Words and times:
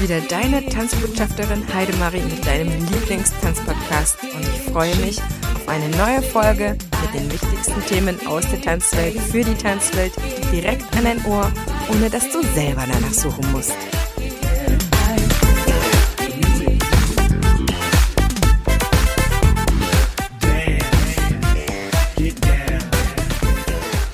wieder 0.00 0.20
deine 0.20 0.64
Tanzbotschafterin 0.64 1.62
Heidemarie 1.74 2.20
mit 2.20 2.46
deinem 2.46 2.68
Lieblingstanzpodcast 2.92 4.22
und 4.22 4.42
ich 4.42 4.72
freue 4.72 4.94
mich 4.96 5.18
auf 5.20 5.68
eine 5.68 5.88
neue 5.96 6.22
Folge 6.22 6.76
mit 7.02 7.14
den 7.14 7.32
wichtigsten 7.32 7.84
Themen 7.86 8.26
aus 8.26 8.48
der 8.48 8.60
Tanzwelt 8.60 9.18
für 9.18 9.42
die 9.42 9.54
Tanzwelt 9.54 10.12
direkt 10.52 10.84
an 10.96 11.04
dein 11.04 11.24
Ohr, 11.24 11.50
ohne 11.90 12.08
dass 12.10 12.30
du 12.30 12.42
selber 12.54 12.84
danach 12.86 13.12
suchen 13.12 13.50
musst. 13.50 13.74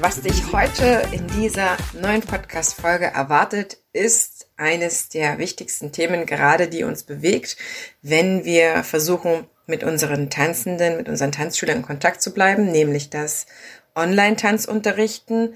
Was 0.01 0.21
dich 0.21 0.53
heute 0.53 1.03
in 1.13 1.27
dieser 1.29 1.77
neuen 2.01 2.23
Podcast-Folge 2.23 3.07
erwartet, 3.07 3.79
ist 3.93 4.34
eines 4.57 5.09
der 5.09 5.39
wichtigsten 5.39 5.93
Themen, 5.93 6.27
gerade 6.27 6.69
die 6.69 6.85
uns 6.85 7.03
bewegt, 7.03 7.57
wenn 8.03 8.45
wir 8.45 8.85
versuchen, 8.85 9.47
mit 9.67 9.83
unseren 9.83 10.31
Tanzenden, 10.31 10.97
mit 10.97 11.09
unseren 11.09 11.33
Tanzschülern 11.33 11.79
in 11.79 11.83
Kontakt 11.83 12.21
zu 12.21 12.35
bleiben, 12.35 12.71
nämlich 12.71 13.11
das 13.11 13.47
Online-Tanzunterrichten. 13.95 15.55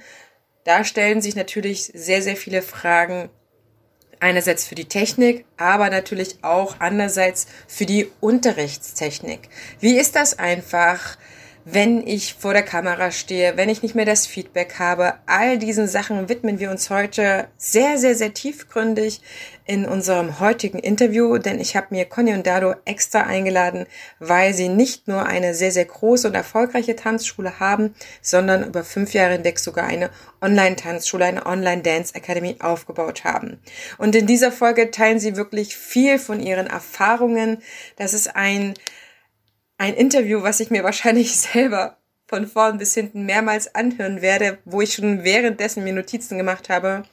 Da 0.65 0.85
stellen 0.85 1.21
sich 1.21 1.37
natürlich 1.37 1.93
sehr, 1.95 2.23
sehr 2.23 2.37
viele 2.37 2.63
Fragen, 2.63 3.29
einerseits 4.21 4.67
für 4.67 4.75
die 4.75 4.87
Technik, 4.87 5.45
aber 5.57 5.91
natürlich 5.91 6.39
auch 6.43 6.77
andererseits 6.81 7.47
für 7.67 7.87
die 7.87 8.11
Unterrichtstechnik. 8.21 9.49
Wie 9.81 9.99
ist 9.99 10.17
das 10.17 10.39
einfach? 10.39 11.17
Wenn 11.71 12.07
ich 12.07 12.35
vor 12.35 12.55
der 12.55 12.63
Kamera 12.63 13.11
stehe, 13.11 13.59
wenn 13.59 13.69
ich 13.69 13.83
nicht 13.83 13.95
mehr 13.95 14.07
das 14.07 14.27
Feedback 14.27 14.77
habe. 14.79 15.15
All 15.27 15.59
diesen 15.59 15.87
Sachen 15.87 16.29
widmen 16.31 16.59
wir 16.61 16.71
uns 16.71 16.89
heute 16.89 17.49
sehr, 17.59 17.99
sehr, 17.99 18.15
sehr 18.15 18.33
tiefgründig 18.33 19.21
in 19.67 19.85
unserem 19.85 20.41
heutigen 20.41 20.79
Interview, 20.79 21.37
denn 21.37 21.61
ich 21.61 21.77
habe 21.77 21.89
mir 21.91 22.07
Conny 22.07 22.33
und 22.33 22.47
Dado 22.47 22.75
extra 22.87 23.21
eingeladen, 23.21 23.85
weil 24.19 24.55
sie 24.55 24.71
nicht 24.71 25.09
nur 25.09 25.27
eine 25.27 25.53
sehr, 25.53 25.71
sehr 25.71 25.85
große 25.85 26.29
und 26.29 26.35
erfolgreiche 26.35 26.97
Tanzschule 26.97 27.61
haben, 27.61 27.95
sondern 28.23 28.67
über 28.67 28.83
fünf 28.83 29.13
Jahre 29.13 29.35
hinweg 29.35 29.59
sogar 29.59 29.85
eine 29.87 30.09
Online-Tanzschule, 30.41 31.27
eine 31.27 31.45
Online-Dance 31.45 32.15
Academy 32.15 32.57
aufgebaut 32.61 33.25
haben. 33.25 33.61
Und 33.99 34.15
in 34.15 34.27
dieser 34.27 34.53
Folge 34.53 34.91
teilen 34.91 35.21
sie 35.21 35.37
wirklich 35.37 35.77
viel 35.77 36.19
von 36.19 36.41
ihren 36.41 36.67
Erfahrungen. 36.67 37.59
Das 37.97 38.15
ist 38.15 38.35
ein 38.37 38.73
ein 39.79 39.95
Interview, 39.95 40.43
was 40.43 40.61
ich 40.61 40.71
mir 40.71 40.85
wahrscheinlich 40.85 41.37
selber 41.41 41.97
von 42.27 42.47
vorn 42.47 42.77
bis 42.77 42.93
hinten 42.93 43.25
mehrmals 43.25 43.75
anhören 43.75 44.21
werde, 44.21 44.59
wo 44.67 44.83
ich 44.83 44.93
schon 44.93 45.25
währenddessen 45.25 45.83
mir 45.83 45.95
Notizen 45.95 46.37
gemacht 46.37 46.69
habe, 46.69 47.05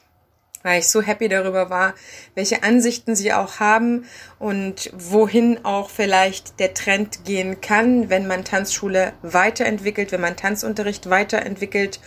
weil 0.62 0.80
ich 0.80 0.88
so 0.88 1.00
happy 1.00 1.28
darüber 1.28 1.70
war, 1.70 1.94
welche 2.34 2.64
Ansichten 2.64 3.14
sie 3.14 3.32
auch 3.32 3.60
haben 3.60 4.04
und 4.38 4.90
wohin 4.94 5.64
auch 5.64 5.88
vielleicht 5.88 6.60
der 6.60 6.74
Trend 6.74 7.24
gehen 7.24 7.62
kann, 7.62 8.10
wenn 8.10 8.26
man 8.26 8.44
Tanzschule 8.44 9.14
weiterentwickelt, 9.22 10.12
wenn 10.12 10.20
man 10.20 10.36
Tanzunterricht 10.36 11.08
weiterentwickelt. 11.08 12.00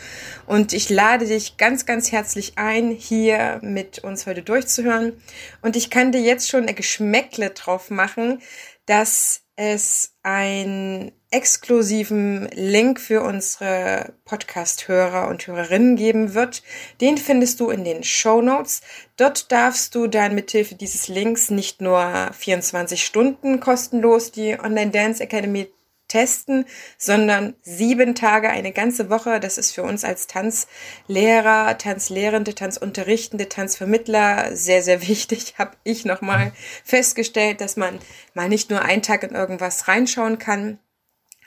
Und 0.46 0.74
ich 0.74 0.90
lade 0.90 1.26
dich 1.26 1.58
ganz, 1.58 1.88
ganz 1.88 2.12
herzlich 2.12 2.58
ein, 2.58 2.92
hier 2.92 3.60
mit 3.64 4.00
uns 4.00 4.28
heute 4.28 4.44
durchzuhören. 4.44 5.14
Und 5.62 5.76
ich 5.76 5.90
kann 5.90 6.12
dir 6.12 6.22
jetzt 6.22 6.50
schon 6.50 6.68
ein 6.68 6.76
Geschmäckle 6.76 7.52
drauf 7.52 7.90
machen, 7.90 8.40
dass 8.86 9.44
es 9.60 10.14
einen 10.24 11.12
exklusiven 11.32 12.48
Link 12.54 12.98
für 12.98 13.22
unsere 13.22 14.14
Podcast-Hörer 14.24 15.28
und 15.28 15.46
Hörerinnen 15.46 15.98
geben 15.98 16.34
wird. 16.34 16.64
Den 17.02 17.18
findest 17.18 17.60
du 17.60 17.70
in 17.70 17.84
den 17.84 18.04
Show 18.04 18.42
Notes. 18.42 18.82
Dort 19.18 19.52
darfst 19.52 19.94
du 19.96 20.08
dann 20.08 20.34
mithilfe 20.34 20.76
dieses 20.76 21.10
Links 21.10 21.50
nicht 21.50 21.82
nur 21.82 22.32
24 22.32 23.04
Stunden 23.04 23.60
kostenlos 23.60 24.32
die 24.32 24.58
Online 24.58 24.92
Dance 24.92 25.22
Academy 25.22 25.68
testen, 26.10 26.66
sondern 26.98 27.56
sieben 27.62 28.16
Tage, 28.16 28.50
eine 28.50 28.74
ganze 28.74 29.10
Woche. 29.10 29.40
Das 29.40 29.58
ist 29.58 29.74
für 29.74 29.84
uns 29.84 30.04
als 30.04 30.28
Tanzlehrer, 30.28 31.78
Tanzlehrende, 31.78 32.54
Tanzunterrichtende, 32.54 33.48
Tanzvermittler 33.48 34.56
sehr, 34.56 34.84
sehr 34.84 35.08
wichtig. 35.08 35.56
Habe 35.58 35.78
ich 35.86 36.04
nochmal 36.04 36.52
festgestellt, 36.84 37.62
dass 37.62 37.78
man 37.78 38.00
mal 38.34 38.50
nicht 38.50 38.70
nur 38.70 38.82
einen 38.82 39.02
Tag 39.02 39.24
in 39.24 39.36
irgendwas 39.36 39.88
reinschauen 39.88 40.38
kann, 40.38 40.80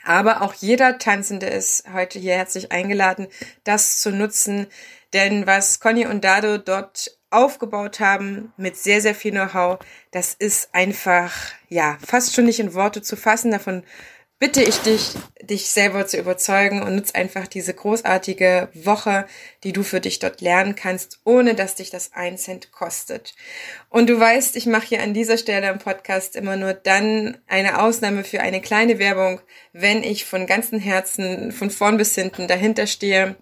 aber 0.03 0.41
auch 0.41 0.53
jeder 0.53 0.97
Tanzende 0.97 1.47
ist 1.47 1.85
heute 1.93 2.19
hier 2.19 2.33
herzlich 2.33 2.71
eingeladen, 2.71 3.27
das 3.63 4.01
zu 4.01 4.11
nutzen. 4.11 4.67
Denn 5.13 5.47
was 5.47 5.79
Conny 5.79 6.05
und 6.05 6.23
Dado 6.23 6.57
dort 6.57 7.17
aufgebaut 7.29 7.99
haben 7.99 8.53
mit 8.57 8.77
sehr, 8.77 9.01
sehr 9.01 9.15
viel 9.15 9.31
Know-how, 9.31 9.79
das 10.11 10.33
ist 10.33 10.69
einfach, 10.73 11.33
ja, 11.69 11.97
fast 12.05 12.35
schon 12.35 12.45
nicht 12.45 12.59
in 12.59 12.73
Worte 12.73 13.01
zu 13.01 13.15
fassen. 13.15 13.51
Davon 13.51 13.83
bitte 14.43 14.61
ich 14.61 14.79
dich, 14.79 15.11
dich 15.41 15.69
selber 15.69 16.05
zu 16.05 16.17
überzeugen 16.17 16.81
und 16.81 16.95
nutz 16.95 17.11
einfach 17.11 17.47
diese 17.47 17.73
großartige 17.73 18.67
Woche, 18.73 19.25
die 19.63 19.71
du 19.71 19.83
für 19.83 20.01
dich 20.01 20.19
dort 20.19 20.41
lernen 20.41 20.75
kannst, 20.75 21.21
ohne 21.23 21.55
dass 21.55 21.75
dich 21.75 21.91
das 21.91 22.11
ein 22.11 22.37
Cent 22.37 22.73
kostet. 22.73 23.35
Und 23.89 24.09
du 24.09 24.19
weißt, 24.19 24.57
ich 24.57 24.65
mache 24.65 24.87
hier 24.87 25.01
an 25.01 25.13
dieser 25.13 25.37
Stelle 25.37 25.69
im 25.69 25.79
Podcast 25.79 26.35
immer 26.35 26.57
nur 26.57 26.73
dann 26.73 27.37
eine 27.47 27.81
Ausnahme 27.81 28.25
für 28.25 28.41
eine 28.41 28.59
kleine 28.59 28.99
Werbung, 28.99 29.39
wenn 29.71 30.03
ich 30.03 30.25
von 30.25 30.45
ganzem 30.45 30.77
Herzen, 30.77 31.53
von 31.53 31.71
vorn 31.71 31.95
bis 31.95 32.13
hinten 32.13 32.49
dahinter 32.49 32.85
stehe 32.85 33.37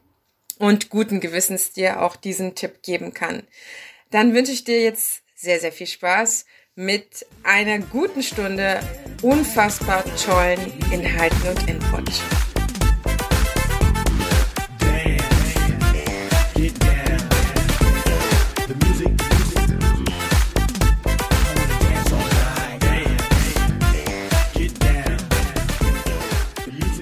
und 0.60 0.92
guten 0.92 1.20
Gewissens 1.20 1.72
dir 1.72 2.04
auch 2.04 2.16
diesen 2.16 2.54
Tipp 2.54 2.84
geben 2.84 3.16
kann. 3.16 3.42
Dann 4.12 4.36
wünsche 4.36 4.52
ich 4.52 4.66
dir 4.66 4.80
jetzt 4.80 5.24
sehr, 5.34 5.60
sehr 5.60 5.72
viel 5.72 5.88
Spaß 5.88 6.46
mit 6.82 7.28
einer 7.44 7.78
guten 7.78 8.24
Stunde 8.24 8.80
unfassbar 9.22 10.04
tollen 10.26 10.60
Inhalten 10.92 11.48
und 11.48 11.70
Input. 11.70 12.10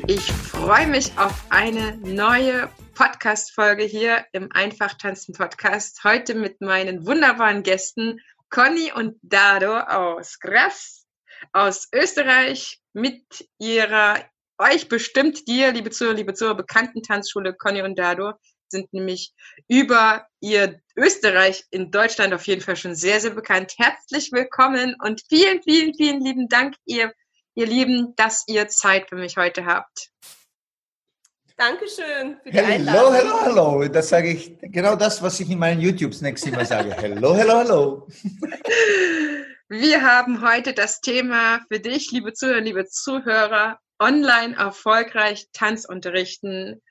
Ich 0.08 0.32
freue 0.34 0.88
mich 0.88 1.18
auf 1.18 1.46
eine 1.50 1.96
neue 2.00 2.68
Podcast-Folge 2.96 3.84
hier 3.84 4.26
im 4.34 4.52
Einfach 4.52 4.96
tanzen 4.96 5.34
Podcast. 5.34 6.04
Heute 6.04 6.36
mit 6.36 6.60
meinen 6.60 7.06
wunderbaren 7.06 7.64
Gästen 7.64 8.20
Conny 8.50 8.92
und 8.94 9.18
Dado 9.22 9.78
aus 9.78 10.40
Graz, 10.40 11.06
aus 11.54 11.88
Österreich, 11.94 12.80
mit 12.94 13.24
ihrer 13.60 14.26
euch 14.58 14.90
bestimmt 14.90 15.48
dir, 15.48 15.72
liebe 15.72 15.90
Zuhörer, 15.90 16.16
liebe 16.16 16.34
Zuhörer, 16.34 16.56
bekannten 16.56 17.02
Tanzschule 17.02 17.54
Conny 17.54 17.82
und 17.82 17.98
Dado 17.98 18.34
sind 18.68 18.92
nämlich 18.94 19.34
über 19.68 20.28
ihr 20.42 20.82
Österreich 20.96 21.64
in 21.72 21.92
Deutschland 21.92 22.34
auf 22.34 22.46
jeden 22.46 22.62
Fall 22.62 22.76
schon 22.76 22.94
sehr, 22.94 23.20
sehr 23.20 23.32
bekannt. 23.32 23.74
Herzlich 23.78 24.32
willkommen 24.32 24.96
und 25.02 25.22
vielen, 25.28 25.64
vielen, 25.64 25.96
vielen 25.96 26.22
lieben 26.22 26.50
Dank, 26.50 26.76
ihr, 26.86 27.14
ihr 27.56 27.66
Lieben, 27.66 28.16
dass 28.16 28.44
ihr 28.48 28.68
Zeit 28.68 29.10
für 29.10 29.16
mich 29.16 29.38
heute 29.38 29.66
habt. 29.66 30.10
Dankeschön 31.60 32.38
für 32.42 32.52
die 32.52 32.58
hello, 32.58 32.72
Einladung. 32.72 33.14
Hello, 33.14 33.44
hello, 33.44 33.74
hello. 33.74 33.88
Das 33.90 34.08
sage 34.08 34.30
ich, 34.30 34.58
genau 34.62 34.96
das, 34.96 35.22
was 35.22 35.42
ich 35.42 35.50
in 35.50 35.60
meinen 35.60 35.82
YouTube-Snacks 35.82 36.44
immer 36.44 36.64
sage. 36.64 36.96
Hello, 36.96 37.36
hello, 37.36 37.60
hello. 37.60 38.08
Wir 39.68 40.02
haben 40.02 40.42
heute 40.42 40.72
das 40.72 41.02
Thema 41.02 41.60
für 41.68 41.82
dich, 41.82 42.12
liebe 42.12 42.32
Zuhörer, 42.32 42.62
liebe 42.62 42.88
Zuhörer, 42.88 43.78
online 44.00 44.56
erfolgreich 44.56 45.50
Tanzunterrichten. 45.52 46.82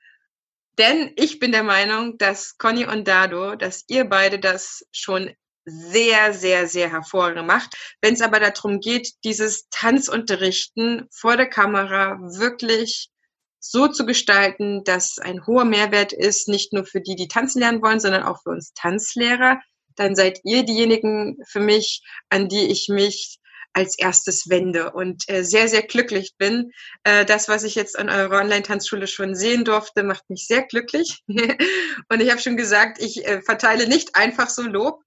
Denn 0.77 1.13
ich 1.15 1.39
bin 1.39 1.51
der 1.51 1.63
Meinung, 1.63 2.19
dass 2.19 2.55
Conny 2.59 2.85
und 2.85 3.07
Dado, 3.07 3.55
dass 3.55 3.85
ihr 3.87 4.05
beide 4.05 4.37
das 4.37 4.85
schon 4.91 5.33
sehr, 5.65 6.31
sehr, 6.31 6.67
sehr 6.67 6.91
hervorragend 6.91 7.47
macht. 7.47 7.73
Wenn 8.01 8.13
es 8.13 8.21
aber 8.21 8.39
darum 8.39 8.81
geht, 8.81 9.13
dieses 9.23 9.67
Tanzunterrichten 9.71 11.07
vor 11.11 11.37
der 11.37 11.49
Kamera 11.49 12.19
wirklich 12.19 13.09
so 13.59 13.87
zu 13.87 14.05
gestalten, 14.05 14.83
dass 14.83 15.19
ein 15.19 15.45
hoher 15.45 15.65
Mehrwert 15.65 16.13
ist, 16.13 16.47
nicht 16.47 16.73
nur 16.73 16.85
für 16.85 17.01
die, 17.01 17.15
die 17.15 17.27
tanzen 17.27 17.59
lernen 17.59 17.81
wollen, 17.81 17.99
sondern 17.99 18.23
auch 18.23 18.41
für 18.41 18.49
uns 18.49 18.73
Tanzlehrer, 18.73 19.59
dann 19.95 20.15
seid 20.15 20.39
ihr 20.43 20.63
diejenigen 20.63 21.37
für 21.47 21.59
mich, 21.59 22.01
an 22.29 22.47
die 22.47 22.71
ich 22.71 22.87
mich 22.87 23.39
als 23.73 23.97
erstes 23.97 24.49
wende 24.49 24.91
und 24.91 25.29
äh, 25.29 25.43
sehr, 25.43 25.67
sehr 25.67 25.83
glücklich 25.83 26.33
bin. 26.37 26.71
Äh, 27.03 27.25
das, 27.25 27.49
was 27.49 27.63
ich 27.63 27.75
jetzt 27.75 27.99
an 27.99 28.09
eurer 28.09 28.39
Online-Tanzschule 28.39 29.07
schon 29.07 29.35
sehen 29.35 29.63
durfte, 29.63 30.03
macht 30.03 30.29
mich 30.29 30.47
sehr 30.47 30.63
glücklich. 30.63 31.21
und 31.27 32.21
ich 32.21 32.31
habe 32.31 32.41
schon 32.41 32.57
gesagt, 32.57 33.01
ich 33.01 33.25
äh, 33.25 33.41
verteile 33.41 33.87
nicht 33.87 34.15
einfach 34.15 34.49
so 34.49 34.63
Lob. 34.63 35.03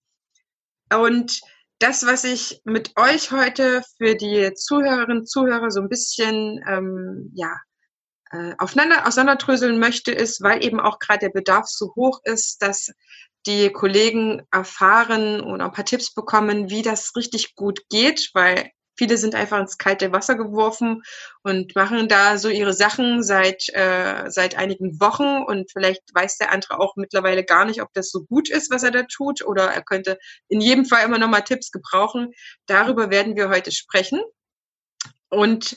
Und 0.94 1.40
das, 1.78 2.06
was 2.06 2.22
ich 2.24 2.60
mit 2.64 2.92
euch 2.96 3.32
heute 3.32 3.82
für 3.96 4.14
die 4.14 4.52
Zuhörerinnen 4.54 5.20
und 5.20 5.28
Zuhörer 5.28 5.70
so 5.70 5.80
ein 5.80 5.88
bisschen 5.88 6.62
ähm, 6.68 7.32
ja, 7.34 7.56
äh, 8.32 8.54
aufeinander 8.58 9.06
auseinanderdröseln 9.06 9.78
möchte, 9.78 10.10
ist, 10.10 10.42
weil 10.42 10.64
eben 10.64 10.80
auch 10.80 10.98
gerade 10.98 11.20
der 11.20 11.30
Bedarf 11.30 11.66
so 11.66 11.94
hoch 11.94 12.20
ist, 12.24 12.62
dass 12.62 12.90
die 13.46 13.70
Kollegen 13.70 14.42
erfahren 14.50 15.40
oder 15.40 15.66
ein 15.66 15.72
paar 15.72 15.84
Tipps 15.84 16.14
bekommen, 16.14 16.70
wie 16.70 16.82
das 16.82 17.14
richtig 17.16 17.54
gut 17.54 17.80
geht, 17.90 18.30
weil 18.34 18.70
viele 18.96 19.18
sind 19.18 19.34
einfach 19.34 19.58
ins 19.58 19.78
kalte 19.78 20.12
Wasser 20.12 20.36
geworfen 20.36 21.02
und 21.42 21.74
machen 21.74 22.08
da 22.08 22.38
so 22.38 22.48
ihre 22.48 22.72
Sachen 22.72 23.22
seit, 23.22 23.68
äh, 23.74 24.30
seit 24.30 24.56
einigen 24.56 25.00
Wochen 25.00 25.42
und 25.44 25.70
vielleicht 25.70 26.02
weiß 26.14 26.38
der 26.38 26.52
andere 26.52 26.78
auch 26.78 26.96
mittlerweile 26.96 27.44
gar 27.44 27.64
nicht, 27.64 27.82
ob 27.82 27.92
das 27.94 28.10
so 28.10 28.24
gut 28.24 28.48
ist, 28.48 28.70
was 28.70 28.82
er 28.82 28.92
da 28.92 29.02
tut 29.02 29.44
oder 29.44 29.64
er 29.64 29.82
könnte 29.82 30.18
in 30.48 30.60
jedem 30.60 30.84
Fall 30.84 31.04
immer 31.04 31.18
noch 31.18 31.28
mal 31.28 31.40
Tipps 31.40 31.70
gebrauchen. 31.70 32.32
Darüber 32.66 33.10
werden 33.10 33.36
wir 33.36 33.48
heute 33.48 33.72
sprechen. 33.72 34.20
Und 35.28 35.76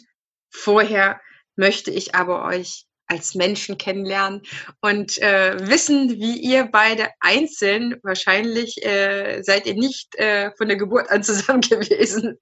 vorher 0.52 1.20
möchte 1.56 1.92
ich 1.92 2.16
aber 2.16 2.46
euch 2.46 2.86
als 3.08 3.36
Menschen 3.36 3.78
kennenlernen 3.78 4.42
und 4.82 5.18
äh, 5.20 5.58
wissen, 5.70 6.10
wie 6.10 6.40
ihr 6.40 6.66
beide 6.66 7.10
einzeln, 7.20 8.00
wahrscheinlich 8.04 8.84
äh, 8.84 9.44
seid 9.44 9.68
ihr 9.68 9.76
nicht 9.76 10.16
äh, 10.16 10.52
von 10.58 10.68
der 10.68 10.78
Geburt 10.78 11.10
an 11.10 11.24
zusammen 11.24 11.62
gewesen, 11.62 12.38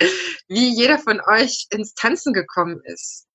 wie 0.48 0.74
jeder 0.74 1.00
von 1.00 1.22
euch 1.28 1.68
ins 1.72 1.94
Tanzen 1.94 2.34
gekommen 2.34 2.82
ist. 2.86 3.28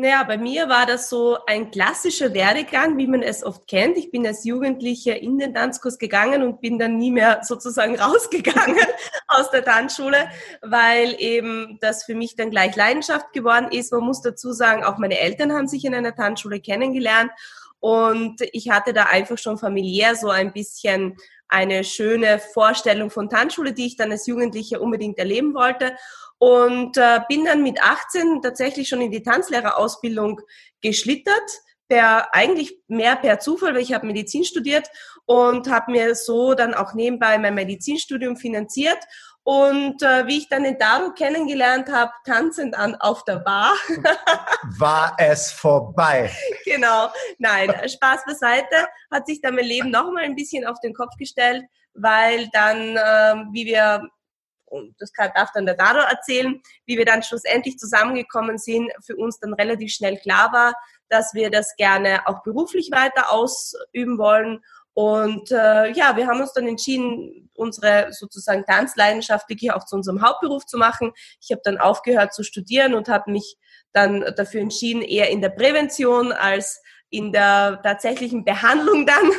Naja, 0.00 0.22
bei 0.22 0.38
mir 0.38 0.70
war 0.70 0.86
das 0.86 1.10
so 1.10 1.36
ein 1.46 1.70
klassischer 1.70 2.32
Werdegang, 2.32 2.96
wie 2.96 3.06
man 3.06 3.20
es 3.22 3.44
oft 3.44 3.66
kennt. 3.66 3.98
Ich 3.98 4.10
bin 4.10 4.26
als 4.26 4.44
Jugendliche 4.44 5.12
in 5.12 5.38
den 5.38 5.52
Tanzkurs 5.52 5.98
gegangen 5.98 6.42
und 6.42 6.62
bin 6.62 6.78
dann 6.78 6.96
nie 6.96 7.10
mehr 7.10 7.40
sozusagen 7.42 7.96
rausgegangen 8.00 8.86
aus 9.28 9.50
der 9.50 9.62
Tanzschule, 9.62 10.30
weil 10.62 11.16
eben 11.18 11.76
das 11.82 12.04
für 12.04 12.14
mich 12.14 12.34
dann 12.34 12.48
gleich 12.50 12.76
Leidenschaft 12.76 13.34
geworden 13.34 13.68
ist. 13.72 13.92
Man 13.92 14.04
muss 14.04 14.22
dazu 14.22 14.52
sagen, 14.52 14.84
auch 14.84 14.96
meine 14.96 15.18
Eltern 15.18 15.52
haben 15.52 15.68
sich 15.68 15.84
in 15.84 15.94
einer 15.94 16.14
Tanzschule 16.14 16.60
kennengelernt 16.60 17.30
und 17.78 18.40
ich 18.52 18.70
hatte 18.70 18.94
da 18.94 19.02
einfach 19.02 19.36
schon 19.36 19.58
familiär 19.58 20.16
so 20.16 20.30
ein 20.30 20.54
bisschen 20.54 21.18
eine 21.46 21.84
schöne 21.84 22.38
Vorstellung 22.38 23.10
von 23.10 23.28
Tanzschule, 23.28 23.74
die 23.74 23.88
ich 23.88 23.96
dann 23.98 24.12
als 24.12 24.26
Jugendliche 24.26 24.80
unbedingt 24.80 25.18
erleben 25.18 25.52
wollte 25.52 25.94
und 26.40 26.96
äh, 26.96 27.20
bin 27.28 27.44
dann 27.44 27.62
mit 27.62 27.82
18 27.82 28.40
tatsächlich 28.42 28.88
schon 28.88 29.02
in 29.02 29.10
die 29.10 29.22
Tanzlehrerausbildung 29.22 30.40
geschlittert, 30.80 31.50
per 31.86 32.34
eigentlich 32.34 32.78
mehr 32.88 33.16
per 33.16 33.40
Zufall, 33.40 33.74
weil 33.74 33.82
ich 33.82 33.92
habe 33.92 34.06
Medizin 34.06 34.44
studiert 34.44 34.88
und 35.26 35.68
habe 35.70 35.92
mir 35.92 36.14
so 36.14 36.54
dann 36.54 36.72
auch 36.72 36.94
nebenbei 36.94 37.36
mein 37.38 37.54
Medizinstudium 37.54 38.36
finanziert. 38.36 38.98
Und 39.42 40.02
äh, 40.02 40.26
wie 40.26 40.38
ich 40.38 40.48
dann 40.48 40.64
den 40.64 40.78
Daru 40.78 41.12
kennengelernt 41.12 41.90
habe, 41.90 42.12
tanzend 42.24 42.74
an 42.74 42.94
auf 42.94 43.24
der 43.24 43.40
Bar. 43.40 43.74
War 44.78 45.16
es 45.18 45.50
vorbei. 45.52 46.30
Genau. 46.64 47.08
Nein, 47.38 47.70
Spaß 47.86 48.24
beiseite. 48.26 48.86
Hat 49.10 49.26
sich 49.26 49.42
dann 49.42 49.56
mein 49.56 49.64
Leben 49.64 49.90
noch 49.90 50.10
mal 50.10 50.24
ein 50.24 50.36
bisschen 50.36 50.66
auf 50.66 50.78
den 50.80 50.94
Kopf 50.94 51.16
gestellt, 51.18 51.64
weil 51.94 52.48
dann, 52.52 52.96
äh, 52.96 53.44
wie 53.52 53.66
wir 53.66 54.08
und 54.70 54.94
das 54.98 55.12
darf 55.12 55.50
dann 55.52 55.66
der 55.66 55.74
Dado 55.74 55.98
erzählen, 55.98 56.60
wie 56.86 56.96
wir 56.96 57.04
dann 57.04 57.22
schlussendlich 57.22 57.76
zusammengekommen 57.76 58.56
sind, 58.56 58.90
für 59.04 59.16
uns 59.16 59.38
dann 59.40 59.52
relativ 59.52 59.92
schnell 59.92 60.16
klar 60.16 60.52
war, 60.52 60.74
dass 61.08 61.34
wir 61.34 61.50
das 61.50 61.74
gerne 61.76 62.26
auch 62.26 62.42
beruflich 62.42 62.90
weiter 62.92 63.32
ausüben 63.32 64.16
wollen. 64.18 64.60
Und 64.94 65.50
äh, 65.50 65.90
ja, 65.92 66.16
wir 66.16 66.26
haben 66.26 66.40
uns 66.40 66.52
dann 66.52 66.68
entschieden, 66.68 67.50
unsere 67.54 68.12
sozusagen 68.12 68.64
Tanzleidenschaft 68.64 69.48
wirklich 69.48 69.72
auch 69.72 69.84
zu 69.84 69.96
unserem 69.96 70.22
Hauptberuf 70.22 70.66
zu 70.66 70.78
machen. 70.78 71.12
Ich 71.40 71.50
habe 71.50 71.62
dann 71.64 71.78
aufgehört 71.78 72.32
zu 72.32 72.42
studieren 72.42 72.94
und 72.94 73.08
habe 73.08 73.30
mich 73.30 73.56
dann 73.92 74.24
dafür 74.36 74.60
entschieden, 74.60 75.02
eher 75.02 75.30
in 75.30 75.40
der 75.40 75.50
Prävention 75.50 76.32
als 76.32 76.80
in 77.10 77.32
der 77.32 77.80
tatsächlichen 77.82 78.44
Behandlung 78.44 79.04
dann 79.04 79.32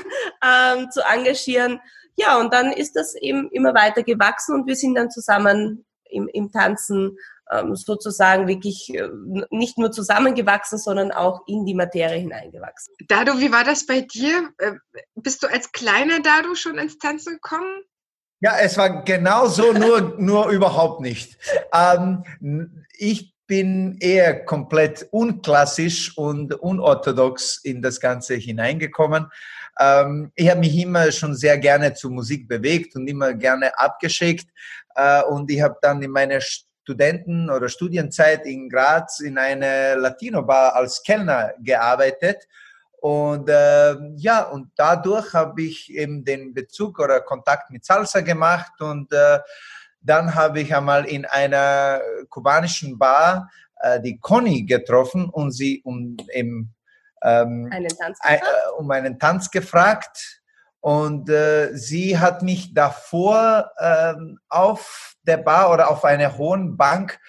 ähm, 0.82 0.92
zu 0.92 1.02
engagieren 1.02 1.80
ja, 2.22 2.40
und 2.40 2.54
dann 2.54 2.72
ist 2.72 2.96
das 2.96 3.16
eben 3.16 3.50
immer 3.52 3.74
weiter 3.74 4.04
gewachsen 4.04 4.56
und 4.56 4.68
wir 4.68 4.76
sind 4.76 4.96
dann 4.96 5.10
zusammen 5.10 5.86
im, 6.10 6.28
im 6.28 6.52
Tanzen 6.52 7.18
ähm, 7.52 7.76
sozusagen 7.76 8.48
wirklich 8.48 8.94
äh, 8.94 9.10
nicht 9.50 9.78
nur 9.78 9.92
zusammengewachsen, 9.92 10.78
sondern 10.78 11.12
auch 11.12 11.42
in 11.48 11.66
die 11.66 11.74
Materie 11.74 12.20
hineingewachsen. 12.20 12.94
Dado, 13.08 13.40
wie 13.40 13.52
war 13.52 13.64
das 13.64 13.86
bei 13.86 14.02
dir? 14.02 14.50
Äh, 14.58 14.74
bist 15.16 15.44
du 15.44 15.48
als 15.48 15.72
kleiner 15.72 16.22
Dado 16.22 16.56
schon 16.56 16.78
ins 16.78 16.98
Tanzen 16.98 17.34
gekommen? 17.34 17.84
Ja, 18.40 18.58
es 18.60 18.78
war 18.78 19.04
genau 19.04 19.48
so, 19.48 19.74
nur, 19.74 20.16
nur 20.18 20.50
überhaupt 20.50 21.02
nicht. 21.02 21.38
Ähm, 21.74 22.24
ich 22.94 23.36
bin 23.48 23.98
eher 24.00 24.46
komplett 24.46 25.10
unklassisch 25.12 26.18
und 26.18 26.54
unorthodox 26.54 27.58
in 27.58 27.82
das 27.82 28.00
Ganze 28.00 28.36
hineingekommen. 28.36 29.30
Ähm, 29.80 30.32
ich 30.36 30.50
habe 30.50 30.60
mich 30.60 30.78
immer 30.78 31.12
schon 31.12 31.36
sehr 31.36 31.58
gerne 31.58 31.94
zu 31.94 32.10
Musik 32.10 32.48
bewegt 32.48 32.96
und 32.96 33.08
immer 33.08 33.34
gerne 33.34 33.78
abgeschickt. 33.78 34.50
Äh, 34.96 35.24
und 35.24 35.50
ich 35.52 35.62
habe 35.62 35.78
dann 35.82 36.02
in 36.02 36.12
meiner 36.12 36.40
Studenten- 36.42 37.50
oder 37.50 37.70
Studienzeit 37.70 38.46
in 38.46 38.70
Graz 38.70 39.20
in 39.20 39.38
einer 39.38 39.96
Latino-Bar 39.96 40.76
als 40.76 41.02
Kellner 41.04 41.54
gearbeitet. 41.60 42.48
Und 43.02 43.50
äh, 43.50 43.96
ja, 44.16 44.44
und 44.44 44.72
dadurch 44.76 45.34
habe 45.34 45.64
ich 45.64 45.92
eben 45.92 46.24
den 46.24 46.54
Bezug 46.54 47.00
oder 47.00 47.22
Kontakt 47.22 47.72
mit 47.72 47.84
Salsa 47.84 48.22
gemacht. 48.22 48.80
Und 48.80 49.12
äh, 49.12 49.40
dann 50.02 50.36
habe 50.36 50.62
ich 50.62 50.76
einmal 50.76 51.06
in 51.06 51.26
einer 51.26 52.02
kubanischen 52.30 52.98
Bar 53.00 53.50
äh, 53.82 54.00
die 54.02 54.20
Conny 54.20 54.64
getroffen 54.64 55.30
und 55.30 55.52
sie 55.52 55.82
um 55.84 56.18
eben 56.34 56.74
ähm, 57.24 57.70
einen 57.72 57.88
äh, 57.88 58.40
um 58.78 58.90
einen 58.92 59.20
Tanz 59.20 59.52
gefragt. 59.52 60.42
Und 60.80 61.30
äh, 61.30 61.76
sie 61.76 62.18
hat 62.18 62.42
mich 62.42 62.74
davor 62.74 63.72
ähm, 63.80 64.40
auf 64.50 65.16
der 65.24 65.38
Bar 65.38 65.72
oder 65.72 65.92
auf 65.92 66.04
einer 66.04 66.38
hohen 66.38 66.76
Bank 66.76 67.20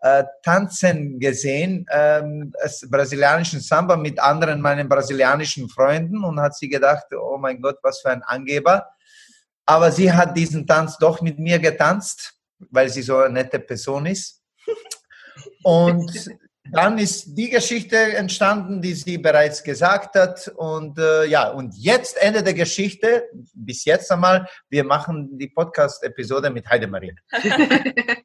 äh, 0.00 0.24
tanzen 0.42 1.20
gesehen, 1.20 1.86
ähm, 1.92 2.52
brasilianischen 2.90 3.60
Samba 3.60 3.96
mit 3.96 4.18
anderen 4.18 4.60
meinen 4.60 4.88
brasilianischen 4.88 5.68
Freunden 5.68 6.24
und 6.24 6.40
hat 6.40 6.56
sie 6.56 6.68
gedacht, 6.68 7.04
oh 7.14 7.36
mein 7.38 7.60
Gott, 7.60 7.78
was 7.82 8.00
für 8.00 8.10
ein 8.10 8.22
Angeber. 8.22 8.88
Aber 9.64 9.92
sie 9.92 10.12
hat 10.12 10.36
diesen 10.36 10.66
Tanz 10.66 10.98
doch 10.98 11.20
mit 11.20 11.38
mir 11.38 11.58
getanzt, 11.58 12.34
weil 12.70 12.88
sie 12.88 13.02
so 13.02 13.18
eine 13.18 13.34
nette 13.34 13.60
Person 13.60 14.06
ist. 14.06 14.42
Und 15.62 16.10
dann 16.70 16.98
ist 16.98 17.34
die 17.34 17.50
Geschichte 17.50 17.96
entstanden, 17.96 18.80
die 18.80 18.94
sie 18.94 19.18
bereits 19.18 19.62
gesagt 19.64 20.14
hat. 20.14 20.48
Und 20.56 20.98
äh, 20.98 21.24
ja, 21.24 21.48
und 21.50 21.74
jetzt 21.76 22.16
Ende 22.22 22.42
der 22.42 22.54
Geschichte, 22.54 23.28
bis 23.54 23.84
jetzt 23.84 24.10
einmal, 24.12 24.48
wir 24.68 24.84
machen 24.84 25.38
die 25.38 25.48
Podcast-Episode 25.48 26.50
mit 26.50 26.68
Heidemarie. 26.68 27.14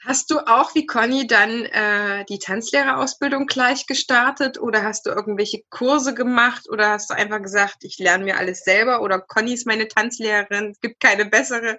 hast 0.00 0.30
du 0.30 0.38
auch 0.38 0.74
wie 0.74 0.86
Conny 0.86 1.26
dann 1.26 1.64
äh, 1.66 2.24
die 2.28 2.38
Tanzlehrerausbildung 2.38 3.46
gleich 3.46 3.86
gestartet 3.86 4.58
oder 4.58 4.82
hast 4.82 5.06
du 5.06 5.10
irgendwelche 5.10 5.62
Kurse 5.70 6.14
gemacht 6.14 6.68
oder 6.70 6.90
hast 6.90 7.10
du 7.10 7.14
einfach 7.14 7.42
gesagt, 7.42 7.78
ich 7.82 7.98
lerne 7.98 8.24
mir 8.24 8.38
alles 8.38 8.60
selber 8.60 9.02
oder 9.02 9.20
Conny 9.20 9.52
ist 9.54 9.66
meine 9.66 9.88
Tanzlehrerin, 9.88 10.70
es 10.70 10.80
gibt 10.80 11.00
keine 11.00 11.26
bessere? 11.26 11.78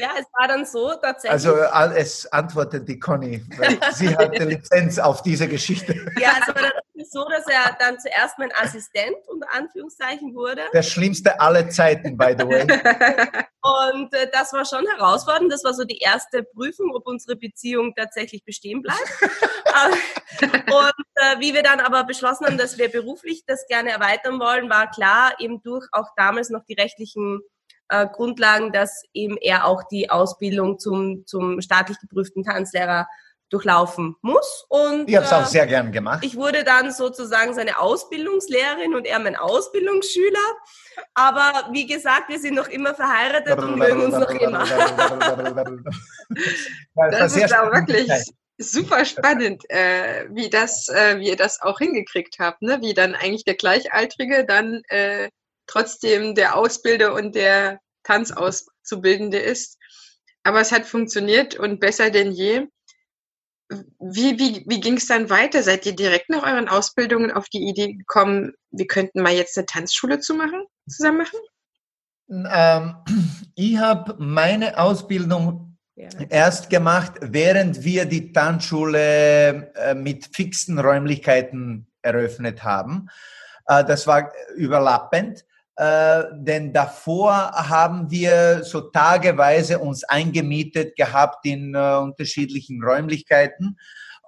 Ja, 0.00 0.10
es 0.18 0.26
war 0.38 0.48
dann 0.48 0.64
so 0.64 0.90
tatsächlich. 0.94 1.30
Also 1.30 1.56
es 1.94 2.26
antwortet 2.32 2.88
die 2.88 2.98
Conny, 2.98 3.44
weil 3.56 3.78
sie 3.92 4.16
hat 4.16 4.36
die 4.36 4.44
Lizenz 4.44 4.98
auf 4.98 5.22
diese 5.22 5.48
Geschichte. 5.48 5.94
Ja, 6.18 6.32
es 6.40 6.48
war 6.48 6.62
dann 6.62 6.72
so, 7.10 7.26
dass 7.28 7.46
er 7.46 7.76
dann 7.78 7.98
zuerst 7.98 8.38
mein 8.38 8.52
Assistent 8.60 9.16
unter 9.28 9.46
Anführungszeichen 9.52 10.34
wurde. 10.34 10.62
Der 10.72 10.82
schlimmste 10.82 11.40
aller 11.40 11.68
Zeiten, 11.68 12.16
by 12.16 12.34
the 12.38 12.46
way. 12.46 12.62
Und 13.62 14.14
äh, 14.14 14.28
das 14.32 14.52
war 14.52 14.64
schon 14.64 14.86
herausfordernd. 14.86 15.52
Das 15.52 15.64
war 15.64 15.74
so 15.74 15.84
die 15.84 15.98
erste 15.98 16.42
Prüfung, 16.42 16.94
ob 16.94 17.06
unsere 17.06 17.36
Beziehung 17.36 17.94
tatsächlich 17.94 18.44
bestehen 18.44 18.82
bleibt. 18.82 19.00
und 20.40 21.06
äh, 21.14 21.40
wie 21.40 21.52
wir 21.52 21.62
dann 21.62 21.80
aber 21.80 22.04
beschlossen 22.04 22.46
haben, 22.46 22.58
dass 22.58 22.78
wir 22.78 22.90
beruflich 22.90 23.44
das 23.46 23.66
gerne 23.66 23.90
erweitern 23.90 24.40
wollen, 24.40 24.70
war 24.70 24.90
klar, 24.90 25.34
eben 25.38 25.62
durch 25.62 25.86
auch 25.92 26.08
damals 26.16 26.48
noch 26.48 26.64
die 26.64 26.74
rechtlichen 26.74 27.40
äh, 27.90 28.06
Grundlagen, 28.06 28.72
dass 28.72 29.02
eben 29.12 29.36
er 29.36 29.66
auch 29.66 29.82
die 29.84 30.10
Ausbildung 30.10 30.78
zum, 30.78 31.26
zum 31.26 31.60
staatlich 31.60 31.98
geprüften 31.98 32.44
Tanzlehrer 32.44 33.06
durchlaufen 33.50 34.16
muss. 34.22 34.64
Und, 34.68 35.08
ich 35.08 35.16
habe 35.16 35.26
es 35.26 35.32
auch 35.32 35.42
äh, 35.42 35.46
sehr 35.46 35.66
gern 35.66 35.92
gemacht. 35.92 36.24
Ich 36.24 36.36
wurde 36.36 36.64
dann 36.64 36.92
sozusagen 36.92 37.52
seine 37.52 37.80
Ausbildungslehrerin 37.80 38.94
und 38.94 39.06
er 39.06 39.18
mein 39.18 39.36
Ausbildungsschüler. 39.36 40.38
Aber 41.14 41.68
wie 41.72 41.86
gesagt, 41.86 42.28
wir 42.28 42.38
sind 42.38 42.54
noch 42.54 42.68
immer 42.68 42.94
verheiratet 42.94 43.58
und 43.58 43.76
mögen 43.76 44.04
uns 44.04 44.14
noch 44.14 44.30
immer. 44.30 44.64
das 47.10 47.36
ist 47.36 47.54
auch 47.54 47.72
wirklich 47.72 48.10
super 48.56 49.04
spannend, 49.04 49.68
äh, 49.68 50.26
wie 50.30 50.48
das, 50.48 50.88
äh, 50.88 51.18
wie 51.18 51.30
ihr 51.30 51.36
das 51.36 51.60
auch 51.60 51.78
hingekriegt 51.78 52.36
habt, 52.38 52.62
ne? 52.62 52.80
Wie 52.82 52.94
dann 52.94 53.14
eigentlich 53.14 53.44
der 53.44 53.54
Gleichaltrige 53.54 54.44
dann 54.44 54.82
äh, 54.88 55.28
trotzdem 55.70 56.34
der 56.34 56.56
Ausbilder 56.56 57.14
und 57.14 57.34
der 57.34 57.80
Tanzauszubildende 58.02 59.38
ist. 59.38 59.78
Aber 60.42 60.60
es 60.60 60.72
hat 60.72 60.86
funktioniert 60.86 61.54
und 61.54 61.80
besser 61.80 62.10
denn 62.10 62.32
je. 62.32 62.66
wie, 64.00 64.38
wie, 64.38 64.64
wie 64.66 64.80
ging 64.80 64.96
es 64.96 65.06
dann 65.06 65.30
weiter? 65.30 65.62
Seid 65.62 65.86
ihr 65.86 65.94
direkt 65.94 66.28
nach 66.28 66.42
euren 66.42 66.68
Ausbildungen 66.68 67.30
auf 67.30 67.48
die 67.48 67.68
Idee 67.68 67.92
gekommen, 67.92 68.52
wir 68.70 68.86
könnten 68.86 69.22
mal 69.22 69.32
jetzt 69.32 69.56
eine 69.56 69.66
Tanzschule 69.66 70.18
zu 70.18 70.34
machen, 70.34 70.64
zusammen 70.88 71.18
machen? 71.18 71.38
Ähm, 72.52 72.96
ich 73.54 73.76
habe 73.78 74.16
meine 74.18 74.76
Ausbildung 74.76 75.78
ja. 75.94 76.08
erst 76.30 76.68
gemacht, 76.68 77.12
während 77.20 77.84
wir 77.84 78.06
die 78.06 78.32
Tanzschule 78.32 79.72
äh, 79.74 79.94
mit 79.94 80.34
fixen 80.34 80.80
Räumlichkeiten 80.80 81.86
eröffnet 82.02 82.64
haben. 82.64 83.08
Äh, 83.66 83.84
das 83.84 84.06
war 84.06 84.32
überlappend. 84.56 85.44
Äh, 85.76 86.24
denn 86.34 86.72
davor 86.72 87.52
haben 87.52 88.10
wir 88.10 88.64
so 88.64 88.80
tageweise 88.82 89.78
uns 89.78 90.02
eingemietet 90.04 90.96
gehabt 90.96 91.46
in 91.46 91.74
äh, 91.74 91.96
unterschiedlichen 91.96 92.82
Räumlichkeiten 92.82 93.78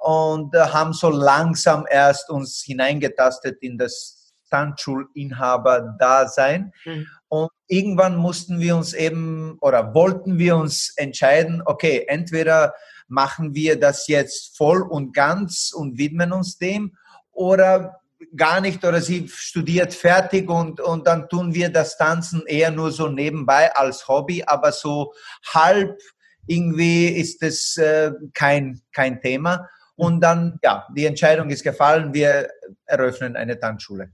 und 0.01 0.55
äh, 0.55 0.61
haben 0.61 0.93
so 0.93 1.09
langsam 1.11 1.87
erst 1.91 2.31
uns 2.31 2.63
hineingetastet 2.65 3.59
in 3.61 3.79
das 3.79 4.35
Tanzschulinhaber-Dasein. 4.51 6.73
Mhm. 6.85 7.09
Und 7.29 7.51
irgendwann 7.67 8.17
mussten 8.17 8.61
wir 8.61 8.77
uns 8.77 8.93
eben 8.93 9.57
oder 9.61 9.95
wollten 9.95 10.39
wir 10.39 10.57
uns 10.57 10.93
entscheiden, 10.97 11.63
okay, 11.65 12.05
entweder 12.09 12.75
machen 13.09 13.55
wir 13.55 13.81
das 13.81 14.07
jetzt 14.09 14.55
voll 14.57 14.83
und 14.83 15.15
ganz 15.15 15.73
und 15.73 15.99
widmen 15.99 16.33
uns 16.33 16.59
dem 16.59 16.97
oder 17.31 18.02
gar 18.37 18.61
nicht 18.61 18.85
oder 18.85 19.01
sie 19.01 19.29
studiert 19.29 19.95
fertig 19.95 20.49
und, 20.49 20.81
und 20.81 21.07
dann 21.07 21.29
tun 21.29 21.55
wir 21.55 21.71
das 21.71 21.97
Tanzen 21.97 22.45
eher 22.47 22.71
nur 22.71 22.91
so 22.93 23.09
nebenbei 23.09 23.75
als 23.75 24.09
Hobby, 24.09 24.43
aber 24.45 24.73
so 24.73 25.13
halb 25.53 25.99
irgendwie 26.47 27.09
ist 27.09 27.43
es 27.43 27.77
äh, 27.77 28.13
kein, 28.35 28.83
kein 28.93 29.21
Thema. 29.21 29.69
Und 29.95 30.21
dann, 30.21 30.59
ja, 30.63 30.87
die 30.97 31.07
Entscheidung 31.07 31.51
ist 31.51 31.63
gefallen, 31.63 32.13
wir 32.13 32.49
eröffnen 32.87 33.37
eine 33.37 33.59
Tanzschule. 33.59 34.13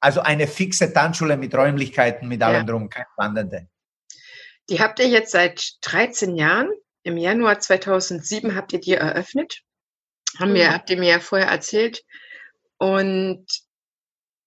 Also 0.00 0.20
eine 0.20 0.46
fixe 0.46 0.92
Tanzschule 0.92 1.36
mit 1.36 1.54
Räumlichkeiten, 1.54 2.28
mit 2.28 2.42
allem 2.42 2.66
ja. 2.66 2.72
drum, 2.72 2.88
kein 2.88 3.06
wandernde. 3.16 3.68
Die 4.70 4.80
habt 4.80 5.00
ihr 5.00 5.08
jetzt 5.08 5.32
seit 5.32 5.72
13 5.82 6.36
Jahren. 6.36 6.70
Im 7.02 7.16
Januar 7.16 7.58
2007 7.58 8.54
habt 8.54 8.72
ihr 8.72 8.80
die 8.80 8.94
eröffnet. 8.94 9.62
Haben 10.38 10.54
wir, 10.54 10.68
mhm. 10.68 10.72
habt 10.74 10.90
ihr 10.90 10.98
mir 10.98 11.10
ja 11.10 11.20
vorher 11.20 11.48
erzählt. 11.48 12.04
Und 12.78 13.46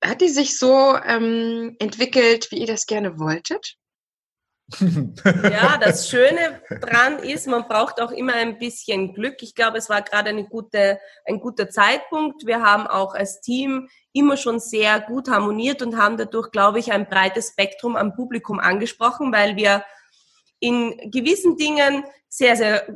hat 0.03 0.21
die 0.21 0.29
sich 0.29 0.57
so 0.57 0.95
ähm, 0.95 1.75
entwickelt, 1.79 2.51
wie 2.51 2.59
ihr 2.59 2.67
das 2.67 2.85
gerne 2.85 3.19
wolltet? 3.19 3.75
Ja, 5.43 5.77
das 5.77 6.09
Schöne 6.09 6.61
dran 6.81 7.19
ist, 7.19 7.47
man 7.47 7.67
braucht 7.67 8.01
auch 8.01 8.11
immer 8.11 8.33
ein 8.33 8.57
bisschen 8.57 9.13
Glück. 9.13 9.41
Ich 9.41 9.55
glaube, 9.55 9.77
es 9.77 9.89
war 9.89 10.01
gerade 10.01 10.29
eine 10.29 10.45
gute, 10.45 10.99
ein 11.25 11.39
guter 11.39 11.69
Zeitpunkt. 11.69 12.45
Wir 12.45 12.61
haben 12.61 12.87
auch 12.87 13.13
als 13.13 13.41
Team 13.41 13.89
immer 14.13 14.37
schon 14.37 14.59
sehr 14.59 14.99
gut 15.01 15.29
harmoniert 15.29 15.81
und 15.81 15.97
haben 15.97 16.17
dadurch, 16.17 16.51
glaube 16.51 16.79
ich, 16.79 16.91
ein 16.91 17.07
breites 17.07 17.49
Spektrum 17.49 17.95
am 17.95 18.15
Publikum 18.15 18.59
angesprochen, 18.59 19.33
weil 19.33 19.55
wir 19.55 19.83
in 20.61 21.11
gewissen 21.11 21.57
Dingen 21.57 22.05
sehr, 22.29 22.55
sehr 22.55 22.87
äh, 22.87 22.95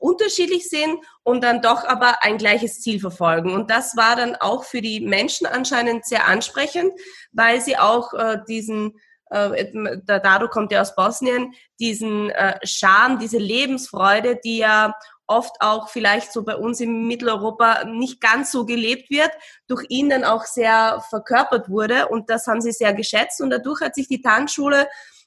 unterschiedlich 0.00 0.68
sind 0.68 0.98
und 1.22 1.42
dann 1.42 1.62
doch 1.62 1.84
aber 1.84 2.22
ein 2.22 2.36
gleiches 2.36 2.82
Ziel 2.82 3.00
verfolgen. 3.00 3.54
Und 3.54 3.70
das 3.70 3.96
war 3.96 4.16
dann 4.16 4.36
auch 4.36 4.64
für 4.64 4.82
die 4.82 5.00
Menschen 5.00 5.46
anscheinend 5.46 6.04
sehr 6.04 6.28
ansprechend, 6.28 6.92
weil 7.32 7.62
sie 7.62 7.78
auch 7.78 8.12
äh, 8.12 8.38
diesen, 8.46 9.00
äh, 9.30 9.64
der 9.72 10.20
Dado 10.20 10.48
kommt 10.48 10.72
ja 10.72 10.82
aus 10.82 10.94
Bosnien, 10.94 11.54
diesen 11.80 12.28
äh, 12.30 12.58
Charme, 12.64 13.18
diese 13.18 13.38
Lebensfreude, 13.38 14.38
die 14.44 14.58
ja 14.58 14.94
oft 15.26 15.56
auch 15.60 15.88
vielleicht 15.88 16.32
so 16.32 16.44
bei 16.44 16.56
uns 16.56 16.80
in 16.80 17.06
Mitteleuropa 17.06 17.84
nicht 17.84 18.20
ganz 18.20 18.52
so 18.52 18.66
gelebt 18.66 19.10
wird, 19.10 19.30
durch 19.68 19.84
ihn 19.88 20.10
dann 20.10 20.24
auch 20.24 20.44
sehr 20.44 21.02
verkörpert 21.08 21.68
wurde. 21.68 22.08
Und 22.08 22.28
das 22.28 22.46
haben 22.46 22.60
sie 22.60 22.72
sehr 22.72 22.92
geschätzt. 22.92 23.40
Und 23.40 23.50
dadurch 23.50 23.80
hat 23.80 23.94
sich 23.94 24.06
die 24.06 24.20
Tanzschule 24.20 24.86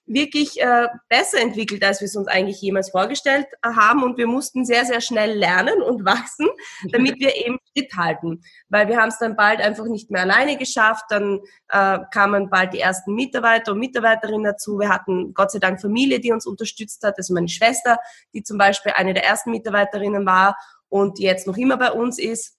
wirklich 0.09 0.59
äh, 0.59 0.87
besser 1.07 1.39
entwickelt, 1.39 1.83
als 1.83 2.01
wir 2.01 2.07
es 2.07 2.15
uns 2.15 2.27
eigentlich 2.27 2.59
jemals 2.61 2.89
vorgestellt 2.89 3.45
haben. 3.63 4.03
Und 4.03 4.17
wir 4.17 4.27
mussten 4.27 4.65
sehr, 4.65 4.83
sehr 4.83 5.01
schnell 5.01 5.37
lernen 5.37 5.81
und 5.81 6.03
wachsen, 6.05 6.47
damit 6.91 7.19
wir 7.19 7.35
eben 7.35 7.59
Schritt 7.71 7.93
halten. 7.95 8.41
Weil 8.67 8.87
wir 8.87 8.97
haben 8.97 9.09
es 9.09 9.19
dann 9.19 9.35
bald 9.35 9.61
einfach 9.61 9.85
nicht 9.85 10.09
mehr 10.09 10.23
alleine 10.23 10.57
geschafft. 10.57 11.05
Dann 11.09 11.39
äh, 11.69 11.99
kamen 12.11 12.49
bald 12.49 12.73
die 12.73 12.79
ersten 12.79 13.13
Mitarbeiter 13.13 13.71
und 13.71 13.79
Mitarbeiterinnen 13.79 14.43
dazu. 14.43 14.79
Wir 14.79 14.89
hatten 14.89 15.33
Gott 15.33 15.51
sei 15.51 15.59
Dank 15.59 15.79
Familie, 15.79 16.19
die 16.19 16.31
uns 16.31 16.45
unterstützt 16.45 17.03
hat. 17.03 17.15
Also 17.17 17.33
meine 17.33 17.49
Schwester, 17.49 17.99
die 18.33 18.43
zum 18.43 18.57
Beispiel 18.57 18.93
eine 18.95 19.13
der 19.13 19.25
ersten 19.25 19.51
Mitarbeiterinnen 19.51 20.25
war 20.25 20.57
und 20.89 21.19
jetzt 21.19 21.45
noch 21.45 21.57
immer 21.57 21.77
bei 21.77 21.91
uns 21.91 22.17
ist. 22.17 22.57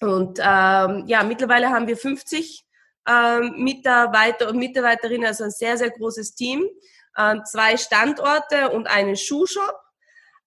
Und 0.00 0.38
ähm, 0.40 1.04
ja, 1.06 1.22
mittlerweile 1.24 1.70
haben 1.70 1.86
wir 1.86 1.96
50 1.96 2.62
ähm, 2.62 2.65
Mitarbeiter 3.56 4.48
und 4.48 4.56
Mitarbeiterinnen, 4.56 5.26
also 5.26 5.44
ein 5.44 5.50
sehr, 5.50 5.76
sehr 5.78 5.90
großes 5.90 6.34
Team, 6.34 6.66
äh, 7.16 7.36
zwei 7.44 7.76
Standorte 7.76 8.70
und 8.70 8.86
einen 8.86 9.16
Schuhshop. 9.16 9.74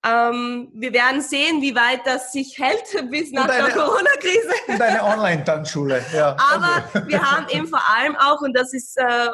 Ähm, 0.05 0.69
wir 0.73 0.93
werden 0.93 1.21
sehen, 1.21 1.61
wie 1.61 1.75
weit 1.75 2.05
das 2.05 2.31
sich 2.31 2.57
hält 2.57 2.83
bis 3.11 3.31
nach 3.31 3.49
eine, 3.49 3.65
der 3.65 3.73
Corona-Krise. 3.73 4.53
Und 4.67 4.81
eine 4.81 5.03
Online-Tanzschule, 5.03 6.03
ja. 6.13 6.37
Aber 6.53 6.83
also. 6.93 7.07
wir 7.07 7.21
haben 7.21 7.47
eben 7.49 7.67
vor 7.67 7.83
allem 7.97 8.15
auch, 8.15 8.41
und 8.41 8.53
das 8.57 8.73
ist 8.73 8.97
äh, 8.97 9.29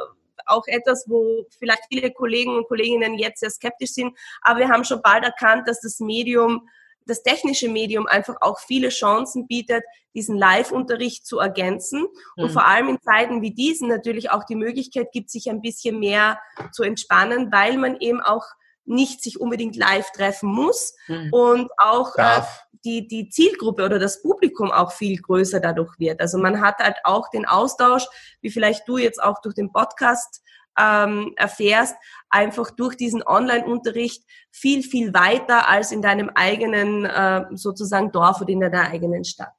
auch 0.47 0.63
etwas, 0.67 1.05
wo 1.07 1.45
vielleicht 1.59 1.83
viele 1.89 2.11
Kollegen 2.11 2.55
und 2.55 2.67
Kolleginnen 2.67 3.17
jetzt 3.17 3.39
sehr 3.39 3.49
skeptisch 3.49 3.91
sind, 3.91 4.17
aber 4.41 4.59
wir 4.59 4.69
haben 4.69 4.83
schon 4.83 5.01
bald 5.01 5.23
erkannt, 5.23 5.67
dass 5.67 5.81
das 5.81 5.99
Medium 5.99 6.67
das 7.05 7.23
technische 7.23 7.69
Medium 7.69 8.07
einfach 8.07 8.35
auch 8.41 8.59
viele 8.59 8.89
Chancen 8.89 9.47
bietet, 9.47 9.83
diesen 10.13 10.37
Live-Unterricht 10.37 11.25
zu 11.25 11.39
ergänzen 11.39 12.05
und 12.35 12.49
mhm. 12.49 12.53
vor 12.53 12.65
allem 12.65 12.89
in 12.89 13.01
Zeiten 13.01 13.41
wie 13.41 13.53
diesen 13.53 13.89
natürlich 13.89 14.31
auch 14.31 14.43
die 14.45 14.55
Möglichkeit 14.55 15.11
gibt, 15.11 15.29
sich 15.29 15.49
ein 15.49 15.61
bisschen 15.61 15.99
mehr 15.99 16.39
zu 16.71 16.83
entspannen, 16.83 17.51
weil 17.51 17.77
man 17.77 17.97
eben 17.99 18.21
auch 18.21 18.45
nicht 18.85 19.21
sich 19.21 19.41
unbedingt 19.41 19.75
live 19.75 20.11
treffen 20.11 20.49
muss 20.49 20.95
mhm. 21.07 21.29
und 21.33 21.71
auch 21.77 22.15
äh, 22.17 22.41
die, 22.85 23.07
die 23.07 23.29
Zielgruppe 23.29 23.83
oder 23.83 23.99
das 23.99 24.21
Publikum 24.21 24.71
auch 24.71 24.91
viel 24.91 25.19
größer 25.19 25.59
dadurch 25.59 25.97
wird. 25.99 26.21
Also 26.21 26.37
man 26.37 26.61
hat 26.61 26.77
halt 26.77 26.97
auch 27.03 27.29
den 27.29 27.45
Austausch, 27.45 28.05
wie 28.41 28.51
vielleicht 28.51 28.87
du 28.87 28.97
jetzt 28.97 29.21
auch 29.21 29.41
durch 29.41 29.55
den 29.55 29.71
Podcast 29.71 30.43
ähm, 30.79 31.33
erfährst, 31.35 31.95
einfach 32.29 32.71
durch 32.71 32.95
diesen 32.95 33.23
Online-Unterricht 33.23 34.23
viel, 34.51 34.83
viel 34.83 35.13
weiter 35.13 35.67
als 35.67 35.91
in 35.91 36.01
deinem 36.01 36.29
eigenen 36.29 37.05
äh, 37.05 37.45
sozusagen 37.53 38.11
Dorf 38.11 38.41
oder 38.41 38.51
in 38.51 38.59
deiner 38.59 38.89
eigenen 38.89 39.23
Stadt. 39.23 39.53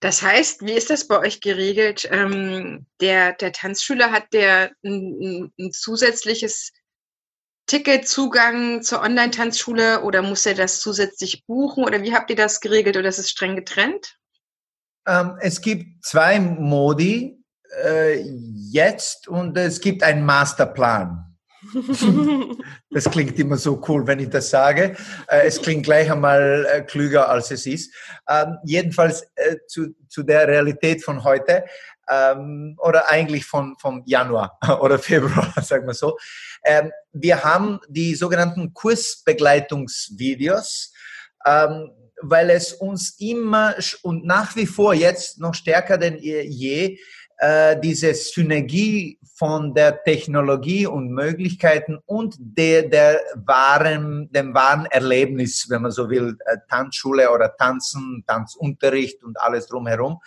Das 0.00 0.22
heißt, 0.22 0.62
wie 0.62 0.72
ist 0.72 0.90
das 0.90 1.08
bei 1.08 1.18
euch 1.18 1.40
geregelt? 1.40 2.06
Ähm, 2.10 2.86
der, 3.00 3.32
der 3.32 3.52
Tanzschüler 3.52 4.12
hat 4.12 4.32
der 4.32 4.72
ein, 4.84 5.52
ein 5.58 5.72
zusätzliches 5.72 6.72
Ticketzugang 7.66 8.82
zur 8.82 9.02
Online-Tanzschule 9.02 10.02
oder 10.02 10.22
muss 10.22 10.46
er 10.46 10.54
das 10.54 10.80
zusätzlich 10.80 11.44
buchen 11.46 11.84
oder 11.84 12.02
wie 12.02 12.14
habt 12.14 12.30
ihr 12.30 12.36
das 12.36 12.60
geregelt 12.60 12.96
oder 12.96 13.08
ist 13.08 13.18
es 13.18 13.30
streng 13.30 13.56
getrennt? 13.56 14.16
Ähm, 15.06 15.36
es 15.40 15.60
gibt 15.60 16.04
zwei 16.04 16.38
Modi 16.38 17.42
äh, 17.84 18.22
jetzt 18.70 19.28
und 19.28 19.56
es 19.56 19.80
gibt 19.80 20.02
einen 20.02 20.24
Masterplan. 20.24 21.26
das 22.90 23.10
klingt 23.10 23.38
immer 23.38 23.56
so 23.56 23.82
cool, 23.88 24.06
wenn 24.06 24.20
ich 24.20 24.30
das 24.30 24.50
sage. 24.50 24.94
Äh, 25.28 25.46
es 25.46 25.60
klingt 25.60 25.84
gleich 25.84 26.08
einmal 26.10 26.66
äh, 26.72 26.80
klüger, 26.82 27.28
als 27.28 27.50
es 27.50 27.66
ist. 27.66 27.92
Ähm, 28.28 28.56
jedenfalls 28.64 29.22
äh, 29.34 29.56
zu, 29.66 29.94
zu 30.08 30.22
der 30.22 30.48
Realität 30.48 31.04
von 31.04 31.24
heute 31.24 31.64
ähm, 32.08 32.76
oder 32.78 33.10
eigentlich 33.10 33.44
von, 33.46 33.76
vom 33.78 34.02
Januar 34.06 34.58
oder 34.80 34.98
Februar, 34.98 35.52
sagen 35.62 35.86
wir 35.86 35.94
so. 35.94 36.18
Ähm, 36.64 36.90
wir 37.12 37.44
haben 37.44 37.78
die 37.88 38.14
sogenannten 38.14 38.74
Kursbegleitungsvideos, 38.74 40.92
ähm, 41.44 41.90
weil 42.22 42.48
es 42.50 42.72
uns 42.72 43.16
immer 43.18 43.74
und 44.02 44.24
nach 44.24 44.54
wie 44.56 44.66
vor 44.66 44.94
jetzt 44.94 45.38
noch 45.38 45.54
stärker 45.54 45.98
denn 45.98 46.16
je 46.18 46.98
äh, 47.38 47.78
diese 47.78 48.14
Synergie 48.14 49.18
von 49.34 49.74
der 49.74 50.02
Technologie 50.02 50.86
und 50.86 51.10
Möglichkeiten 51.10 51.98
und 52.06 52.36
der, 52.38 52.84
der 52.88 53.20
wahren, 53.34 54.30
dem 54.32 54.54
wahren 54.54 54.86
Erlebnis, 54.86 55.66
wenn 55.68 55.82
man 55.82 55.90
so 55.90 56.08
will, 56.08 56.38
äh, 56.46 56.56
Tanzschule 56.70 57.30
oder 57.30 57.54
Tanzen, 57.56 58.24
Tanzunterricht 58.26 59.22
und 59.22 59.38
alles 59.40 59.66
drumherum. 59.68 60.20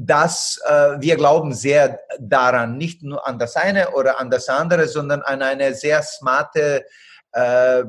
dass 0.00 0.60
äh, 0.64 1.00
wir 1.00 1.16
glauben 1.16 1.52
sehr 1.52 1.98
daran, 2.20 2.78
nicht 2.78 3.02
nur 3.02 3.26
an 3.26 3.36
das 3.36 3.56
eine 3.56 3.90
oder 3.90 4.20
an 4.20 4.30
das 4.30 4.48
andere, 4.48 4.86
sondern 4.86 5.22
an 5.22 5.42
eine 5.42 5.74
sehr 5.74 6.04
smarte 6.04 6.84
äh, 7.32 7.82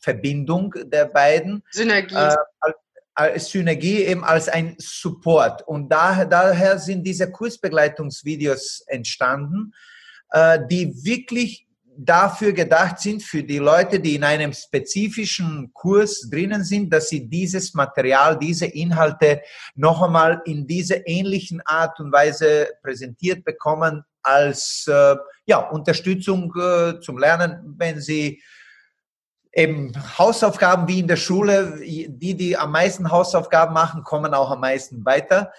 Verbindung 0.00 0.74
der 0.84 1.04
beiden. 1.04 1.62
Synergie. 1.70 2.14
Äh, 2.14 2.34
Synergie 3.36 4.04
eben 4.04 4.24
als 4.24 4.48
ein 4.48 4.76
Support. 4.78 5.66
Und 5.66 5.88
daher, 5.88 6.26
daher 6.26 6.78
sind 6.78 7.02
diese 7.04 7.30
Kursbegleitungsvideos 7.30 8.84
entstanden, 8.86 9.72
äh, 10.30 10.58
die 10.70 10.92
wirklich 11.04 11.66
dafür 11.98 12.52
gedacht 12.52 12.98
sind, 12.98 13.22
für 13.22 13.42
die 13.42 13.58
Leute, 13.58 14.00
die 14.00 14.16
in 14.16 14.24
einem 14.24 14.52
spezifischen 14.52 15.70
Kurs 15.72 16.28
drinnen 16.30 16.62
sind, 16.62 16.92
dass 16.92 17.08
sie 17.08 17.26
dieses 17.26 17.74
Material, 17.74 18.38
diese 18.38 18.66
Inhalte 18.66 19.40
noch 19.74 20.02
einmal 20.02 20.42
in 20.44 20.66
dieser 20.66 21.06
ähnlichen 21.06 21.62
Art 21.64 21.98
und 22.00 22.12
Weise 22.12 22.68
präsentiert 22.82 23.44
bekommen 23.44 24.04
als 24.22 24.86
äh, 24.88 25.16
ja, 25.46 25.58
Unterstützung 25.58 26.52
äh, 26.56 27.00
zum 27.00 27.18
Lernen, 27.18 27.74
wenn 27.78 28.00
sie 28.00 28.42
eben 29.56 29.90
Hausaufgaben 30.18 30.86
wie 30.86 31.00
in 31.00 31.08
der 31.08 31.16
Schule, 31.16 31.80
die, 31.80 32.34
die 32.34 32.56
am 32.56 32.72
meisten 32.72 33.10
Hausaufgaben 33.10 33.72
machen, 33.72 34.04
kommen 34.04 34.34
auch 34.34 34.50
am 34.50 34.60
meisten 34.60 35.04
weiter. 35.04 35.50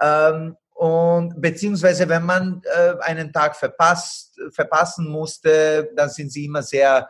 Ähm, 0.00 0.56
und 0.74 1.40
beziehungsweise 1.40 2.06
wenn 2.06 2.26
man 2.26 2.60
äh, 2.64 3.00
einen 3.00 3.32
Tag 3.32 3.56
verpasst, 3.56 4.38
verpassen 4.50 5.08
musste, 5.08 5.90
dann 5.96 6.10
sind 6.10 6.30
sie 6.30 6.44
immer 6.44 6.62
sehr 6.62 7.08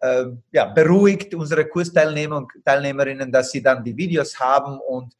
äh, 0.00 0.24
ja, 0.50 0.64
beruhigt, 0.64 1.34
unsere 1.34 1.66
Kursteilnehmer 1.66 2.38
und 2.38 2.50
Teilnehmerinnen, 2.64 3.30
dass 3.30 3.50
sie 3.50 3.62
dann 3.62 3.84
die 3.84 3.94
Videos 3.94 4.40
haben 4.40 4.80
und 4.80 5.14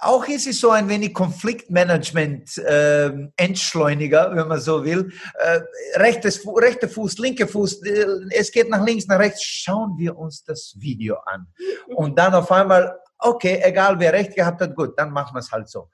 auch 0.00 0.26
ist 0.26 0.46
es 0.46 0.60
so 0.60 0.70
ein 0.70 0.88
wenig 0.88 1.14
Konfliktmanagement 1.14 2.58
äh, 2.58 3.10
Entschleuniger, 3.36 4.34
wenn 4.34 4.48
man 4.48 4.60
so 4.60 4.84
will. 4.84 5.12
Äh, 5.38 5.60
rechtes, 5.96 6.46
rechter 6.46 6.88
Fuß, 6.88 7.18
linker 7.18 7.48
Fuß, 7.48 7.82
äh, 7.82 8.06
es 8.30 8.50
geht 8.50 8.68
nach 8.70 8.84
links, 8.84 9.06
nach 9.06 9.18
rechts. 9.18 9.42
Schauen 9.42 9.96
wir 9.98 10.16
uns 10.16 10.44
das 10.44 10.74
Video 10.78 11.16
an. 11.26 11.46
Und 11.94 12.18
dann 12.18 12.34
auf 12.34 12.50
einmal, 12.50 12.98
okay, 13.18 13.60
egal 13.62 13.98
wer 13.98 14.12
recht 14.12 14.34
gehabt 14.34 14.60
hat, 14.60 14.74
gut, 14.74 14.98
dann 14.98 15.10
machen 15.10 15.34
wir 15.34 15.40
es 15.40 15.50
halt 15.50 15.68
so. 15.68 15.90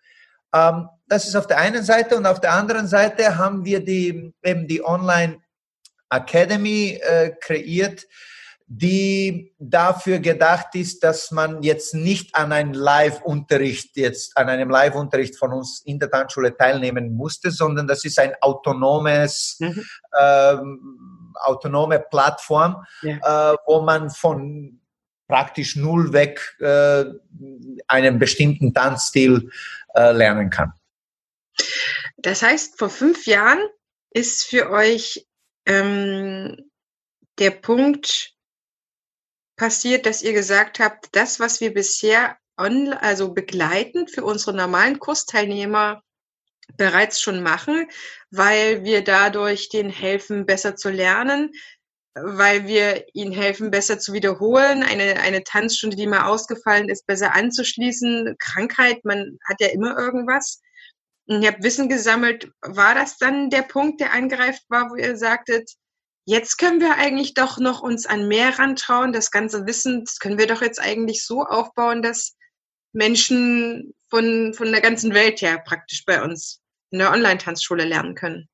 Ähm, 0.54 0.88
das 1.06 1.26
ist 1.26 1.36
auf 1.36 1.46
der 1.46 1.58
einen 1.58 1.82
Seite 1.82 2.16
und 2.16 2.26
auf 2.26 2.40
der 2.40 2.52
anderen 2.52 2.86
Seite 2.86 3.36
haben 3.36 3.64
wir 3.64 3.84
die, 3.84 4.34
eben 4.42 4.66
die 4.66 4.84
Online 4.84 5.40
Academy 6.10 7.00
äh, 7.02 7.30
kreiert, 7.40 8.06
die 8.74 9.52
dafür 9.58 10.18
gedacht 10.18 10.74
ist, 10.76 11.04
dass 11.04 11.30
man 11.30 11.62
jetzt 11.62 11.94
nicht 11.94 12.34
an 12.34 12.52
einem 12.52 12.72
Live-Unterricht, 12.72 13.98
jetzt 13.98 14.34
an 14.34 14.48
einem 14.48 14.70
Live-Unterricht 14.70 15.36
von 15.36 15.52
uns 15.52 15.82
in 15.84 15.98
der 15.98 16.10
Tanzschule 16.10 16.56
teilnehmen 16.56 17.14
musste, 17.14 17.50
sondern 17.50 17.86
das 17.86 18.02
ist 18.06 18.18
ein 18.18 18.32
autonomes, 18.40 19.58
mhm. 19.58 19.84
ähm, 20.18 21.34
autonome 21.34 22.00
Plattform, 22.00 22.82
ja. 23.02 23.52
äh, 23.52 23.56
wo 23.66 23.82
man 23.82 24.08
von 24.08 24.80
praktisch 25.28 25.76
null 25.76 26.14
weg 26.14 26.56
äh, 26.60 27.04
einen 27.88 28.18
bestimmten 28.18 28.72
Tanzstil 28.72 29.50
äh, 29.94 30.12
lernen 30.12 30.48
kann. 30.48 30.72
Das 32.16 32.40
heißt, 32.40 32.78
vor 32.78 32.88
fünf 32.88 33.26
Jahren 33.26 33.60
ist 34.10 34.44
für 34.44 34.70
euch 34.70 35.26
ähm, 35.66 36.70
der 37.38 37.50
Punkt 37.50 38.32
passiert, 39.62 40.06
dass 40.06 40.22
ihr 40.22 40.32
gesagt 40.32 40.80
habt, 40.80 41.10
das, 41.12 41.38
was 41.38 41.60
wir 41.60 41.72
bisher 41.72 42.36
on, 42.58 42.92
also 42.92 43.32
begleitend 43.32 44.10
für 44.10 44.24
unsere 44.24 44.56
normalen 44.56 44.98
Kursteilnehmer 44.98 46.02
bereits 46.76 47.20
schon 47.20 47.44
machen, 47.44 47.86
weil 48.32 48.82
wir 48.82 49.04
dadurch 49.04 49.68
denen 49.68 49.90
helfen, 49.90 50.46
besser 50.46 50.74
zu 50.74 50.90
lernen, 50.90 51.52
weil 52.14 52.66
wir 52.66 53.06
ihnen 53.14 53.30
helfen, 53.30 53.70
besser 53.70 54.00
zu 54.00 54.12
wiederholen, 54.12 54.82
eine, 54.82 55.20
eine 55.20 55.44
Tanzstunde, 55.44 55.96
die 55.96 56.08
mal 56.08 56.26
ausgefallen 56.26 56.88
ist, 56.88 57.06
besser 57.06 57.32
anzuschließen, 57.32 58.34
Krankheit, 58.40 59.04
man 59.04 59.38
hat 59.48 59.60
ja 59.60 59.68
immer 59.68 59.96
irgendwas. 59.96 60.60
Und 61.28 61.42
ihr 61.42 61.52
habt 61.52 61.62
Wissen 61.62 61.88
gesammelt. 61.88 62.50
War 62.62 62.96
das 62.96 63.16
dann 63.16 63.48
der 63.48 63.62
Punkt, 63.62 64.00
der 64.00 64.12
angreift 64.12 64.64
war, 64.68 64.90
wo 64.90 64.96
ihr 64.96 65.16
sagtet, 65.16 65.70
jetzt 66.24 66.56
können 66.58 66.80
wir 66.80 66.96
eigentlich 66.96 67.34
doch 67.34 67.58
noch 67.58 67.82
uns 67.82 68.06
an 68.06 68.28
mehr 68.28 68.58
rantrauen, 68.58 69.12
das 69.12 69.30
ganze 69.30 69.66
Wissen, 69.66 70.04
das 70.04 70.18
können 70.18 70.38
wir 70.38 70.46
doch 70.46 70.62
jetzt 70.62 70.80
eigentlich 70.80 71.24
so 71.24 71.42
aufbauen, 71.42 72.02
dass 72.02 72.36
Menschen 72.92 73.94
von, 74.08 74.54
von 74.54 74.70
der 74.70 74.80
ganzen 74.80 75.14
Welt 75.14 75.40
her 75.40 75.58
praktisch 75.58 76.04
bei 76.04 76.22
uns 76.22 76.60
in 76.90 76.98
der 76.98 77.10
Online-Tanzschule 77.10 77.84
lernen 77.84 78.14
können. 78.14 78.48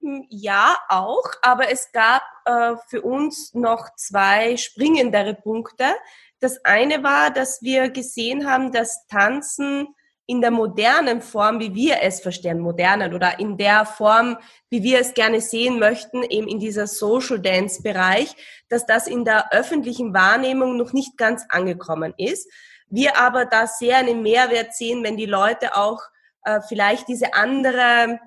Hm, 0.00 0.26
ja, 0.28 0.76
auch, 0.88 1.24
aber 1.40 1.70
es 1.70 1.90
gab 1.92 2.22
äh, 2.44 2.76
für 2.88 3.02
uns 3.02 3.54
noch 3.54 3.88
zwei 3.96 4.56
springendere 4.58 5.34
Punkte. 5.34 5.94
Das 6.40 6.62
eine 6.64 7.02
war, 7.02 7.30
dass 7.30 7.62
wir 7.62 7.88
gesehen 7.88 8.46
haben, 8.46 8.70
dass 8.70 9.06
Tanzen 9.06 9.88
in 10.26 10.40
der 10.40 10.50
modernen 10.50 11.20
Form, 11.20 11.60
wie 11.60 11.74
wir 11.74 12.00
es 12.02 12.20
verstehen, 12.20 12.58
modernen 12.58 13.14
oder 13.14 13.38
in 13.38 13.56
der 13.58 13.84
Form, 13.84 14.38
wie 14.70 14.82
wir 14.82 15.00
es 15.00 15.12
gerne 15.14 15.40
sehen 15.40 15.78
möchten, 15.78 16.22
eben 16.22 16.48
in 16.48 16.58
dieser 16.58 16.86
Social 16.86 17.38
Dance 17.38 17.82
Bereich, 17.82 18.34
dass 18.68 18.86
das 18.86 19.06
in 19.06 19.24
der 19.24 19.52
öffentlichen 19.52 20.14
Wahrnehmung 20.14 20.76
noch 20.76 20.92
nicht 20.92 21.16
ganz 21.18 21.44
angekommen 21.50 22.14
ist. 22.16 22.50
Wir 22.88 23.18
aber 23.18 23.44
da 23.44 23.66
sehr 23.66 23.98
einen 23.98 24.22
Mehrwert 24.22 24.74
sehen, 24.74 25.04
wenn 25.04 25.16
die 25.16 25.26
Leute 25.26 25.76
auch 25.76 26.00
äh, 26.44 26.60
vielleicht 26.68 27.08
diese 27.08 27.34
andere 27.34 28.18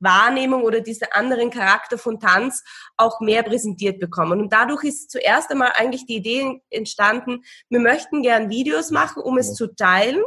Wahrnehmung 0.00 0.62
oder 0.62 0.80
diesen 0.80 1.08
anderen 1.12 1.50
Charakter 1.50 1.98
von 1.98 2.20
Tanz 2.20 2.62
auch 2.96 3.20
mehr 3.20 3.42
präsentiert 3.42 4.00
bekommen. 4.00 4.40
Und 4.40 4.52
dadurch 4.52 4.84
ist 4.84 5.10
zuerst 5.10 5.50
einmal 5.50 5.72
eigentlich 5.76 6.06
die 6.06 6.16
Idee 6.16 6.62
entstanden, 6.70 7.42
wir 7.68 7.80
möchten 7.80 8.22
gern 8.22 8.50
Videos 8.50 8.90
machen, 8.90 9.22
um 9.22 9.38
es 9.38 9.54
zu 9.54 9.68
teilen, 9.74 10.22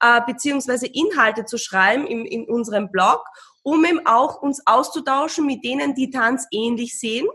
äh, 0.00 0.20
beziehungsweise 0.26 0.86
Inhalte 0.86 1.44
zu 1.44 1.58
schreiben 1.58 2.06
in, 2.06 2.24
in 2.24 2.48
unserem 2.48 2.90
Blog, 2.90 3.24
um 3.62 3.84
eben 3.84 4.06
auch 4.06 4.40
uns 4.40 4.62
auszutauschen 4.66 5.46
mit 5.46 5.64
denen, 5.64 5.94
die 5.94 6.10
Tanz 6.10 6.46
ähnlich 6.50 6.98
sehen 6.98 7.26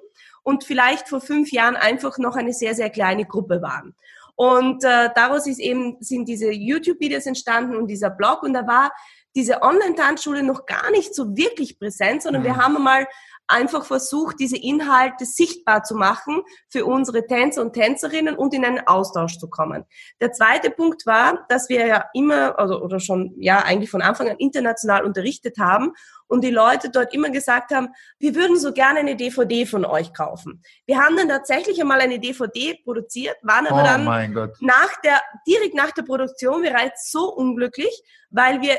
und 0.44 0.64
vielleicht 0.64 1.10
vor 1.10 1.22
fünf 1.22 1.52
Jahren 1.52 1.76
einfach 1.76 2.18
noch 2.18 2.36
eine 2.36 2.54
sehr, 2.54 2.76
sehr 2.76 2.90
kleine 2.90 3.26
Gruppe 3.26 3.62
waren. 3.62 3.96
Und 4.36 4.84
äh, 4.84 5.10
daraus 5.16 5.48
ist 5.48 5.60
eben, 5.60 5.98
sind 6.02 6.28
diese 6.28 6.52
YouTube-Videos 6.52 7.26
entstanden 7.26 7.78
und 7.78 7.88
dieser 7.88 8.10
Blog. 8.10 8.44
Und 8.44 8.54
da 8.54 8.68
war 8.68 8.92
diese 9.36 9.62
Online-Tanzschule 9.62 10.44
noch 10.44 10.66
gar 10.66 10.92
nicht 10.92 11.14
so 11.14 11.36
wirklich 11.36 11.78
präsent, 11.80 12.24
sondern 12.24 12.42
mhm. 12.44 12.48
wir 12.48 12.58
haben 12.58 12.82
mal 12.82 13.06
einfach 13.48 13.86
versucht, 13.86 14.40
diese 14.40 14.58
Inhalte 14.58 15.26
sichtbar 15.26 15.84
zu 15.84 15.96
machen 15.96 16.42
für 16.70 16.86
unsere 16.86 17.26
Tänzer 17.28 17.62
und 17.62 17.74
Tänzerinnen 17.74 18.36
und 18.36 18.54
in 18.54 18.66
einen 18.66 18.88
Austausch 18.88 19.38
zu 19.38 19.50
kommen. 19.50 19.86
Der 20.20 20.32
zweite 20.32 20.72
Punkt 20.72 21.06
war, 21.06 21.46
dass 21.50 21.70
wir 21.70 21.86
ja 21.86 22.06
immer, 22.14 22.58
also, 22.58 22.82
oder 22.82 23.00
schon, 23.00 23.34
ja, 23.38 23.60
eigentlich 23.60 23.90
von 23.90 24.02
Anfang 24.02 24.30
an 24.30 24.38
international 24.38 25.06
unterrichtet 25.06 25.58
haben 25.60 25.94
und 26.28 26.44
die 26.44 26.50
Leute 26.50 26.90
dort 26.90 27.14
immer 27.14 27.30
gesagt 27.30 27.72
haben, 27.72 27.90
wir 28.18 28.36
würden 28.36 28.58
so 28.58 28.74
gerne 28.74 29.00
eine 29.00 29.16
DVD 29.16 29.66
von 29.66 29.86
euch 29.86 30.14
kaufen. 30.14 30.64
Wir 30.86 31.00
haben 31.00 31.16
dann 31.16 31.30
tatsächlich 31.30 31.80
einmal 31.80 32.02
eine 32.02 32.20
DVD 32.20 32.80
produziert, 32.84 33.38
waren 33.44 33.68
aber 33.68 33.82
oh 33.82 33.86
dann 33.86 34.52
nach 34.62 35.02
der, 35.04 35.22
direkt 35.48 35.76
nach 35.76 35.92
der 35.92 36.04
Produktion 36.04 36.64
bereits 36.64 37.12
so 37.12 37.32
unglücklich, 37.32 38.02
weil 38.32 38.62
wir 38.62 38.78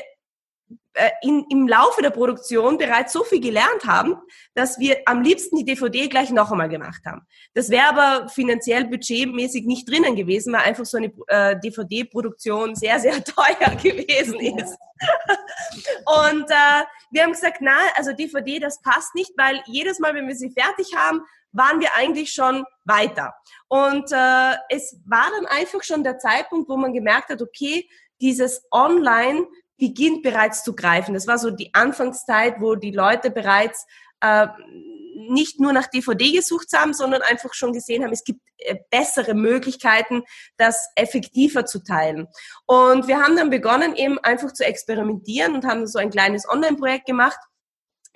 in, 1.20 1.44
im 1.50 1.68
Laufe 1.68 2.00
der 2.00 2.10
Produktion 2.10 2.78
bereits 2.78 3.12
so 3.12 3.22
viel 3.22 3.40
gelernt 3.40 3.84
haben, 3.86 4.16
dass 4.54 4.78
wir 4.78 4.96
am 5.04 5.22
liebsten 5.22 5.56
die 5.56 5.64
DVD 5.64 6.08
gleich 6.08 6.30
noch 6.30 6.50
einmal 6.50 6.68
gemacht 6.68 7.02
haben. 7.04 7.26
Das 7.54 7.68
wäre 7.68 7.88
aber 7.88 8.28
finanziell 8.28 8.86
budgetmäßig 8.86 9.66
nicht 9.66 9.88
drinnen 9.88 10.16
gewesen, 10.16 10.54
weil 10.54 10.62
einfach 10.62 10.86
so 10.86 10.96
eine 10.96 11.12
äh, 11.28 11.58
DVD-Produktion 11.60 12.74
sehr, 12.74 12.98
sehr 12.98 13.22
teuer 13.24 13.74
gewesen 13.76 14.40
ist. 14.40 14.76
Und 16.06 16.50
äh, 16.50 16.84
wir 17.10 17.22
haben 17.22 17.32
gesagt, 17.32 17.58
na, 17.60 17.76
also 17.96 18.12
DVD, 18.12 18.58
das 18.58 18.80
passt 18.80 19.14
nicht, 19.14 19.32
weil 19.36 19.62
jedes 19.66 19.98
Mal, 19.98 20.14
wenn 20.14 20.28
wir 20.28 20.36
sie 20.36 20.50
fertig 20.50 20.94
haben, 20.96 21.20
waren 21.52 21.80
wir 21.80 21.94
eigentlich 21.94 22.32
schon 22.32 22.64
weiter. 22.84 23.34
Und 23.68 24.12
äh, 24.12 24.54
es 24.70 24.98
war 25.04 25.30
dann 25.36 25.46
einfach 25.46 25.82
schon 25.82 26.04
der 26.04 26.18
Zeitpunkt, 26.18 26.68
wo 26.68 26.76
man 26.76 26.92
gemerkt 26.92 27.30
hat, 27.30 27.42
okay, 27.42 27.88
dieses 28.20 28.66
Online 28.70 29.46
beginnt 29.78 30.22
bereits 30.22 30.64
zu 30.64 30.74
greifen. 30.74 31.14
Das 31.14 31.26
war 31.26 31.38
so 31.38 31.50
die 31.50 31.74
Anfangszeit, 31.74 32.60
wo 32.60 32.74
die 32.74 32.92
Leute 32.92 33.30
bereits 33.30 33.86
äh, 34.20 34.46
nicht 35.28 35.60
nur 35.60 35.72
nach 35.72 35.86
DVD 35.86 36.32
gesucht 36.32 36.68
haben, 36.74 36.92
sondern 36.92 37.22
einfach 37.22 37.54
schon 37.54 37.72
gesehen 37.72 38.04
haben, 38.04 38.12
es 38.12 38.24
gibt 38.24 38.40
äh, 38.58 38.76
bessere 38.90 39.34
Möglichkeiten, 39.34 40.22
das 40.56 40.88
effektiver 40.94 41.64
zu 41.66 41.82
teilen. 41.82 42.28
Und 42.66 43.08
wir 43.08 43.20
haben 43.20 43.36
dann 43.36 43.50
begonnen, 43.50 43.96
eben 43.96 44.18
einfach 44.18 44.52
zu 44.52 44.64
experimentieren 44.64 45.54
und 45.54 45.64
haben 45.64 45.86
so 45.86 45.98
ein 45.98 46.10
kleines 46.10 46.48
Online-Projekt 46.48 47.06
gemacht 47.06 47.38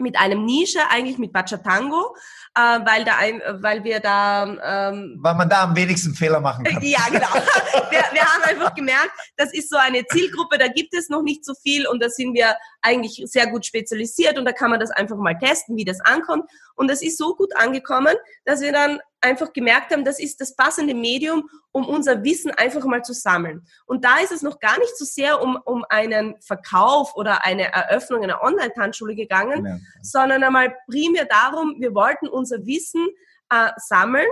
mit 0.00 0.18
einem 0.18 0.44
Nische, 0.44 0.80
eigentlich 0.90 1.18
mit 1.18 1.32
Bachatango, 1.32 2.14
äh, 2.54 2.60
weil, 2.60 3.04
da 3.04 3.16
ein, 3.18 3.40
weil 3.60 3.84
wir 3.84 4.00
da... 4.00 4.90
Ähm, 4.90 5.18
weil 5.20 5.34
man 5.34 5.48
da 5.48 5.64
am 5.64 5.76
wenigsten 5.76 6.14
Fehler 6.14 6.40
machen 6.40 6.64
kann. 6.64 6.82
Ja, 6.82 7.06
genau. 7.10 7.32
wir, 7.90 8.02
wir 8.12 8.24
haben 8.24 8.42
einfach 8.44 8.74
gemerkt, 8.74 9.12
das 9.36 9.52
ist 9.52 9.70
so 9.70 9.76
eine 9.76 10.04
Zielgruppe, 10.06 10.58
da 10.58 10.68
gibt 10.68 10.94
es 10.94 11.08
noch 11.08 11.22
nicht 11.22 11.44
so 11.44 11.54
viel 11.62 11.86
und 11.86 12.02
da 12.02 12.08
sind 12.08 12.34
wir 12.34 12.56
eigentlich 12.82 13.22
sehr 13.26 13.46
gut 13.48 13.66
spezialisiert 13.66 14.38
und 14.38 14.44
da 14.44 14.52
kann 14.52 14.70
man 14.70 14.80
das 14.80 14.90
einfach 14.90 15.16
mal 15.16 15.38
testen, 15.38 15.76
wie 15.76 15.84
das 15.84 16.00
ankommt. 16.00 16.50
Und 16.74 16.90
das 16.90 17.02
ist 17.02 17.18
so 17.18 17.34
gut 17.34 17.54
angekommen, 17.56 18.14
dass 18.44 18.60
wir 18.60 18.72
dann 18.72 19.00
einfach 19.20 19.52
gemerkt 19.52 19.92
haben, 19.92 20.04
das 20.04 20.18
ist 20.18 20.40
das 20.40 20.54
passende 20.56 20.94
Medium, 20.94 21.48
um 21.72 21.86
unser 21.86 22.24
Wissen 22.24 22.50
einfach 22.50 22.84
mal 22.84 23.02
zu 23.02 23.12
sammeln. 23.12 23.66
Und 23.86 24.04
da 24.04 24.18
ist 24.18 24.32
es 24.32 24.42
noch 24.42 24.58
gar 24.58 24.78
nicht 24.78 24.96
so 24.96 25.04
sehr 25.04 25.42
um, 25.42 25.58
um 25.64 25.84
einen 25.88 26.40
Verkauf 26.40 27.14
oder 27.16 27.44
eine 27.44 27.72
Eröffnung 27.72 28.22
einer 28.22 28.42
Online-Tanzschule 28.42 29.14
gegangen, 29.14 29.66
ja. 29.66 29.78
sondern 30.02 30.42
einmal 30.42 30.74
primär 30.86 31.26
darum, 31.26 31.76
wir 31.78 31.94
wollten 31.94 32.28
unser 32.28 32.66
Wissen 32.66 33.08
äh, 33.50 33.70
sammeln, 33.76 34.28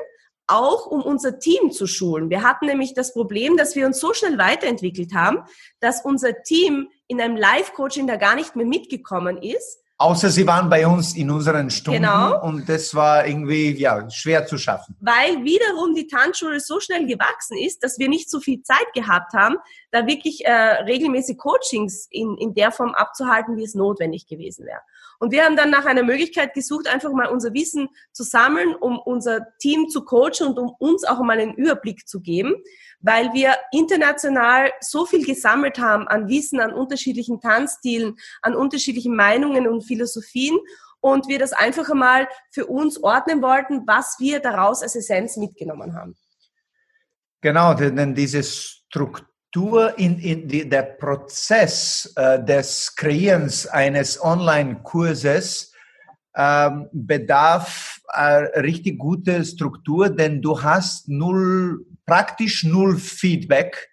auch 0.48 0.86
um 0.86 1.02
unser 1.02 1.38
Team 1.38 1.70
zu 1.70 1.86
schulen. 1.86 2.30
Wir 2.30 2.42
hatten 2.42 2.66
nämlich 2.66 2.94
das 2.94 3.12
Problem, 3.12 3.56
dass 3.56 3.76
wir 3.76 3.86
uns 3.86 4.00
so 4.00 4.14
schnell 4.14 4.38
weiterentwickelt 4.38 5.14
haben, 5.14 5.44
dass 5.80 6.04
unser 6.04 6.42
Team 6.42 6.88
in 7.06 7.20
einem 7.20 7.36
Live-Coaching 7.36 8.06
da 8.06 8.16
gar 8.16 8.34
nicht 8.34 8.56
mehr 8.56 8.66
mitgekommen 8.66 9.42
ist. 9.42 9.80
Außer 10.00 10.30
sie 10.30 10.46
waren 10.46 10.70
bei 10.70 10.86
uns 10.86 11.16
in 11.16 11.28
unseren 11.28 11.70
Stunden 11.70 12.02
genau. 12.02 12.40
und 12.42 12.68
das 12.68 12.94
war 12.94 13.26
irgendwie 13.26 13.72
ja 13.72 14.08
schwer 14.08 14.46
zu 14.46 14.56
schaffen. 14.56 14.96
Weil 15.00 15.42
wiederum 15.42 15.92
die 15.96 16.06
Tanzschule 16.06 16.60
so 16.60 16.78
schnell 16.78 17.04
gewachsen 17.04 17.58
ist, 17.58 17.82
dass 17.82 17.98
wir 17.98 18.08
nicht 18.08 18.30
so 18.30 18.38
viel 18.38 18.62
Zeit 18.62 18.86
gehabt 18.94 19.32
haben, 19.32 19.56
da 19.90 20.06
wirklich 20.06 20.44
äh, 20.44 20.52
regelmäßig 20.52 21.38
Coachings 21.38 22.06
in, 22.10 22.36
in 22.36 22.54
der 22.54 22.72
Form 22.72 22.94
abzuhalten, 22.94 23.56
wie 23.56 23.64
es 23.64 23.74
notwendig 23.74 24.26
gewesen 24.26 24.66
wäre. 24.66 24.80
Und 25.18 25.32
wir 25.32 25.44
haben 25.44 25.56
dann 25.56 25.70
nach 25.70 25.86
einer 25.86 26.02
Möglichkeit 26.02 26.54
gesucht, 26.54 26.86
einfach 26.86 27.12
mal 27.12 27.26
unser 27.26 27.52
Wissen 27.54 27.88
zu 28.12 28.22
sammeln, 28.22 28.74
um 28.74 28.98
unser 28.98 29.46
Team 29.58 29.88
zu 29.88 30.04
coachen 30.04 30.46
und 30.46 30.58
um 30.58 30.74
uns 30.78 31.04
auch 31.04 31.20
mal 31.20 31.38
einen 31.38 31.54
Überblick 31.54 32.06
zu 32.06 32.20
geben, 32.20 32.54
weil 33.00 33.32
wir 33.32 33.56
international 33.72 34.72
so 34.80 35.06
viel 35.06 35.24
gesammelt 35.24 35.78
haben 35.78 36.06
an 36.06 36.28
Wissen, 36.28 36.60
an 36.60 36.72
unterschiedlichen 36.72 37.40
Tanzstilen, 37.40 38.16
an 38.42 38.54
unterschiedlichen 38.54 39.16
Meinungen 39.16 39.66
und 39.66 39.82
Philosophien 39.82 40.58
und 41.00 41.28
wir 41.28 41.38
das 41.38 41.52
einfach 41.52 41.88
einmal 41.90 42.28
für 42.50 42.66
uns 42.66 43.02
ordnen 43.02 43.40
wollten, 43.42 43.86
was 43.86 44.16
wir 44.18 44.40
daraus 44.40 44.82
als 44.82 44.96
Essenz 44.96 45.36
mitgenommen 45.36 45.94
haben. 45.94 46.16
Genau, 47.40 47.74
denn 47.74 48.14
diese 48.14 48.42
Struktur 48.42 49.27
Struktur 49.48 49.98
in, 49.98 50.18
in 50.18 50.46
die, 50.46 50.68
der 50.68 50.82
Prozess 50.82 52.12
äh, 52.16 52.42
des 52.44 52.94
Kreierens 52.94 53.66
eines 53.66 54.22
Online-Kurses 54.22 55.72
ähm, 56.36 56.88
bedarf 56.92 57.98
äh, 58.12 58.60
richtig 58.60 58.98
gute 58.98 59.42
Struktur, 59.44 60.10
denn 60.10 60.42
du 60.42 60.62
hast 60.62 61.08
null, 61.08 61.86
praktisch 62.04 62.64
null 62.64 62.98
Feedback 62.98 63.88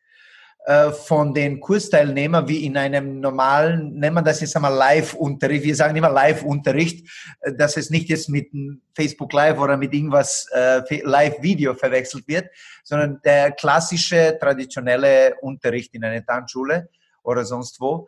von 0.92 1.34
den 1.34 1.60
Kursteilnehmern 1.60 2.48
wie 2.48 2.66
in 2.66 2.76
einem 2.76 3.20
normalen, 3.20 4.00
nennen 4.00 4.16
wir 4.16 4.24
das 4.24 4.42
jetzt 4.42 4.56
einmal 4.56 4.74
Live-Unterricht. 4.74 5.64
Wir 5.64 5.76
sagen 5.76 5.96
immer 5.96 6.10
Live-Unterricht, 6.10 7.08
äh, 7.42 7.54
dass 7.54 7.78
es 7.78 7.90
nicht 7.92 8.10
jetzt 8.10 8.30
mit 8.30 8.50
Facebook 8.96 9.32
Live 9.34 9.60
oder 9.60 9.78
mit 9.78 9.94
irgendwas 9.94 10.48
äh, 10.52 10.82
Live-Video 11.04 11.76
verwechselt 11.76 12.28
wird, 12.28 12.48
sondern 12.84 13.20
der 13.24 13.52
klassische, 13.52 14.38
traditionelle 14.42 15.36
Unterricht 15.42 15.94
in 15.94 16.04
einer 16.04 16.26
Tanzschule 16.26 16.90
oder 17.24 17.46
sonst 17.46 17.80
wo. 17.80 18.08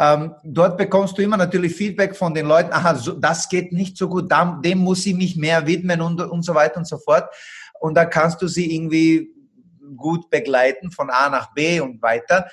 Ähm, 0.00 0.34
dort 0.44 0.78
bekommst 0.78 1.18
du 1.18 1.22
immer 1.22 1.36
natürlich 1.36 1.74
Feedback 1.74 2.16
von 2.16 2.32
den 2.32 2.46
Leuten, 2.46 2.72
aha, 2.72 2.98
das 3.18 3.48
geht 3.48 3.72
nicht 3.72 3.96
so 3.96 4.08
gut, 4.08 4.32
dem 4.64 4.78
muss 4.78 5.04
ich 5.04 5.14
mich 5.14 5.36
mehr 5.36 5.66
widmen 5.66 6.00
und 6.00 6.42
so 6.42 6.54
weiter 6.54 6.78
und 6.78 6.86
so 6.86 6.98
fort. 6.98 7.28
Und 7.80 7.94
da 7.94 8.04
kannst 8.04 8.40
du 8.40 8.46
sie 8.46 8.74
irgendwie 8.74 9.30
gut 9.96 10.30
begleiten 10.30 10.90
von 10.90 11.10
A 11.10 11.28
nach 11.28 11.52
B 11.54 11.80
und 11.80 12.02
weiter. 12.02 12.48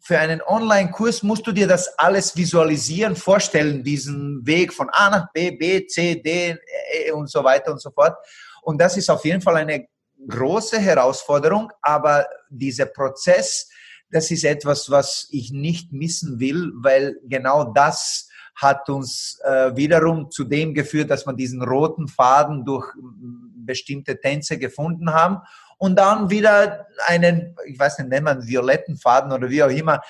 Für 0.00 0.18
einen 0.18 0.40
Online-Kurs 0.40 1.22
musst 1.22 1.46
du 1.46 1.52
dir 1.52 1.66
das 1.66 1.98
alles 1.98 2.36
visualisieren, 2.36 3.16
vorstellen, 3.16 3.84
diesen 3.84 4.46
Weg 4.46 4.72
von 4.72 4.88
A 4.90 5.10
nach 5.10 5.32
B, 5.32 5.50
B, 5.50 5.86
C, 5.86 6.16
D 6.16 6.56
e 6.94 7.10
und 7.10 7.30
so 7.30 7.44
weiter 7.44 7.72
und 7.72 7.80
so 7.80 7.90
fort. 7.90 8.16
Und 8.62 8.80
das 8.80 8.96
ist 8.96 9.10
auf 9.10 9.24
jeden 9.24 9.42
Fall 9.42 9.56
eine 9.56 9.86
große 10.28 10.78
Herausforderung, 10.78 11.70
aber 11.82 12.26
dieser 12.48 12.86
Prozess, 12.86 13.70
das 14.10 14.30
ist 14.30 14.44
etwas, 14.44 14.90
was 14.90 15.28
ich 15.30 15.52
nicht 15.52 15.92
missen 15.92 16.40
will, 16.40 16.72
weil 16.76 17.16
genau 17.24 17.72
das 17.72 18.28
hat 18.54 18.88
uns 18.90 19.38
äh, 19.44 19.74
wiederum 19.76 20.30
zu 20.30 20.44
dem 20.44 20.74
geführt, 20.74 21.10
dass 21.10 21.26
wir 21.26 21.32
diesen 21.32 21.62
roten 21.62 22.08
Faden 22.08 22.64
durch 22.64 22.86
bestimmte 23.64 24.20
Tänze 24.20 24.58
gefunden 24.58 25.12
haben 25.12 25.38
und 25.80 25.96
dann 25.96 26.28
wieder 26.28 26.88
einen, 27.06 27.56
ich 27.64 27.78
weiß 27.78 27.98
nicht, 27.98 28.10
nennen 28.10 28.26
wir 28.26 28.32
einen 28.32 28.46
violetten 28.46 28.98
Faden 28.98 29.32
oder 29.32 29.48
wie 29.48 29.62
auch 29.62 29.70
immer, 29.70 30.02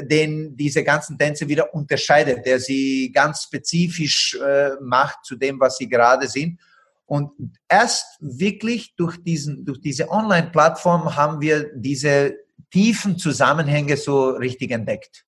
den 0.00 0.56
diese 0.56 0.82
ganzen 0.82 1.18
Tänze 1.18 1.48
wieder 1.48 1.74
unterscheidet, 1.74 2.46
der 2.46 2.58
sie 2.58 3.12
ganz 3.12 3.42
spezifisch 3.42 4.38
äh, 4.42 4.70
macht 4.80 5.26
zu 5.26 5.36
dem, 5.36 5.60
was 5.60 5.76
sie 5.76 5.86
gerade 5.86 6.28
sind. 6.28 6.58
Und 7.04 7.32
erst 7.68 8.16
wirklich 8.20 8.96
durch, 8.96 9.22
diesen, 9.22 9.66
durch 9.66 9.82
diese 9.82 10.08
Online-Plattform 10.08 11.14
haben 11.14 11.42
wir 11.42 11.72
diese 11.74 12.38
tiefen 12.70 13.18
Zusammenhänge 13.18 13.98
so 13.98 14.30
richtig 14.30 14.70
entdeckt. 14.70 15.26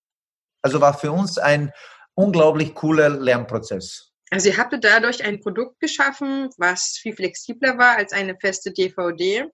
Also 0.63 0.81
war 0.81 0.95
für 0.95 1.13
uns 1.13 1.37
ein 1.37 1.73
unglaublich 2.15 2.75
cooler 2.75 3.11
Lernprozess. 3.11 4.13
Also 4.31 4.49
ihr 4.49 4.57
habt 4.57 4.75
dadurch 4.83 5.23
ein 5.23 5.41
Produkt 5.41 5.79
geschaffen, 5.79 6.49
was 6.57 6.99
viel 7.03 7.15
flexibler 7.15 7.77
war 7.77 7.99
als 7.99 8.15
eine 8.15 8.35
feste 8.39 8.73
DVD 8.73 9.45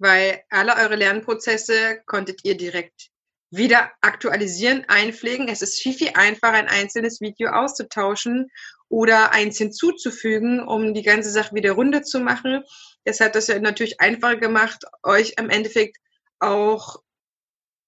weil 0.00 0.42
alle 0.48 0.76
eure 0.76 0.96
Lernprozesse 0.96 2.00
konntet 2.06 2.44
ihr 2.44 2.56
direkt 2.56 3.10
wieder 3.50 3.90
aktualisieren, 4.00 4.84
einpflegen. 4.88 5.48
Es 5.48 5.60
ist 5.60 5.80
viel, 5.80 5.92
viel 5.92 6.10
einfacher, 6.14 6.54
ein 6.54 6.68
einzelnes 6.68 7.20
Video 7.20 7.50
auszutauschen 7.50 8.50
oder 8.88 9.32
eins 9.32 9.58
hinzuzufügen, 9.58 10.60
um 10.66 10.94
die 10.94 11.02
ganze 11.02 11.30
Sache 11.30 11.54
wieder 11.54 11.72
runter 11.72 12.02
zu 12.02 12.20
machen. 12.20 12.64
Das 13.04 13.20
hat 13.20 13.34
das 13.34 13.48
ja 13.48 13.58
natürlich 13.58 14.00
einfacher 14.00 14.36
gemacht, 14.36 14.84
euch 15.02 15.34
im 15.36 15.50
Endeffekt 15.50 15.98
auch, 16.38 16.96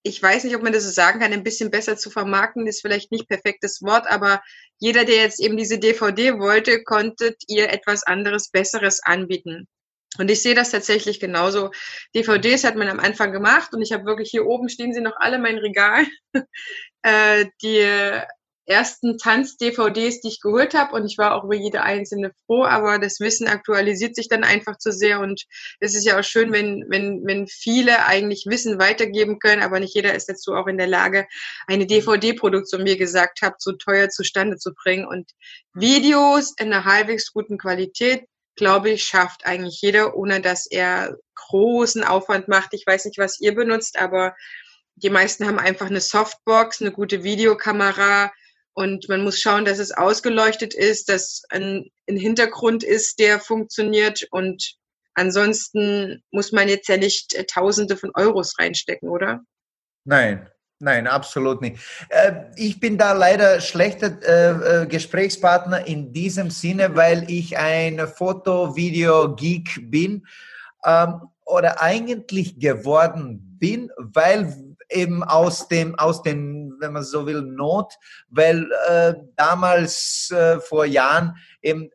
ich 0.03 0.22
weiß 0.22 0.44
nicht, 0.44 0.57
ob 0.57 0.62
man 0.62 0.72
das 0.72 0.85
so 0.85 0.90
sagen 0.90 1.20
kann, 1.20 1.33
ein 1.33 1.44
bisschen 1.44 1.70
besser 1.70 1.96
zu 1.96 2.11
vermarkten, 2.11 2.66
ist 2.66 2.83
vielleicht 2.83 3.11
nicht 3.11 3.29
perfektes 3.29 3.81
Wort, 3.83 4.07
aber 4.11 4.42
jeder, 4.79 5.05
der 5.05 5.16
jetzt 5.16 5.40
eben 5.40 5.57
diese 5.57 5.79
DVD 5.79 6.38
wollte, 6.38 6.83
konntet 6.83 7.42
ihr 7.46 7.70
etwas 7.70 8.03
anderes, 8.03 8.51
Besseres 8.51 9.01
anbieten. 9.03 9.68
Und 10.18 10.31
ich 10.31 10.42
sehe 10.42 10.55
das 10.55 10.70
tatsächlich 10.70 11.20
genauso. 11.20 11.70
DVDs 12.14 12.64
hat 12.64 12.77
man 12.77 12.88
am 12.88 13.01
Anfang 13.01 13.33
gemacht 13.33 13.72
und 13.72 13.81
ich 13.81 13.92
habe 13.92 14.05
wirklich 14.05 14.31
hier 14.31 14.46
oben 14.46 14.68
stehen 14.68 14.92
sie 14.92 15.01
noch 15.01 15.16
alle 15.16 15.38
mein 15.38 15.59
Regal. 15.59 16.05
äh, 17.03 17.46
die 17.62 18.22
ersten 18.66 19.18
Tanz-DVDs, 19.18 20.20
die 20.20 20.29
ich 20.29 20.40
geholt 20.40 20.75
habe 20.75 20.94
und 20.94 21.05
ich 21.05 21.18
war 21.18 21.35
auch 21.35 21.44
über 21.44 21.55
jede 21.55 21.83
einzelne 21.83 22.33
froh, 22.46 22.64
aber 22.64 22.98
das 22.98 23.18
Wissen 23.18 23.48
aktualisiert 23.48 24.14
sich 24.14 24.29
dann 24.29 24.44
einfach 24.44 24.79
zu 24.79 24.92
sehr 24.92 25.20
und 25.20 25.44
es 25.81 25.94
ist 25.94 26.05
ja 26.05 26.18
auch 26.18 26.25
schön, 26.25 26.53
wenn, 26.53 26.85
wenn, 26.88 27.22
wenn 27.25 27.48
viele 27.48 28.07
eigentlich 28.07 28.44
Wissen 28.46 28.79
weitergeben 28.79 29.40
können, 29.40 29.62
aber 29.62 29.81
nicht 29.81 29.94
jeder 29.94 30.14
ist 30.14 30.29
dazu 30.29 30.55
auch 30.55 30.68
in 30.68 30.79
der 30.79 30.87
Lage, 30.87 31.27
eine 31.66 31.87
DVD-Produktion, 31.87 32.85
wie 32.87 32.96
gesagt 32.96 33.40
habt, 33.42 33.61
so 33.61 33.72
teuer 33.72 34.11
zustande 34.11 34.57
zu 34.59 34.72
bringen 34.75 35.07
und 35.07 35.33
Videos 35.75 36.55
in 36.59 36.72
einer 36.72 36.85
halbwegs 36.85 37.33
guten 37.33 37.59
Qualität 37.59 38.27
glaube 38.56 38.90
ich, 38.90 39.04
schafft 39.04 39.46
eigentlich 39.46 39.80
jeder, 39.80 40.16
ohne 40.16 40.40
dass 40.40 40.66
er 40.66 41.16
großen 41.34 42.04
Aufwand 42.04 42.48
macht. 42.48 42.74
Ich 42.74 42.86
weiß 42.86 43.04
nicht, 43.06 43.18
was 43.18 43.40
ihr 43.40 43.54
benutzt, 43.54 43.98
aber 43.98 44.34
die 44.96 45.10
meisten 45.10 45.46
haben 45.46 45.58
einfach 45.58 45.86
eine 45.86 46.00
Softbox, 46.00 46.80
eine 46.80 46.92
gute 46.92 47.24
Videokamera 47.24 48.30
und 48.74 49.08
man 49.08 49.22
muss 49.22 49.40
schauen, 49.40 49.64
dass 49.64 49.78
es 49.78 49.92
ausgeleuchtet 49.92 50.74
ist, 50.74 51.08
dass 51.08 51.42
ein, 51.50 51.90
ein 52.08 52.16
Hintergrund 52.16 52.84
ist, 52.84 53.18
der 53.18 53.40
funktioniert 53.40 54.26
und 54.30 54.76
ansonsten 55.14 56.22
muss 56.30 56.52
man 56.52 56.68
jetzt 56.68 56.88
ja 56.88 56.96
nicht 56.96 57.34
äh, 57.34 57.44
Tausende 57.44 57.96
von 57.96 58.12
Euros 58.14 58.58
reinstecken, 58.58 59.08
oder? 59.08 59.42
Nein, 60.04 60.48
Nein, 60.83 61.07
absolut 61.07 61.61
nicht. 61.61 61.81
Äh, 62.09 62.33
ich 62.57 62.81
bin 62.81 62.99
da 62.99 63.12
leider 63.12 63.61
schlechter 63.61 64.18
äh, 64.21 64.83
äh, 64.83 64.87
Gesprächspartner 64.88 65.87
in 65.87 66.12
diesem 66.12 66.51
Sinne, 66.51 66.97
weil 66.97 67.31
ich 67.31 67.57
ein 67.57 68.05
Foto-Video-Geek 68.09 69.92
bin 69.92 70.27
ähm, 70.85 71.21
oder 71.45 71.81
eigentlich 71.81 72.59
geworden 72.59 73.59
bin, 73.61 73.92
weil 73.97 74.57
eben 74.90 75.23
aus 75.23 75.68
dem, 75.68 75.97
aus 76.01 76.25
dem, 76.25 76.75
wenn 76.81 76.95
man 76.95 77.05
so 77.05 77.27
will, 77.27 77.42
Not, 77.42 77.95
weil 78.29 78.68
damals 79.37 80.31
vor 80.68 80.85
Jahren 80.85 81.37
eben 81.62 81.88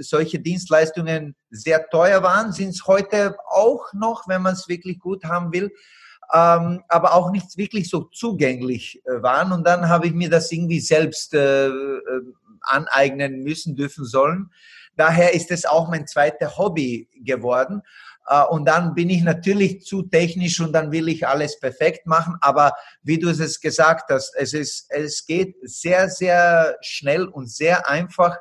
solche 0.00 0.40
Dienstleistungen 0.40 1.36
sehr 1.50 1.88
teuer 1.90 2.24
waren, 2.24 2.52
sind 2.52 2.70
es 2.70 2.86
heute 2.88 3.36
auch 3.48 3.92
noch, 3.92 4.26
wenn 4.26 4.42
man 4.42 4.54
es 4.54 4.66
wirklich 4.66 4.98
gut 4.98 5.24
haben 5.24 5.52
will 5.52 5.70
ähm, 6.32 6.82
aber 6.88 7.14
auch 7.14 7.30
nicht 7.30 7.56
wirklich 7.56 7.88
so 7.88 8.02
zugänglich 8.04 9.02
äh, 9.04 9.22
waren. 9.22 9.52
Und 9.52 9.66
dann 9.66 9.88
habe 9.88 10.06
ich 10.06 10.12
mir 10.12 10.30
das 10.30 10.50
irgendwie 10.52 10.80
selbst 10.80 11.34
äh, 11.34 11.68
äh, 11.68 12.00
aneignen 12.62 13.42
müssen, 13.42 13.76
dürfen 13.76 14.04
sollen. 14.04 14.50
Daher 14.96 15.34
ist 15.34 15.50
es 15.50 15.64
auch 15.64 15.88
mein 15.88 16.06
zweites 16.06 16.58
Hobby 16.58 17.08
geworden. 17.24 17.82
Äh, 18.26 18.44
und 18.44 18.66
dann 18.66 18.94
bin 18.94 19.10
ich 19.10 19.22
natürlich 19.22 19.82
zu 19.82 20.02
technisch 20.02 20.60
und 20.60 20.72
dann 20.72 20.92
will 20.92 21.08
ich 21.08 21.26
alles 21.26 21.58
perfekt 21.58 22.06
machen. 22.06 22.36
Aber 22.40 22.74
wie 23.02 23.18
du 23.18 23.28
es 23.28 23.60
gesagt 23.60 24.10
hast, 24.10 24.34
es, 24.36 24.52
ist, 24.52 24.86
es 24.90 25.26
geht 25.26 25.56
sehr, 25.62 26.08
sehr 26.08 26.76
schnell 26.80 27.24
und 27.24 27.50
sehr 27.50 27.88
einfach 27.88 28.36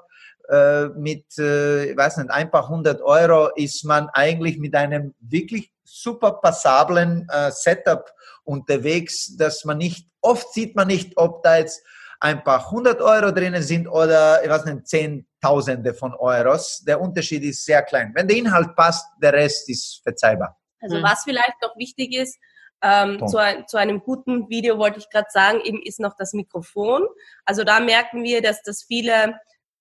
mit, 0.95 1.25
äh, 1.37 1.91
ich 1.91 1.97
weiß 1.97 2.17
nicht, 2.17 2.31
ein 2.31 2.49
paar 2.49 2.67
hundert 2.69 3.01
Euro 3.01 3.49
ist 3.55 3.83
man 3.85 4.09
eigentlich 4.09 4.57
mit 4.57 4.75
einem 4.75 5.13
wirklich 5.19 5.71
super 5.83 6.33
passablen 6.33 7.27
äh, 7.31 7.51
Setup 7.51 8.11
unterwegs, 8.43 9.35
dass 9.37 9.65
man 9.65 9.77
nicht, 9.77 10.07
oft 10.21 10.51
sieht 10.53 10.75
man 10.75 10.87
nicht, 10.87 11.17
ob 11.17 11.43
da 11.43 11.57
jetzt 11.57 11.83
ein 12.19 12.43
paar 12.43 12.71
hundert 12.71 13.01
Euro 13.01 13.31
drinnen 13.31 13.61
sind 13.61 13.87
oder, 13.87 14.43
ich 14.43 14.49
weiß 14.49 14.65
nicht, 14.65 14.87
Zehntausende 14.87 15.93
von 15.93 16.13
Euros. 16.15 16.83
Der 16.85 16.99
Unterschied 16.99 17.43
ist 17.43 17.63
sehr 17.63 17.81
klein. 17.83 18.11
Wenn 18.13 18.27
der 18.27 18.37
Inhalt 18.37 18.75
passt, 18.75 19.05
der 19.21 19.33
Rest 19.33 19.69
ist 19.69 20.01
verzeihbar. 20.03 20.57
Also 20.81 20.97
mhm. 20.97 21.03
was 21.03 21.23
vielleicht 21.23 21.61
noch 21.61 21.75
wichtig 21.77 22.13
ist, 22.13 22.37
ähm, 22.81 23.25
zu, 23.27 23.37
ein, 23.37 23.67
zu, 23.67 23.77
einem 23.77 23.99
guten 23.99 24.49
Video 24.49 24.77
wollte 24.77 24.99
ich 24.99 25.09
gerade 25.09 25.27
sagen, 25.29 25.59
eben 25.61 25.81
ist 25.81 25.99
noch 25.99 26.15
das 26.17 26.33
Mikrofon. 26.33 27.05
Also 27.45 27.63
da 27.63 27.79
merken 27.79 28.23
wir, 28.23 28.41
dass 28.41 28.61
das 28.63 28.83
viele 28.83 29.35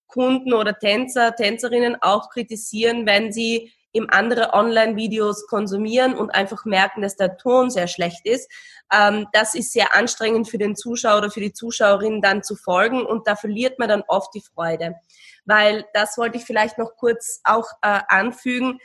Kunden 0.08 0.52
oder 0.52 0.78
Tänzer, 0.78 1.36
Tänzerinnen 1.36 1.96
auch 2.00 2.30
kritisieren, 2.30 3.06
wenn 3.06 3.32
sie 3.32 3.72
eben 3.92 4.08
andere 4.10 4.52
Online-Videos 4.52 5.46
konsumieren 5.46 6.14
und 6.14 6.30
einfach 6.30 6.64
merken, 6.64 7.02
dass 7.02 7.16
der 7.16 7.36
Ton 7.36 7.70
sehr 7.70 7.88
schlecht 7.88 8.26
ist. 8.26 8.50
Ähm, 8.92 9.26
das 9.32 9.54
ist 9.54 9.72
sehr 9.72 9.94
anstrengend 9.94 10.48
für 10.48 10.58
den 10.58 10.76
Zuschauer 10.76 11.18
oder 11.18 11.30
für 11.30 11.40
die 11.40 11.52
Zuschauerin 11.52 12.20
dann 12.20 12.42
zu 12.42 12.54
folgen 12.56 13.04
und 13.04 13.26
da 13.26 13.36
verliert 13.36 13.78
man 13.78 13.88
dann 13.88 14.04
oft 14.08 14.34
die 14.34 14.42
Freude. 14.42 14.96
Weil 15.44 15.86
das 15.94 16.18
wollte 16.18 16.38
ich 16.38 16.44
vielleicht 16.44 16.78
noch 16.78 16.96
kurz 16.96 17.40
auch 17.44 17.68
äh, 17.82 18.00
anfügen. 18.08 18.78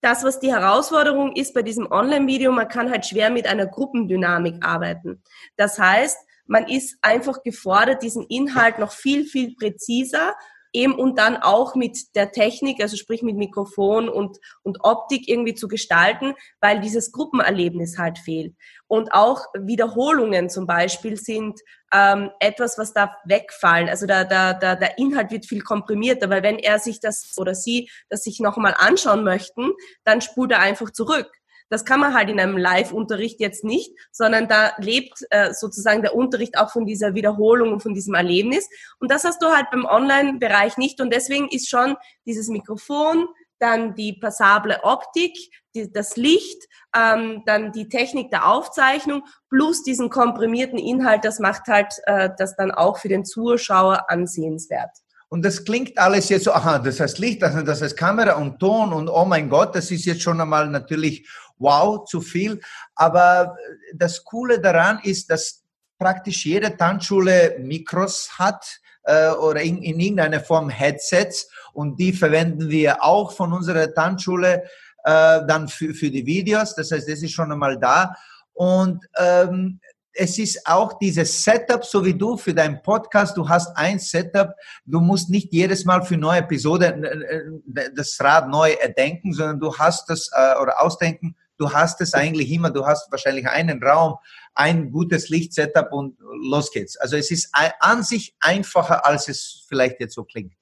Das, 0.00 0.22
was 0.22 0.38
die 0.38 0.52
Herausforderung 0.52 1.34
ist 1.34 1.54
bei 1.54 1.62
diesem 1.62 1.90
Online-Video, 1.90 2.52
man 2.52 2.68
kann 2.68 2.90
halt 2.90 3.06
schwer 3.06 3.30
mit 3.30 3.46
einer 3.46 3.66
Gruppendynamik 3.66 4.64
arbeiten. 4.64 5.22
Das 5.56 5.78
heißt, 5.78 6.18
man 6.46 6.68
ist 6.68 6.98
einfach 7.00 7.42
gefordert, 7.42 8.02
diesen 8.02 8.24
Inhalt 8.26 8.78
noch 8.78 8.92
viel, 8.92 9.24
viel 9.24 9.54
präziser 9.56 10.34
eben 10.74 10.94
und 10.94 11.18
dann 11.18 11.36
auch 11.36 11.74
mit 11.74 12.14
der 12.16 12.32
Technik, 12.32 12.82
also 12.82 12.96
sprich 12.96 13.22
mit 13.22 13.36
Mikrofon 13.36 14.08
und, 14.08 14.38
und 14.62 14.78
Optik 14.82 15.28
irgendwie 15.28 15.54
zu 15.54 15.68
gestalten, 15.68 16.34
weil 16.60 16.80
dieses 16.80 17.12
Gruppenerlebnis 17.12 17.96
halt 17.96 18.18
fehlt. 18.18 18.54
Und 18.86 19.12
auch 19.12 19.46
Wiederholungen 19.58 20.50
zum 20.50 20.66
Beispiel 20.66 21.16
sind 21.16 21.60
ähm, 21.92 22.30
etwas, 22.40 22.76
was 22.76 22.92
da 22.92 23.16
wegfallen. 23.24 23.88
Also 23.88 24.06
da, 24.06 24.24
da, 24.24 24.52
da, 24.52 24.74
der 24.74 24.98
Inhalt 24.98 25.30
wird 25.30 25.46
viel 25.46 25.62
komprimierter, 25.62 26.28
weil 26.28 26.42
wenn 26.42 26.58
er 26.58 26.78
sich 26.78 27.00
das 27.00 27.34
oder 27.38 27.54
sie 27.54 27.88
das 28.08 28.24
sich 28.24 28.40
nochmal 28.40 28.74
anschauen 28.76 29.24
möchten, 29.24 29.70
dann 30.04 30.20
spult 30.20 30.50
er 30.50 30.60
einfach 30.60 30.90
zurück. 30.90 31.30
Das 31.68 31.84
kann 31.84 32.00
man 32.00 32.14
halt 32.14 32.28
in 32.30 32.38
einem 32.38 32.56
Live-Unterricht 32.56 33.40
jetzt 33.40 33.64
nicht, 33.64 33.92
sondern 34.12 34.48
da 34.48 34.72
lebt 34.78 35.24
äh, 35.30 35.52
sozusagen 35.52 36.02
der 36.02 36.14
Unterricht 36.14 36.58
auch 36.58 36.70
von 36.70 36.86
dieser 36.86 37.14
Wiederholung 37.14 37.72
und 37.72 37.82
von 37.82 37.94
diesem 37.94 38.14
Erlebnis. 38.14 38.68
Und 38.98 39.10
das 39.10 39.24
hast 39.24 39.42
du 39.42 39.46
halt 39.46 39.70
beim 39.70 39.84
Online-Bereich 39.84 40.76
nicht. 40.76 41.00
Und 41.00 41.12
deswegen 41.12 41.48
ist 41.48 41.68
schon 41.68 41.96
dieses 42.26 42.48
Mikrofon, 42.48 43.26
dann 43.58 43.94
die 43.94 44.12
passable 44.12 44.82
Optik, 44.82 45.36
die, 45.74 45.90
das 45.90 46.16
Licht, 46.16 46.68
ähm, 46.94 47.42
dann 47.46 47.72
die 47.72 47.88
Technik 47.88 48.30
der 48.30 48.46
Aufzeichnung 48.48 49.24
plus 49.48 49.82
diesen 49.82 50.10
komprimierten 50.10 50.78
Inhalt, 50.78 51.24
das 51.24 51.38
macht 51.38 51.66
halt 51.66 51.94
äh, 52.04 52.30
das 52.38 52.56
dann 52.56 52.70
auch 52.70 52.98
für 52.98 53.08
den 53.08 53.24
Zuschauer 53.24 54.10
ansehenswert. 54.10 54.90
Und 55.28 55.44
das 55.44 55.64
klingt 55.64 55.98
alles 55.98 56.28
jetzt 56.28 56.44
so, 56.44 56.52
aha, 56.52 56.78
das 56.78 57.00
heißt 57.00 57.18
Licht, 57.18 57.42
das 57.42 57.82
heißt 57.82 57.96
Kamera 57.96 58.34
und 58.34 58.58
Ton 58.58 58.92
und 58.92 59.08
oh 59.08 59.24
mein 59.24 59.48
Gott, 59.48 59.74
das 59.74 59.90
ist 59.90 60.04
jetzt 60.04 60.22
schon 60.22 60.40
einmal 60.40 60.68
natürlich 60.68 61.28
wow, 61.58 62.04
zu 62.04 62.20
viel. 62.20 62.60
Aber 62.94 63.56
das 63.94 64.22
Coole 64.24 64.60
daran 64.60 65.00
ist, 65.02 65.30
dass 65.30 65.62
praktisch 65.98 66.44
jede 66.44 66.76
Tanzschule 66.76 67.56
Mikros 67.60 68.38
hat 68.38 68.80
äh, 69.04 69.30
oder 69.30 69.60
in, 69.62 69.82
in 69.82 70.00
irgendeiner 70.00 70.40
Form 70.40 70.68
Headsets 70.68 71.48
und 71.72 71.98
die 71.98 72.12
verwenden 72.12 72.68
wir 72.68 73.02
auch 73.02 73.32
von 73.32 73.52
unserer 73.52 73.92
Tanzschule 73.92 74.64
äh, 75.04 75.40
dann 75.46 75.68
für, 75.68 75.94
für 75.94 76.10
die 76.10 76.26
Videos. 76.26 76.74
Das 76.74 76.90
heißt, 76.90 77.08
das 77.08 77.22
ist 77.22 77.32
schon 77.32 77.52
einmal 77.52 77.78
da. 77.78 78.14
Und 78.52 79.04
ähm, 79.18 79.80
es 80.14 80.38
ist 80.38 80.66
auch 80.66 80.98
dieses 80.98 81.44
Setup, 81.44 81.84
so 81.84 82.04
wie 82.04 82.14
du 82.14 82.36
für 82.36 82.54
deinen 82.54 82.82
Podcast, 82.82 83.36
du 83.36 83.48
hast 83.48 83.76
ein 83.76 83.98
Setup, 83.98 84.54
du 84.84 85.00
musst 85.00 85.30
nicht 85.30 85.52
jedes 85.52 85.84
Mal 85.84 86.02
für 86.02 86.16
neue 86.16 86.38
Episode 86.38 87.62
das 87.94 88.20
Rad 88.20 88.48
neu 88.48 88.70
erdenken, 88.72 89.32
sondern 89.32 89.60
du 89.60 89.76
hast 89.76 90.08
das 90.08 90.30
äh, 90.32 90.60
oder 90.60 90.80
ausdenken 90.80 91.36
du 91.58 91.72
hast 91.72 92.00
es 92.00 92.14
eigentlich 92.14 92.50
immer, 92.50 92.70
du 92.70 92.86
hast 92.86 93.10
wahrscheinlich 93.10 93.46
einen 93.46 93.82
Raum, 93.82 94.16
ein 94.54 94.90
gutes 94.90 95.28
Lichtsetup 95.28 95.92
und 95.92 96.18
los 96.20 96.70
geht's. 96.72 96.96
Also 96.96 97.16
es 97.16 97.30
ist 97.30 97.50
an 97.80 98.02
sich 98.02 98.34
einfacher, 98.40 99.06
als 99.06 99.28
es 99.28 99.64
vielleicht 99.68 100.00
jetzt 100.00 100.14
so 100.14 100.24
klingt. 100.24 100.54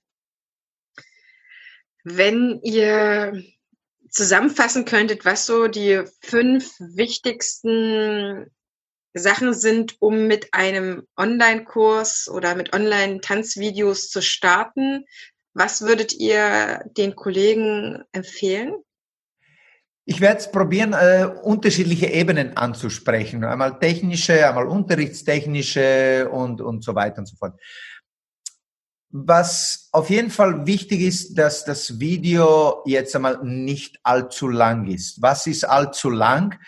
Wenn 2.05 2.61
ihr 2.63 3.43
zusammenfassen 4.11 4.85
könntet, 4.85 5.25
was 5.25 5.47
so 5.47 5.69
die 5.69 6.03
fünf 6.21 6.75
wichtigsten 6.79 8.51
Sachen 9.15 9.55
sind, 9.55 9.97
um 10.01 10.27
mit 10.27 10.53
einem 10.53 11.07
Online-Kurs 11.17 12.29
oder 12.33 12.55
mit 12.55 12.75
Online-Tanzvideos 12.75 14.09
zu 14.11 14.23
starten, 14.23 15.05
was 15.55 15.83
würdet 15.83 16.15
ihr 16.15 16.83
den 16.97 17.15
Kollegen 17.15 18.03
empfehlen? 18.13 18.75
Ich 20.05 20.21
werde 20.21 20.41
es 20.41 20.51
probieren, 20.51 20.95
äh, 20.95 21.29
unterschiedliche 21.43 22.07
Ebenen 22.07 22.57
anzusprechen. 22.57 23.45
Einmal 23.45 23.79
technische, 23.79 24.49
einmal 24.49 24.67
unterrichtstechnische 24.67 26.29
und, 26.31 26.61
und 26.61 26.83
so 26.83 26.95
weiter 26.95 27.19
und 27.19 27.27
so 27.27 27.37
fort. 27.37 27.61
Was 29.11 29.91
auf 29.93 30.11
jeden 30.11 30.31
Fall 30.31 30.67
wichtig 30.67 31.03
ist, 31.03 31.35
dass 31.35 31.65
das 31.65 32.01
Video 32.01 32.83
jetzt 32.87 33.15
einmal 33.15 33.45
nicht 33.45 34.01
allzu 34.03 34.49
lang 34.49 34.89
ist. 34.89 35.21
Was 35.21 35.47
ist 35.47 35.65
allzu 35.65 36.11
lang? 36.11 36.59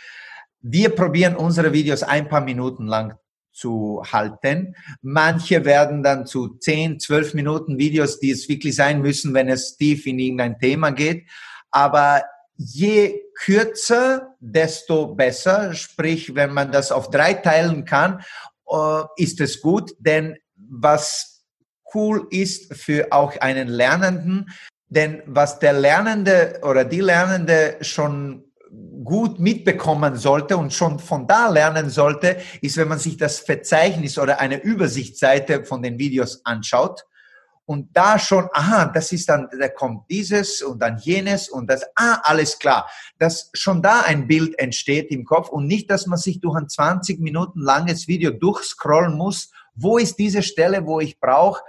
Wir 0.67 0.95
probieren 0.95 1.37
unsere 1.37 1.75
Videos 1.75 2.03
ein 2.03 2.27
paar 2.27 2.41
Minuten 2.41 2.87
lang 2.87 3.19
zu 3.53 4.03
halten. 4.11 4.75
Manche 5.03 5.67
werden 5.67 6.03
dann 6.03 6.25
zu 6.25 6.57
10, 6.57 7.01
12 7.01 7.35
Minuten 7.35 7.77
Videos, 7.77 8.19
die 8.19 8.31
es 8.31 8.49
wirklich 8.49 8.75
sein 8.75 9.03
müssen, 9.03 9.35
wenn 9.35 9.51
es 9.51 9.77
tief 9.77 10.07
in 10.07 10.19
irgendein 10.19 10.59
Thema 10.59 10.91
geht. 10.91 11.29
Aber 11.71 12.23
je 12.57 13.21
kürzer, 13.35 14.35
desto 14.41 15.15
besser. 15.15 15.75
Sprich, 15.75 16.35
wenn 16.35 16.55
man 16.55 16.73
das 16.73 16.93
auf 16.93 17.11
drei 17.11 17.35
teilen 17.35 17.85
kann, 17.85 18.23
äh, 18.67 19.03
ist 19.17 19.43
es 19.43 19.61
gut, 19.61 19.93
denn 19.99 20.39
was 20.57 21.45
cool 21.93 22.27
ist 22.31 22.73
für 22.75 23.09
auch 23.13 23.37
einen 23.37 23.69
Lernenden, 23.69 24.51
denn 24.89 25.23
was 25.27 25.59
der 25.59 25.75
Lernende 25.75 26.61
oder 26.63 26.87
die 26.87 27.01
Lernende 27.01 27.77
schon 27.83 28.44
gut 29.05 29.39
mitbekommen 29.39 30.17
sollte 30.17 30.57
und 30.57 30.73
schon 30.73 30.99
von 30.99 31.27
da 31.27 31.49
lernen 31.49 31.91
sollte, 31.91 32.39
ist, 32.61 32.77
wenn 32.77 32.89
man 32.89 32.99
sich 32.99 33.17
das 33.17 33.39
Verzeichnis 33.39 34.19
oder 34.19 34.41
eine 34.41 34.63
Übersichtsseite 34.63 35.65
von 35.65 35.83
den 35.83 35.99
Videos 35.99 36.41
anschaut 36.45 37.05
und 37.67 37.97
da 37.97 38.19
schon, 38.19 38.49
aha, 38.53 38.87
das 38.87 39.13
ist 39.13 39.29
dann, 39.29 39.49
da 39.59 39.69
kommt 39.69 40.11
dieses 40.11 40.63
und 40.63 40.81
dann 40.81 40.99
jenes 40.99 41.49
und 41.49 41.69
das, 41.69 41.85
ah, 41.97 42.21
alles 42.25 42.59
klar, 42.59 42.89
dass 43.19 43.51
schon 43.55 43.83
da 43.83 44.03
ein 44.03 44.27
Bild 44.27 44.59
entsteht 44.59 45.11
im 45.11 45.25
Kopf 45.25 45.49
und 45.49 45.67
nicht, 45.67 45.91
dass 45.91 46.07
man 46.07 46.19
sich 46.19 46.41
durch 46.41 46.57
ein 46.57 46.69
20 46.69 47.21
Minuten 47.21 47.61
langes 47.61 48.07
Video 48.09 48.31
durchscrollen 48.31 49.17
muss, 49.17 49.51
wo 49.75 49.99
ist 49.99 50.19
diese 50.19 50.43
Stelle, 50.43 50.87
wo 50.87 51.01
ich 51.01 51.19
brauche, 51.19 51.63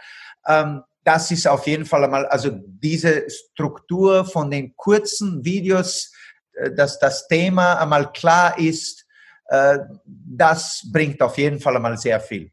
ähm, 0.48 0.82
das 1.06 1.30
ist 1.30 1.48
auf 1.48 1.68
jeden 1.68 1.86
Fall 1.86 2.04
einmal, 2.04 2.26
also 2.26 2.50
diese 2.52 3.30
Struktur 3.30 4.26
von 4.26 4.50
den 4.50 4.76
kurzen 4.76 5.46
Videos, 5.46 6.12
dass 6.76 7.00
das 7.00 7.28
Thema 7.28 7.76
einmal 7.76 8.12
klar 8.12 8.58
ist, 8.58 9.06
äh, 9.48 9.80
das 10.06 10.82
bringt 10.92 11.22
auf 11.22 11.38
jeden 11.38 11.60
Fall 11.60 11.76
einmal 11.76 11.98
sehr 11.98 12.20
viel. 12.20 12.52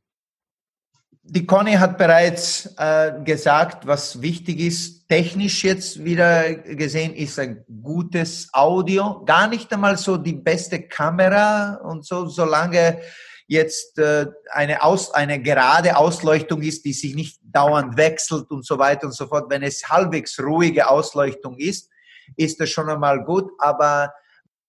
Die 1.25 1.47
Conny 1.47 1.75
hat 1.75 1.99
bereits 1.99 2.75
äh, 2.77 3.13
gesagt, 3.25 3.87
was 3.87 4.21
wichtig 4.21 4.59
ist, 4.59 5.09
technisch 5.09 5.63
jetzt 5.63 6.05
wieder 6.05 6.53
gesehen, 6.55 7.15
ist 7.15 7.39
ein 7.39 7.65
gutes 7.81 8.49
Audio. 8.53 9.23
Gar 9.25 9.47
nicht 9.47 9.73
einmal 9.73 9.97
so 9.97 10.17
die 10.17 10.33
beste 10.33 10.83
Kamera 10.83 11.75
und 11.85 12.05
so, 12.05 12.27
solange 12.27 13.01
jetzt 13.47 13.99
äh, 13.99 14.27
eine, 14.51 14.83
Aus, 14.83 15.15
eine 15.15 15.41
gerade 15.41 15.97
Ausleuchtung 15.97 16.61
ist, 16.63 16.85
die 16.85 16.93
sich 16.93 17.15
nicht 17.15 17.41
dauernd 17.45 17.97
wechselt 17.97 18.51
und 18.51 18.67
so 18.67 18.79
weiter 18.79 19.07
und 19.07 19.13
so 19.13 19.29
fort. 19.29 19.49
Wenn 19.49 19.63
es 19.63 19.89
halbwegs 19.89 20.41
ruhige 20.41 20.89
Ausleuchtung 20.89 21.57
ist, 21.57 21.89
ist 22.37 22.61
das 22.61 22.71
schon 22.71 22.89
einmal 22.89 23.25
gut. 23.25 23.51
Aber 23.59 24.13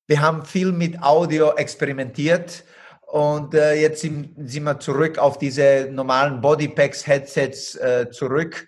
wir 0.08 0.22
haben 0.22 0.46
viel 0.46 0.72
mit 0.72 1.02
Audio 1.02 1.54
experimentiert 1.56 2.64
und 3.14 3.54
äh, 3.54 3.76
jetzt 3.76 4.02
sind, 4.02 4.34
sind 4.50 4.64
wir 4.64 4.80
zurück 4.80 5.18
auf 5.18 5.38
diese 5.38 5.90
normalen 5.92 6.42
Bodypacks-Headsets 6.42 7.76
äh, 7.76 8.10
zurück, 8.10 8.68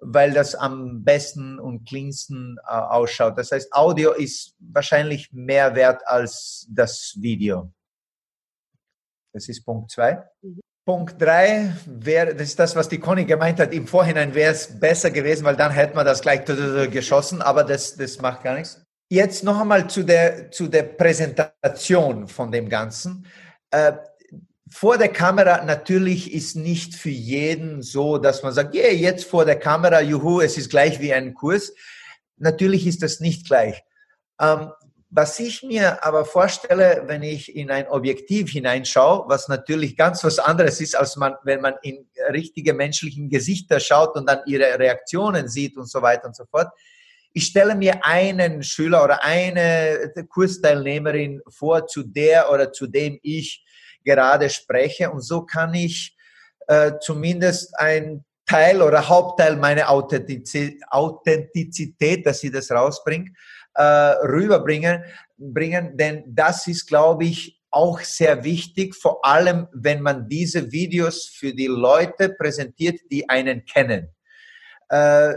weil 0.00 0.32
das 0.32 0.54
am 0.54 1.02
besten 1.02 1.58
und 1.58 1.88
cleansten 1.88 2.58
äh, 2.68 2.72
ausschaut. 2.72 3.38
Das 3.38 3.52
heißt, 3.52 3.72
Audio 3.72 4.12
ist 4.12 4.54
wahrscheinlich 4.58 5.32
mehr 5.32 5.74
wert 5.74 6.02
als 6.06 6.66
das 6.68 7.14
Video. 7.18 7.72
Das 9.32 9.48
ist 9.48 9.64
Punkt 9.64 9.90
zwei. 9.90 10.22
Mhm. 10.42 10.60
Punkt 10.86 11.20
drei 11.20 11.72
wäre, 11.84 12.32
das 12.32 12.46
ist 12.46 12.60
das, 12.60 12.76
was 12.76 12.88
die 12.88 13.00
Conny 13.00 13.24
gemeint 13.24 13.58
hat. 13.58 13.72
Im 13.72 13.88
Vorhinein 13.88 14.36
wäre 14.36 14.52
es 14.52 14.78
besser 14.78 15.10
gewesen, 15.10 15.44
weil 15.44 15.56
dann 15.56 15.72
hätte 15.72 15.96
man 15.96 16.06
das 16.06 16.22
gleich 16.22 16.44
geschossen, 16.44 17.42
aber 17.42 17.64
das, 17.64 17.96
das 17.96 18.20
macht 18.20 18.44
gar 18.44 18.54
nichts. 18.54 18.80
Jetzt 19.10 19.42
noch 19.42 19.60
einmal 19.60 19.90
zu 19.90 20.04
der, 20.04 20.52
zu 20.52 20.68
der 20.68 20.84
Präsentation 20.84 22.28
von 22.28 22.52
dem 22.52 22.68
Ganzen. 22.68 23.26
Äh, 23.72 23.94
vor 24.70 24.96
der 24.96 25.08
Kamera 25.08 25.64
natürlich 25.64 26.32
ist 26.32 26.54
nicht 26.54 26.94
für 26.94 27.10
jeden 27.10 27.82
so, 27.82 28.18
dass 28.18 28.44
man 28.44 28.52
sagt, 28.52 28.72
yeah, 28.72 28.92
jetzt 28.92 29.24
vor 29.24 29.44
der 29.44 29.58
Kamera, 29.58 30.00
juhu, 30.00 30.40
es 30.40 30.56
ist 30.56 30.70
gleich 30.70 31.00
wie 31.00 31.12
ein 31.12 31.34
Kurs. 31.34 31.72
Natürlich 32.36 32.86
ist 32.86 33.02
das 33.02 33.18
nicht 33.18 33.46
gleich. 33.46 33.82
Ähm, 34.40 34.70
was 35.08 35.38
ich 35.38 35.62
mir 35.62 36.04
aber 36.04 36.24
vorstelle, 36.24 37.04
wenn 37.06 37.22
ich 37.22 37.54
in 37.54 37.70
ein 37.70 37.88
Objektiv 37.88 38.50
hineinschaue, 38.50 39.28
was 39.28 39.48
natürlich 39.48 39.96
ganz 39.96 40.24
was 40.24 40.38
anderes 40.38 40.80
ist, 40.80 40.96
als 40.96 41.16
man, 41.16 41.34
wenn 41.44 41.60
man 41.60 41.74
in 41.82 42.08
richtige 42.32 42.74
menschlichen 42.74 43.28
Gesichter 43.28 43.78
schaut 43.78 44.16
und 44.16 44.28
dann 44.28 44.40
ihre 44.46 44.78
Reaktionen 44.78 45.48
sieht 45.48 45.76
und 45.76 45.88
so 45.88 46.02
weiter 46.02 46.26
und 46.26 46.34
so 46.34 46.44
fort. 46.46 46.68
Ich 47.32 47.46
stelle 47.46 47.76
mir 47.76 48.04
einen 48.04 48.62
Schüler 48.62 49.04
oder 49.04 49.22
eine 49.22 50.12
Kursteilnehmerin 50.28 51.42
vor, 51.48 51.86
zu 51.86 52.02
der 52.02 52.50
oder 52.50 52.72
zu 52.72 52.86
dem 52.86 53.20
ich 53.22 53.64
gerade 54.04 54.50
spreche. 54.50 55.10
Und 55.10 55.20
so 55.20 55.42
kann 55.42 55.74
ich 55.74 56.16
äh, 56.66 56.92
zumindest 57.00 57.78
ein 57.78 58.24
Teil 58.46 58.80
oder 58.80 59.08
Hauptteil 59.08 59.56
meiner 59.56 59.90
Authentizität, 59.90 62.26
dass 62.26 62.40
sie 62.40 62.50
das 62.50 62.70
rausbringt, 62.70 63.30
äh, 63.76 63.82
rüberbringen, 63.82 65.04
bringen, 65.38 65.96
denn 65.96 66.24
das 66.26 66.66
ist, 66.66 66.86
glaube 66.86 67.24
ich, 67.24 67.60
auch 67.70 68.00
sehr 68.00 68.42
wichtig, 68.42 68.94
vor 68.94 69.24
allem 69.24 69.68
wenn 69.72 70.00
man 70.00 70.28
diese 70.28 70.72
Videos 70.72 71.26
für 71.26 71.52
die 71.52 71.66
Leute 71.66 72.30
präsentiert, 72.30 73.00
die 73.10 73.28
einen 73.28 73.64
kennen. 73.66 74.08
Äh, 74.88 75.34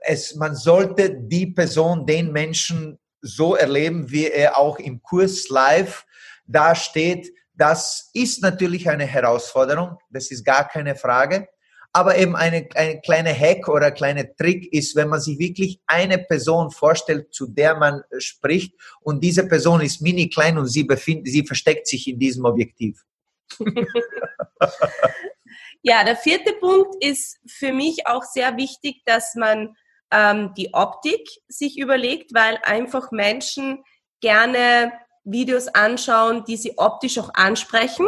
es, 0.00 0.34
man 0.34 0.54
sollte 0.54 1.14
die 1.14 1.48
Person, 1.48 2.06
den 2.06 2.32
Menschen 2.32 2.98
so 3.20 3.54
erleben, 3.54 4.10
wie 4.10 4.28
er 4.28 4.56
auch 4.56 4.78
im 4.78 5.02
Kurs 5.02 5.48
live 5.48 6.06
dasteht. 6.46 7.30
Das 7.54 8.10
ist 8.14 8.42
natürlich 8.42 8.88
eine 8.88 9.04
Herausforderung, 9.04 9.98
das 10.10 10.30
ist 10.30 10.44
gar 10.44 10.66
keine 10.68 10.94
Frage. 10.94 11.48
Aber 11.96 12.18
eben 12.18 12.34
eine, 12.34 12.68
eine 12.74 13.00
kleine 13.00 13.32
Hack 13.32 13.68
oder 13.68 13.92
kleine 13.92 14.34
Trick 14.34 14.72
ist, 14.72 14.96
wenn 14.96 15.08
man 15.08 15.20
sich 15.20 15.38
wirklich 15.38 15.80
eine 15.86 16.18
Person 16.18 16.72
vorstellt, 16.72 17.32
zu 17.32 17.46
der 17.46 17.76
man 17.76 18.02
spricht 18.18 18.74
und 19.00 19.22
diese 19.22 19.46
Person 19.46 19.80
ist 19.80 20.02
mini 20.02 20.28
klein 20.28 20.58
und 20.58 20.66
sie 20.66 20.82
befindet, 20.82 21.28
sie 21.28 21.46
versteckt 21.46 21.86
sich 21.86 22.08
in 22.08 22.18
diesem 22.18 22.44
Objektiv. 22.46 23.04
ja, 25.82 26.02
der 26.02 26.16
vierte 26.16 26.54
Punkt 26.54 26.96
ist 27.02 27.38
für 27.46 27.72
mich 27.72 28.08
auch 28.08 28.24
sehr 28.24 28.56
wichtig, 28.56 29.02
dass 29.04 29.36
man 29.36 29.76
ähm, 30.10 30.52
die 30.56 30.74
Optik 30.74 31.28
sich 31.46 31.78
überlegt, 31.78 32.34
weil 32.34 32.58
einfach 32.64 33.12
Menschen 33.12 33.84
gerne 34.20 34.92
Videos 35.24 35.68
anschauen, 35.68 36.44
die 36.44 36.56
sie 36.56 36.76
optisch 36.76 37.18
auch 37.18 37.30
ansprechen. 37.34 38.06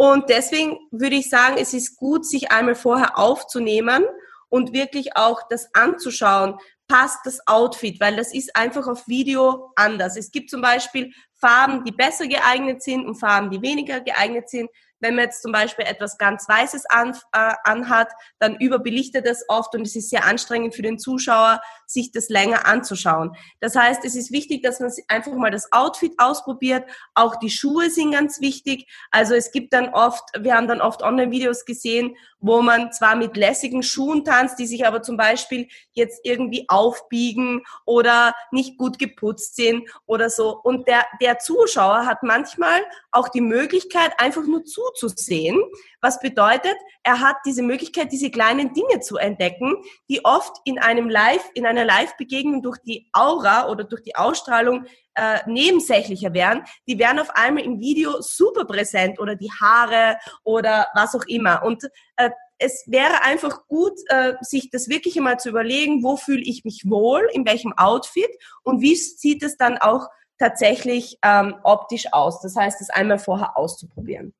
Und 0.00 0.28
deswegen 0.28 0.78
würde 0.92 1.16
ich 1.16 1.28
sagen, 1.28 1.56
es 1.58 1.74
ist 1.74 1.96
gut, 1.96 2.24
sich 2.24 2.52
einmal 2.52 2.76
vorher 2.76 3.18
aufzunehmen 3.18 4.04
und 4.48 4.72
wirklich 4.72 5.16
auch 5.16 5.42
das 5.50 5.74
anzuschauen. 5.74 6.56
Passt 6.86 7.18
das 7.24 7.44
Outfit, 7.48 8.00
weil 8.00 8.14
das 8.14 8.32
ist 8.32 8.54
einfach 8.54 8.86
auf 8.86 9.08
Video 9.08 9.72
anders. 9.74 10.16
Es 10.16 10.30
gibt 10.30 10.50
zum 10.50 10.62
Beispiel 10.62 11.12
Farben, 11.34 11.82
die 11.82 11.90
besser 11.90 12.28
geeignet 12.28 12.80
sind 12.80 13.06
und 13.06 13.16
Farben, 13.16 13.50
die 13.50 13.60
weniger 13.60 14.00
geeignet 14.00 14.48
sind. 14.48 14.70
Wenn 15.00 15.14
man 15.14 15.24
jetzt 15.24 15.42
zum 15.42 15.52
Beispiel 15.52 15.84
etwas 15.86 16.18
ganz 16.18 16.48
Weißes 16.48 16.86
an, 16.86 17.16
äh, 17.32 17.54
anhat, 17.64 18.08
dann 18.38 18.56
überbelichtet 18.56 19.26
es 19.26 19.44
oft 19.48 19.74
und 19.74 19.82
es 19.82 19.96
ist 19.96 20.10
sehr 20.10 20.24
anstrengend 20.24 20.74
für 20.74 20.82
den 20.82 20.98
Zuschauer, 20.98 21.60
sich 21.86 22.12
das 22.12 22.28
länger 22.28 22.66
anzuschauen. 22.66 23.34
Das 23.60 23.74
heißt, 23.74 24.04
es 24.04 24.14
ist 24.14 24.32
wichtig, 24.32 24.62
dass 24.62 24.80
man 24.80 24.92
einfach 25.08 25.32
mal 25.32 25.50
das 25.50 25.72
Outfit 25.72 26.12
ausprobiert. 26.18 26.88
Auch 27.14 27.36
die 27.36 27.50
Schuhe 27.50 27.90
sind 27.90 28.12
ganz 28.12 28.40
wichtig. 28.40 28.86
Also 29.10 29.34
es 29.34 29.52
gibt 29.52 29.72
dann 29.72 29.88
oft, 29.90 30.22
wir 30.38 30.54
haben 30.54 30.68
dann 30.68 30.80
oft 30.80 31.02
Online-Videos 31.02 31.64
gesehen, 31.64 32.16
wo 32.40 32.62
man 32.62 32.92
zwar 32.92 33.16
mit 33.16 33.36
lässigen 33.36 33.82
Schuhen 33.82 34.24
tanzt, 34.24 34.58
die 34.58 34.66
sich 34.66 34.86
aber 34.86 35.02
zum 35.02 35.16
Beispiel 35.16 35.68
jetzt 35.92 36.20
irgendwie 36.24 36.66
aufbiegen 36.68 37.64
oder 37.84 38.34
nicht 38.50 38.78
gut 38.78 38.98
geputzt 38.98 39.56
sind 39.56 39.88
oder 40.06 40.30
so. 40.30 40.58
Und 40.62 40.86
der, 40.86 41.04
der 41.20 41.38
Zuschauer 41.38 42.06
hat 42.06 42.22
manchmal 42.22 42.80
auch 43.10 43.28
die 43.28 43.40
Möglichkeit, 43.40 44.12
einfach 44.18 44.46
nur 44.46 44.64
zuzusehen, 44.94 45.60
was 46.00 46.20
bedeutet, 46.20 46.76
er 47.02 47.20
hat 47.20 47.36
diese 47.44 47.62
Möglichkeit, 47.62 48.12
diese 48.12 48.30
kleinen 48.30 48.72
Dinge 48.72 49.00
zu 49.00 49.16
entdecken, 49.16 49.76
die 50.08 50.24
oft 50.24 50.56
in 50.64 50.78
einem 50.78 51.08
Live, 51.08 51.44
in 51.54 51.66
einer 51.66 51.84
Live-Begegnung 51.84 52.62
durch 52.62 52.78
die 52.78 53.08
Aura 53.12 53.68
oder 53.68 53.84
durch 53.84 54.02
die 54.02 54.16
Ausstrahlung 54.16 54.86
äh, 55.14 55.38
nebensächlicher 55.46 56.32
wären, 56.32 56.64
die 56.86 56.98
wären 56.98 57.18
auf 57.18 57.30
einmal 57.34 57.64
im 57.64 57.80
Video 57.80 58.20
super 58.20 58.64
präsent 58.64 59.18
oder 59.18 59.34
die 59.34 59.50
Haare 59.50 60.18
oder 60.44 60.88
was 60.94 61.14
auch 61.14 61.24
immer. 61.26 61.62
Und 61.64 61.84
äh, 62.16 62.30
es 62.58 62.84
wäre 62.86 63.22
einfach 63.22 63.66
gut, 63.68 63.98
äh, 64.08 64.34
sich 64.40 64.70
das 64.70 64.88
wirklich 64.88 65.16
einmal 65.16 65.38
zu 65.38 65.48
überlegen, 65.48 66.02
wo 66.02 66.16
fühle 66.16 66.42
ich 66.42 66.64
mich 66.64 66.82
wohl, 66.86 67.28
in 67.32 67.46
welchem 67.46 67.72
Outfit 67.76 68.30
und 68.62 68.80
wie 68.80 68.96
sieht 68.96 69.42
es 69.42 69.56
dann 69.56 69.78
auch 69.78 70.08
tatsächlich 70.38 71.18
ähm, 71.22 71.56
optisch 71.64 72.12
aus. 72.12 72.40
Das 72.40 72.56
heißt, 72.56 72.80
es 72.80 72.90
einmal 72.90 73.18
vorher 73.18 73.56
auszuprobieren. 73.56 74.34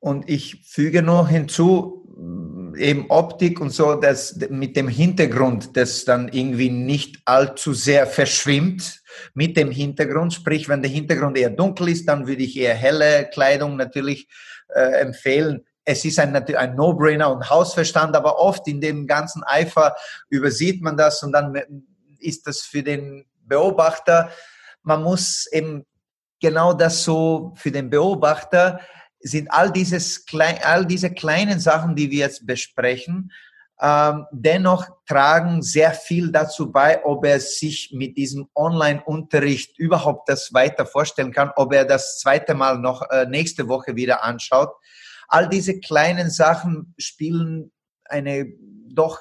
Und 0.00 0.28
ich 0.28 0.62
füge 0.64 1.02
noch 1.02 1.28
hinzu, 1.28 1.98
eben 2.76 3.06
Optik 3.10 3.60
und 3.60 3.70
so, 3.70 3.94
dass 3.94 4.36
mit 4.50 4.76
dem 4.76 4.88
Hintergrund, 4.88 5.76
das 5.76 6.04
dann 6.04 6.28
irgendwie 6.28 6.70
nicht 6.70 7.18
allzu 7.24 7.72
sehr 7.72 8.06
verschwimmt 8.06 9.02
mit 9.34 9.56
dem 9.56 9.70
Hintergrund. 9.70 10.34
Sprich, 10.34 10.68
wenn 10.68 10.82
der 10.82 10.90
Hintergrund 10.90 11.36
eher 11.36 11.50
dunkel 11.50 11.88
ist, 11.88 12.08
dann 12.08 12.26
würde 12.26 12.42
ich 12.42 12.56
eher 12.56 12.74
helle 12.74 13.28
Kleidung 13.30 13.76
natürlich 13.76 14.28
äh, 14.68 15.00
empfehlen. 15.00 15.64
Es 15.84 16.04
ist 16.04 16.18
ein, 16.18 16.36
ein 16.36 16.76
No-Brainer 16.76 17.32
und 17.32 17.48
Hausverstand, 17.48 18.14
aber 18.14 18.38
oft 18.38 18.68
in 18.68 18.80
dem 18.80 19.06
ganzen 19.06 19.42
Eifer 19.44 19.94
übersieht 20.28 20.82
man 20.82 20.96
das 20.96 21.22
und 21.22 21.32
dann 21.32 21.60
ist 22.18 22.46
das 22.46 22.60
für 22.60 22.82
den 22.82 23.24
Beobachter, 23.40 24.30
man 24.82 25.02
muss 25.02 25.48
eben 25.52 25.86
genau 26.40 26.72
das 26.72 27.04
so 27.04 27.54
für 27.56 27.70
den 27.70 27.90
Beobachter 27.90 28.80
sind 29.20 29.50
all, 29.50 29.72
dieses, 29.72 30.24
all 30.62 30.86
diese 30.86 31.12
kleinen 31.12 31.60
Sachen, 31.60 31.96
die 31.96 32.10
wir 32.10 32.18
jetzt 32.18 32.46
besprechen, 32.46 33.32
ähm, 33.80 34.26
dennoch 34.32 34.88
tragen 35.06 35.62
sehr 35.62 35.92
viel 35.92 36.32
dazu 36.32 36.72
bei, 36.72 37.04
ob 37.04 37.24
er 37.24 37.38
sich 37.38 37.92
mit 37.92 38.16
diesem 38.16 38.48
Online-Unterricht 38.54 39.78
überhaupt 39.78 40.28
das 40.28 40.52
weiter 40.52 40.84
vorstellen 40.84 41.32
kann, 41.32 41.52
ob 41.54 41.72
er 41.72 41.84
das 41.84 42.18
zweite 42.18 42.54
Mal 42.54 42.78
noch 42.78 43.08
äh, 43.10 43.26
nächste 43.26 43.68
Woche 43.68 43.94
wieder 43.94 44.24
anschaut. 44.24 44.70
All 45.28 45.48
diese 45.48 45.78
kleinen 45.78 46.28
Sachen 46.30 46.94
spielen 46.98 47.70
eine 48.04 48.46
doch 48.90 49.20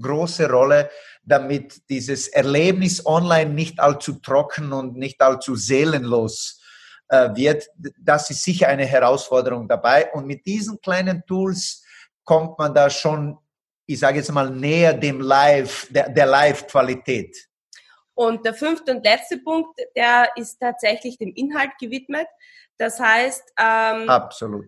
große 0.00 0.50
Rolle, 0.50 0.90
damit 1.22 1.88
dieses 1.88 2.28
Erlebnis 2.28 3.06
online 3.06 3.50
nicht 3.54 3.80
allzu 3.80 4.14
trocken 4.14 4.72
und 4.72 4.96
nicht 4.96 5.22
allzu 5.22 5.56
seelenlos 5.56 6.60
wird, 7.08 7.68
das 7.98 8.30
ist 8.30 8.42
sicher 8.42 8.68
eine 8.68 8.86
Herausforderung 8.86 9.68
dabei. 9.68 10.10
Und 10.12 10.26
mit 10.26 10.44
diesen 10.46 10.80
kleinen 10.80 11.24
Tools 11.26 11.84
kommt 12.24 12.58
man 12.58 12.74
da 12.74 12.88
schon, 12.88 13.38
ich 13.86 13.98
sage 13.98 14.18
jetzt 14.18 14.32
mal, 14.32 14.50
näher 14.50 14.94
dem 14.94 15.20
Live, 15.20 15.86
der, 15.90 16.08
der 16.08 16.26
Live-Qualität. 16.26 17.48
Und 18.14 18.44
der 18.46 18.54
fünfte 18.54 18.92
und 18.92 19.04
letzte 19.04 19.38
Punkt, 19.38 19.78
der 19.96 20.28
ist 20.36 20.58
tatsächlich 20.58 21.18
dem 21.18 21.32
Inhalt 21.34 21.72
gewidmet. 21.80 22.28
Das 22.78 22.98
heißt, 22.98 23.52
ähm, 23.58 24.08
absolut. 24.08 24.66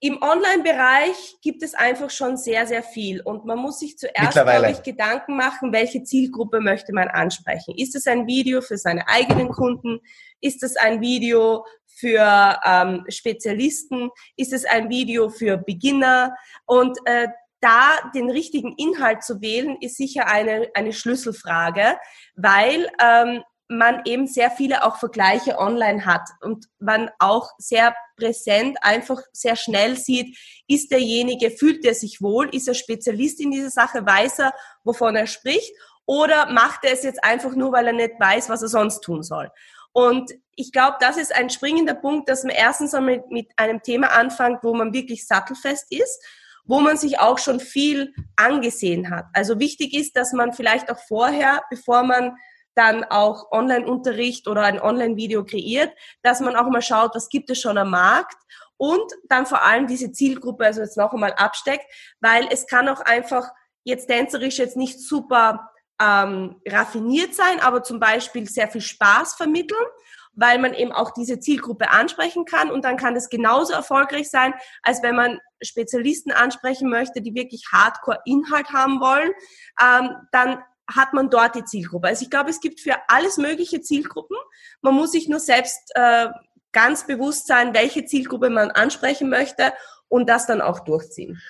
Im 0.00 0.20
Online-Bereich 0.20 1.36
gibt 1.42 1.62
es 1.62 1.74
einfach 1.74 2.10
schon 2.10 2.36
sehr, 2.36 2.66
sehr 2.66 2.82
viel 2.82 3.20
und 3.22 3.44
man 3.44 3.58
muss 3.58 3.78
sich 3.78 3.96
zuerst, 3.96 4.32
glaube 4.32 4.70
ich, 4.70 4.82
Gedanken 4.82 5.36
machen, 5.36 5.72
welche 5.72 6.02
Zielgruppe 6.02 6.60
möchte 6.60 6.92
man 6.92 7.08
ansprechen. 7.08 7.74
Ist 7.76 7.94
es 7.94 8.06
ein 8.06 8.26
Video 8.26 8.60
für 8.60 8.76
seine 8.76 9.08
eigenen 9.08 9.48
Kunden? 9.48 10.00
Ist 10.40 10.62
es 10.62 10.76
ein 10.76 11.00
Video 11.00 11.64
für 11.86 12.60
ähm, 12.64 13.04
Spezialisten? 13.08 14.10
Ist 14.36 14.52
es 14.52 14.64
ein 14.66 14.90
Video 14.90 15.30
für 15.30 15.56
Beginner? 15.56 16.36
Und 16.66 16.98
äh, 17.06 17.28
da 17.60 18.10
den 18.14 18.30
richtigen 18.30 18.74
Inhalt 18.76 19.22
zu 19.22 19.40
wählen, 19.40 19.78
ist 19.80 19.96
sicher 19.96 20.26
eine, 20.28 20.68
eine 20.74 20.92
Schlüsselfrage, 20.92 21.96
weil 22.36 22.88
ähm, 23.02 23.42
man 23.68 24.02
eben 24.04 24.26
sehr 24.26 24.50
viele 24.50 24.84
auch 24.84 24.96
Vergleiche 24.98 25.58
online 25.58 26.06
hat 26.06 26.28
und 26.40 26.66
man 26.78 27.10
auch 27.18 27.50
sehr 27.58 27.94
präsent 28.16 28.78
einfach 28.82 29.20
sehr 29.32 29.56
schnell 29.56 29.96
sieht, 29.96 30.36
ist 30.68 30.90
derjenige, 30.90 31.50
fühlt 31.50 31.84
er 31.84 31.94
sich 31.94 32.22
wohl, 32.22 32.48
ist 32.54 32.68
er 32.68 32.74
Spezialist 32.74 33.40
in 33.40 33.50
dieser 33.50 33.70
Sache, 33.70 34.06
weiß 34.06 34.38
er, 34.40 34.54
wovon 34.84 35.16
er 35.16 35.26
spricht 35.26 35.72
oder 36.06 36.50
macht 36.52 36.84
er 36.84 36.92
es 36.92 37.02
jetzt 37.02 37.22
einfach 37.24 37.54
nur, 37.54 37.72
weil 37.72 37.88
er 37.88 37.92
nicht 37.92 38.18
weiß, 38.18 38.48
was 38.48 38.62
er 38.62 38.68
sonst 38.68 39.00
tun 39.00 39.22
soll. 39.22 39.50
Und 39.92 40.32
ich 40.54 40.72
glaube, 40.72 40.96
das 41.00 41.16
ist 41.16 41.34
ein 41.34 41.50
springender 41.50 41.94
Punkt, 41.94 42.28
dass 42.28 42.44
man 42.44 42.54
erstens 42.54 42.94
einmal 42.94 43.24
mit 43.30 43.50
einem 43.56 43.82
Thema 43.82 44.08
anfängt, 44.08 44.62
wo 44.62 44.74
man 44.74 44.92
wirklich 44.92 45.26
sattelfest 45.26 45.90
ist, 45.90 46.22
wo 46.64 46.80
man 46.80 46.96
sich 46.96 47.18
auch 47.18 47.38
schon 47.38 47.60
viel 47.60 48.14
angesehen 48.36 49.10
hat. 49.10 49.26
Also 49.32 49.58
wichtig 49.58 49.94
ist, 49.94 50.16
dass 50.16 50.32
man 50.32 50.52
vielleicht 50.52 50.90
auch 50.90 50.98
vorher, 50.98 51.62
bevor 51.70 52.02
man 52.02 52.36
dann 52.76 53.04
auch 53.04 53.50
Online-Unterricht 53.50 54.46
oder 54.46 54.62
ein 54.62 54.80
Online-Video 54.80 55.44
kreiert, 55.44 55.92
dass 56.22 56.40
man 56.40 56.54
auch 56.54 56.68
mal 56.68 56.82
schaut, 56.82 57.14
was 57.14 57.28
gibt 57.28 57.50
es 57.50 57.60
schon 57.60 57.78
am 57.78 57.90
Markt 57.90 58.36
und 58.76 59.12
dann 59.28 59.46
vor 59.46 59.62
allem 59.62 59.86
diese 59.86 60.12
Zielgruppe 60.12 60.66
also 60.66 60.82
jetzt 60.82 60.96
noch 60.96 61.12
einmal 61.12 61.32
absteckt, 61.32 61.86
weil 62.20 62.46
es 62.50 62.66
kann 62.66 62.88
auch 62.88 63.00
einfach 63.00 63.48
jetzt 63.84 64.06
tänzerisch 64.06 64.58
jetzt 64.58 64.76
nicht 64.76 65.00
super 65.00 65.70
ähm, 66.00 66.60
raffiniert 66.68 67.34
sein, 67.34 67.60
aber 67.60 67.82
zum 67.82 67.98
Beispiel 67.98 68.46
sehr 68.46 68.68
viel 68.68 68.82
Spaß 68.82 69.34
vermitteln, 69.34 69.86
weil 70.34 70.58
man 70.58 70.74
eben 70.74 70.92
auch 70.92 71.12
diese 71.12 71.40
Zielgruppe 71.40 71.90
ansprechen 71.90 72.44
kann 72.44 72.70
und 72.70 72.84
dann 72.84 72.98
kann 72.98 73.14
das 73.14 73.30
genauso 73.30 73.72
erfolgreich 73.72 74.28
sein, 74.28 74.52
als 74.82 75.02
wenn 75.02 75.16
man 75.16 75.40
Spezialisten 75.62 76.32
ansprechen 76.32 76.90
möchte, 76.90 77.22
die 77.22 77.34
wirklich 77.34 77.64
Hardcore-Inhalt 77.72 78.70
haben 78.70 79.00
wollen, 79.00 79.32
ähm, 79.80 80.10
dann 80.32 80.62
hat 80.88 81.12
man 81.12 81.30
dort 81.30 81.54
die 81.54 81.64
Zielgruppe. 81.64 82.08
Also 82.08 82.24
ich 82.24 82.30
glaube, 82.30 82.50
es 82.50 82.60
gibt 82.60 82.80
für 82.80 82.94
alles 83.08 83.38
mögliche 83.38 83.80
Zielgruppen. 83.80 84.36
Man 84.82 84.94
muss 84.94 85.12
sich 85.12 85.28
nur 85.28 85.40
selbst 85.40 85.90
äh, 85.94 86.28
ganz 86.72 87.06
bewusst 87.06 87.46
sein, 87.46 87.74
welche 87.74 88.04
Zielgruppe 88.04 88.50
man 88.50 88.70
ansprechen 88.70 89.28
möchte 89.28 89.72
und 90.08 90.28
das 90.28 90.46
dann 90.46 90.60
auch 90.60 90.80
durchziehen. 90.80 91.40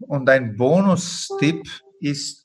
Und 0.00 0.28
ein 0.28 0.56
Bonustipp 0.56 1.68
ist 2.00 2.42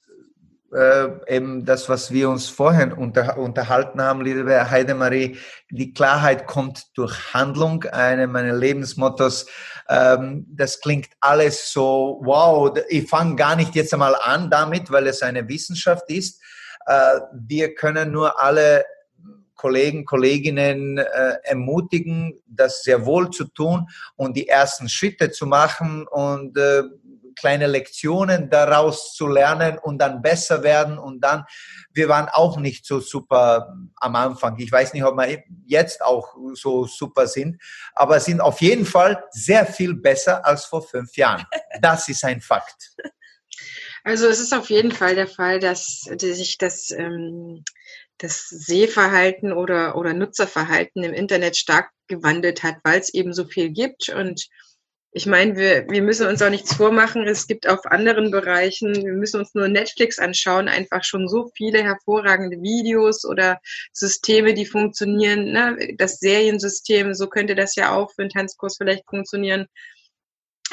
äh, 0.73 1.35
eben 1.35 1.65
das, 1.65 1.89
was 1.89 2.11
wir 2.11 2.29
uns 2.29 2.49
vorher 2.49 2.97
unter, 2.97 3.38
unterhalten 3.38 4.01
haben, 4.01 4.21
liebe 4.21 4.69
Heidemarie. 4.69 5.38
Die 5.71 5.93
Klarheit 5.93 6.45
kommt 6.45 6.85
durch 6.95 7.33
Handlung, 7.33 7.83
eine 7.85 8.27
meiner 8.27 8.53
Lebensmottos. 8.53 9.47
Ähm, 9.89 10.45
das 10.49 10.79
klingt 10.81 11.09
alles 11.19 11.71
so, 11.71 12.19
wow, 12.23 12.77
ich 12.89 13.07
fange 13.09 13.35
gar 13.35 13.55
nicht 13.55 13.75
jetzt 13.75 13.93
einmal 13.93 14.15
an 14.15 14.49
damit, 14.49 14.91
weil 14.91 15.07
es 15.07 15.21
eine 15.21 15.47
Wissenschaft 15.47 16.09
ist. 16.09 16.41
Äh, 16.85 17.19
wir 17.33 17.73
können 17.75 18.11
nur 18.11 18.41
alle 18.41 18.85
Kollegen, 19.55 20.05
Kolleginnen 20.05 20.97
äh, 20.99 21.38
ermutigen, 21.43 22.39
das 22.45 22.83
sehr 22.83 23.05
wohl 23.05 23.31
zu 23.31 23.45
tun 23.45 23.88
und 24.15 24.38
die 24.38 24.47
ersten 24.47 24.88
Schritte 24.88 25.31
zu 25.31 25.47
machen 25.47 26.07
und 26.07 26.57
äh, 26.57 26.83
kleine 27.38 27.67
Lektionen 27.67 28.49
daraus 28.49 29.13
zu 29.13 29.27
lernen 29.27 29.77
und 29.77 29.99
dann 29.99 30.21
besser 30.21 30.63
werden 30.63 30.97
und 30.97 31.21
dann, 31.21 31.45
wir 31.93 32.09
waren 32.09 32.27
auch 32.29 32.57
nicht 32.57 32.85
so 32.85 32.99
super 32.99 33.73
am 33.95 34.15
Anfang. 34.15 34.57
Ich 34.59 34.71
weiß 34.71 34.93
nicht, 34.93 35.03
ob 35.03 35.15
wir 35.15 35.43
jetzt 35.65 36.01
auch 36.01 36.35
so 36.53 36.85
super 36.85 37.27
sind, 37.27 37.61
aber 37.93 38.19
sind 38.19 38.41
auf 38.41 38.61
jeden 38.61 38.85
Fall 38.85 39.23
sehr 39.31 39.65
viel 39.65 39.93
besser 39.93 40.45
als 40.45 40.65
vor 40.65 40.81
fünf 40.81 41.15
Jahren. 41.15 41.45
Das 41.79 42.09
ist 42.09 42.23
ein 42.23 42.41
Fakt. 42.41 42.95
Also 44.03 44.27
es 44.27 44.39
ist 44.39 44.53
auf 44.53 44.69
jeden 44.69 44.91
Fall 44.91 45.15
der 45.15 45.27
Fall, 45.27 45.59
dass 45.59 46.07
sich 46.19 46.57
das, 46.57 46.91
ähm, 46.91 47.63
das 48.17 48.47
Sehverhalten 48.47 49.51
oder, 49.51 49.95
oder 49.95 50.13
Nutzerverhalten 50.13 51.03
im 51.03 51.13
Internet 51.13 51.57
stark 51.57 51.91
gewandelt 52.07 52.63
hat, 52.63 52.77
weil 52.83 52.99
es 52.99 53.13
eben 53.13 53.33
so 53.33 53.45
viel 53.45 53.69
gibt 53.69 54.09
und 54.09 54.47
ich 55.12 55.26
meine, 55.26 55.55
wir, 55.55 55.88
wir 55.89 56.01
müssen 56.01 56.28
uns 56.28 56.41
auch 56.41 56.49
nichts 56.49 56.76
vormachen. 56.76 57.28
Es 57.28 57.47
gibt 57.47 57.68
auf 57.68 57.86
anderen 57.86 58.30
Bereichen, 58.30 58.93
wir 58.93 59.14
müssen 59.14 59.39
uns 59.39 59.55
nur 59.55 59.68
Netflix 59.68 60.20
anschauen, 60.20 60.68
einfach 60.68 61.03
schon 61.03 61.28
so 61.28 61.49
viele 61.55 61.84
hervorragende 61.84 62.62
Videos 62.62 63.26
oder 63.26 63.60
Systeme, 63.93 64.53
die 64.53 64.66
funktionieren. 64.66 65.51
Ne? 65.51 65.95
Das 65.97 66.20
Seriensystem, 66.20 67.14
so 67.14 67.28
könnte 67.28 67.55
das 67.55 67.76
ja 67.76 67.95
auch 67.95 68.12
für 68.14 68.24
einen 68.24 68.32
Tanzkurs 68.32 68.78
vielleicht 68.78 69.05
funktionieren. 69.10 69.68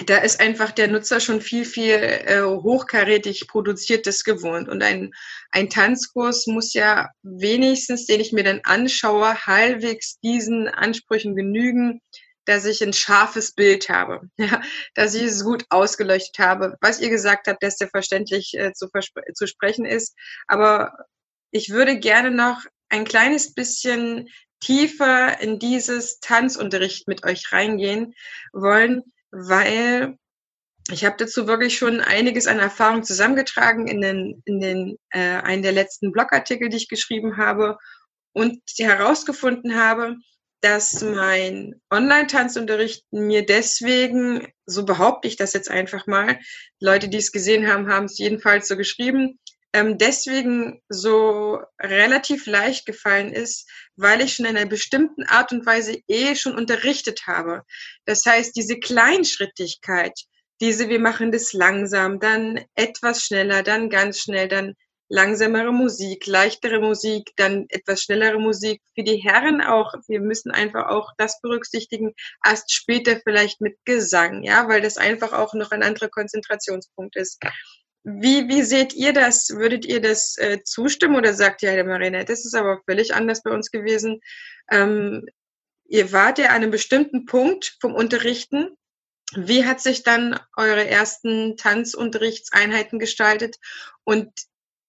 Da 0.07 0.19
ist 0.19 0.41
einfach 0.41 0.73
der 0.73 0.89
Nutzer 0.89 1.21
schon 1.21 1.41
viel, 1.41 1.65
viel 1.65 1.95
äh, 1.95 2.43
hochkarätig 2.43 3.47
produziertes 3.47 4.25
gewohnt. 4.25 4.69
Und 4.69 4.83
ein, 4.83 5.13
ein 5.53 5.71
Tanzkurs 5.71 6.49
muss 6.49 6.75
ja 6.75 7.11
wenigstens, 7.23 8.07
den 8.07 8.21
ich 8.21 8.33
mir 8.33 8.43
dann 8.43 8.61
anschaue, 8.65 9.47
halbwegs 9.47 10.19
diesen 10.19 10.67
Ansprüchen 10.67 11.37
genügen 11.37 12.01
dass 12.45 12.65
ich 12.65 12.83
ein 12.83 12.93
scharfes 12.93 13.53
Bild 13.53 13.89
habe, 13.89 14.29
ja, 14.37 14.63
dass 14.95 15.15
ich 15.15 15.23
es 15.23 15.45
gut 15.45 15.65
ausgeleuchtet 15.71 16.39
habe. 16.39 16.77
Was 16.81 17.01
ihr 17.01 17.11
gesagt 17.11 17.47
habt, 17.49 17.63
dass 17.63 17.77
der 17.77 17.89
verständlich 17.89 18.55
äh, 18.55 18.73
zu, 18.73 18.89
zu 19.35 19.47
sprechen 19.47 19.85
ist. 19.85 20.15
Aber 20.47 20.93
ich 21.51 21.71
würde 21.71 21.99
gerne 21.99 22.31
noch 22.31 22.63
ein 22.89 23.05
kleines 23.05 23.55
bisschen 23.55 24.29
tiefer 24.61 25.41
in 25.41 25.59
dieses 25.59 26.21
Tanzunterricht 26.21 27.07
mit 27.07 27.25
euch 27.25 27.53
reingehen 27.53 28.15
wollen, 28.53 29.03
weil 29.31 30.17
ich 30.91 31.05
habe 31.05 31.17
dazu 31.19 31.47
wirklich 31.47 31.77
schon 31.77 32.01
einiges 32.01 32.47
an 32.47 32.59
Erfahrung 32.59 33.03
zusammengetragen 33.03 33.89
in 33.89 34.01
den, 34.01 34.43
in 34.45 34.61
den 34.61 34.99
äh, 35.11 35.41
einen 35.41 35.63
der 35.63 35.73
letzten 35.73 36.13
Blogartikel, 36.13 36.69
die 36.69 36.77
ich 36.77 36.89
geschrieben 36.89 37.37
habe 37.37 37.79
und 38.33 38.61
herausgefunden 38.79 39.77
habe, 39.77 40.17
dass 40.65 41.03
mein 41.03 41.75
Online-Tanzunterricht 41.91 43.05
mir 43.11 43.45
deswegen, 43.45 44.49
so 44.65 44.87
behaupte 44.87 45.29
ich 45.29 45.37
das 45.37 45.53
jetzt 45.53 45.71
einfach 45.71 46.07
mal, 46.07 46.39
Leute, 46.81 47.11
die 47.11 47.19
es 47.19 47.33
gesehen 47.33 47.69
haben, 47.69 47.89
haben 47.89 48.07
es 48.07 48.17
jedenfalls 48.17 48.67
so 48.67 48.79
geschrieben, 48.79 49.39
ähm, 49.75 49.99
deswegen 49.99 50.81
so 50.89 51.61
relativ 51.79 52.47
leicht 52.47 52.87
gefallen 52.87 53.31
ist, 53.31 53.69
weil 53.97 54.23
ich 54.23 54.37
schon 54.37 54.47
in 54.47 54.57
einer 54.57 54.65
bestimmten 54.67 55.25
Art 55.25 55.53
und 55.53 55.67
Weise 55.67 56.01
eh 56.09 56.35
schon 56.35 56.57
unterrichtet 56.57 57.27
habe. 57.27 57.65
Das 58.07 58.25
heißt, 58.25 58.57
diese 58.57 58.79
Kleinschrittigkeit, 58.79 60.19
diese, 60.63 60.89
wir 60.89 61.01
machen 61.01 61.31
das 61.31 61.53
langsam, 61.53 62.21
dann 62.21 62.65
etwas 62.75 63.21
schneller, 63.21 63.63
dann 63.63 63.91
ganz 63.91 64.21
schnell, 64.21 64.49
dann 64.49 64.73
langsamere 65.15 65.73
Musik, 65.73 66.27
leichtere 66.27 66.81
Musik, 66.81 67.31
dann 67.37 67.67
etwas 67.69 68.03
schnellere 68.03 68.41
Musik. 68.41 68.83
Für 68.97 69.05
die 69.05 69.19
Herren 69.19 69.61
auch, 69.61 69.95
wir 70.09 70.21
müssen 70.21 70.51
einfach 70.51 70.89
auch 70.89 71.13
das 71.19 71.41
berücksichtigen, 71.41 72.15
erst 72.45 72.73
später 72.73 73.21
vielleicht 73.23 73.61
mit 73.61 73.77
Gesang, 73.85 74.43
ja, 74.43 74.69
weil 74.69 74.81
das 74.81 74.97
einfach 74.97 75.33
auch 75.33 75.55
noch 75.55 75.71
ein 75.71 75.85
anderer 75.85 76.09
Konzentrationspunkt 76.09 77.15
ist. 77.15 77.41
Wie, 78.03 78.49
wie 78.49 78.63
seht 78.63 78.93
ihr 78.93 79.13
das? 79.13 79.51
Würdet 79.51 79.87
ihr 79.87 80.01
das 80.01 80.37
äh, 80.37 80.59
zustimmen 80.65 81.17
oder 81.17 81.33
sagt 81.33 81.63
ihr, 81.63 81.71
Herr 81.71 81.85
Marina, 81.85 82.25
das 82.25 82.45
ist 82.45 82.55
aber 82.55 82.81
völlig 82.85 83.15
anders 83.15 83.43
bei 83.45 83.53
uns 83.53 83.71
gewesen? 83.71 84.21
Ähm, 84.69 85.27
ihr 85.87 86.13
wart 86.13 86.39
ja 86.39 86.47
an 86.47 86.57
einem 86.57 86.73
bestimmten 86.73 87.25
Punkt 87.25 87.77
vom 87.81 87.95
Unterrichten. 87.95 88.77
Wie 89.37 89.65
hat 89.65 89.81
sich 89.81 90.03
dann 90.03 90.39
eure 90.57 90.87
ersten 90.87 91.57
Tanzunterrichtseinheiten 91.57 92.99
gestaltet? 92.99 93.57
Und 94.03 94.29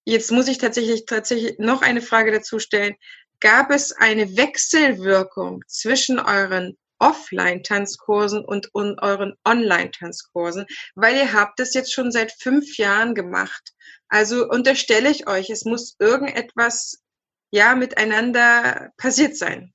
Jetzt 0.08 0.30
muss 0.30 0.46
ich 0.46 0.58
tatsächlich, 0.58 1.04
tatsächlich 1.04 1.58
noch 1.58 1.82
eine 1.82 2.00
Frage 2.00 2.30
dazu 2.30 2.60
stellen. 2.60 2.94
Gab 3.40 3.72
es 3.72 3.90
eine 3.90 4.36
Wechselwirkung 4.36 5.64
zwischen 5.66 6.20
euren 6.20 6.78
Offline-Tanzkursen 7.00 8.44
und, 8.44 8.70
euren 8.72 9.34
Online-Tanzkursen? 9.44 10.66
Weil 10.94 11.16
ihr 11.16 11.32
habt 11.32 11.58
das 11.58 11.74
jetzt 11.74 11.92
schon 11.92 12.12
seit 12.12 12.30
fünf 12.30 12.76
Jahren 12.78 13.16
gemacht. 13.16 13.72
Also 14.08 14.48
unterstelle 14.48 15.10
ich 15.10 15.26
euch, 15.26 15.50
es 15.50 15.64
muss 15.64 15.96
irgendetwas 15.98 17.02
ja 17.50 17.74
miteinander 17.74 18.92
passiert 18.96 19.36
sein. 19.36 19.74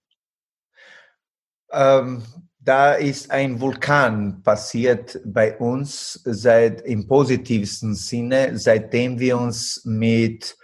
Ähm, 1.73 2.23
da 2.63 2.93
ist 2.93 3.31
ein 3.31 3.59
Vulkan 3.59 4.43
passiert 4.43 5.19
bei 5.25 5.57
uns 5.57 6.21
seit 6.23 6.81
im 6.81 7.07
positivsten 7.07 7.95
Sinne, 7.95 8.57
seitdem 8.57 9.19
wir 9.19 9.37
uns 9.37 9.81
mit 9.83 10.55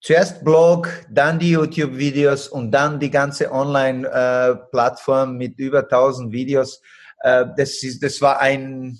zuerst 0.00 0.42
Blog, 0.42 0.88
dann 1.10 1.38
die 1.38 1.50
YouTube-Videos 1.50 2.48
und 2.48 2.70
dann 2.70 2.98
die 2.98 3.10
ganze 3.10 3.52
Online-Plattform 3.52 5.36
mit 5.36 5.58
über 5.58 5.80
1000 5.80 6.32
Videos. 6.32 6.80
Äh, 7.20 7.44
das, 7.54 7.82
ist, 7.82 8.02
das 8.02 8.22
war 8.22 8.40
ein 8.40 8.98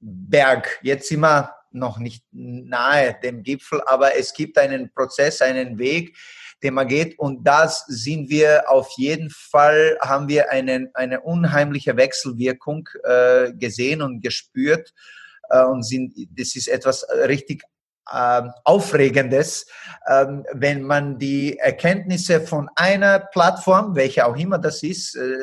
Berg. 0.00 0.80
Jetzt 0.82 1.08
sind 1.08 1.20
wir 1.20 1.54
noch 1.70 1.98
nicht 1.98 2.24
nahe 2.32 3.16
dem 3.22 3.44
Gipfel, 3.44 3.80
aber 3.86 4.16
es 4.16 4.34
gibt 4.34 4.58
einen 4.58 4.92
Prozess, 4.92 5.40
einen 5.40 5.78
Weg, 5.78 6.16
Thema 6.62 6.84
geht. 6.84 7.18
Und 7.18 7.44
das 7.44 7.84
sind 7.88 8.30
wir 8.30 8.70
auf 8.70 8.88
jeden 8.96 9.28
Fall, 9.30 9.98
haben 10.00 10.28
wir 10.28 10.50
eine, 10.50 10.90
eine 10.94 11.20
unheimliche 11.20 11.96
Wechselwirkung 11.96 12.88
äh, 13.04 13.52
gesehen 13.52 14.00
und 14.00 14.22
gespürt. 14.22 14.94
Äh, 15.50 15.64
und 15.64 15.82
sind, 15.82 16.14
das 16.36 16.56
ist 16.56 16.68
etwas 16.68 17.06
richtig 17.26 17.64
äh, 18.10 18.42
Aufregendes, 18.64 19.66
ähm, 20.08 20.44
wenn 20.52 20.82
man 20.82 21.18
die 21.18 21.58
Erkenntnisse 21.58 22.40
von 22.40 22.68
einer 22.74 23.20
Plattform, 23.20 23.94
welche 23.94 24.26
auch 24.26 24.36
immer 24.36 24.58
das 24.58 24.82
ist, 24.82 25.14
äh, 25.14 25.36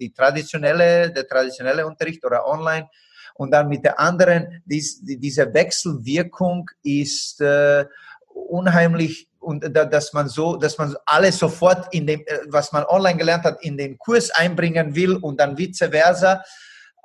die 0.00 0.12
traditionelle, 0.12 1.12
der 1.12 1.26
traditionelle 1.26 1.86
Unterricht 1.86 2.24
oder 2.24 2.46
online, 2.46 2.88
und 3.34 3.50
dann 3.50 3.68
mit 3.68 3.84
der 3.84 3.98
anderen, 3.98 4.62
dies, 4.66 5.00
diese 5.02 5.52
Wechselwirkung 5.54 6.70
ist 6.82 7.40
äh, 7.40 7.86
unheimlich 8.28 9.28
und 9.42 9.74
dass 9.74 10.12
man 10.12 10.28
so, 10.28 10.56
dass 10.56 10.78
man 10.78 10.94
alles 11.04 11.38
sofort 11.38 11.92
in 11.92 12.06
dem, 12.06 12.20
äh, 12.26 12.38
was 12.48 12.72
man 12.72 12.84
online 12.84 13.18
gelernt 13.18 13.44
hat, 13.44 13.62
in 13.62 13.76
den 13.76 13.98
Kurs 13.98 14.30
einbringen 14.30 14.94
will 14.94 15.16
und 15.16 15.40
dann 15.40 15.58
vice 15.58 15.88
versa. 15.90 16.42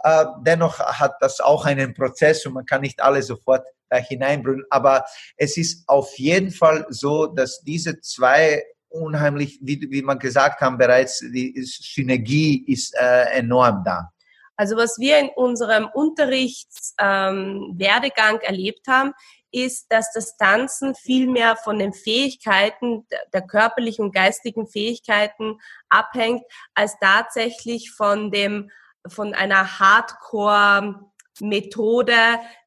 Äh, 0.03 0.25
dennoch 0.45 0.79
hat 0.79 1.15
das 1.19 1.39
auch 1.39 1.65
einen 1.65 1.93
Prozess 1.93 2.45
und 2.45 2.53
man 2.53 2.65
kann 2.65 2.81
nicht 2.81 3.01
alles 3.01 3.27
sofort 3.27 3.65
da 3.89 3.97
hineinbringen. 3.97 4.65
Aber 4.69 5.05
es 5.37 5.57
ist 5.57 5.87
auf 5.87 6.17
jeden 6.17 6.51
Fall 6.51 6.85
so, 6.89 7.27
dass 7.27 7.61
diese 7.61 7.99
zwei 8.01 8.63
unheimlich, 8.89 9.59
wie, 9.61 9.87
wie 9.89 10.01
man 10.01 10.19
gesagt 10.19 10.61
haben 10.61 10.77
bereits, 10.77 11.19
die 11.19 11.53
Synergie 11.63 12.63
ist 12.71 12.95
äh, 12.95 13.37
enorm 13.37 13.83
da. 13.83 14.11
Also 14.55 14.75
was 14.75 14.97
wir 14.97 15.19
in 15.19 15.29
unserem 15.35 15.87
Unterrichtswerdegang 15.93 18.35
ähm, 18.35 18.41
erlebt 18.41 18.87
haben, 18.87 19.13
ist, 19.51 19.87
dass 19.89 20.13
das 20.13 20.37
Tanzen 20.37 20.93
viel 20.95 21.27
mehr 21.27 21.55
von 21.55 21.79
den 21.79 21.93
Fähigkeiten, 21.93 23.07
der 23.33 23.41
körperlichen 23.41 24.05
und 24.05 24.13
geistigen 24.13 24.67
Fähigkeiten 24.67 25.59
abhängt, 25.89 26.43
als 26.73 26.97
tatsächlich 26.99 27.91
von 27.91 28.31
dem, 28.31 28.69
von 29.07 29.33
einer 29.33 29.79
Hardcore-Methode, 29.79 32.13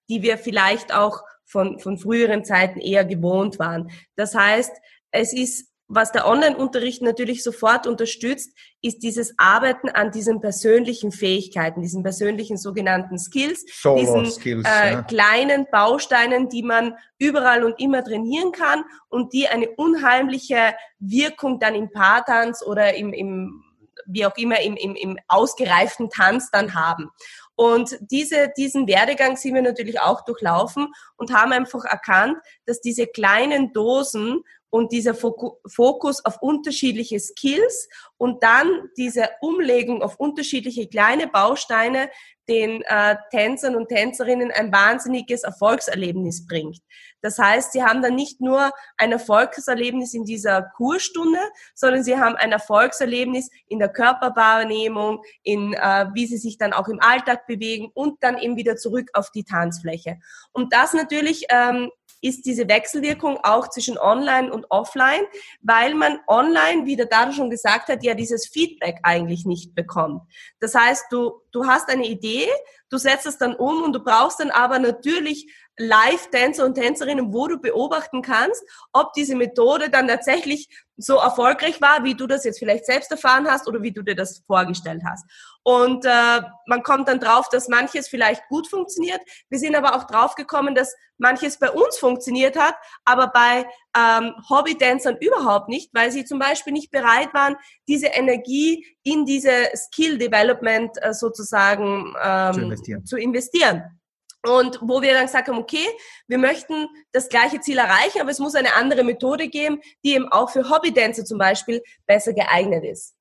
die 0.09 0.23
wir 0.23 0.39
vielleicht 0.39 0.95
auch 0.95 1.23
von, 1.45 1.79
von 1.79 1.99
früheren 1.99 2.45
Zeiten 2.45 2.81
eher 2.81 3.05
gewohnt 3.05 3.59
waren. 3.59 3.91
Das 4.17 4.35
heißt, 4.35 4.73
es 5.11 5.33
ist 5.33 5.70
was 5.93 6.13
der 6.13 6.27
Online-Unterricht 6.29 7.03
natürlich 7.03 7.43
sofort 7.43 7.89
unterstützt, 7.89 8.57
ist 8.81 9.03
dieses 9.03 9.35
Arbeiten 9.39 9.89
an 9.89 10.13
diesen 10.13 10.41
persönlichen 10.41 11.11
Fähigkeiten, 11.11 11.83
diesen 11.83 12.05
persönlichen 12.05 12.57
sogenannten 12.57 13.19
Skills, 13.19 13.65
Solo 13.73 13.99
diesen 13.99 14.31
Skills, 14.31 14.65
äh, 14.69 14.93
ja. 14.93 15.03
kleinen 15.03 15.67
Bausteinen, 15.73 16.49
die 16.49 16.63
man 16.63 16.95
überall 17.19 17.65
und 17.65 17.81
immer 17.81 18.05
trainieren 18.05 18.53
kann 18.53 18.85
und 19.09 19.33
die 19.33 19.49
eine 19.49 19.69
unheimliche 19.71 20.75
Wirkung 21.01 21.59
dann 21.59 21.75
im 21.75 21.91
Paartanz 21.91 22.63
oder 22.65 22.95
im, 22.95 23.13
im 23.13 23.65
wie 24.07 24.25
auch 24.25 24.37
immer 24.37 24.61
im, 24.61 24.77
im, 24.77 24.95
im 24.95 25.19
ausgereiften 25.29 26.09
Tanz 26.09 26.51
dann 26.51 26.75
haben. 26.75 27.11
Und 27.57 27.99
diese, 28.01 28.51
diesen 28.57 28.87
Werdegang 28.87 29.37
sind 29.37 29.55
wir 29.55 29.63
natürlich 29.63 30.01
auch 30.01 30.25
durchlaufen 30.25 30.89
und 31.17 31.35
haben 31.35 31.53
einfach 31.53 31.85
erkannt, 31.85 32.39
dass 32.65 32.81
diese 32.81 33.07
kleinen 33.07 33.73
Dosen 33.73 34.43
und 34.71 34.93
dieser 34.93 35.15
Fokus 35.15 36.25
auf 36.25 36.41
unterschiedliche 36.41 37.19
Skills 37.19 37.89
und 38.17 38.43
dann 38.43 38.89
diese 38.97 39.29
Umlegung 39.41 40.03
auf 40.03 40.19
unterschiedliche 40.19 40.89
kleine 40.89 41.27
Bausteine 41.27 42.09
den 42.49 42.83
äh, 42.83 43.17
Tänzern 43.31 43.77
und 43.77 43.89
Tänzerinnen 43.89 44.51
ein 44.51 44.73
wahnsinniges 44.73 45.45
Erfolgserlebnis 45.45 46.47
bringt. 46.47 46.79
Das 47.23 47.39
heißt, 47.39 47.73
sie 47.73 47.85
haben 47.85 48.03
dann 48.03 48.17
nicht 48.17 48.41
nur 48.41 48.73
ein 48.97 49.13
Erfolgserlebnis 49.13 50.15
in 50.15 50.25
dieser 50.25 50.63
Kurstunde, 50.63 51.39
sondern 51.75 52.03
sie 52.03 52.19
haben 52.19 52.35
ein 52.35 52.51
Erfolgserlebnis 52.51 53.51
in 53.69 53.79
der 53.79 53.91
Körperwahrnehmung, 53.91 55.23
in 55.45 55.75
äh, 55.75 56.07
wie 56.15 56.27
sie 56.27 56.39
sich 56.39 56.59
dann 56.59 56.73
auch 56.73 56.89
im 56.89 57.01
Alltag 57.01 57.47
bewegen 57.47 57.91
und 57.95 58.23
dann 58.23 58.37
eben 58.39 58.57
wieder 58.57 58.77
zurück 58.77 59.11
auf 59.13 59.31
die 59.31 59.45
Tanzfläche. 59.45 60.19
Und 60.53 60.73
das 60.73 60.93
natürlich 60.93 61.45
ähm, 61.51 61.91
ist 62.21 62.47
diese 62.47 62.69
Wechselwirkung 62.69 63.39
auch 63.43 63.69
zwischen 63.69 63.99
Online 63.99 64.53
und 64.53 64.67
Offline, 64.71 65.25
weil 65.63 65.95
man 65.95 66.19
online, 66.27 66.85
wie 66.85 66.97
der 66.97 67.07
Dado 67.07 67.33
schon 67.33 67.51
gesagt 67.51 67.89
hat, 67.89 68.03
ja 68.03 68.15
dieses 68.15 68.47
Feedback 68.49 68.99
eigentlich 69.03 69.45
nicht 69.47 69.75
bekommt. 69.75 70.23
Das 70.59 70.75
heißt, 70.75 71.07
du, 71.11 71.41
du 71.53 71.67
hast 71.67 71.89
eine 71.89 72.07
Idee, 72.07 72.47
du 72.91 72.99
setzt 72.99 73.27
es 73.27 73.39
dann 73.39 73.55
um 73.55 73.83
und 73.83 73.93
du 73.93 74.01
brauchst 74.03 74.41
dann 74.41 74.51
aber 74.51 74.79
natürlich 74.79 75.53
Live-Tänzer 75.81 76.65
und 76.65 76.75
Tänzerinnen, 76.75 77.33
wo 77.33 77.49
du 77.49 77.59
beobachten 77.59 78.21
kannst, 78.21 78.63
ob 78.93 79.13
diese 79.15 79.35
Methode 79.35 79.89
dann 79.89 80.09
tatsächlich 80.09 80.69
so 80.99 81.17
erfolgreich 81.17 81.81
war, 81.81 82.05
wie 82.05 82.15
du 82.15 82.27
das 82.27 82.45
jetzt 82.45 82.59
vielleicht 82.59 82.85
selbst 82.85 83.11
erfahren 83.11 83.49
hast 83.49 83.67
oder 83.67 83.83
wie 83.83 83.93
du 83.93 84.03
dir 84.03 84.15
das 84.15 84.43
vorgestellt 84.47 85.03
hast. 85.07 85.25
Und 85.63 86.05
äh, 86.05 86.43
man 86.67 86.83
kommt 86.83 87.09
dann 87.09 87.21
drauf, 87.21 87.49
dass 87.51 87.69
manches 87.69 88.09
vielleicht 88.09 88.47
gut 88.49 88.69
funktioniert. 88.69 89.21
Wir 89.49 89.59
sind 89.59 89.75
aber 89.75 89.97
auch 89.97 90.05
drauf 90.05 90.35
gekommen, 90.35 90.75
dass 90.75 90.95
manches 91.17 91.59
bei 91.59 91.71
uns 91.71 91.99
funktioniert 91.99 92.59
hat, 92.59 92.75
aber 93.05 93.29
bei 93.29 93.67
ähm, 93.97 94.35
Hobby-Dancern 94.49 95.17
überhaupt 95.21 95.69
nicht, 95.69 95.91
weil 95.95 96.11
sie 96.11 96.25
zum 96.25 96.39
Beispiel 96.39 96.73
nicht 96.73 96.91
bereit 96.91 97.33
waren, 97.33 97.57
diese 97.89 98.07
Energie 98.09 98.87
in 99.03 99.25
diese 99.25 99.53
Skill-Development 99.75 100.91
äh, 101.01 101.15
sozusagen 101.15 102.15
ähm, 102.23 102.53
zu 102.53 102.61
investieren. 102.61 103.07
Zu 103.07 103.17
investieren. 103.17 104.00
Und 104.47 104.79
wo 104.81 105.03
wir 105.03 105.13
dann 105.13 105.27
gesagt 105.27 105.49
haben, 105.49 105.59
okay, 105.59 105.87
wir 106.27 106.39
möchten 106.39 106.89
das 107.13 107.29
gleiche 107.29 107.61
Ziel 107.61 107.79
erreichen, 107.79 108.21
aber 108.21 108.31
es 108.31 108.39
muss 108.39 108.55
eine 108.55 108.75
andere 108.75 109.05
Methode 109.05 109.49
geben, 109.49 109.81
die 110.03 110.15
eben 110.15 110.29
auch 110.29 110.51
für 110.51 110.69
Hobbydänzer 110.69 111.25
zum 111.25 111.39
Beispiel 111.39 111.83
besser 112.07 112.33
geeignet 112.33 112.85
ist. 112.85 113.15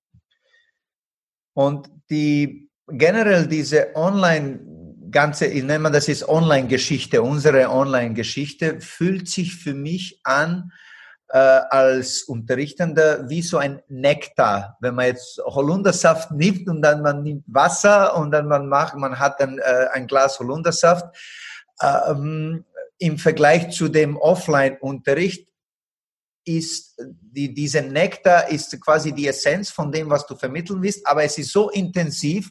Und 1.54 1.90
die 2.10 2.70
generell 2.88 3.48
diese 3.48 3.94
Online 3.96 4.60
ganze, 5.12 5.48
ich 5.48 5.64
nenne 5.64 5.92
das 5.92 6.08
ist 6.08 6.28
Online-Geschichte, 6.28 7.22
unsere 7.22 7.70
Online-Geschichte 7.70 8.80
fühlt 8.80 9.28
sich 9.28 9.56
für 9.56 9.74
mich 9.74 10.20
an 10.24 10.72
äh, 11.30 11.38
als 11.38 12.24
Unterrichtender 12.24 13.30
wie 13.30 13.42
so 13.42 13.58
ein 13.58 13.82
Nektar. 13.88 14.78
Wenn 14.80 14.96
man 14.96 15.06
jetzt 15.06 15.40
Holundersaft 15.46 16.32
nimmt 16.32 16.68
und 16.68 16.82
dann 16.82 17.02
man 17.02 17.24
nimmt 17.24 17.44
Wasser 17.48 18.16
und 18.18 18.32
dann 18.32 18.48
man 18.48 18.68
macht, 18.68 18.96
man 18.96 19.20
hat 19.20 19.40
dann 19.40 19.60
äh, 19.60 19.88
ein 19.94 20.08
Glas 20.08 20.40
Holundersaft. 20.40 21.06
Ähm, 21.82 22.66
Im 22.98 23.18
Vergleich 23.18 23.70
zu 23.72 23.90
dem 23.90 24.18
Offline-Unterricht 24.18 25.48
ist 26.46 26.96
die, 27.00 27.54
diese 27.54 27.82
Nektar 27.82 28.50
ist 28.50 28.80
quasi 28.82 29.12
die 29.12 29.28
Essenz 29.28 29.70
von 29.70 29.92
dem, 29.92 30.10
was 30.10 30.26
du 30.26 30.36
vermitteln 30.36 30.82
willst, 30.82 31.06
aber 31.06 31.24
es 31.24 31.38
ist 31.38 31.52
so 31.52 31.70
intensiv, 31.70 32.50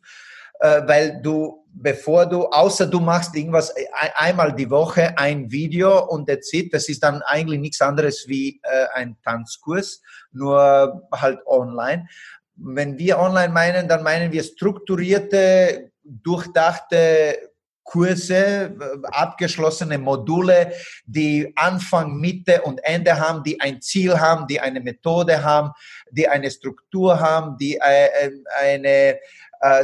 weil 0.86 1.20
du, 1.22 1.64
bevor 1.72 2.26
du, 2.26 2.46
außer 2.46 2.86
du 2.86 3.00
machst 3.00 3.34
irgendwas 3.34 3.70
äh, 3.70 3.86
einmal 4.16 4.54
die 4.54 4.68
Woche 4.70 5.16
ein 5.16 5.50
Video 5.50 6.06
und 6.06 6.28
that's 6.28 6.52
it, 6.52 6.72
das 6.74 6.88
ist 6.88 7.02
dann 7.02 7.22
eigentlich 7.22 7.60
nichts 7.60 7.80
anderes 7.80 8.26
wie 8.26 8.60
äh, 8.62 8.86
ein 8.94 9.16
Tanzkurs, 9.24 10.02
nur 10.32 11.08
halt 11.12 11.38
online. 11.46 12.08
Wenn 12.56 12.98
wir 12.98 13.18
online 13.18 13.52
meinen, 13.52 13.88
dann 13.88 14.02
meinen 14.02 14.32
wir 14.32 14.42
strukturierte, 14.42 15.92
durchdachte 16.02 17.50
Kurse, 17.88 18.76
abgeschlossene 19.12 19.96
Module, 19.96 20.72
die 21.06 21.50
Anfang, 21.56 22.16
Mitte 22.16 22.60
und 22.60 22.84
Ende 22.84 23.18
haben, 23.18 23.42
die 23.42 23.58
ein 23.62 23.80
Ziel 23.80 24.20
haben, 24.20 24.46
die 24.46 24.60
eine 24.60 24.80
Methode 24.80 25.42
haben, 25.42 25.70
die 26.10 26.28
eine 26.28 26.50
Struktur 26.50 27.18
haben, 27.18 27.56
die 27.56 27.80
eine 27.80 28.38
äh, 28.84 29.18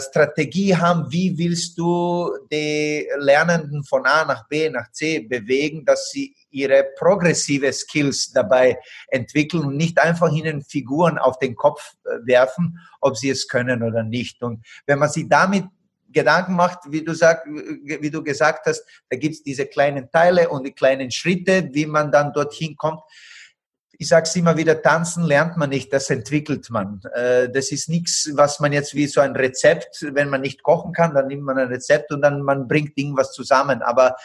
Strategie 0.01 0.77
haben, 0.77 1.11
wie 1.11 1.37
willst 1.37 1.77
du 1.79 2.31
die 2.51 3.09
Lernenden 3.19 3.83
von 3.85 4.07
A 4.07 4.25
nach 4.25 4.47
B 4.49 4.71
nach 4.71 4.91
C 4.93 5.21
bewegen, 5.21 5.85
dass 5.85 6.11
sie 6.11 6.35
ihre 6.51 6.87
progressive 6.97 7.73
Skills 7.73 8.33
dabei 8.33 8.79
entwickeln 9.09 9.65
und 9.65 9.77
nicht 9.77 9.99
einfach 9.99 10.33
ihnen 10.33 10.63
Figuren 10.63 11.19
auf 11.19 11.39
den 11.39 11.57
Kopf 11.57 11.95
äh, 12.05 12.25
werfen, 12.25 12.79
ob 13.01 13.17
sie 13.17 13.31
es 13.31 13.49
können 13.49 13.83
oder 13.83 14.05
nicht. 14.05 14.43
Und 14.43 14.65
wenn 14.87 15.01
man 15.01 15.09
sich 15.09 15.29
damit 15.29 15.65
Gedanken 16.09 16.55
macht, 16.55 16.79
wie 16.93 17.03
du, 17.03 17.13
sag, 17.13 17.45
wie 17.45 18.11
du 18.11 18.23
gesagt 18.23 18.67
hast, 18.67 18.85
da 19.11 19.17
gibt 19.17 19.35
es 19.35 19.43
diese 19.43 19.67
kleinen 19.67 20.09
Teile 20.13 20.49
und 20.49 20.65
die 20.65 20.73
kleinen 20.73 21.11
Schritte, 21.11 21.69
wie 21.73 21.87
man 21.87 22.13
dann 22.13 22.33
dorthin 22.33 22.77
kommt 22.77 23.01
ich 23.99 24.09
sage 24.09 24.25
es 24.25 24.37
immer 24.37 24.57
wieder, 24.57 24.83
tanzen 24.83 25.25
lernt 25.25 25.57
man 25.57 25.71
nicht, 25.71 25.93
das 25.93 26.11
entwickelt 26.11 26.71
man. 26.71 27.01
Äh, 27.15 27.49
das 27.51 27.71
ist 27.71 27.89
nichts, 27.89 28.31
was 28.35 28.61
man 28.61 28.73
jetzt 28.73 28.95
wie 28.95 29.07
so 29.07 29.21
ein 29.21 29.37
Rezept, 29.37 30.07
wenn 30.13 30.29
man 30.29 30.41
nicht 30.41 30.63
kochen 30.63 30.93
kann, 30.93 31.15
dann 31.15 31.29
nimmt 31.29 31.43
man 31.43 31.59
ein 31.59 31.69
Rezept 31.69 32.13
und 32.13 32.23
dann 32.23 32.43
man 32.43 32.69
bringt 32.69 32.97
irgendwas 32.97 33.33
zusammen. 33.33 33.83
Aber 33.83 34.17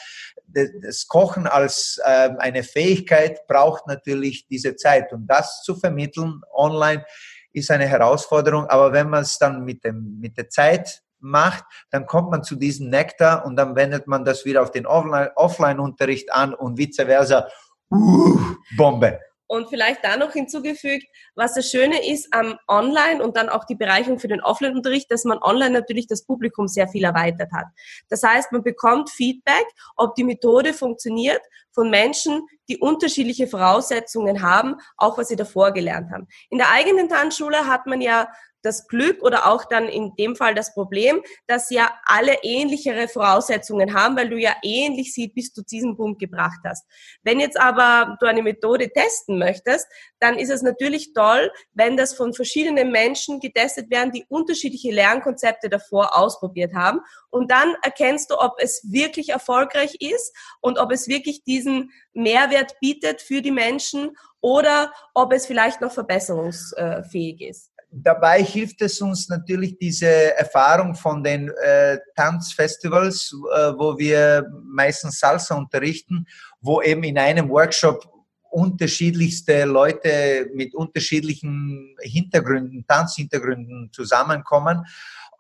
das 0.48 1.08
Kochen 1.08 1.48
als 1.48 2.00
ähm, 2.06 2.38
eine 2.40 2.64
Fähigkeit 2.64 3.48
braucht 3.48 3.88
natürlich 3.88 4.48
diese 4.48 4.76
Zeit. 4.76 5.12
Und 5.14 5.28
das 5.28 5.62
zu 5.64 5.76
vermitteln 5.76 6.42
online 6.54 7.06
ist 7.54 7.72
eine 7.72 7.88
Herausforderung. 7.88 8.66
Aber 8.68 8.94
wenn 8.94 9.10
man 9.10 9.24
es 9.24 9.38
dann 9.38 9.64
mit, 9.64 9.84
dem, 9.84 10.20
mit 10.20 10.38
der 10.38 10.50
Zeit 10.50 11.02
macht, 11.20 11.64
dann 11.92 12.06
kommt 12.06 12.32
man 12.32 12.44
zu 12.44 12.56
diesem 12.56 12.90
Nektar 12.90 13.46
und 13.46 13.56
dann 13.56 13.76
wendet 13.76 14.08
man 14.08 14.24
das 14.26 14.46
wieder 14.46 14.62
auf 14.62 14.72
den 14.72 14.86
Offline-Unterricht 14.86 16.32
an 16.34 16.54
und 16.54 16.78
vice 16.78 17.04
versa. 17.06 17.48
Uh, 17.92 18.38
Bombe. 18.78 19.20
Und 19.52 19.68
vielleicht 19.68 20.04
da 20.06 20.16
noch 20.16 20.34
hinzugefügt, 20.34 21.08
was 21.34 21.56
das 21.56 21.72
Schöne 21.72 22.08
ist 22.08 22.28
am 22.32 22.60
Online 22.68 23.24
und 23.24 23.36
dann 23.36 23.50
auch 23.50 23.66
die 23.66 23.74
Bereicherung 23.74 24.20
für 24.20 24.28
den 24.28 24.42
Offline-Unterricht, 24.42 25.10
dass 25.10 25.26
man 25.26 25.40
online 25.42 25.72
natürlich 25.72 26.06
das 26.06 26.24
Publikum 26.24 26.68
sehr 26.68 26.88
viel 26.88 27.04
erweitert 27.04 27.52
hat. 27.52 27.66
Das 28.10 28.22
heißt, 28.22 28.52
man 28.52 28.62
bekommt 28.62 29.10
Feedback, 29.10 29.66
ob 29.96 30.14
die 30.14 30.24
Methode 30.24 30.72
funktioniert 30.74 31.42
von 31.72 31.90
Menschen, 31.90 32.46
die 32.68 32.78
unterschiedliche 32.78 33.48
Voraussetzungen 33.48 34.44
haben, 34.44 34.76
auch 34.98 35.18
was 35.18 35.30
sie 35.30 35.36
davor 35.36 35.72
gelernt 35.72 36.12
haben. 36.12 36.28
In 36.52 36.60
der 36.60 36.70
eigenen 36.72 37.10
Tanzschule 37.10 37.66
hat 37.66 37.88
man 37.88 38.02
ja 38.02 38.28
das 38.62 38.88
Glück 38.88 39.22
oder 39.24 39.48
auch 39.48 39.66
dann 39.66 39.88
in 39.88 40.16
dem 40.18 40.36
Fall 40.36 40.56
das 40.56 40.74
Problem, 40.74 41.22
dass 41.48 41.70
ja 41.70 41.92
alle 42.06 42.38
ähnlichere 42.44 43.08
Voraussetzungen 43.08 43.94
haben, 43.94 44.18
weil 44.18 44.30
du 44.30 44.38
ja 44.38 44.56
ähnlich 44.64 45.14
sie 45.14 45.28
bis 45.28 45.54
zu 45.54 45.64
diesem 45.64 45.96
Punkt 45.96 46.20
gebracht 46.20 46.60
hast. 46.66 46.86
Wenn 47.24 47.40
jetzt 47.40 47.60
aber 47.60 48.18
du 48.20 48.26
eine 48.26 48.44
Methode 48.44 48.90
testen 48.92 49.40
möchtest, 49.40 49.88
dann 50.20 50.38
ist 50.38 50.50
es 50.50 50.62
natürlich 50.62 51.14
toll, 51.14 51.52
wenn 51.74 51.98
das 51.98 52.14
von 52.14 52.34
verschiedenen 52.34 52.92
Menschen 52.92 53.40
getestet 53.40 53.90
werden, 53.90 54.12
die 54.12 54.26
unterschiedliche 54.28 54.92
Lernkonzepte 54.92 55.70
davor 55.70 56.18
ausprobiert 56.18 56.74
haben. 56.74 57.00
Und 57.30 57.52
dann 57.52 57.76
erkennst 57.82 58.32
du, 58.32 58.40
ob 58.40 58.54
es 58.58 58.82
wirklich 58.92 59.30
erfolgreich 59.30 59.96
ist 60.00 60.36
und 60.62 60.80
ob 60.80 60.92
es 60.92 61.08
wirklich 61.08 61.44
diesen 61.44 61.92
Mehrwert 62.14 62.80
bietet 62.80 63.22
für 63.22 63.42
die 63.42 63.52
Menschen 63.52 64.18
oder 64.42 64.94
ob 65.14 65.34
es 65.34 65.46
vielleicht 65.46 65.82
noch 65.82 65.92
verbesserungsfähig 65.92 67.42
ist 67.42 67.72
dabei 67.92 68.44
hilft 68.44 68.82
es 68.82 69.02
uns 69.02 69.30
natürlich 69.30 69.78
diese 69.78 70.36
Erfahrung 70.38 70.96
von 70.96 71.24
den 71.24 71.50
äh, 71.50 71.98
Tanzfestivals, 72.16 73.36
äh, 73.56 73.74
wo 73.78 73.98
wir 73.98 74.46
meistens 74.64 75.20
Salsa 75.20 75.56
unterrichten, 75.56 76.26
wo 76.62 76.82
eben 76.82 77.04
in 77.04 77.18
einem 77.18 77.50
Workshop 77.50 78.08
unterschiedlichste 78.52 79.66
Leute 79.66 80.50
mit 80.54 80.74
unterschiedlichen 80.74 81.96
Hintergründen, 82.02 82.86
Tanzhintergründen 82.88 83.92
zusammenkommen. 83.92 84.86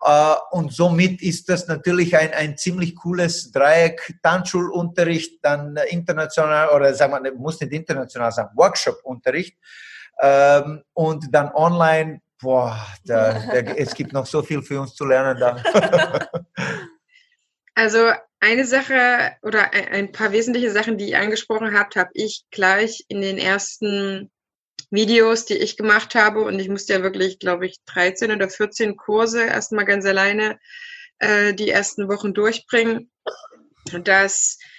Uh, 0.01 0.35
und 0.51 0.71
somit 0.71 1.21
ist 1.21 1.49
das 1.49 1.67
natürlich 1.67 2.15
ein, 2.15 2.31
ein 2.31 2.57
ziemlich 2.57 2.95
cooles 2.95 3.51
Dreieck, 3.51 4.17
Tanzschulunterricht, 4.23 5.43
dann 5.43 5.77
international 5.89 6.69
oder 6.69 6.93
sagen 6.93 7.21
wir, 7.21 7.35
muss 7.35 7.59
nicht 7.59 7.73
international 7.73 8.31
sein, 8.31 8.47
Workshop-Unterricht 8.55 9.57
ähm, 10.21 10.83
und 10.93 11.25
dann 11.33 11.51
online 11.53 12.21
boah, 12.41 12.85
da, 13.05 13.33
da, 13.51 13.59
es 13.73 13.93
gibt 13.93 14.13
noch 14.13 14.25
so 14.25 14.41
viel 14.41 14.61
für 14.61 14.81
uns 14.81 14.95
zu 14.95 15.05
lernen 15.05 15.39
da. 15.39 15.63
Also 17.75 18.11
eine 18.41 18.65
Sache 18.65 19.37
oder 19.41 19.71
ein 19.71 20.11
paar 20.11 20.33
wesentliche 20.33 20.69
Sachen, 20.69 20.97
die 20.97 21.11
ihr 21.11 21.19
angesprochen 21.21 21.79
habt, 21.79 21.95
habe 21.95 22.09
ich 22.13 22.43
gleich 22.51 23.05
in 23.07 23.21
den 23.21 23.37
ersten 23.37 24.29
Videos, 24.91 25.45
die 25.45 25.53
ich 25.53 25.77
gemacht 25.77 26.13
habe, 26.13 26.41
und 26.41 26.59
ich 26.59 26.67
musste 26.67 26.91
ja 26.91 27.03
wirklich, 27.03 27.39
glaube 27.39 27.67
ich, 27.67 27.77
13 27.85 28.33
oder 28.33 28.49
14 28.49 28.97
Kurse 28.97 29.45
erstmal 29.45 29.85
ganz 29.85 30.05
alleine 30.05 30.59
äh, 31.19 31.53
die 31.53 31.69
ersten 31.69 32.09
Wochen 32.09 32.33
durchbringen, 32.33 33.09
dass 34.03 34.57
äh, 34.59 34.78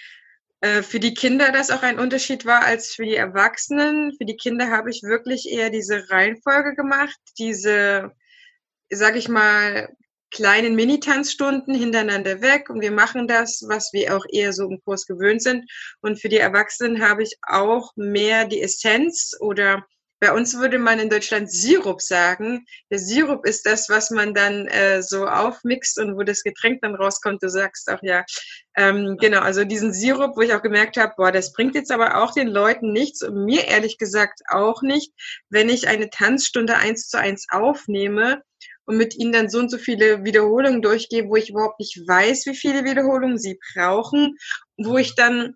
für 0.63 0.99
die 0.99 1.15
Kinder 1.15 1.51
das 1.51 1.71
auch 1.71 1.81
ein 1.81 1.97
Unterschied 1.97 2.45
war 2.45 2.63
als 2.63 2.93
für 2.93 3.03
die 3.03 3.15
Erwachsenen. 3.15 4.13
Für 4.17 4.25
die 4.25 4.37
Kinder 4.37 4.69
habe 4.69 4.91
ich 4.91 5.01
wirklich 5.01 5.49
eher 5.49 5.71
diese 5.71 6.09
Reihenfolge 6.09 6.75
gemacht, 6.75 7.17
diese, 7.39 8.11
sag 8.91 9.15
ich 9.15 9.27
mal, 9.27 9.89
kleinen 10.31 10.75
Mini-Tanzstunden 10.75 11.75
hintereinander 11.75 12.41
weg 12.41 12.69
und 12.69 12.81
wir 12.81 12.91
machen 12.91 13.27
das, 13.27 13.63
was 13.67 13.91
wir 13.91 14.15
auch 14.15 14.25
eher 14.31 14.53
so 14.53 14.69
im 14.69 14.81
Kurs 14.83 15.05
gewöhnt 15.05 15.43
sind. 15.43 15.69
Und 16.01 16.19
für 16.19 16.29
die 16.29 16.37
Erwachsenen 16.37 17.01
habe 17.07 17.23
ich 17.23 17.37
auch 17.41 17.91
mehr 17.95 18.45
die 18.45 18.61
Essenz 18.61 19.35
oder 19.39 19.85
bei 20.21 20.31
uns 20.31 20.55
würde 20.55 20.77
man 20.77 20.99
in 20.99 21.09
Deutschland 21.09 21.51
Sirup 21.51 21.99
sagen. 21.99 22.67
Der 22.91 22.99
Sirup 22.99 23.43
ist 23.43 23.65
das, 23.65 23.89
was 23.89 24.11
man 24.11 24.35
dann 24.35 24.67
äh, 24.67 25.01
so 25.01 25.25
aufmixt 25.25 25.97
und 25.97 26.15
wo 26.15 26.21
das 26.21 26.43
Getränk 26.43 26.81
dann 26.83 26.93
rauskommt. 26.93 27.41
Du 27.41 27.49
sagst 27.49 27.89
auch 27.89 28.03
ja, 28.03 28.23
ähm, 28.77 29.17
genau, 29.19 29.39
also 29.39 29.65
diesen 29.65 29.91
Sirup, 29.93 30.37
wo 30.37 30.41
ich 30.41 30.53
auch 30.53 30.61
gemerkt 30.61 30.97
habe, 30.97 31.13
boah, 31.17 31.31
das 31.31 31.51
bringt 31.53 31.73
jetzt 31.73 31.91
aber 31.91 32.21
auch 32.21 32.35
den 32.35 32.47
Leuten 32.47 32.93
nichts 32.93 33.23
und 33.23 33.45
mir 33.45 33.65
ehrlich 33.65 33.97
gesagt 33.97 34.41
auch 34.49 34.83
nicht, 34.83 35.11
wenn 35.49 35.69
ich 35.69 35.87
eine 35.87 36.11
Tanzstunde 36.11 36.77
eins 36.77 37.09
zu 37.09 37.17
eins 37.17 37.47
aufnehme 37.49 38.43
und 38.85 38.97
mit 38.97 39.15
ihnen 39.17 39.31
dann 39.31 39.49
so 39.49 39.57
und 39.57 39.71
so 39.71 39.79
viele 39.79 40.23
Wiederholungen 40.23 40.83
durchgehe, 40.83 41.29
wo 41.29 41.35
ich 41.35 41.49
überhaupt 41.49 41.79
nicht 41.79 41.99
weiß, 42.07 42.45
wie 42.45 42.55
viele 42.55 42.83
Wiederholungen 42.83 43.39
sie 43.39 43.59
brauchen, 43.73 44.37
wo 44.77 44.99
ich 44.99 45.15
dann 45.15 45.55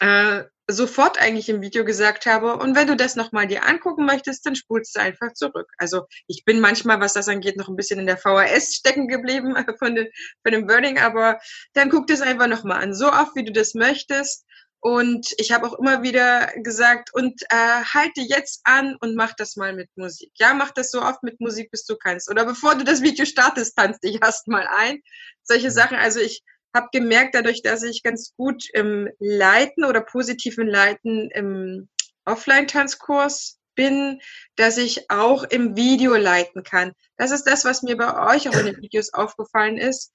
äh, 0.00 0.44
sofort 0.72 1.20
eigentlich 1.20 1.48
im 1.48 1.60
Video 1.60 1.84
gesagt 1.84 2.26
habe, 2.26 2.56
und 2.56 2.76
wenn 2.76 2.86
du 2.86 2.96
das 2.96 3.16
nochmal 3.16 3.46
dir 3.46 3.66
angucken 3.66 4.04
möchtest, 4.04 4.44
dann 4.46 4.56
spulst 4.56 4.96
du 4.96 5.00
einfach 5.00 5.32
zurück. 5.34 5.70
Also 5.78 6.06
ich 6.26 6.44
bin 6.44 6.60
manchmal, 6.60 7.00
was 7.00 7.12
das 7.12 7.28
angeht, 7.28 7.56
noch 7.56 7.68
ein 7.68 7.76
bisschen 7.76 7.98
in 7.98 8.06
der 8.06 8.16
VHS 8.16 8.74
stecken 8.74 9.08
geblieben 9.08 9.54
von, 9.78 9.94
den, 9.94 10.08
von 10.42 10.52
dem 10.52 10.68
Wording, 10.68 10.98
aber 10.98 11.38
dann 11.74 11.90
guck 11.90 12.06
das 12.06 12.20
einfach 12.20 12.46
nochmal 12.46 12.82
an, 12.82 12.94
so 12.94 13.08
oft, 13.08 13.34
wie 13.34 13.44
du 13.44 13.52
das 13.52 13.74
möchtest. 13.74 14.44
Und 14.82 15.34
ich 15.36 15.52
habe 15.52 15.66
auch 15.66 15.78
immer 15.78 16.02
wieder 16.02 16.50
gesagt, 16.62 17.12
und 17.12 17.42
äh, 17.50 17.84
halte 17.84 18.22
jetzt 18.22 18.62
an 18.64 18.96
und 19.00 19.14
mach 19.14 19.34
das 19.34 19.56
mal 19.56 19.74
mit 19.74 19.90
Musik. 19.94 20.32
Ja, 20.36 20.54
mach 20.54 20.70
das 20.70 20.90
so 20.90 21.02
oft 21.02 21.22
mit 21.22 21.38
Musik, 21.38 21.70
bis 21.70 21.84
du 21.84 21.96
kannst. 21.96 22.30
Oder 22.30 22.46
bevor 22.46 22.74
du 22.74 22.84
das 22.84 23.02
Video 23.02 23.26
startest, 23.26 23.76
tanz 23.76 24.00
dich 24.00 24.22
erst 24.22 24.48
mal 24.48 24.66
ein. 24.66 25.00
Solche 25.42 25.66
mhm. 25.68 25.72
Sachen. 25.72 25.98
Also 25.98 26.20
ich 26.20 26.42
habe 26.74 26.88
gemerkt, 26.92 27.34
dadurch, 27.34 27.62
dass 27.62 27.82
ich 27.82 28.02
ganz 28.02 28.34
gut 28.36 28.68
im 28.72 29.08
Leiten 29.18 29.84
oder 29.84 30.00
positiven 30.00 30.66
Leiten 30.66 31.30
im 31.30 31.88
Offline-Tanzkurs 32.24 33.58
bin, 33.74 34.20
dass 34.56 34.76
ich 34.76 35.10
auch 35.10 35.44
im 35.44 35.76
Video 35.76 36.14
leiten 36.14 36.62
kann. 36.62 36.92
Das 37.16 37.30
ist 37.30 37.44
das, 37.44 37.64
was 37.64 37.82
mir 37.82 37.96
bei 37.96 38.34
euch 38.34 38.48
auch 38.48 38.58
in 38.58 38.66
den 38.66 38.82
Videos 38.82 39.12
aufgefallen 39.12 39.78
ist. 39.78 40.12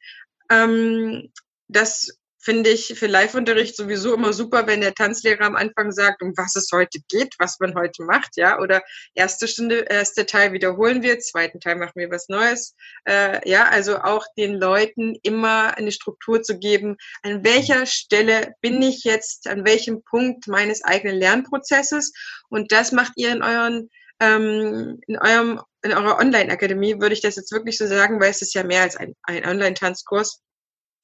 Ähm, 0.49 1.31
dass 1.67 2.09
finde 2.45 2.69
ich 2.69 2.93
für 2.97 3.07
Live-Unterricht 3.07 3.75
sowieso 3.75 4.13
immer 4.13 4.31
super, 4.31 4.67
wenn 4.67 4.81
der 4.81 4.93
Tanzlehrer 4.93 5.45
am 5.45 5.55
Anfang 5.55 5.91
sagt, 5.91 6.21
um 6.21 6.31
was 6.37 6.55
es 6.55 6.69
heute 6.71 6.99
geht, 7.09 7.33
was 7.39 7.59
man 7.59 7.73
heute 7.73 8.03
macht, 8.03 8.37
ja, 8.37 8.59
oder 8.59 8.83
erste 9.15 9.47
Stunde, 9.47 9.85
erste 9.89 10.27
Teil 10.27 10.53
wiederholen 10.53 11.01
wir, 11.01 11.19
zweiten 11.19 11.59
Teil 11.59 11.75
machen 11.75 11.93
wir 11.95 12.11
was 12.11 12.29
Neues, 12.29 12.75
äh, 13.05 13.49
ja, 13.49 13.67
also 13.67 13.97
auch 13.97 14.25
den 14.37 14.53
Leuten 14.53 15.17
immer 15.23 15.75
eine 15.75 15.91
Struktur 15.91 16.43
zu 16.43 16.59
geben, 16.59 16.97
an 17.23 17.43
welcher 17.43 17.87
Stelle 17.87 18.53
bin 18.61 18.79
ich 18.83 19.03
jetzt, 19.03 19.47
an 19.47 19.65
welchem 19.65 20.03
Punkt 20.03 20.47
meines 20.47 20.83
eigenen 20.83 21.17
Lernprozesses. 21.17 22.13
Und 22.49 22.71
das 22.71 22.91
macht 22.91 23.13
ihr 23.15 23.31
in 23.31 23.41
euren 23.41 23.89
ähm, 24.19 25.01
in 25.07 25.17
eurem 25.17 25.61
in 25.83 25.93
eurer 25.93 26.19
Online-Akademie 26.19 26.99
würde 26.99 27.13
ich 27.13 27.21
das 27.21 27.35
jetzt 27.35 27.51
wirklich 27.51 27.77
so 27.77 27.85
sagen, 27.85 28.19
weil 28.19 28.31
es 28.31 28.41
ist 28.41 28.53
ja 28.53 28.63
mehr 28.63 28.81
als 28.81 28.95
ein, 28.95 29.13
ein 29.23 29.45
Online-Tanzkurs 29.45 30.41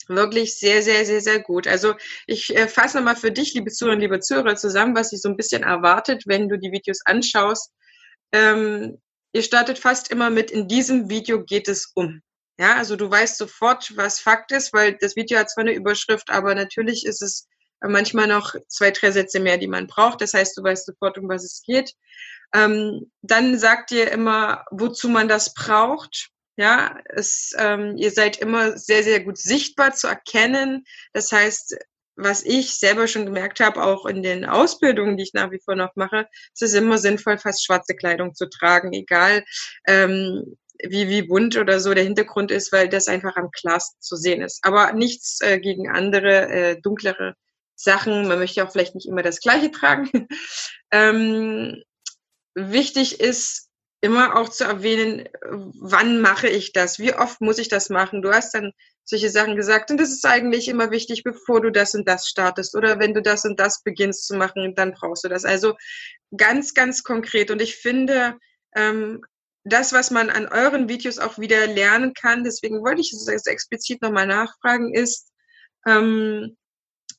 wirklich 0.09 0.57
sehr, 0.57 0.81
sehr, 0.83 1.05
sehr, 1.05 1.21
sehr 1.21 1.39
gut. 1.39 1.67
Also 1.67 1.95
ich 2.27 2.55
äh, 2.55 2.67
fasse 2.67 2.97
nochmal 2.97 3.15
für 3.15 3.31
dich, 3.31 3.53
liebe 3.53 3.71
Zuhörer, 3.71 3.97
liebe 3.97 4.19
Zuhörer, 4.19 4.55
zusammen, 4.55 4.95
was 4.95 5.09
sich 5.09 5.21
so 5.21 5.29
ein 5.29 5.37
bisschen 5.37 5.63
erwartet, 5.63 6.23
wenn 6.25 6.49
du 6.49 6.57
die 6.57 6.71
Videos 6.71 6.99
anschaust. 7.05 7.71
Ähm, 8.31 8.99
ihr 9.33 9.43
startet 9.43 9.79
fast 9.79 10.11
immer 10.11 10.29
mit, 10.29 10.51
in 10.51 10.67
diesem 10.67 11.09
Video 11.09 11.43
geht 11.43 11.67
es 11.67 11.91
um. 11.95 12.21
Ja, 12.59 12.75
also 12.75 12.95
du 12.95 13.09
weißt 13.09 13.37
sofort, 13.37 13.95
was 13.97 14.19
Fakt 14.19 14.51
ist, 14.51 14.73
weil 14.73 14.97
das 14.99 15.15
Video 15.15 15.39
hat 15.39 15.49
zwar 15.49 15.63
eine 15.63 15.73
Überschrift, 15.73 16.29
aber 16.29 16.53
natürlich 16.53 17.05
ist 17.05 17.21
es 17.21 17.47
manchmal 17.81 18.27
noch 18.27 18.53
zwei, 18.67 18.91
drei 18.91 19.11
Sätze 19.11 19.39
mehr, 19.39 19.57
die 19.57 19.67
man 19.67 19.87
braucht. 19.87 20.21
Das 20.21 20.33
heißt, 20.33 20.57
du 20.57 20.63
weißt 20.63 20.85
sofort, 20.85 21.17
um 21.17 21.27
was 21.27 21.43
es 21.43 21.63
geht. 21.65 21.93
Ähm, 22.53 23.11
dann 23.21 23.57
sagt 23.57 23.91
dir 23.91 24.11
immer, 24.11 24.65
wozu 24.71 25.09
man 25.09 25.27
das 25.27 25.53
braucht. 25.53 26.29
Ja, 26.57 26.99
es, 27.05 27.53
ähm, 27.57 27.97
ihr 27.97 28.11
seid 28.11 28.37
immer 28.37 28.77
sehr, 28.77 29.03
sehr 29.03 29.21
gut 29.21 29.37
sichtbar 29.37 29.93
zu 29.93 30.07
erkennen. 30.07 30.83
Das 31.13 31.31
heißt, 31.31 31.77
was 32.15 32.43
ich 32.43 32.77
selber 32.77 33.07
schon 33.07 33.25
gemerkt 33.25 33.59
habe, 33.59 33.83
auch 33.83 34.05
in 34.05 34.21
den 34.21 34.45
Ausbildungen, 34.45 35.17
die 35.17 35.23
ich 35.23 35.33
nach 35.33 35.51
wie 35.51 35.61
vor 35.63 35.75
noch 35.75 35.95
mache, 35.95 36.27
es 36.53 36.61
ist 36.61 36.73
immer 36.73 36.97
sinnvoll, 36.97 37.37
fast 37.37 37.65
schwarze 37.65 37.95
Kleidung 37.95 38.35
zu 38.35 38.49
tragen, 38.49 38.93
egal 38.93 39.43
ähm, 39.87 40.57
wie, 40.83 41.09
wie 41.09 41.21
bunt 41.23 41.57
oder 41.57 41.79
so 41.79 41.93
der 41.93 42.03
Hintergrund 42.03 42.51
ist, 42.51 42.71
weil 42.71 42.89
das 42.89 43.07
einfach 43.07 43.35
am 43.35 43.51
klarsten 43.51 44.01
zu 44.01 44.15
sehen 44.15 44.41
ist. 44.41 44.59
Aber 44.63 44.91
nichts 44.93 45.39
äh, 45.41 45.59
gegen 45.59 45.89
andere, 45.89 46.49
äh, 46.49 46.81
dunklere 46.81 47.35
Sachen. 47.75 48.27
Man 48.27 48.39
möchte 48.39 48.63
auch 48.65 48.71
vielleicht 48.71 48.95
nicht 48.95 49.07
immer 49.07 49.23
das 49.23 49.39
Gleiche 49.39 49.71
tragen. 49.71 50.09
ähm, 50.91 51.83
wichtig 52.55 53.19
ist, 53.19 53.69
immer 54.01 54.35
auch 54.35 54.49
zu 54.49 54.63
erwähnen, 54.63 55.29
wann 55.43 56.21
mache 56.21 56.47
ich 56.47 56.73
das? 56.73 56.97
Wie 56.97 57.13
oft 57.13 57.39
muss 57.39 57.59
ich 57.59 57.69
das 57.69 57.89
machen? 57.89 58.23
Du 58.23 58.33
hast 58.33 58.53
dann 58.53 58.73
solche 59.03 59.29
Sachen 59.29 59.55
gesagt 59.55 59.91
und 59.91 59.99
das 59.99 60.11
ist 60.11 60.25
eigentlich 60.25 60.67
immer 60.67 60.89
wichtig, 60.89 61.23
bevor 61.23 61.61
du 61.61 61.71
das 61.71 61.93
und 61.93 62.07
das 62.07 62.27
startest 62.27 62.75
oder 62.75 62.99
wenn 62.99 63.13
du 63.13 63.21
das 63.21 63.45
und 63.45 63.59
das 63.59 63.83
beginnst 63.83 64.25
zu 64.25 64.35
machen, 64.35 64.73
dann 64.75 64.93
brauchst 64.93 65.23
du 65.23 65.29
das. 65.29 65.45
Also 65.45 65.75
ganz, 66.35 66.73
ganz 66.73 67.03
konkret 67.03 67.51
und 67.51 67.61
ich 67.61 67.75
finde, 67.75 68.37
ähm, 68.75 69.21
das, 69.63 69.93
was 69.93 70.09
man 70.09 70.31
an 70.31 70.47
euren 70.47 70.89
Videos 70.89 71.19
auch 71.19 71.37
wieder 71.37 71.67
lernen 71.67 72.13
kann, 72.15 72.43
deswegen 72.43 72.81
wollte 72.81 73.01
ich 73.01 73.13
es 73.13 73.45
explizit 73.45 74.01
nochmal 74.01 74.25
nachfragen, 74.25 74.93
ist, 74.93 75.31
ähm, 75.85 76.57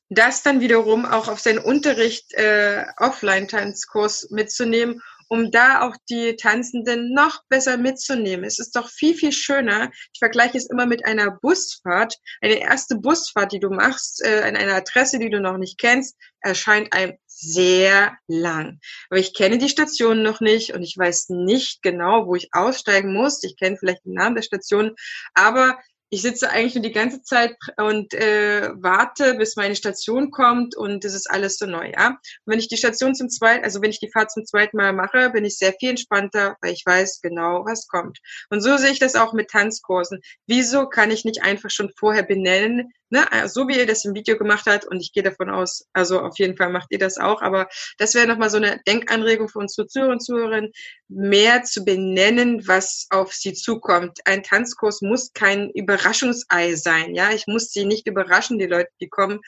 das 0.09 0.43
dann 0.43 0.59
wiederum 0.59 1.05
auch 1.05 1.29
auf 1.29 1.39
seinen 1.39 1.59
Unterricht 1.59 2.33
äh, 2.33 2.85
Offline-Tanzkurs 2.97 4.29
mitzunehmen 4.31 5.01
um 5.33 5.49
da 5.49 5.81
auch 5.81 5.95
die 6.11 6.35
Tanzenden 6.35 7.11
noch 7.11 7.41
besser 7.49 7.77
mitzunehmen. 7.77 8.45
Es 8.45 8.59
ist 8.59 8.75
doch 8.75 8.87
viel, 8.87 9.15
viel 9.15 9.31
schöner. 9.31 9.89
Ich 10.13 10.19
vergleiche 10.19 10.59
es 10.59 10.69
immer 10.69 10.85
mit 10.85 11.05
einer 11.05 11.31
Busfahrt. 11.41 12.19
Eine 12.39 12.59
erste 12.59 12.97
Busfahrt, 12.97 13.51
die 13.51 13.59
du 13.59 13.71
machst, 13.71 14.23
äh, 14.23 14.43
an 14.43 14.55
einer 14.55 14.75
Adresse, 14.75 15.17
die 15.17 15.31
du 15.31 15.41
noch 15.41 15.57
nicht 15.57 15.79
kennst, 15.79 16.17
erscheint 16.39 16.93
einem 16.93 17.17
sehr 17.25 18.15
lang. 18.27 18.79
Aber 19.09 19.19
ich 19.19 19.33
kenne 19.33 19.57
die 19.57 19.69
Station 19.69 20.21
noch 20.21 20.39
nicht 20.39 20.75
und 20.75 20.83
ich 20.83 20.95
weiß 20.95 21.29
nicht 21.29 21.81
genau, 21.81 22.27
wo 22.27 22.35
ich 22.35 22.49
aussteigen 22.51 23.11
muss. 23.11 23.43
Ich 23.43 23.57
kenne 23.57 23.77
vielleicht 23.77 24.05
den 24.05 24.13
Namen 24.13 24.35
der 24.35 24.43
Station, 24.43 24.95
aber 25.33 25.79
ich 26.13 26.21
sitze 26.21 26.51
eigentlich 26.51 26.75
nur 26.75 26.83
die 26.83 26.91
ganze 26.91 27.23
Zeit 27.23 27.55
und 27.75 28.13
äh, 28.13 28.69
warte, 28.75 29.33
bis 29.33 29.55
meine 29.55 29.75
Station 29.75 30.29
kommt 30.29 30.77
und 30.77 31.03
das 31.03 31.15
ist 31.15 31.27
alles 31.27 31.57
so 31.57 31.65
neu, 31.65 31.91
ja. 31.91 32.09
Und 32.09 32.19
wenn 32.45 32.59
ich 32.59 32.67
die 32.67 32.77
Station 32.77 33.15
zum 33.15 33.29
zweiten, 33.29 33.63
also 33.63 33.81
wenn 33.81 33.89
ich 33.89 33.99
die 33.99 34.11
Fahrt 34.11 34.29
zum 34.29 34.45
zweiten 34.45 34.77
Mal 34.77 34.93
mache, 34.93 35.31
bin 35.31 35.43
ich 35.43 35.57
sehr 35.57 35.73
viel 35.73 35.89
entspannter, 35.89 36.55
weil 36.61 36.73
ich 36.73 36.85
weiß 36.85 37.21
genau, 37.21 37.65
was 37.65 37.87
kommt. 37.87 38.19
Und 38.51 38.61
so 38.61 38.77
sehe 38.77 38.91
ich 38.91 38.99
das 38.99 39.15
auch 39.15 39.33
mit 39.33 39.49
Tanzkursen. 39.49 40.21
Wieso 40.45 40.87
kann 40.87 41.09
ich 41.09 41.25
nicht 41.25 41.41
einfach 41.41 41.71
schon 41.71 41.91
vorher 41.97 42.21
benennen, 42.21 42.93
ne, 43.13 43.47
so 43.47 43.67
wie 43.67 43.77
ihr 43.77 43.85
das 43.85 44.03
im 44.05 44.15
Video 44.15 44.37
gemacht 44.37 44.65
habt, 44.65 44.85
und 44.85 44.99
ich 44.99 45.13
gehe 45.13 45.23
davon 45.23 45.49
aus, 45.49 45.85
also 45.93 46.19
auf 46.19 46.37
jeden 46.39 46.57
Fall 46.57 46.69
macht 46.69 46.87
ihr 46.89 46.97
das 46.97 47.17
auch, 47.17 47.41
aber 47.41 47.69
das 47.99 48.15
wäre 48.15 48.27
nochmal 48.27 48.49
so 48.49 48.57
eine 48.57 48.81
Denkanregung 48.87 49.47
für 49.47 49.59
unsere 49.59 49.87
Zuhörer 49.87 50.13
und 50.13 50.19
Zuhörerinnen, 50.19 50.71
mehr 51.07 51.63
zu 51.63 51.85
benennen, 51.85 52.67
was 52.67 53.05
auf 53.11 53.31
sie 53.31 53.53
zukommt. 53.53 54.19
Ein 54.25 54.41
Tanzkurs 54.41 55.01
muss 55.01 55.31
kein 55.33 55.69
Überraschungsei 55.69 56.75
sein, 56.75 57.13
ja, 57.13 57.31
ich 57.31 57.45
muss 57.45 57.71
sie 57.71 57.85
nicht 57.85 58.07
überraschen, 58.07 58.57
die 58.57 58.65
Leute, 58.65 58.89
die 58.99 59.09
kommen. 59.09 59.39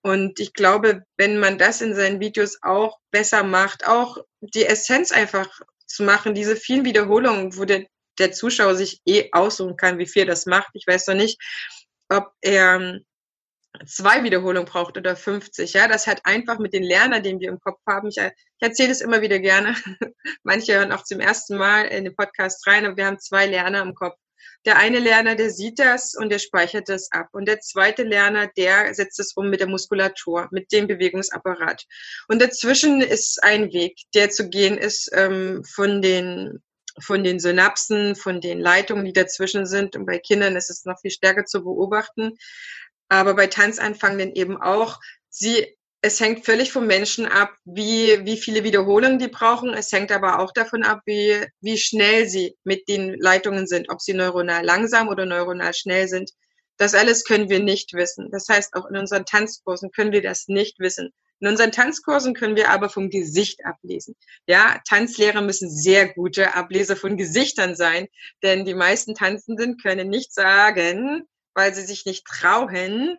Und 0.00 0.38
ich 0.38 0.52
glaube, 0.52 1.02
wenn 1.16 1.40
man 1.40 1.58
das 1.58 1.80
in 1.80 1.94
seinen 1.94 2.20
Videos 2.20 2.58
auch 2.62 2.98
besser 3.10 3.42
macht, 3.42 3.86
auch 3.88 4.18
die 4.40 4.64
Essenz 4.64 5.10
einfach 5.10 5.48
zu 5.86 6.04
machen, 6.04 6.34
diese 6.34 6.54
vielen 6.54 6.84
Wiederholungen, 6.84 7.56
wo 7.56 7.64
der, 7.64 7.86
der 8.20 8.30
Zuschauer 8.30 8.76
sich 8.76 9.00
eh 9.06 9.30
aussuchen 9.32 9.76
kann, 9.76 9.98
wie 9.98 10.06
viel 10.06 10.24
das 10.24 10.46
macht. 10.46 10.68
Ich 10.74 10.86
weiß 10.86 11.08
noch 11.08 11.16
nicht, 11.16 11.40
ob 12.08 12.32
er 12.40 13.00
zwei 13.86 14.22
Wiederholungen 14.24 14.66
braucht 14.66 14.96
oder 14.96 15.16
50. 15.16 15.72
Ja, 15.72 15.88
das 15.88 16.06
hat 16.06 16.20
einfach 16.24 16.58
mit 16.58 16.72
den 16.72 16.82
Lernern, 16.82 17.22
den 17.22 17.40
wir 17.40 17.48
im 17.48 17.60
Kopf 17.60 17.80
haben. 17.86 18.08
Ich, 18.08 18.18
ich 18.18 18.32
erzähle 18.60 18.90
es 18.90 19.00
immer 19.00 19.20
wieder 19.20 19.38
gerne. 19.38 19.74
Manche 20.42 20.74
hören 20.74 20.92
auch 20.92 21.04
zum 21.04 21.20
ersten 21.20 21.56
Mal 21.56 21.86
in 21.86 22.04
den 22.04 22.16
Podcast 22.16 22.66
rein, 22.66 22.86
aber 22.86 22.96
wir 22.96 23.06
haben 23.06 23.18
zwei 23.18 23.46
Lerner 23.46 23.82
im 23.82 23.94
Kopf. 23.94 24.16
Der 24.64 24.76
eine 24.76 24.98
Lerner, 24.98 25.34
der 25.34 25.50
sieht 25.50 25.78
das 25.78 26.14
und 26.14 26.30
der 26.30 26.38
speichert 26.38 26.88
das 26.88 27.10
ab. 27.12 27.28
Und 27.32 27.46
der 27.46 27.60
zweite 27.60 28.02
Lerner, 28.02 28.48
der 28.56 28.92
setzt 28.94 29.20
es 29.20 29.32
um 29.34 29.50
mit 29.50 29.60
der 29.60 29.68
Muskulatur, 29.68 30.48
mit 30.50 30.72
dem 30.72 30.86
Bewegungsapparat. 30.86 31.84
Und 32.28 32.42
dazwischen 32.42 33.00
ist 33.00 33.42
ein 33.42 33.72
Weg, 33.72 33.98
der 34.14 34.30
zu 34.30 34.48
gehen 34.48 34.76
ist 34.76 35.10
ähm, 35.12 35.62
von 35.64 36.02
den 36.02 36.62
von 37.00 37.22
den 37.22 37.38
Synapsen, 37.38 38.16
von 38.16 38.40
den 38.40 38.58
Leitungen, 38.58 39.04
die 39.04 39.12
dazwischen 39.12 39.66
sind. 39.66 39.94
Und 39.94 40.04
bei 40.04 40.18
Kindern 40.18 40.56
ist 40.56 40.68
es 40.68 40.84
noch 40.84 40.98
viel 41.00 41.12
stärker 41.12 41.44
zu 41.44 41.62
beobachten 41.62 42.36
aber 43.08 43.34
bei 43.34 43.46
Tanzanfangenden 43.46 44.34
eben 44.34 44.60
auch. 44.60 45.00
Sie, 45.30 45.76
es 46.00 46.20
hängt 46.20 46.44
völlig 46.44 46.72
vom 46.72 46.86
Menschen 46.86 47.26
ab, 47.26 47.54
wie, 47.64 48.24
wie 48.24 48.36
viele 48.36 48.64
Wiederholungen 48.64 49.18
die 49.18 49.28
brauchen. 49.28 49.74
Es 49.74 49.90
hängt 49.92 50.12
aber 50.12 50.38
auch 50.38 50.52
davon 50.52 50.84
ab, 50.84 51.00
wie, 51.06 51.44
wie 51.60 51.78
schnell 51.78 52.28
sie 52.28 52.56
mit 52.64 52.88
den 52.88 53.14
Leitungen 53.18 53.66
sind, 53.66 53.90
ob 53.90 54.00
sie 54.00 54.14
neuronal 54.14 54.64
langsam 54.64 55.08
oder 55.08 55.26
neuronal 55.26 55.74
schnell 55.74 56.08
sind. 56.08 56.30
Das 56.76 56.94
alles 56.94 57.24
können 57.24 57.48
wir 57.48 57.60
nicht 57.60 57.92
wissen. 57.94 58.30
Das 58.30 58.48
heißt, 58.48 58.74
auch 58.74 58.86
in 58.86 58.96
unseren 58.96 59.24
Tanzkursen 59.24 59.90
können 59.90 60.12
wir 60.12 60.22
das 60.22 60.46
nicht 60.46 60.78
wissen. 60.78 61.12
In 61.40 61.48
unseren 61.48 61.72
Tanzkursen 61.72 62.34
können 62.34 62.56
wir 62.56 62.70
aber 62.70 62.88
vom 62.88 63.10
Gesicht 63.10 63.64
ablesen. 63.64 64.16
Ja, 64.46 64.80
Tanzlehrer 64.88 65.40
müssen 65.40 65.70
sehr 65.70 66.12
gute 66.12 66.54
Ableser 66.54 66.96
von 66.96 67.16
Gesichtern 67.16 67.76
sein, 67.76 68.08
denn 68.42 68.64
die 68.64 68.74
meisten 68.74 69.14
Tanzenden 69.14 69.76
können 69.76 70.08
nicht 70.08 70.32
sagen, 70.32 71.28
weil 71.54 71.74
sie 71.74 71.84
sich 71.84 72.06
nicht 72.06 72.26
trauen, 72.26 73.18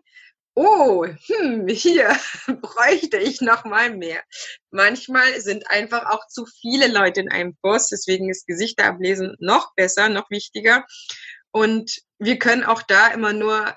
oh, 0.55 1.05
hm, 1.05 1.67
hier 1.69 2.15
bräuchte 2.61 3.17
ich 3.17 3.41
noch 3.41 3.65
mal 3.65 3.95
mehr. 3.95 4.21
Manchmal 4.71 5.39
sind 5.41 5.69
einfach 5.69 6.09
auch 6.09 6.27
zu 6.27 6.45
viele 6.45 6.87
Leute 6.87 7.21
in 7.21 7.31
einem 7.31 7.55
Kurs, 7.61 7.89
deswegen 7.89 8.29
ist 8.29 8.47
Gesichter 8.47 8.85
ablesen 8.85 9.35
noch 9.39 9.73
besser, 9.75 10.09
noch 10.09 10.29
wichtiger. 10.29 10.85
Und 11.51 12.01
wir 12.19 12.37
können 12.37 12.63
auch 12.63 12.83
da 12.83 13.07
immer 13.07 13.33
nur 13.33 13.73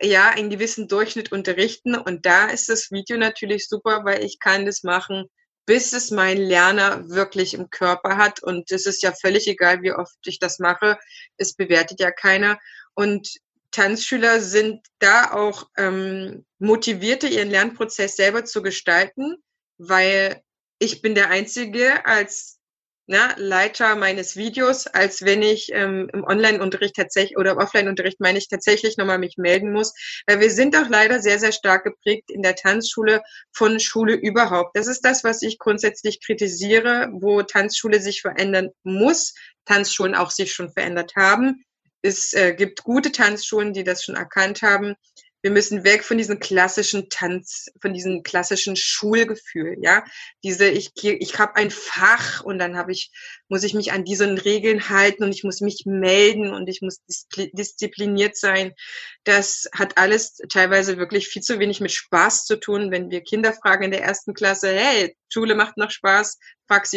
ja 0.00 0.30
einen 0.30 0.50
gewissen 0.50 0.88
Durchschnitt 0.88 1.32
unterrichten. 1.32 1.94
Und 1.94 2.26
da 2.26 2.46
ist 2.46 2.68
das 2.68 2.90
Video 2.90 3.16
natürlich 3.16 3.68
super, 3.68 4.04
weil 4.04 4.24
ich 4.24 4.38
kann 4.40 4.66
das 4.66 4.82
machen, 4.82 5.26
bis 5.66 5.92
es 5.92 6.10
mein 6.10 6.38
Lerner 6.38 7.08
wirklich 7.08 7.54
im 7.54 7.70
Körper 7.70 8.16
hat. 8.16 8.42
Und 8.42 8.70
es 8.70 8.86
ist 8.86 9.02
ja 9.02 9.12
völlig 9.12 9.46
egal, 9.48 9.82
wie 9.82 9.92
oft 9.92 10.16
ich 10.24 10.38
das 10.38 10.58
mache, 10.58 10.98
es 11.36 11.54
bewertet 11.54 12.00
ja 12.00 12.10
keiner. 12.10 12.58
Und 12.94 13.28
Tanzschüler 13.76 14.40
sind 14.40 14.86
da 15.00 15.32
auch 15.32 15.68
ähm, 15.76 16.46
motivierte, 16.58 17.28
ihren 17.28 17.50
Lernprozess 17.50 18.16
selber 18.16 18.46
zu 18.46 18.62
gestalten, 18.62 19.36
weil 19.76 20.40
ich 20.78 21.02
bin 21.02 21.14
der 21.14 21.28
Einzige 21.28 22.06
als 22.06 22.58
na, 23.06 23.34
Leiter 23.36 23.94
meines 23.94 24.34
Videos, 24.34 24.86
als 24.86 25.22
wenn 25.26 25.42
ich 25.42 25.70
ähm, 25.72 26.08
im 26.12 26.24
Online-Unterricht 26.24 26.96
tatsächlich 26.96 27.36
oder 27.36 27.52
im 27.52 27.58
Offline-Unterricht 27.58 28.18
meine 28.18 28.38
ich 28.38 28.48
tatsächlich 28.48 28.96
nochmal 28.96 29.18
mich 29.18 29.36
melden 29.36 29.72
muss. 29.72 29.92
Weil 30.26 30.40
wir 30.40 30.50
sind 30.50 30.74
auch 30.74 30.88
leider 30.88 31.20
sehr, 31.20 31.38
sehr 31.38 31.52
stark 31.52 31.84
geprägt 31.84 32.30
in 32.30 32.40
der 32.40 32.56
Tanzschule 32.56 33.22
von 33.52 33.78
Schule 33.78 34.14
überhaupt. 34.14 34.74
Das 34.74 34.86
ist 34.86 35.04
das, 35.04 35.22
was 35.22 35.42
ich 35.42 35.58
grundsätzlich 35.58 36.24
kritisiere, 36.24 37.10
wo 37.12 37.42
Tanzschule 37.42 38.00
sich 38.00 38.22
verändern 38.22 38.70
muss, 38.84 39.34
Tanzschulen 39.66 40.14
auch 40.14 40.30
sich 40.30 40.52
schon 40.54 40.72
verändert 40.72 41.12
haben 41.14 41.62
es 42.06 42.32
äh, 42.32 42.54
gibt 42.54 42.84
gute 42.84 43.12
Tanzschulen, 43.12 43.72
die 43.72 43.84
das 43.84 44.04
schon 44.04 44.14
erkannt 44.14 44.62
haben. 44.62 44.94
Wir 45.42 45.52
müssen 45.52 45.84
weg 45.84 46.02
von 46.02 46.18
diesem 46.18 46.40
klassischen 46.40 47.08
Tanz, 47.08 47.68
von 47.80 47.94
diesem 47.94 48.24
klassischen 48.24 48.74
Schulgefühl, 48.74 49.76
ja. 49.80 50.04
Diese, 50.42 50.66
ich, 50.66 50.90
ich 51.04 51.38
habe 51.38 51.54
ein 51.54 51.70
Fach 51.70 52.42
und 52.42 52.58
dann 52.58 52.76
habe 52.76 52.90
ich, 52.90 53.12
muss 53.48 53.62
ich 53.62 53.72
mich 53.72 53.92
an 53.92 54.04
diesen 54.04 54.38
Regeln 54.38 54.88
halten 54.88 55.22
und 55.22 55.32
ich 55.32 55.44
muss 55.44 55.60
mich 55.60 55.84
melden 55.84 56.52
und 56.52 56.68
ich 56.68 56.82
muss 56.82 57.00
diszipliniert 57.36 58.36
sein. 58.36 58.72
Das 59.22 59.68
hat 59.72 59.98
alles 59.98 60.38
teilweise 60.48 60.98
wirklich 60.98 61.28
viel 61.28 61.42
zu 61.42 61.60
wenig 61.60 61.80
mit 61.80 61.92
Spaß 61.92 62.44
zu 62.44 62.56
tun, 62.56 62.90
wenn 62.90 63.10
wir 63.10 63.20
Kinder 63.20 63.52
fragen 63.52 63.84
in 63.84 63.90
der 63.92 64.02
ersten 64.02 64.34
Klasse, 64.34 64.74
hey, 64.74 65.16
Schule 65.28 65.54
macht 65.54 65.76
noch 65.76 65.90
Spaß, 65.90 66.38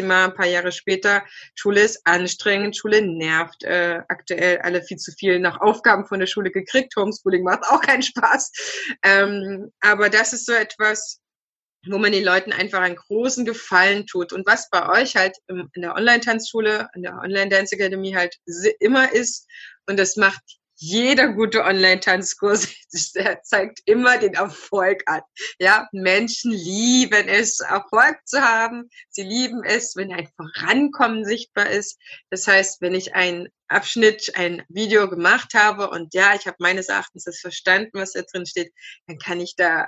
mal 0.03 0.25
ein 0.25 0.35
paar 0.35 0.47
Jahre 0.47 0.71
später, 0.71 1.23
Schule 1.55 1.81
ist 1.81 2.01
anstrengend, 2.05 2.77
Schule 2.77 3.01
nervt, 3.01 3.63
äh, 3.63 4.01
aktuell 4.07 4.59
alle 4.59 4.81
viel 4.81 4.97
zu 4.97 5.11
viel 5.11 5.39
nach 5.39 5.61
Aufgaben 5.61 6.05
von 6.05 6.19
der 6.19 6.27
Schule 6.27 6.51
gekriegt, 6.51 6.95
Homeschooling 6.95 7.43
macht 7.43 7.63
auch 7.63 7.81
keinen 7.81 8.03
Spaß. 8.03 8.51
Ähm, 9.03 9.71
aber 9.79 10.09
das 10.09 10.33
ist 10.33 10.45
so 10.45 10.53
etwas, 10.53 11.19
wo 11.87 11.97
man 11.97 12.11
den 12.11 12.25
Leuten 12.25 12.51
einfach 12.51 12.81
einen 12.81 12.95
großen 12.97 13.45
Gefallen 13.45 14.05
tut. 14.05 14.33
Und 14.33 14.45
was 14.45 14.69
bei 14.69 14.89
euch 14.89 15.15
halt 15.15 15.37
in 15.47 15.69
der 15.77 15.95
Online-Tanzschule, 15.95 16.89
in 16.93 17.03
der 17.03 17.15
Online-Dance 17.15 17.75
Academy 17.75 18.11
halt 18.11 18.35
immer 18.79 19.11
ist, 19.13 19.47
und 19.87 19.97
das 19.97 20.17
macht 20.17 20.58
jeder 20.81 21.33
gute 21.33 21.65
Online-Tanzkurs 21.65 22.69
zeigt 23.43 23.81
immer 23.85 24.17
den 24.17 24.33
Erfolg 24.33 25.03
an. 25.07 25.21
Ja, 25.59 25.89
Menschen 25.91 26.51
lieben 26.51 27.27
es, 27.27 27.59
Erfolg 27.59 28.17
zu 28.25 28.41
haben. 28.41 28.89
Sie 29.09 29.23
lieben 29.23 29.61
es, 29.65 29.97
wenn 29.97 30.13
ein 30.13 30.29
Vorankommen 30.37 31.25
sichtbar 31.25 31.69
ist. 31.69 31.99
Das 32.29 32.47
heißt, 32.47 32.79
wenn 32.79 32.95
ich 32.95 33.13
einen 33.13 33.49
Abschnitt, 33.67 34.31
ein 34.35 34.63
Video 34.69 35.09
gemacht 35.09 35.53
habe 35.53 35.89
und 35.89 36.13
ja, 36.13 36.33
ich 36.33 36.47
habe 36.47 36.57
meines 36.59 36.87
Erachtens 36.87 37.25
das 37.25 37.39
verstanden, 37.39 37.91
was 37.93 38.13
da 38.13 38.21
drin 38.21 38.45
steht, 38.45 38.73
dann 39.05 39.19
kann 39.19 39.41
ich 39.41 39.57
da 39.57 39.87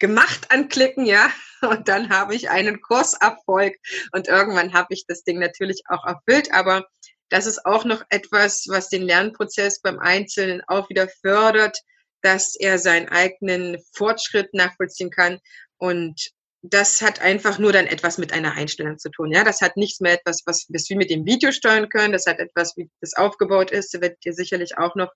gemacht 0.00 0.50
anklicken, 0.50 1.06
ja, 1.06 1.30
und 1.62 1.86
dann 1.86 2.10
habe 2.10 2.34
ich 2.34 2.50
einen 2.50 2.80
Kurserfolg 2.80 3.76
und 4.12 4.26
irgendwann 4.26 4.74
habe 4.74 4.92
ich 4.92 5.06
das 5.06 5.22
Ding 5.22 5.38
natürlich 5.38 5.84
auch 5.88 6.04
erfüllt, 6.04 6.52
aber 6.52 6.86
das 7.28 7.46
ist 7.46 7.64
auch 7.66 7.84
noch 7.84 8.02
etwas, 8.10 8.66
was 8.68 8.88
den 8.88 9.02
Lernprozess 9.02 9.80
beim 9.80 9.98
Einzelnen 9.98 10.62
auch 10.66 10.88
wieder 10.88 11.08
fördert, 11.08 11.78
dass 12.22 12.54
er 12.54 12.78
seinen 12.78 13.08
eigenen 13.08 13.78
Fortschritt 13.92 14.54
nachvollziehen 14.54 15.10
kann. 15.10 15.40
Und 15.76 16.30
das 16.62 17.02
hat 17.02 17.20
einfach 17.20 17.58
nur 17.58 17.72
dann 17.72 17.86
etwas 17.86 18.16
mit 18.16 18.32
einer 18.32 18.52
Einstellung 18.52 18.98
zu 18.98 19.10
tun. 19.10 19.30
Ja, 19.30 19.44
das 19.44 19.60
hat 19.60 19.76
nichts 19.76 20.00
mehr 20.00 20.14
etwas, 20.14 20.42
was, 20.46 20.66
wir 20.68 20.96
mit 20.96 21.10
dem 21.10 21.26
Video 21.26 21.52
steuern 21.52 21.90
können. 21.90 22.12
Das 22.12 22.26
hat 22.26 22.38
etwas, 22.38 22.74
wie 22.76 22.88
das 23.00 23.14
aufgebaut 23.14 23.70
ist. 23.70 23.92
Da 23.92 24.00
werdet 24.00 24.24
ihr 24.24 24.32
sicherlich 24.32 24.78
auch 24.78 24.94
noch 24.94 25.12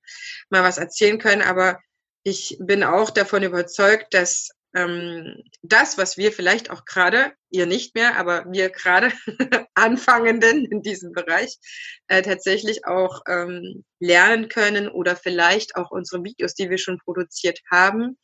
mal 0.50 0.62
was 0.62 0.76
erzählen 0.76 1.18
können. 1.18 1.40
Aber 1.40 1.78
ich 2.22 2.58
bin 2.60 2.84
auch 2.84 3.08
davon 3.08 3.42
überzeugt, 3.42 4.12
dass 4.12 4.50
ähm, 4.78 5.42
das, 5.62 5.98
was 5.98 6.16
wir 6.16 6.32
vielleicht 6.32 6.70
auch 6.70 6.84
gerade, 6.84 7.32
ihr 7.50 7.66
nicht 7.66 7.94
mehr, 7.94 8.16
aber 8.16 8.44
wir 8.50 8.70
gerade 8.70 9.12
Anfangenden 9.74 10.66
in 10.66 10.82
diesem 10.82 11.12
Bereich 11.12 11.58
äh, 12.06 12.22
tatsächlich 12.22 12.86
auch 12.86 13.22
ähm, 13.28 13.84
lernen 13.98 14.48
können 14.48 14.88
oder 14.88 15.16
vielleicht 15.16 15.76
auch 15.76 15.90
unsere 15.90 16.22
Videos, 16.22 16.54
die 16.54 16.70
wir 16.70 16.78
schon 16.78 16.98
produziert 16.98 17.60
haben, 17.70 18.16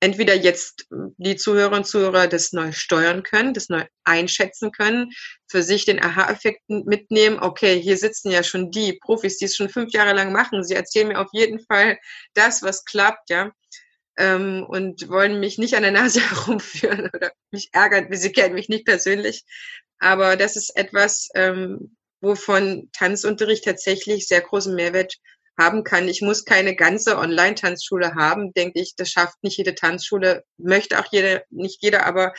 entweder 0.00 0.34
jetzt 0.34 0.86
die 1.18 1.36
Zuhörer 1.36 1.76
und 1.76 1.86
Zuhörer 1.86 2.26
das 2.26 2.52
neu 2.52 2.72
steuern 2.72 3.22
können, 3.22 3.52
das 3.52 3.68
neu 3.68 3.84
einschätzen 4.04 4.72
können, 4.72 5.10
für 5.48 5.62
sich 5.62 5.84
den 5.84 6.02
Aha-Effekt 6.02 6.62
mitnehmen, 6.68 7.38
okay, 7.38 7.80
hier 7.80 7.98
sitzen 7.98 8.30
ja 8.30 8.42
schon 8.42 8.70
die 8.70 8.98
Profis, 9.02 9.36
die 9.38 9.44
es 9.44 9.56
schon 9.56 9.68
fünf 9.68 9.92
Jahre 9.92 10.14
lang 10.14 10.32
machen. 10.32 10.64
Sie 10.64 10.74
erzählen 10.74 11.08
mir 11.08 11.20
auf 11.20 11.28
jeden 11.32 11.60
Fall 11.60 11.98
das, 12.34 12.62
was 12.62 12.84
klappt, 12.84 13.28
ja. 13.28 13.52
Ähm, 14.16 14.64
und 14.68 15.08
wollen 15.08 15.40
mich 15.40 15.58
nicht 15.58 15.74
an 15.74 15.82
der 15.82 15.92
Nase 15.92 16.20
herumführen 16.30 17.10
oder 17.12 17.32
mich 17.50 17.70
ärgern. 17.72 18.08
Sie 18.10 18.32
kennen 18.32 18.54
mich 18.54 18.68
nicht 18.68 18.84
persönlich. 18.84 19.44
Aber 19.98 20.36
das 20.36 20.56
ist 20.56 20.76
etwas, 20.76 21.28
ähm, 21.34 21.96
wovon 22.20 22.90
Tanzunterricht 22.92 23.64
tatsächlich 23.64 24.26
sehr 24.28 24.40
großen 24.40 24.74
Mehrwert 24.74 25.16
haben 25.60 25.84
kann. 25.84 26.08
Ich 26.08 26.22
muss 26.22 26.44
keine 26.44 26.74
ganze 26.74 27.18
Online-Tanzschule 27.18 28.14
haben, 28.14 28.52
denke 28.54 28.80
ich. 28.80 28.94
Das 28.96 29.10
schafft 29.10 29.36
nicht 29.42 29.58
jede 29.58 29.74
Tanzschule, 29.74 30.42
möchte 30.56 30.98
auch 30.98 31.06
jede, 31.12 31.44
nicht 31.50 31.82
jeder, 31.82 32.06
aber 32.06 32.32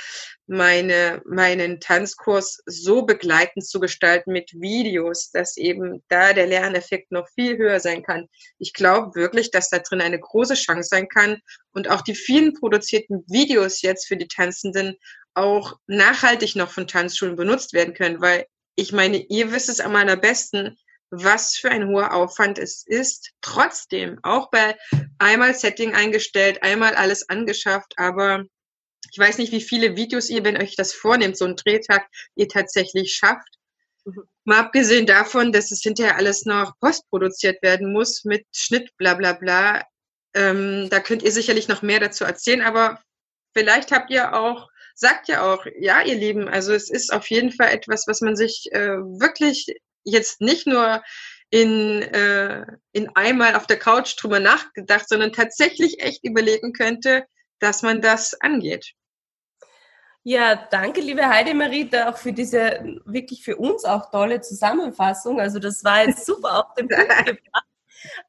meine, 0.47 1.21
meinen 1.25 1.79
Tanzkurs 1.79 2.61
so 2.65 3.03
begleitend 3.03 3.65
zu 3.65 3.79
gestalten 3.79 4.33
mit 4.33 4.51
Videos, 4.53 5.29
dass 5.31 5.55
eben 5.55 6.03
da 6.09 6.33
der 6.33 6.47
Lerneffekt 6.47 7.11
noch 7.11 7.27
viel 7.35 7.57
höher 7.57 7.79
sein 7.79 8.03
kann. 8.03 8.27
Ich 8.57 8.73
glaube 8.73 9.15
wirklich, 9.15 9.51
dass 9.51 9.69
da 9.69 9.79
drin 9.79 10.01
eine 10.01 10.19
große 10.19 10.55
Chance 10.55 10.89
sein 10.89 11.07
kann 11.07 11.39
und 11.73 11.89
auch 11.89 12.01
die 12.01 12.15
vielen 12.15 12.53
produzierten 12.53 13.23
Videos 13.27 13.81
jetzt 13.81 14.07
für 14.07 14.17
die 14.17 14.27
Tanzenden 14.27 14.97
auch 15.33 15.77
nachhaltig 15.87 16.55
noch 16.55 16.71
von 16.71 16.87
Tanzschulen 16.87 17.35
benutzt 17.35 17.73
werden 17.73 17.93
können, 17.93 18.19
weil 18.19 18.45
ich 18.75 18.91
meine, 18.91 19.17
ihr 19.17 19.51
wisst 19.51 19.69
es 19.69 19.79
am 19.79 19.95
allerbesten, 19.95 20.77
was 21.11 21.57
für 21.57 21.69
ein 21.69 21.87
hoher 21.87 22.13
Aufwand 22.13 22.57
es 22.57 22.83
ist. 22.87 23.31
Trotzdem, 23.41 24.17
auch 24.23 24.49
bei 24.49 24.77
einmal 25.19 25.53
Setting 25.53 25.93
eingestellt, 25.93 26.63
einmal 26.63 26.95
alles 26.95 27.29
angeschafft, 27.29 27.93
aber 27.97 28.45
ich 29.11 29.19
weiß 29.19 29.37
nicht, 29.37 29.51
wie 29.51 29.61
viele 29.61 29.95
Videos 29.95 30.29
ihr, 30.29 30.43
wenn 30.43 30.61
euch 30.61 30.75
das 30.75 30.93
vornehmt, 30.93 31.37
so 31.37 31.45
einen 31.45 31.57
Drehtag, 31.57 32.07
ihr 32.35 32.47
tatsächlich 32.47 33.13
schafft. 33.13 33.57
Mhm. 34.05 34.23
Mal 34.45 34.59
abgesehen 34.59 35.05
davon, 35.05 35.51
dass 35.51 35.71
es 35.71 35.81
hinterher 35.81 36.15
alles 36.15 36.45
noch 36.45 36.73
postproduziert 36.79 37.61
werden 37.61 37.91
muss 37.91 38.23
mit 38.23 38.45
Schnitt, 38.55 38.89
bla 38.97 39.13
bla 39.13 39.33
bla. 39.33 39.83
Ähm, 40.33 40.87
da 40.89 41.01
könnt 41.01 41.23
ihr 41.23 41.31
sicherlich 41.31 41.67
noch 41.67 41.81
mehr 41.81 41.99
dazu 41.99 42.23
erzählen, 42.23 42.61
aber 42.61 43.01
vielleicht 43.53 43.91
habt 43.91 44.09
ihr 44.11 44.33
auch, 44.33 44.69
sagt 44.95 45.27
ja 45.27 45.43
auch, 45.43 45.65
ja, 45.77 46.01
ihr 46.01 46.15
Lieben, 46.15 46.47
also 46.47 46.73
es 46.73 46.89
ist 46.89 47.11
auf 47.11 47.29
jeden 47.29 47.51
Fall 47.51 47.69
etwas, 47.71 48.07
was 48.07 48.21
man 48.21 48.37
sich 48.37 48.69
äh, 48.71 48.97
wirklich 48.97 49.67
jetzt 50.03 50.41
nicht 50.41 50.67
nur 50.67 51.03
in, 51.49 52.01
äh, 52.01 52.65
in 52.93 53.15
einmal 53.15 53.55
auf 53.55 53.67
der 53.67 53.77
Couch 53.77 54.15
drüber 54.21 54.39
nachgedacht, 54.39 55.07
sondern 55.07 55.33
tatsächlich 55.33 56.01
echt 56.01 56.23
überlegen 56.23 56.73
könnte, 56.73 57.25
dass 57.59 57.81
man 57.83 58.01
das 58.01 58.39
angeht. 58.39 58.93
Ja, 60.23 60.55
danke, 60.55 61.01
liebe 61.01 61.27
Heidemarie, 61.27 61.89
auch 62.05 62.17
für 62.17 62.31
diese 62.31 62.99
wirklich 63.05 63.43
für 63.43 63.55
uns 63.55 63.85
auch 63.85 64.11
tolle 64.11 64.41
Zusammenfassung. 64.41 65.39
Also 65.39 65.59
das 65.59 65.83
war 65.83 66.05
jetzt 66.05 66.25
super 66.25 66.59
auf 66.59 66.73
den 66.75 66.87
Punkt 66.87 67.09
gebracht. 67.25 67.65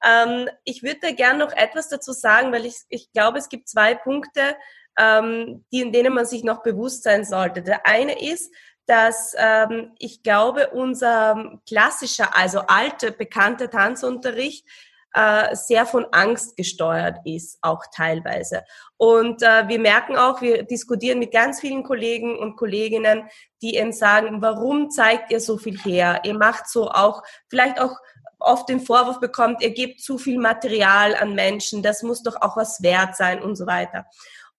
Ähm, 0.04 0.48
ich 0.64 0.82
würde 0.82 1.00
da 1.00 1.12
gerne 1.12 1.38
noch 1.38 1.52
etwas 1.52 1.88
dazu 1.88 2.12
sagen, 2.12 2.52
weil 2.52 2.66
ich, 2.66 2.76
ich 2.88 3.12
glaube, 3.12 3.38
es 3.38 3.48
gibt 3.48 3.68
zwei 3.68 3.94
Punkte, 3.94 4.56
ähm, 4.98 5.64
die, 5.72 5.80
in 5.80 5.92
denen 5.92 6.14
man 6.14 6.26
sich 6.26 6.44
noch 6.44 6.62
bewusst 6.62 7.02
sein 7.02 7.24
sollte. 7.24 7.62
Der 7.62 7.86
eine 7.86 8.20
ist, 8.20 8.52
dass 8.86 9.34
ähm, 9.38 9.92
ich 9.98 10.22
glaube, 10.22 10.70
unser 10.70 11.60
klassischer, 11.66 12.36
also 12.36 12.60
alte, 12.66 13.12
bekannter 13.12 13.70
Tanzunterricht 13.70 14.66
äh, 15.14 15.54
sehr 15.54 15.84
von 15.86 16.06
Angst 16.12 16.56
gesteuert 16.56 17.18
ist, 17.24 17.58
auch 17.60 17.84
teilweise. 17.94 18.64
Und 18.96 19.42
äh, 19.42 19.68
wir 19.68 19.78
merken 19.78 20.16
auch, 20.16 20.40
wir 20.40 20.62
diskutieren 20.62 21.18
mit 21.18 21.32
ganz 21.32 21.60
vielen 21.60 21.82
Kollegen 21.82 22.38
und 22.38 22.56
Kolleginnen, 22.56 23.28
die 23.60 23.76
eben 23.76 23.92
sagen, 23.92 24.40
warum 24.40 24.90
zeigt 24.90 25.30
ihr 25.30 25.40
so 25.40 25.58
viel 25.58 25.78
her? 25.78 26.22
Ihr 26.24 26.34
macht 26.34 26.68
so 26.68 26.90
auch, 26.90 27.22
vielleicht 27.48 27.80
auch 27.80 27.96
oft 28.38 28.68
den 28.68 28.80
Vorwurf 28.80 29.20
bekommt, 29.20 29.62
ihr 29.62 29.72
gebt 29.72 30.00
zu 30.00 30.18
viel 30.18 30.38
Material 30.38 31.14
an 31.14 31.34
Menschen, 31.34 31.82
das 31.82 32.02
muss 32.02 32.22
doch 32.22 32.40
auch 32.40 32.56
was 32.56 32.82
wert 32.82 33.14
sein 33.14 33.42
und 33.42 33.56
so 33.56 33.66
weiter. 33.66 34.06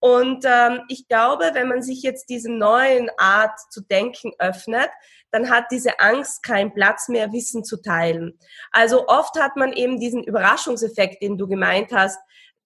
Und 0.04 0.44
ähm, 0.44 0.82
ich 0.88 1.08
glaube, 1.08 1.52
wenn 1.54 1.66
man 1.66 1.82
sich 1.82 2.02
jetzt 2.02 2.28
diesen 2.28 2.58
neuen 2.58 3.08
Art 3.16 3.58
zu 3.70 3.80
denken 3.80 4.32
öffnet, 4.38 4.90
dann 5.30 5.48
hat 5.48 5.70
diese 5.70 5.98
Angst 5.98 6.42
keinen 6.42 6.74
Platz 6.74 7.08
mehr, 7.08 7.32
Wissen 7.32 7.64
zu 7.64 7.80
teilen. 7.80 8.38
Also 8.70 9.08
oft 9.08 9.34
hat 9.40 9.56
man 9.56 9.72
eben 9.72 9.98
diesen 9.98 10.22
Überraschungseffekt, 10.22 11.22
den 11.22 11.38
du 11.38 11.48
gemeint 11.48 11.90
hast, 11.90 12.18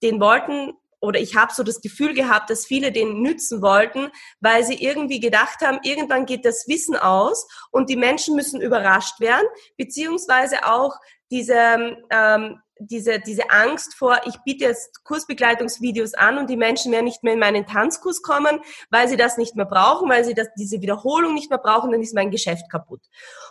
den 0.02 0.20
wollten 0.20 0.72
oder 1.00 1.20
ich 1.20 1.36
habe 1.36 1.54
so 1.54 1.62
das 1.62 1.80
Gefühl 1.80 2.12
gehabt, 2.12 2.50
dass 2.50 2.66
viele 2.66 2.90
den 2.90 3.22
nützen 3.22 3.62
wollten, 3.62 4.10
weil 4.40 4.64
sie 4.64 4.82
irgendwie 4.82 5.20
gedacht 5.20 5.60
haben, 5.60 5.78
irgendwann 5.84 6.26
geht 6.26 6.44
das 6.44 6.66
Wissen 6.66 6.96
aus 6.96 7.46
und 7.70 7.88
die 7.88 7.94
Menschen 7.94 8.34
müssen 8.34 8.60
überrascht 8.60 9.20
werden, 9.20 9.46
beziehungsweise 9.76 10.66
auch 10.66 10.96
diese 11.30 11.98
ähm, 12.10 12.60
diese, 12.80 13.18
diese 13.20 13.50
Angst 13.50 13.94
vor, 13.94 14.20
ich 14.26 14.36
biete 14.44 14.64
jetzt 14.64 15.04
Kursbegleitungsvideos 15.04 16.14
an 16.14 16.38
und 16.38 16.50
die 16.50 16.56
Menschen 16.56 16.92
werden 16.92 17.04
nicht 17.04 17.22
mehr 17.22 17.34
in 17.34 17.38
meinen 17.38 17.66
Tanzkurs 17.66 18.22
kommen, 18.22 18.60
weil 18.90 19.08
sie 19.08 19.16
das 19.16 19.36
nicht 19.36 19.56
mehr 19.56 19.66
brauchen, 19.66 20.08
weil 20.08 20.24
sie 20.24 20.34
das, 20.34 20.48
diese 20.56 20.80
Wiederholung 20.80 21.34
nicht 21.34 21.50
mehr 21.50 21.58
brauchen, 21.58 21.92
dann 21.92 22.02
ist 22.02 22.14
mein 22.14 22.30
Geschäft 22.30 22.70
kaputt. 22.70 23.02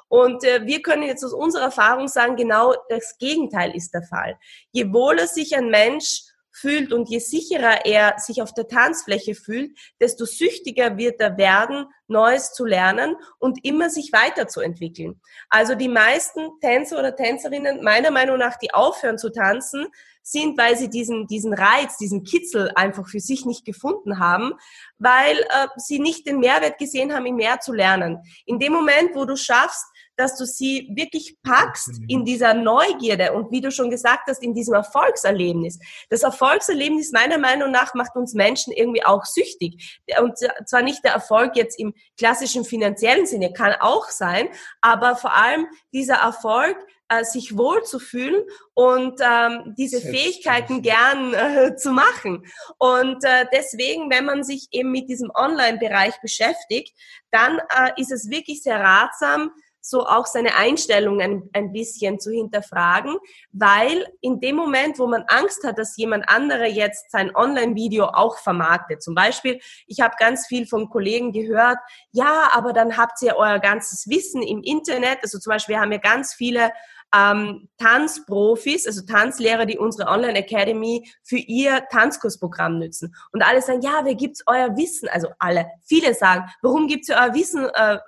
Und 0.07 0.43
äh, 0.43 0.65
wir 0.65 0.82
können 0.82 1.03
jetzt 1.03 1.23
aus 1.23 1.34
unserer 1.34 1.63
Erfahrung 1.65 2.07
sagen, 2.07 2.36
genau 2.36 2.73
das 2.89 3.17
Gegenteil 3.17 3.75
ist 3.75 3.93
der 3.93 4.03
Fall. 4.03 4.38
Je 4.71 4.91
wohler 4.93 5.28
sich 5.28 5.55
ein 5.55 5.69
Mensch 5.69 6.21
fühlt 6.60 6.93
und 6.93 7.10
je 7.10 7.20
sicherer 7.20 7.86
er 7.86 8.16
sich 8.18 8.41
auf 8.41 8.53
der 8.53 8.68
Tanzfläche 8.68 9.36
fühlt, 9.36 9.78
desto 10.01 10.26
süchtiger 10.26 10.97
wird 10.97 11.20
er 11.22 11.38
werden, 11.38 11.86
Neues 12.08 12.53
zu 12.53 12.66
lernen 12.66 13.16
und 13.38 13.64
immer 13.66 13.89
sich 13.89 14.12
weiterzuentwickeln. 14.14 15.20
Also 15.49 15.76
die 15.76 15.89
meisten 15.89 16.60
Tänzer 16.62 16.99
oder 16.99 17.16
Tänzerinnen, 17.16 17.84
meiner 17.84 18.12
Meinung 18.12 18.38
nach, 18.38 18.58
die 18.58 18.74
aufhören 18.74 19.18
zu 19.18 19.30
tanzen, 19.30 19.88
sind, 20.24 20.58
weil 20.58 20.78
sie 20.78 20.89
diesen, 20.89 21.28
diesen 21.28 21.53
Reiz, 21.53 21.97
diesen 21.97 22.24
Kitzel 22.24 22.72
einfach 22.76 23.08
für 23.08 23.20
sich 23.20 23.45
nicht 23.45 23.66
gefunden 23.66 24.20
haben, 24.20 24.53
weil 24.97 25.38
äh, 25.38 25.68
sie 25.78 25.99
nicht 25.99 26.28
den 26.28 26.39
Mehrwert 26.39 26.78
gesehen 26.78 27.14
haben, 27.14 27.34
mehr 27.36 27.60
zu 27.60 27.72
lernen. 27.74 28.20
In 28.45 28.60
dem 28.60 28.74
Moment, 28.74 29.16
wo 29.16 29.26
du 29.26 29.38
schaffst, 29.38 29.86
dass 30.18 30.38
du 30.38 30.45
sie 30.45 30.89
wirklich 30.93 31.38
packst 31.43 31.91
in 32.07 32.26
dieser 32.26 32.53
Neugierde 32.53 33.34
und 33.34 33.51
wie 33.51 33.61
du 33.61 33.72
schon 33.72 33.89
gesagt 33.89 34.28
hast, 34.28 34.43
in 34.43 34.53
diesem 34.53 34.74
Erfolgserlebnis. 34.74 35.80
Das 36.09 36.24
Erfolgserlebnis 36.24 37.11
meiner 37.11 37.38
Meinung 37.38 37.72
nach 37.72 37.93
macht 37.93 38.15
uns 38.15 38.34
Menschen 38.34 38.74
irgendwie 38.74 39.05
auch 39.05 39.26
süchtig. 39.26 40.01
Und 40.20 40.38
zwar 40.65 40.82
nicht 40.82 41.03
der 41.03 41.13
Erfolg 41.13 41.55
jetzt 41.55 41.80
im 41.80 41.93
klassischen 42.18 42.65
finanziellen 42.65 43.26
Sinne, 43.26 43.53
kann 43.53 43.74
auch 43.80 44.09
sein, 44.09 44.49
aber 44.82 45.15
vor 45.15 45.34
allem 45.34 45.68
dieser 45.93 46.15
Erfolg, 46.15 46.78
äh, 47.09 47.24
sich 47.24 47.57
wohl 47.57 47.84
zu 47.84 47.99
fühlen 47.99 48.43
und 48.74 49.22
ähm, 49.22 49.76
diese 49.78 50.01
Fähigkeiten 50.01 50.82
gern 50.82 51.34
äh, 51.34 51.76
zu 51.78 51.91
machen. 51.91 52.45
Und 52.80 53.24
äh, 53.24 53.45
deswegen, 53.53 54.09
wenn 54.09 54.26
man 54.26 54.43
sich 54.43 54.68
eben 54.72 54.91
mit 54.91 55.07
diesem 55.07 55.32
Online-Bereich 55.34 56.20
beschäftigt, 56.22 56.93
dann 57.32 57.59
äh, 57.59 57.91
ist 57.95 58.11
es 58.11 58.30
wirklich 58.30 58.61
sehr 58.61 58.80
ratsam, 58.80 59.51
so 59.89 60.05
auch 60.05 60.25
seine 60.25 60.55
Einstellung 60.55 61.21
ein, 61.21 61.49
ein 61.53 61.71
bisschen 61.71 62.19
zu 62.19 62.31
hinterfragen, 62.31 63.15
weil 63.51 64.05
in 64.21 64.39
dem 64.39 64.55
Moment, 64.55 64.99
wo 64.99 65.07
man 65.07 65.23
Angst 65.27 65.63
hat, 65.63 65.77
dass 65.77 65.97
jemand 65.97 66.27
andere 66.27 66.67
jetzt 66.67 67.11
sein 67.11 67.35
Online-Video 67.35 68.05
auch 68.05 68.38
vermarktet, 68.38 69.01
zum 69.01 69.15
Beispiel, 69.15 69.59
ich 69.85 70.01
habe 70.01 70.15
ganz 70.19 70.47
viel 70.47 70.67
von 70.67 70.89
Kollegen 70.89 71.31
gehört, 71.31 71.77
ja, 72.11 72.49
aber 72.53 72.73
dann 72.73 72.97
habt 72.97 73.21
ihr 73.21 73.35
euer 73.38 73.59
ganzes 73.59 74.07
Wissen 74.09 74.41
im 74.41 74.61
Internet, 74.61 75.19
also 75.21 75.39
zum 75.39 75.51
Beispiel 75.51 75.75
wir 75.75 75.81
haben 75.81 75.91
ja 75.91 75.99
ganz 75.99 76.33
viele 76.33 76.71
ähm, 77.15 77.69
Tanzprofis, 77.77 78.85
also 78.85 79.01
Tanzlehrer, 79.05 79.65
die 79.65 79.77
unsere 79.77 80.09
Online 80.09 80.39
Academy 80.39 81.09
für 81.23 81.38
ihr 81.38 81.85
Tanzkursprogramm 81.89 82.79
nützen. 82.79 83.15
Und 83.31 83.43
alle 83.43 83.61
sagen, 83.61 83.81
ja, 83.81 84.01
wer 84.03 84.15
gibt's 84.15 84.43
euer 84.45 84.75
Wissen? 84.75 85.07
Also 85.09 85.29
alle, 85.39 85.67
viele 85.83 86.13
sagen, 86.13 86.49
warum 86.61 86.88
gibt's 86.88 87.09
euer 87.09 87.33
Wissen 87.33 87.69
äh, 87.73 87.99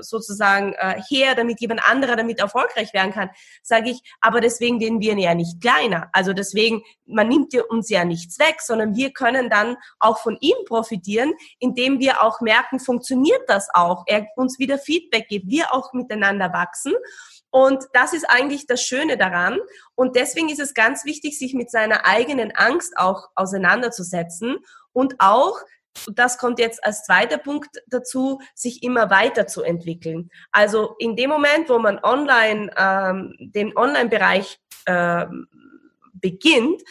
sozusagen 0.00 0.74
äh, 0.74 1.00
her, 1.08 1.34
damit 1.34 1.60
jemand 1.60 1.84
anderer 1.84 2.16
damit 2.16 2.38
erfolgreich 2.38 2.92
werden 2.92 3.12
kann, 3.12 3.30
sage 3.62 3.90
ich, 3.90 4.00
aber 4.20 4.40
deswegen 4.40 4.80
werden 4.80 5.00
wir 5.00 5.18
ja 5.18 5.34
nicht 5.34 5.60
kleiner. 5.60 6.08
Also 6.12 6.32
deswegen, 6.32 6.82
man 7.06 7.28
nimmt 7.28 7.54
uns 7.68 7.88
ja 7.90 8.04
nichts 8.04 8.38
weg, 8.38 8.60
sondern 8.60 8.94
wir 8.94 9.12
können 9.12 9.50
dann 9.50 9.76
auch 9.98 10.18
von 10.18 10.36
ihm 10.40 10.56
profitieren, 10.66 11.32
indem 11.58 11.98
wir 11.98 12.22
auch 12.22 12.40
merken, 12.40 12.80
funktioniert 12.80 13.42
das 13.48 13.68
auch, 13.74 14.04
er 14.06 14.26
uns 14.36 14.58
wieder 14.58 14.78
Feedback 14.78 15.28
gibt, 15.28 15.48
wir 15.48 15.72
auch 15.72 15.92
miteinander 15.92 16.52
wachsen. 16.52 16.92
Und 17.50 17.88
das 17.92 18.12
ist 18.12 18.24
eigentlich 18.28 18.66
das 18.66 18.82
Schöne 18.82 19.16
daran. 19.16 19.58
Und 19.94 20.16
deswegen 20.16 20.48
ist 20.48 20.60
es 20.60 20.72
ganz 20.72 21.04
wichtig, 21.04 21.38
sich 21.38 21.52
mit 21.52 21.70
seiner 21.70 22.06
eigenen 22.06 22.52
Angst 22.54 22.96
auch 22.96 23.28
auseinanderzusetzen 23.34 24.58
und 24.92 25.16
auch 25.18 25.58
und 26.06 26.18
das 26.18 26.38
kommt 26.38 26.58
jetzt 26.58 26.84
als 26.84 27.04
zweiter 27.04 27.38
Punkt 27.38 27.68
dazu, 27.88 28.40
sich 28.54 28.82
immer 28.82 29.10
weiterzuentwickeln. 29.10 30.30
Also 30.52 30.94
in 30.98 31.16
dem 31.16 31.30
Moment, 31.30 31.68
wo 31.68 31.78
man 31.78 31.98
online 32.02 32.70
ähm, 32.76 33.34
den 33.38 33.76
Online-Bereich 33.76 34.58
ähm, 34.86 35.46
beginnt, 36.14 36.82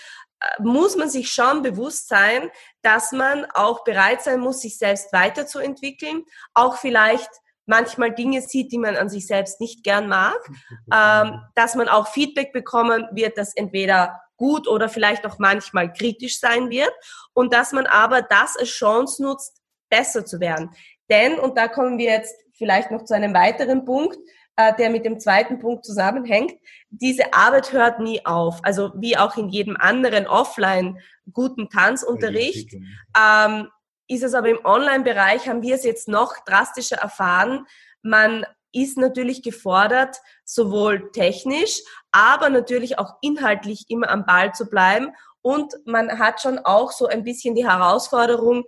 muss 0.60 0.96
man 0.96 1.10
sich 1.10 1.32
schon 1.32 1.62
bewusst 1.64 2.08
sein, 2.08 2.50
dass 2.82 3.12
man 3.12 3.46
auch 3.54 3.84
bereit 3.84 4.22
sein 4.22 4.40
muss, 4.40 4.62
sich 4.62 4.78
selbst 4.78 5.12
weiterzuentwickeln, 5.12 6.24
auch 6.54 6.78
vielleicht 6.78 7.30
manchmal 7.66 8.14
Dinge 8.14 8.42
sieht, 8.42 8.72
die 8.72 8.78
man 8.78 8.96
an 8.96 9.10
sich 9.10 9.28
selbst 9.28 9.60
nicht 9.60 9.84
gern 9.84 10.08
mag, 10.08 10.40
ähm, 10.94 11.42
dass 11.56 11.76
man 11.76 11.90
auch 11.90 12.08
Feedback 12.08 12.54
bekommen 12.54 13.08
wird, 13.12 13.38
das 13.38 13.56
entweder 13.56 14.20
gut 14.40 14.68
oder 14.68 14.90
vielleicht 14.90 15.28
auch 15.28 15.38
manchmal 15.38 15.94
kritisch 15.94 16.40
sein 16.40 16.72
wird 16.72 16.92
und 17.34 17.54
dass 17.54 17.72
man 17.74 17.86
aber 17.86 18.24
das 18.24 18.58
als 18.58 18.70
Chance 18.70 19.22
nutzt, 19.22 19.62
besser 19.90 20.26
zu 20.26 20.40
werden. 20.40 20.72
Denn, 21.10 21.38
und 21.38 21.58
da 21.58 21.68
kommen 21.68 21.98
wir 21.98 22.12
jetzt 22.12 22.36
vielleicht 22.54 22.90
noch 22.90 23.04
zu 23.04 23.14
einem 23.14 23.34
weiteren 23.34 23.86
Punkt, 23.86 24.18
äh, 24.56 24.74
der 24.76 24.90
mit 24.90 25.06
dem 25.06 25.20
zweiten 25.20 25.60
Punkt 25.60 25.86
zusammenhängt. 25.86 26.54
Diese 26.90 27.34
Arbeit 27.34 27.72
hört 27.74 28.00
nie 28.00 28.26
auf. 28.26 28.60
Also 28.64 28.92
wie 28.96 29.18
auch 29.18 29.38
in 29.38 29.50
jedem 29.50 29.78
anderen 29.78 30.26
offline 30.26 31.00
guten 31.32 31.70
Tanzunterricht. 31.70 32.74
Ähm, 33.18 33.70
ist 34.08 34.24
es 34.24 34.34
aber 34.34 34.50
im 34.50 34.66
Online-Bereich, 34.66 35.48
haben 35.48 35.62
wir 35.62 35.76
es 35.76 35.84
jetzt 35.84 36.08
noch 36.08 36.34
drastischer 36.46 36.98
erfahren. 36.98 37.68
Man 38.02 38.46
ist 38.72 38.98
natürlich 38.98 39.42
gefordert, 39.44 40.18
sowohl 40.46 41.12
technisch, 41.12 41.82
aber 42.12 42.50
natürlich 42.50 43.00
auch 43.00 43.16
inhaltlich 43.22 43.86
immer 43.90 44.10
am 44.10 44.26
Ball 44.26 44.54
zu 44.54 44.70
bleiben. 44.70 45.14
Und 45.42 45.74
man 45.86 46.20
hat 46.20 46.42
schon 46.42 46.60
auch 46.60 46.92
so 46.92 47.08
ein 47.08 47.24
bisschen 47.24 47.56
die 47.56 47.68
Herausforderung, 47.68 48.66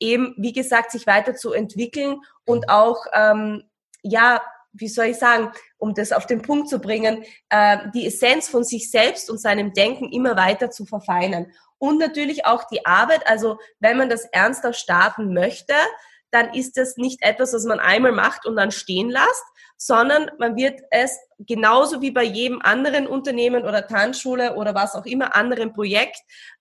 eben, 0.00 0.34
wie 0.36 0.52
gesagt, 0.52 0.90
sich 0.90 1.06
weiterzuentwickeln 1.06 2.20
und 2.44 2.68
auch, 2.68 3.06
ähm, 3.12 3.62
ja, 4.02 4.42
wie 4.72 4.88
soll 4.88 5.06
ich 5.06 5.18
sagen, 5.18 5.52
um 5.76 5.94
das 5.94 6.12
auf 6.12 6.26
den 6.26 6.42
Punkt 6.42 6.68
zu 6.68 6.80
bringen, 6.80 7.24
äh, 7.50 7.78
die 7.94 8.06
Essenz 8.06 8.48
von 8.48 8.64
sich 8.64 8.90
selbst 8.90 9.30
und 9.30 9.38
seinem 9.38 9.72
Denken 9.74 10.10
immer 10.10 10.36
weiter 10.36 10.70
zu 10.70 10.86
verfeinern. 10.86 11.52
Und 11.78 11.98
natürlich 11.98 12.46
auch 12.46 12.64
die 12.64 12.86
Arbeit, 12.86 13.26
also 13.26 13.58
wenn 13.80 13.98
man 13.98 14.08
das 14.08 14.24
ernster 14.24 14.72
starten 14.72 15.34
möchte, 15.34 15.74
dann 16.32 16.52
ist 16.54 16.76
das 16.76 16.96
nicht 16.96 17.22
etwas, 17.22 17.52
was 17.52 17.64
man 17.64 17.78
einmal 17.78 18.12
macht 18.12 18.46
und 18.46 18.56
dann 18.56 18.72
stehen 18.72 19.10
lässt, 19.10 19.44
sondern 19.76 20.30
man 20.38 20.56
wird 20.56 20.80
es 20.90 21.18
genauso 21.40 22.00
wie 22.00 22.12
bei 22.12 22.22
jedem 22.22 22.62
anderen 22.62 23.06
Unternehmen 23.06 23.64
oder 23.64 23.86
Tanzschule 23.86 24.54
oder 24.54 24.74
was 24.74 24.94
auch 24.94 25.04
immer, 25.06 25.34
anderen 25.34 25.72
Projekt 25.72 26.18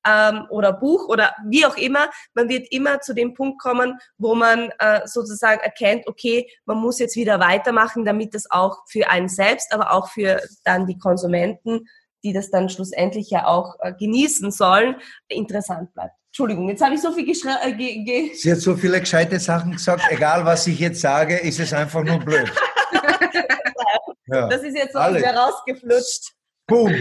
ähm, 0.08 0.46
oder 0.50 0.74
Buch 0.74 1.08
oder 1.08 1.34
wie 1.48 1.66
auch 1.66 1.78
immer, 1.78 2.10
man 2.34 2.50
wird 2.50 2.68
immer 2.72 3.00
zu 3.00 3.14
dem 3.14 3.34
Punkt 3.34 3.62
kommen, 3.62 4.00
wo 4.18 4.34
man 4.34 4.72
äh, 4.80 5.02
sozusagen 5.06 5.62
erkennt, 5.62 6.08
okay, 6.08 6.50
man 6.66 6.78
muss 6.78 7.00
jetzt 7.00 7.16
wieder 7.16 7.40
weitermachen, 7.40 8.06
damit 8.06 8.34
das 8.34 8.50
auch 8.50 8.80
für 8.88 9.10
einen 9.10 9.30
selbst, 9.30 9.72
aber 9.72 9.92
auch 9.94 10.10
für 10.10 10.42
dann 10.64 10.88
die 10.88 10.98
Konsumenten, 10.98 11.88
die 12.24 12.34
das 12.34 12.50
dann 12.50 12.70
schlussendlich 12.70 13.30
ja 13.30 13.46
auch 13.46 13.76
äh, 13.80 13.94
genießen 13.94 14.52
sollen, 14.52 14.96
interessant 15.28 15.94
bleibt. 15.94 16.21
Entschuldigung, 16.32 16.70
jetzt 16.70 16.82
habe 16.82 16.96
ich 16.96 17.02
so 17.02 17.12
viel 17.12 17.26
geschrei. 17.26 17.58
Äh, 17.62 17.74
ge 17.74 18.06
ge 18.06 18.34
Sie 18.34 18.50
hat 18.50 18.60
so 18.60 18.74
viele 18.78 19.02
gescheite 19.02 19.38
Sachen 19.38 19.74
gesagt. 19.74 20.02
Egal, 20.10 20.46
was 20.46 20.66
ich 20.66 20.80
jetzt 20.80 21.02
sage, 21.02 21.38
ist 21.38 21.60
es 21.60 21.74
einfach 21.74 22.06
nur 22.06 22.20
blöd. 22.20 22.50
ja. 24.28 24.48
Das 24.48 24.64
ist 24.64 24.78
jetzt 24.78 24.94
so 24.94 25.00
wieder 25.00 25.36
rausgeflutscht. 25.36 26.32
Boom. 26.68 26.96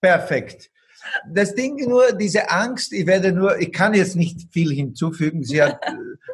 Perfekt. 0.00 0.70
Das 1.32 1.54
Ding 1.54 1.76
nur, 1.88 2.12
diese 2.12 2.50
Angst, 2.50 2.92
ich 2.92 3.06
werde 3.06 3.32
nur, 3.32 3.58
ich 3.58 3.72
kann 3.72 3.94
jetzt 3.94 4.16
nicht 4.16 4.52
viel 4.52 4.72
hinzufügen, 4.72 5.42
sie 5.42 5.62
hat 5.62 5.80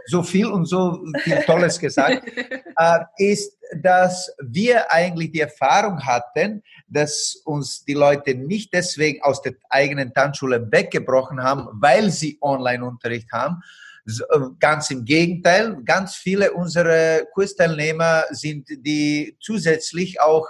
so 0.06 0.22
viel 0.22 0.46
und 0.46 0.66
so 0.66 1.04
viel 1.22 1.40
Tolles 1.42 1.78
gesagt, 1.78 2.26
äh, 2.78 2.98
ist, 3.18 3.56
dass 3.76 4.30
wir 4.40 4.90
eigentlich 4.92 5.32
die 5.32 5.40
Erfahrung 5.40 6.04
hatten, 6.04 6.62
dass 6.88 7.40
uns 7.44 7.84
die 7.84 7.94
Leute 7.94 8.34
nicht 8.34 8.74
deswegen 8.74 9.22
aus 9.22 9.40
der 9.42 9.54
eigenen 9.70 10.12
Tanzschule 10.12 10.70
weggebrochen 10.70 11.42
haben, 11.42 11.68
weil 11.72 12.10
sie 12.10 12.38
Online-Unterricht 12.40 13.30
haben, 13.32 13.62
äh, 14.06 14.38
Ganz 14.58 14.90
im 14.90 15.04
Gegenteil, 15.04 15.76
ganz 15.84 16.16
viele 16.16 16.52
unserer 16.52 17.24
Kursteilnehmer 17.32 18.24
sind 18.30 18.68
die 18.68 19.36
zusätzlich 19.40 20.20
auch 20.20 20.48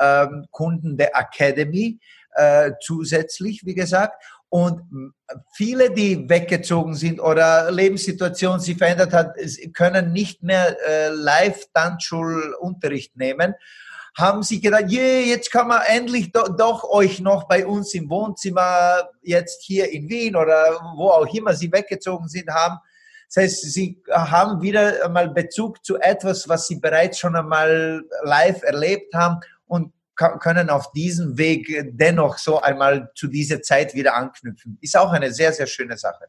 ähm, 0.00 0.46
Kunden 0.50 0.96
der 0.96 1.16
Academy, 1.16 1.98
äh, 2.34 2.72
zusätzlich, 2.80 3.64
wie 3.64 3.74
gesagt. 3.74 4.22
Und 4.48 4.82
viele, 5.54 5.90
die 5.90 6.28
weggezogen 6.28 6.94
sind 6.94 7.20
oder 7.20 7.70
Lebenssituation 7.70 8.60
sich 8.60 8.76
verändert 8.76 9.14
hat, 9.14 9.34
können 9.72 10.12
nicht 10.12 10.42
mehr 10.42 10.76
äh, 10.86 11.08
Live-Tanzschulunterricht 11.08 13.16
nehmen, 13.16 13.54
haben 14.14 14.42
sich 14.42 14.60
gedacht, 14.60 14.90
yeah, 14.90 15.20
jetzt 15.20 15.50
kann 15.50 15.68
man 15.68 15.80
endlich 15.86 16.32
do, 16.32 16.42
doch 16.42 16.84
euch 16.84 17.20
noch 17.20 17.48
bei 17.48 17.66
uns 17.66 17.94
im 17.94 18.10
Wohnzimmer, 18.10 19.08
jetzt 19.22 19.62
hier 19.62 19.90
in 19.90 20.10
Wien 20.10 20.36
oder 20.36 20.78
wo 20.96 21.08
auch 21.08 21.34
immer 21.34 21.54
sie 21.54 21.72
weggezogen 21.72 22.28
sind, 22.28 22.50
haben. 22.50 22.78
Das 23.34 23.44
heißt, 23.44 23.72
sie 23.72 24.02
haben 24.10 24.60
wieder 24.60 25.02
einmal 25.02 25.30
Bezug 25.30 25.82
zu 25.82 25.98
etwas, 25.98 26.46
was 26.46 26.66
sie 26.66 26.76
bereits 26.76 27.18
schon 27.18 27.34
einmal 27.34 28.04
live 28.22 28.62
erlebt 28.64 29.14
haben 29.14 29.40
und 29.66 29.94
können 30.40 30.70
auf 30.70 30.92
diesem 30.92 31.38
Weg 31.38 31.68
dennoch 31.92 32.38
so 32.38 32.60
einmal 32.60 33.10
zu 33.14 33.28
dieser 33.28 33.62
Zeit 33.62 33.94
wieder 33.94 34.14
anknüpfen. 34.14 34.78
Ist 34.80 34.96
auch 34.96 35.12
eine 35.12 35.32
sehr, 35.32 35.52
sehr 35.52 35.66
schöne 35.66 35.96
Sache. 35.96 36.26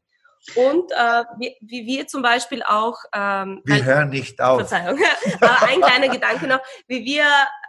Und 0.55 0.91
äh, 0.91 1.23
wie, 1.39 1.55
wie 1.61 1.85
wir 1.85 2.07
zum 2.07 2.21
Beispiel 2.21 2.63
auch... 2.63 2.97
Ähm, 3.13 3.61
wir 3.63 3.75
ein, 3.75 3.85
hören 3.85 4.09
nicht 4.09 4.41
auf. 4.41 4.59
Verzeihung. 4.59 4.99
ein 5.41 5.81
kleiner 5.81 6.09
Gedanke 6.09 6.47
noch. 6.47 6.59
Wie 6.87 7.05
wir, 7.05 7.25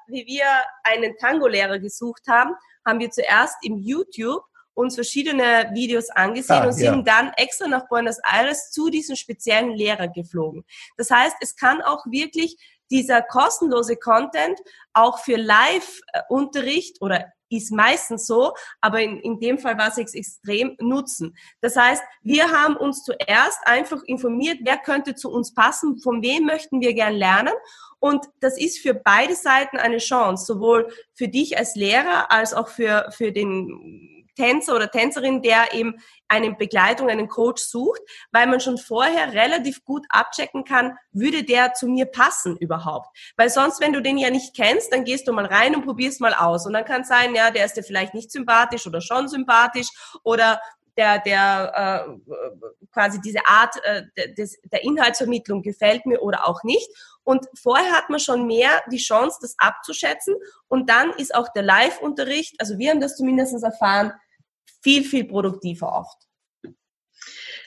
wie 0.08 0.26
wir 0.26 0.46
einen 0.82 1.16
Tango-Lehrer 1.18 1.78
gesucht 1.78 2.22
haben, 2.28 2.54
haben 2.84 2.98
wir 2.98 3.10
zuerst 3.10 3.56
im 3.62 3.78
YouTube 3.78 4.42
uns 4.74 4.96
verschiedene 4.96 5.70
Videos 5.72 6.10
angesehen 6.10 6.62
ah, 6.62 6.66
und 6.66 6.72
sind 6.72 7.06
ja. 7.06 7.20
dann 7.20 7.32
extra 7.36 7.68
nach 7.68 7.88
Buenos 7.88 8.18
Aires 8.24 8.70
zu 8.72 8.90
diesem 8.90 9.14
speziellen 9.16 9.70
Lehrer 9.70 10.08
geflogen. 10.08 10.64
Das 10.96 11.10
heißt, 11.10 11.36
es 11.40 11.54
kann 11.54 11.80
auch 11.80 12.04
wirklich 12.06 12.56
dieser 12.94 13.22
kostenlose 13.22 13.96
Content 13.96 14.56
auch 14.92 15.18
für 15.18 15.36
Live-Unterricht 15.36 17.02
oder 17.02 17.32
ist 17.48 17.72
meistens 17.72 18.26
so, 18.26 18.54
aber 18.80 19.00
in, 19.00 19.18
in 19.18 19.40
dem 19.40 19.58
Fall 19.58 19.76
war 19.76 19.88
es 19.88 19.98
extrem 19.98 20.76
nutzen. 20.80 21.36
Das 21.60 21.76
heißt, 21.76 22.02
wir 22.22 22.50
haben 22.50 22.76
uns 22.76 23.02
zuerst 23.04 23.58
einfach 23.64 24.02
informiert, 24.06 24.58
wer 24.62 24.78
könnte 24.78 25.14
zu 25.14 25.30
uns 25.30 25.54
passen, 25.54 25.98
von 25.98 26.22
wem 26.22 26.44
möchten 26.44 26.80
wir 26.80 26.94
gern 26.94 27.14
lernen. 27.14 27.52
Und 27.98 28.26
das 28.40 28.58
ist 28.58 28.78
für 28.78 28.94
beide 28.94 29.34
Seiten 29.34 29.76
eine 29.76 29.98
Chance, 29.98 30.46
sowohl 30.46 30.92
für 31.14 31.28
dich 31.28 31.58
als 31.58 31.74
Lehrer 31.74 32.30
als 32.30 32.54
auch 32.54 32.68
für, 32.68 33.08
für 33.10 33.32
den 33.32 34.23
Tänzer 34.34 34.74
oder 34.74 34.90
Tänzerin, 34.90 35.42
der 35.42 35.72
eben 35.74 35.94
eine 36.28 36.52
Begleitung, 36.54 37.08
einen 37.08 37.28
Coach 37.28 37.62
sucht, 37.62 38.00
weil 38.32 38.46
man 38.46 38.60
schon 38.60 38.78
vorher 38.78 39.32
relativ 39.32 39.84
gut 39.84 40.04
abchecken 40.08 40.64
kann, 40.64 40.96
würde 41.12 41.44
der 41.44 41.74
zu 41.74 41.86
mir 41.86 42.06
passen 42.06 42.56
überhaupt? 42.56 43.08
Weil 43.36 43.50
sonst, 43.50 43.80
wenn 43.80 43.92
du 43.92 44.02
den 44.02 44.18
ja 44.18 44.30
nicht 44.30 44.54
kennst, 44.56 44.92
dann 44.92 45.04
gehst 45.04 45.28
du 45.28 45.32
mal 45.32 45.46
rein 45.46 45.74
und 45.74 45.84
probierst 45.84 46.20
mal 46.20 46.34
aus. 46.34 46.66
Und 46.66 46.72
dann 46.72 46.84
kann 46.84 47.02
es 47.02 47.08
sein, 47.08 47.34
ja, 47.34 47.50
der 47.50 47.64
ist 47.64 47.76
dir 47.76 47.82
vielleicht 47.82 48.14
nicht 48.14 48.30
sympathisch 48.30 48.86
oder 48.86 49.00
schon 49.00 49.28
sympathisch 49.28 49.88
oder 50.22 50.60
der, 50.96 51.18
der 51.18 52.06
äh, 52.06 52.80
quasi 52.92 53.20
diese 53.20 53.46
Art 53.46 53.74
äh, 53.84 54.04
des, 54.34 54.60
der 54.64 54.84
Inhaltsvermittlung 54.84 55.62
gefällt 55.62 56.06
mir 56.06 56.22
oder 56.22 56.46
auch 56.46 56.62
nicht. 56.62 56.88
Und 57.24 57.46
vorher 57.60 57.92
hat 57.92 58.10
man 58.10 58.20
schon 58.20 58.46
mehr 58.46 58.82
die 58.90 58.98
Chance, 58.98 59.38
das 59.40 59.56
abzuschätzen. 59.58 60.34
Und 60.68 60.90
dann 60.90 61.10
ist 61.14 61.34
auch 61.34 61.48
der 61.52 61.62
Live-Unterricht, 61.62 62.54
also 62.58 62.78
wir 62.78 62.90
haben 62.90 63.00
das 63.00 63.16
zumindest 63.16 63.62
erfahren, 63.62 64.12
viel, 64.82 65.04
viel 65.04 65.24
produktiver 65.24 65.92
oft. 65.92 66.18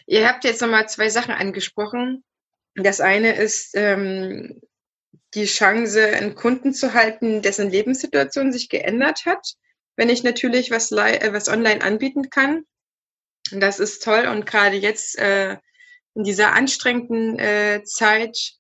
Ihr 0.05 0.27
habt 0.27 0.43
jetzt 0.43 0.61
nochmal 0.61 0.87
zwei 0.87 1.09
Sachen 1.09 1.33
angesprochen. 1.33 2.23
Das 2.75 3.01
eine 3.01 3.35
ist 3.35 3.71
ähm, 3.73 4.61
die 5.33 5.45
Chance, 5.45 6.05
einen 6.07 6.35
Kunden 6.35 6.73
zu 6.73 6.93
halten, 6.93 7.41
dessen 7.41 7.69
Lebenssituation 7.69 8.51
sich 8.51 8.69
geändert 8.69 9.25
hat. 9.25 9.53
Wenn 9.95 10.09
ich 10.09 10.23
natürlich 10.23 10.71
was, 10.71 10.91
äh, 10.91 11.33
was 11.33 11.49
online 11.49 11.81
anbieten 11.81 12.29
kann. 12.29 12.63
Das 13.51 13.79
ist 13.79 14.03
toll. 14.03 14.27
Und 14.27 14.45
gerade 14.45 14.77
jetzt 14.77 15.17
äh, 15.17 15.57
in 16.13 16.23
dieser 16.23 16.53
anstrengenden 16.53 17.37
äh, 17.39 17.83
Zeit, 17.83 18.53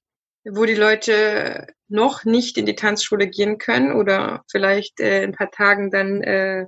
wo 0.43 0.65
die 0.65 0.75
Leute 0.75 1.67
noch 1.87 2.25
nicht 2.25 2.57
in 2.57 2.65
die 2.65 2.75
Tanzschule 2.75 3.27
gehen 3.27 3.57
können 3.57 3.93
oder 3.93 4.43
vielleicht 4.51 4.99
äh, 4.99 5.23
in 5.23 5.31
ein 5.31 5.35
paar 5.35 5.51
Tagen 5.51 5.91
dann 5.91 6.21
äh, 6.23 6.67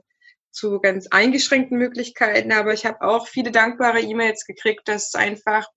zu 0.51 0.79
ganz 0.79 1.07
eingeschränkten 1.07 1.77
Möglichkeiten, 1.77 2.51
aber 2.51 2.73
ich 2.73 2.85
habe 2.85 3.01
auch 3.01 3.27
viele 3.27 3.51
dankbare 3.51 4.01
E-Mails 4.01 4.45
gekriegt, 4.45 4.87
dass 4.87 5.09
es 5.09 5.15
einfach 5.15 5.67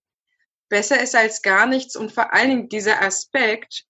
besser 0.69 1.01
ist 1.01 1.15
als 1.15 1.41
gar 1.41 1.67
nichts 1.67 1.95
und 1.95 2.11
vor 2.11 2.33
allen 2.33 2.49
Dingen 2.49 2.69
dieser 2.69 3.01
Aspekt, 3.01 3.83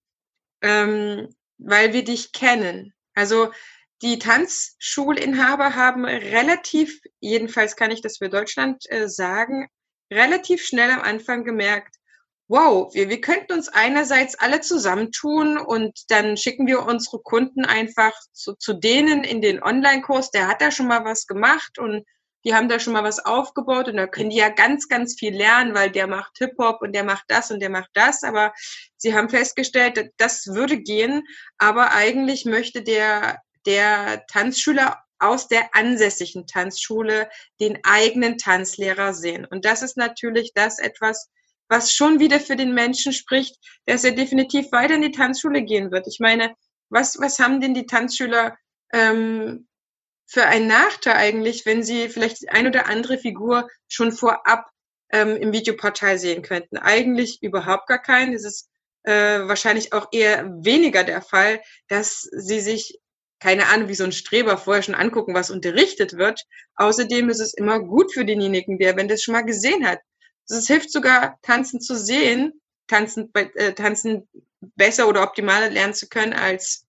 ähm, 0.61 1.33
weil 1.57 1.93
wir 1.93 2.03
dich 2.03 2.31
kennen. 2.31 2.93
Also 3.13 3.51
die 4.01 4.19
Tanzschulinhaber 4.19 5.75
haben 5.75 6.03
relativ, 6.05 6.99
jedenfalls 7.21 7.75
kann 7.75 7.91
ich 7.91 8.01
das 8.01 8.17
für 8.17 8.29
Deutschland 8.29 8.83
äh, 8.89 9.07
sagen, 9.07 9.69
relativ 10.11 10.65
schnell 10.65 10.91
am 10.91 11.01
Anfang 11.01 11.45
gemerkt, 11.45 11.95
wow, 12.47 12.93
wir, 12.93 13.09
wir 13.09 13.21
könnten 13.21 13.53
uns 13.53 13.69
einerseits 13.69 14.35
alle 14.35 14.61
zusammentun 14.61 15.57
und 15.57 15.97
dann 16.09 16.37
schicken 16.37 16.67
wir 16.67 16.85
unsere 16.85 17.19
Kunden 17.19 17.65
einfach 17.65 18.13
zu, 18.31 18.53
zu 18.53 18.73
denen 18.73 19.23
in 19.23 19.41
den 19.41 19.63
Online-Kurs, 19.63 20.31
der 20.31 20.47
hat 20.47 20.61
da 20.61 20.71
schon 20.71 20.87
mal 20.87 21.05
was 21.05 21.25
gemacht 21.27 21.79
und 21.79 22.03
die 22.45 22.53
haben 22.53 22.67
da 22.67 22.79
schon 22.79 22.93
mal 22.93 23.03
was 23.03 23.19
aufgebaut 23.19 23.87
und 23.87 23.95
da 23.95 24.07
können 24.07 24.29
die 24.29 24.37
ja 24.37 24.49
ganz, 24.49 24.89
ganz 24.89 25.15
viel 25.17 25.33
lernen, 25.33 25.73
weil 25.73 25.91
der 25.91 26.07
macht 26.07 26.37
Hip-Hop 26.39 26.81
und 26.81 26.93
der 26.93 27.03
macht 27.03 27.23
das 27.29 27.51
und 27.51 27.61
der 27.61 27.69
macht 27.69 27.91
das. 27.93 28.23
Aber 28.23 28.53
sie 28.97 29.15
haben 29.15 29.29
festgestellt, 29.29 30.11
das 30.17 30.47
würde 30.47 30.77
gehen, 30.77 31.23
aber 31.57 31.93
eigentlich 31.93 32.43
möchte 32.45 32.83
der, 32.83 33.39
der 33.65 34.25
Tanzschüler 34.27 35.01
aus 35.19 35.47
der 35.47 35.73
ansässigen 35.73 36.45
Tanzschule 36.45 37.29
den 37.61 37.79
eigenen 37.83 38.37
Tanzlehrer 38.37 39.13
sehen. 39.13 39.45
Und 39.45 39.63
das 39.63 39.81
ist 39.81 39.95
natürlich 39.95 40.51
das 40.53 40.79
etwas, 40.79 41.29
was 41.69 41.93
schon 41.93 42.19
wieder 42.19 42.39
für 42.39 42.55
den 42.55 42.73
Menschen 42.73 43.13
spricht, 43.13 43.57
dass 43.85 44.03
er 44.03 44.11
definitiv 44.11 44.71
weiter 44.71 44.95
in 44.95 45.01
die 45.01 45.11
Tanzschule 45.11 45.63
gehen 45.63 45.91
wird. 45.91 46.07
Ich 46.07 46.19
meine, 46.19 46.55
was, 46.89 47.19
was 47.19 47.39
haben 47.39 47.61
denn 47.61 47.73
die 47.73 47.85
Tanzschüler 47.85 48.57
ähm, 48.93 49.67
für 50.25 50.45
einen 50.45 50.67
Nachteil 50.67 51.15
eigentlich, 51.15 51.65
wenn 51.65 51.83
sie 51.83 52.09
vielleicht 52.09 52.49
ein 52.49 52.67
oder 52.67 52.87
andere 52.87 53.17
Figur 53.17 53.67
schon 53.87 54.11
vorab 54.11 54.69
ähm, 55.11 55.35
im 55.37 55.53
Videoportal 55.53 56.17
sehen 56.17 56.43
könnten? 56.43 56.77
Eigentlich 56.77 57.41
überhaupt 57.41 57.87
gar 57.87 58.01
keinen. 58.01 58.33
Das 58.33 58.43
ist 58.43 58.69
äh, 59.03 59.39
wahrscheinlich 59.47 59.93
auch 59.93 60.07
eher 60.11 60.45
weniger 60.63 61.03
der 61.03 61.21
Fall, 61.21 61.61
dass 61.87 62.21
sie 62.21 62.59
sich 62.59 62.99
keine 63.43 63.67
Ahnung, 63.67 63.89
wie 63.89 63.95
so 63.95 64.05
ein 64.05 64.13
Streber 64.13 64.57
vorher 64.57 64.83
schon 64.83 64.95
angucken, 64.95 65.33
was 65.33 65.51
unterrichtet 65.51 66.13
wird. 66.13 66.41
Außerdem 66.75 67.29
ist 67.29 67.41
es 67.41 67.53
immer 67.53 67.81
gut 67.81 68.13
für 68.13 68.23
denjenigen, 68.23 68.79
der, 68.79 68.95
wenn 68.95 69.09
das 69.09 69.21
schon 69.21 69.33
mal 69.33 69.41
gesehen 69.41 69.85
hat. 69.85 69.99
Es 70.49 70.67
hilft 70.67 70.91
sogar, 70.91 71.39
tanzen 71.41 71.79
zu 71.81 71.97
sehen, 71.97 72.61
tanzen, 72.87 73.31
äh, 73.33 73.73
tanzen 73.73 74.27
besser 74.75 75.07
oder 75.07 75.23
optimaler 75.23 75.69
lernen 75.69 75.93
zu 75.93 76.07
können, 76.07 76.33
als 76.33 76.85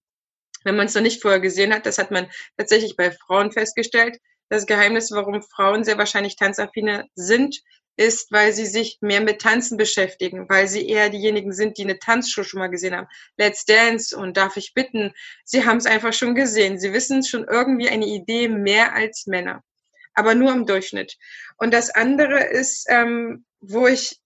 wenn 0.65 0.77
man 0.77 0.87
es 0.87 0.95
noch 0.95 1.03
nicht 1.03 1.23
vorher 1.23 1.41
gesehen 1.41 1.73
hat. 1.73 1.87
Das 1.87 1.99
hat 1.99 2.11
man 2.11 2.31
tatsächlich 2.57 2.97
bei 2.97 3.11
Frauen 3.11 3.53
festgestellt. 3.53 4.19
Das 4.49 4.67
Geheimnis, 4.67 5.11
warum 5.11 5.43
Frauen 5.43 5.85
sehr 5.85 5.99
wahrscheinlich 5.99 6.37
tanzaffiner 6.37 7.07
sind, 7.15 7.63
ist, 7.97 8.33
weil 8.33 8.53
sie 8.53 8.67
sich 8.67 8.99
mehr 9.01 9.21
mit 9.21 9.41
Tanzen 9.41 9.77
beschäftigen, 9.77 10.49
weil 10.49 10.67
sie 10.67 10.89
eher 10.89 11.11
diejenigen 11.11 11.53
sind, 11.53 11.79
die 11.79 11.85
eine 11.85 11.99
Tanzshow 11.99 12.43
schon 12.43 12.59
mal 12.59 12.69
gesehen 12.69 12.97
haben. 12.97 13.07
Let's 13.37 13.65
Dance 13.65 14.17
und 14.17 14.37
darf 14.37 14.57
ich 14.57 14.75
bitten, 14.75 15.13
sie 15.45 15.65
haben 15.65 15.77
es 15.77 15.87
einfach 15.87 16.13
schon 16.13 16.35
gesehen. 16.35 16.79
Sie 16.79 16.93
wissen 16.93 17.23
schon 17.23 17.45
irgendwie 17.45 17.89
eine 17.89 18.07
Idee 18.07 18.49
mehr 18.49 18.95
als 18.95 19.27
Männer, 19.27 19.63
aber 20.15 20.35
nur 20.35 20.53
im 20.53 20.67
Durchschnitt. 20.67 21.17
Und 21.57 21.73
das 21.73 21.91
andere 21.91 22.43
ist, 22.45 22.87
ähm, 22.89 23.45
wo 23.61 23.87
ich, 23.87 24.21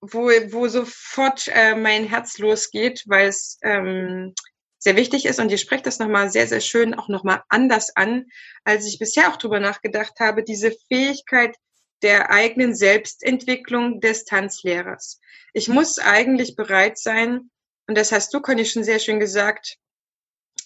wo, 0.00 0.28
wo 0.50 0.68
sofort 0.68 1.48
äh, 1.48 1.74
mein 1.74 2.04
Herz 2.04 2.38
losgeht, 2.38 3.04
weil 3.06 3.28
es 3.28 3.58
ähm, 3.62 4.34
sehr 4.78 4.96
wichtig 4.96 5.26
ist 5.26 5.38
und 5.38 5.50
ihr 5.50 5.58
sprecht 5.58 5.86
das 5.86 6.00
nochmal 6.00 6.30
sehr, 6.30 6.48
sehr 6.48 6.60
schön 6.60 6.94
auch 6.94 7.08
nochmal 7.08 7.42
anders 7.48 7.94
an, 7.94 8.26
als 8.64 8.86
ich 8.86 8.98
bisher 8.98 9.28
auch 9.28 9.36
drüber 9.36 9.60
nachgedacht 9.60 10.18
habe, 10.18 10.42
diese 10.42 10.72
Fähigkeit, 10.88 11.54
der 12.02 12.30
eigenen 12.30 12.74
Selbstentwicklung 12.74 14.00
des 14.00 14.24
Tanzlehrers. 14.24 15.20
Ich 15.52 15.68
muss 15.68 16.00
eigentlich 16.00 16.56
bereit 16.56 16.98
sein, 16.98 17.50
und 17.86 17.96
das 17.96 18.10
hast 18.10 18.34
du, 18.34 18.40
Conny, 18.40 18.64
schon 18.64 18.82
sehr 18.82 18.98
schön 18.98 19.20
gesagt, 19.20 19.76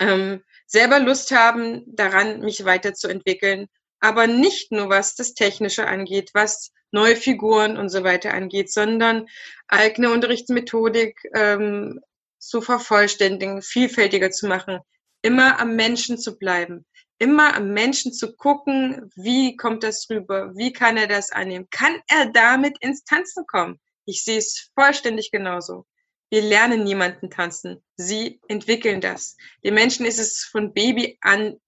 ähm, 0.01 0.43
selber 0.67 0.99
Lust 0.99 1.31
haben, 1.31 1.85
daran 1.87 2.41
mich 2.41 2.65
weiterzuentwickeln, 2.65 3.69
aber 4.01 4.27
nicht 4.27 4.73
nur 4.73 4.89
was 4.89 5.15
das 5.15 5.35
Technische 5.35 5.87
angeht, 5.87 6.31
was 6.35 6.73
neue 6.91 7.17
Figuren 7.17 7.77
und 7.77 7.89
so 7.89 8.05
weiter 8.05 8.33
angeht, 8.33 8.73
sondern 8.73 9.27
eigene 9.69 10.11
Unterrichtsmethodik 10.11 11.21
ähm, 11.35 12.01
zu 12.39 12.61
vervollständigen, 12.61 13.63
vielfältiger 13.63 14.31
zu 14.31 14.47
machen, 14.47 14.79
immer 15.23 15.59
am 15.59 15.75
Menschen 15.75 16.19
zu 16.19 16.39
bleiben, 16.39 16.87
immer 17.19 17.55
am 17.57 17.73
Menschen 17.73 18.13
zu 18.13 18.37
gucken, 18.37 19.11
wie 19.17 19.57
kommt 19.57 19.83
das 19.83 20.09
rüber, 20.11 20.53
wie 20.55 20.73
kann 20.73 20.97
er 20.97 21.07
das 21.07 21.33
annehmen, 21.33 21.67
kann 21.71 22.01
er 22.09 22.31
damit 22.33 22.77
ins 22.81 23.05
Tanzen 23.05 23.47
kommen. 23.47 23.81
Ich 24.05 24.23
sehe 24.23 24.39
es 24.39 24.71
vollständig 24.75 25.31
genauso. 25.33 25.87
Wir 26.31 26.43
lernen 26.43 26.85
niemanden 26.85 27.31
tanzen. 27.31 27.83
Sie 27.97 28.41
entwickeln 28.49 29.01
das. 29.01 29.37
Den 29.65 29.75
Menschen 29.75 30.07
ist 30.07 30.19
es 30.19 30.45
von 30.45 30.73
Baby 30.73 31.19
an 31.21 31.61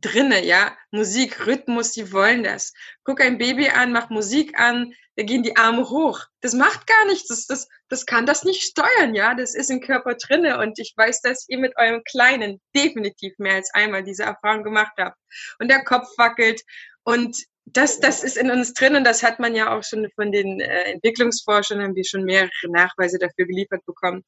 drinne, 0.00 0.44
ja. 0.44 0.76
Musik, 0.90 1.46
Rhythmus, 1.46 1.92
die 1.92 2.12
wollen 2.12 2.42
das. 2.42 2.72
Guck 3.04 3.20
ein 3.20 3.38
Baby 3.38 3.68
an, 3.68 3.92
mach 3.92 4.10
Musik 4.10 4.58
an, 4.58 4.92
da 5.16 5.24
gehen 5.24 5.42
die 5.42 5.56
Arme 5.56 5.88
hoch. 5.88 6.20
Das 6.40 6.54
macht 6.54 6.86
gar 6.86 7.04
nichts. 7.06 7.28
Das, 7.28 7.46
das, 7.46 7.68
das 7.88 8.06
kann 8.06 8.26
das 8.26 8.44
nicht 8.44 8.62
steuern, 8.62 9.14
ja. 9.14 9.34
Das 9.34 9.54
ist 9.54 9.70
im 9.70 9.80
Körper 9.80 10.14
drinne 10.14 10.58
und 10.58 10.78
ich 10.78 10.94
weiß, 10.96 11.22
dass 11.22 11.48
ihr 11.48 11.58
mit 11.58 11.76
eurem 11.76 12.02
Kleinen 12.04 12.60
definitiv 12.74 13.34
mehr 13.38 13.54
als 13.54 13.72
einmal 13.74 14.04
diese 14.04 14.24
Erfahrung 14.24 14.62
gemacht 14.62 14.92
habt. 14.98 15.18
Und 15.58 15.70
der 15.70 15.84
Kopf 15.84 16.06
wackelt 16.18 16.62
und 17.02 17.36
das, 17.72 18.00
das 18.00 18.22
ist 18.22 18.36
in 18.36 18.50
uns 18.50 18.74
drin 18.74 18.96
und 18.96 19.04
das 19.04 19.22
hat 19.22 19.38
man 19.38 19.54
ja 19.54 19.76
auch 19.76 19.82
schon 19.82 20.08
von 20.14 20.32
den 20.32 20.60
äh, 20.60 20.92
Entwicklungsforschern, 20.92 21.82
haben 21.82 21.94
wir 21.94 22.04
schon 22.04 22.24
mehrere 22.24 22.50
Nachweise 22.68 23.18
dafür 23.18 23.46
geliefert 23.46 23.84
bekommen. 23.86 24.24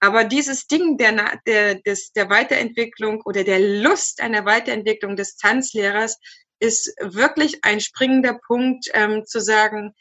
Aber 0.00 0.24
dieses 0.24 0.66
Ding 0.66 0.96
der, 0.98 1.40
der, 1.46 1.76
des, 1.76 2.12
der 2.12 2.30
Weiterentwicklung 2.30 3.22
oder 3.24 3.44
der 3.44 3.60
Lust 3.60 4.20
einer 4.20 4.44
Weiterentwicklung 4.44 5.16
des 5.16 5.36
Tanzlehrers 5.36 6.18
ist 6.60 6.94
wirklich 7.00 7.64
ein 7.64 7.80
springender 7.80 8.38
Punkt 8.46 8.88
ähm, 8.94 9.24
zu 9.26 9.40
sagen, 9.40 9.94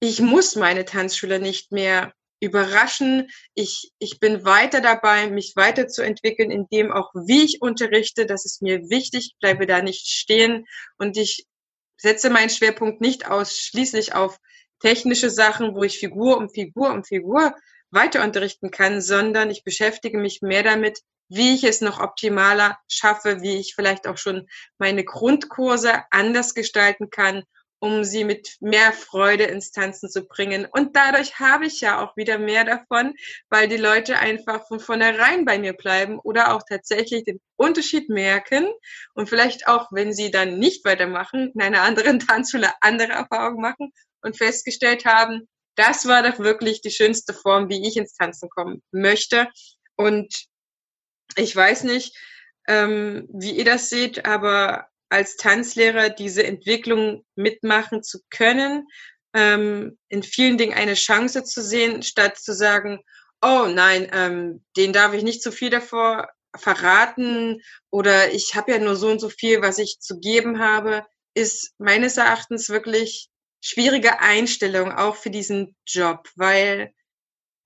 ich 0.00 0.20
muss 0.20 0.56
meine 0.56 0.84
Tanzschüler 0.84 1.38
nicht 1.38 1.72
mehr 1.72 2.12
überraschen. 2.40 3.28
Ich, 3.54 3.92
ich 3.98 4.20
bin 4.20 4.44
weiter 4.44 4.80
dabei, 4.80 5.28
mich 5.28 5.54
weiterzuentwickeln, 5.56 6.50
in 6.50 6.66
dem 6.70 6.92
auch, 6.92 7.10
wie 7.14 7.44
ich 7.44 7.62
unterrichte, 7.62 8.26
das 8.26 8.44
ist 8.44 8.60
mir 8.62 8.90
wichtig, 8.90 9.32
ich 9.32 9.38
bleibe 9.40 9.66
da 9.66 9.80
nicht 9.80 10.06
stehen 10.06 10.66
und 10.98 11.16
ich 11.16 11.46
setze 11.96 12.30
meinen 12.30 12.50
Schwerpunkt 12.50 13.00
nicht 13.00 13.28
ausschließlich 13.28 14.14
auf 14.14 14.38
technische 14.80 15.30
Sachen, 15.30 15.74
wo 15.74 15.82
ich 15.82 15.98
Figur 15.98 16.36
um 16.36 16.48
Figur 16.48 16.90
um 16.90 17.04
Figur 17.04 17.54
weiter 17.90 18.22
unterrichten 18.22 18.70
kann, 18.70 19.00
sondern 19.00 19.50
ich 19.50 19.64
beschäftige 19.64 20.18
mich 20.18 20.42
mehr 20.42 20.62
damit, 20.62 21.00
wie 21.28 21.54
ich 21.54 21.64
es 21.64 21.80
noch 21.80 22.00
optimaler 22.00 22.78
schaffe, 22.88 23.40
wie 23.40 23.56
ich 23.56 23.74
vielleicht 23.74 24.06
auch 24.06 24.18
schon 24.18 24.46
meine 24.78 25.04
Grundkurse 25.04 26.04
anders 26.10 26.54
gestalten 26.54 27.10
kann, 27.10 27.42
um 27.78 28.04
sie 28.04 28.24
mit 28.24 28.56
mehr 28.60 28.92
Freude 28.92 29.44
ins 29.44 29.70
Tanzen 29.70 30.08
zu 30.08 30.24
bringen. 30.26 30.66
Und 30.70 30.96
dadurch 30.96 31.38
habe 31.38 31.66
ich 31.66 31.80
ja 31.80 32.02
auch 32.02 32.16
wieder 32.16 32.38
mehr 32.38 32.64
davon, 32.64 33.14
weil 33.50 33.68
die 33.68 33.76
Leute 33.76 34.18
einfach 34.18 34.66
von 34.66 34.80
vornherein 34.80 35.44
bei 35.44 35.58
mir 35.58 35.74
bleiben 35.74 36.18
oder 36.18 36.54
auch 36.54 36.62
tatsächlich 36.68 37.24
den 37.24 37.40
Unterschied 37.56 38.08
merken 38.08 38.66
und 39.14 39.28
vielleicht 39.28 39.68
auch, 39.68 39.88
wenn 39.92 40.12
sie 40.12 40.30
dann 40.30 40.58
nicht 40.58 40.84
weitermachen, 40.84 41.52
in 41.54 41.62
einer 41.62 41.82
anderen 41.82 42.18
Tanzschule 42.26 42.70
andere 42.80 43.12
Erfahrungen 43.12 43.60
machen 43.60 43.92
und 44.22 44.36
festgestellt 44.36 45.04
haben, 45.04 45.48
das 45.76 46.06
war 46.06 46.22
doch 46.22 46.38
wirklich 46.38 46.80
die 46.80 46.90
schönste 46.90 47.34
Form, 47.34 47.68
wie 47.68 47.86
ich 47.86 47.96
ins 47.96 48.14
Tanzen 48.14 48.48
kommen 48.48 48.82
möchte. 48.92 49.48
Und 49.94 50.46
ich 51.36 51.54
weiß 51.54 51.84
nicht, 51.84 52.16
ähm, 52.66 53.28
wie 53.32 53.52
ihr 53.52 53.64
das 53.64 53.90
seht, 53.90 54.24
aber 54.24 54.88
als 55.08 55.36
Tanzlehrer 55.36 56.10
diese 56.10 56.44
Entwicklung 56.44 57.24
mitmachen 57.34 58.02
zu 58.02 58.20
können, 58.30 58.86
ähm, 59.34 59.98
in 60.08 60.22
vielen 60.22 60.58
Dingen 60.58 60.74
eine 60.74 60.94
Chance 60.94 61.44
zu 61.44 61.62
sehen, 61.62 62.02
statt 62.02 62.38
zu 62.38 62.54
sagen, 62.54 63.00
oh 63.42 63.66
nein, 63.68 64.08
ähm, 64.12 64.64
den 64.76 64.92
darf 64.92 65.12
ich 65.12 65.22
nicht 65.22 65.42
zu 65.42 65.52
viel 65.52 65.70
davor 65.70 66.28
verraten 66.56 67.60
oder 67.90 68.32
ich 68.32 68.54
habe 68.54 68.72
ja 68.72 68.78
nur 68.78 68.96
so 68.96 69.10
und 69.10 69.20
so 69.20 69.28
viel, 69.28 69.62
was 69.62 69.78
ich 69.78 69.98
zu 70.00 70.18
geben 70.18 70.58
habe, 70.58 71.04
ist 71.34 71.74
meines 71.78 72.16
Erachtens 72.16 72.70
wirklich 72.70 73.28
schwierige 73.60 74.20
Einstellung 74.20 74.92
auch 74.92 75.16
für 75.16 75.30
diesen 75.30 75.76
Job, 75.86 76.28
weil 76.36 76.94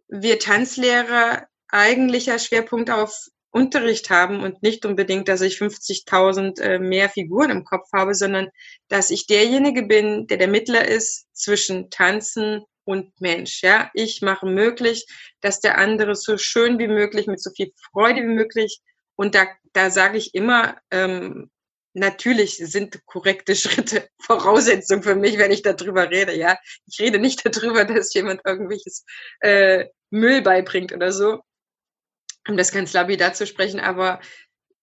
wir 0.08 0.38
Tanzlehrer 0.40 1.46
eigentlicher 1.68 2.38
Schwerpunkt 2.38 2.90
auf 2.90 3.28
Unterricht 3.50 4.10
haben 4.10 4.42
und 4.42 4.62
nicht 4.62 4.84
unbedingt, 4.84 5.28
dass 5.28 5.40
ich 5.40 5.56
50.000 5.56 6.60
äh, 6.60 6.78
mehr 6.78 7.08
Figuren 7.08 7.50
im 7.50 7.64
Kopf 7.64 7.88
habe, 7.92 8.14
sondern 8.14 8.48
dass 8.88 9.10
ich 9.10 9.26
derjenige 9.26 9.82
bin, 9.82 10.26
der 10.26 10.36
der 10.36 10.48
Mittler 10.48 10.86
ist 10.86 11.26
zwischen 11.32 11.90
Tanzen 11.90 12.64
und 12.84 13.20
Mensch. 13.20 13.62
Ja, 13.62 13.90
ich 13.94 14.22
mache 14.22 14.46
möglich, 14.46 15.06
dass 15.40 15.60
der 15.60 15.78
andere 15.78 16.14
so 16.14 16.38
schön 16.38 16.78
wie 16.78 16.88
möglich, 16.88 17.26
mit 17.26 17.42
so 17.42 17.50
viel 17.50 17.72
Freude 17.92 18.22
wie 18.22 18.34
möglich 18.34 18.80
und 19.20 19.34
da, 19.34 19.46
da 19.74 19.90
sage 19.90 20.16
ich 20.16 20.34
immer, 20.34 20.78
ähm, 20.90 21.50
natürlich 21.92 22.56
sind 22.56 23.04
korrekte 23.04 23.54
Schritte 23.56 24.08
Voraussetzung 24.18 25.02
für 25.02 25.14
mich, 25.14 25.36
wenn 25.38 25.50
ich 25.50 25.60
darüber 25.60 26.08
rede. 26.08 26.34
Ja, 26.34 26.58
ich 26.86 26.98
rede 27.00 27.18
nicht 27.18 27.44
darüber, 27.44 27.84
dass 27.84 28.14
jemand 28.14 28.40
irgendwelches 28.46 29.04
äh, 29.40 29.86
Müll 30.08 30.40
beibringt 30.40 30.92
oder 30.92 31.12
so, 31.12 31.42
um 32.48 32.56
das 32.56 32.72
ganz 32.72 32.92
lapidar 32.92 33.32
zu 33.34 33.46
sprechen, 33.46 33.80
aber 33.80 34.20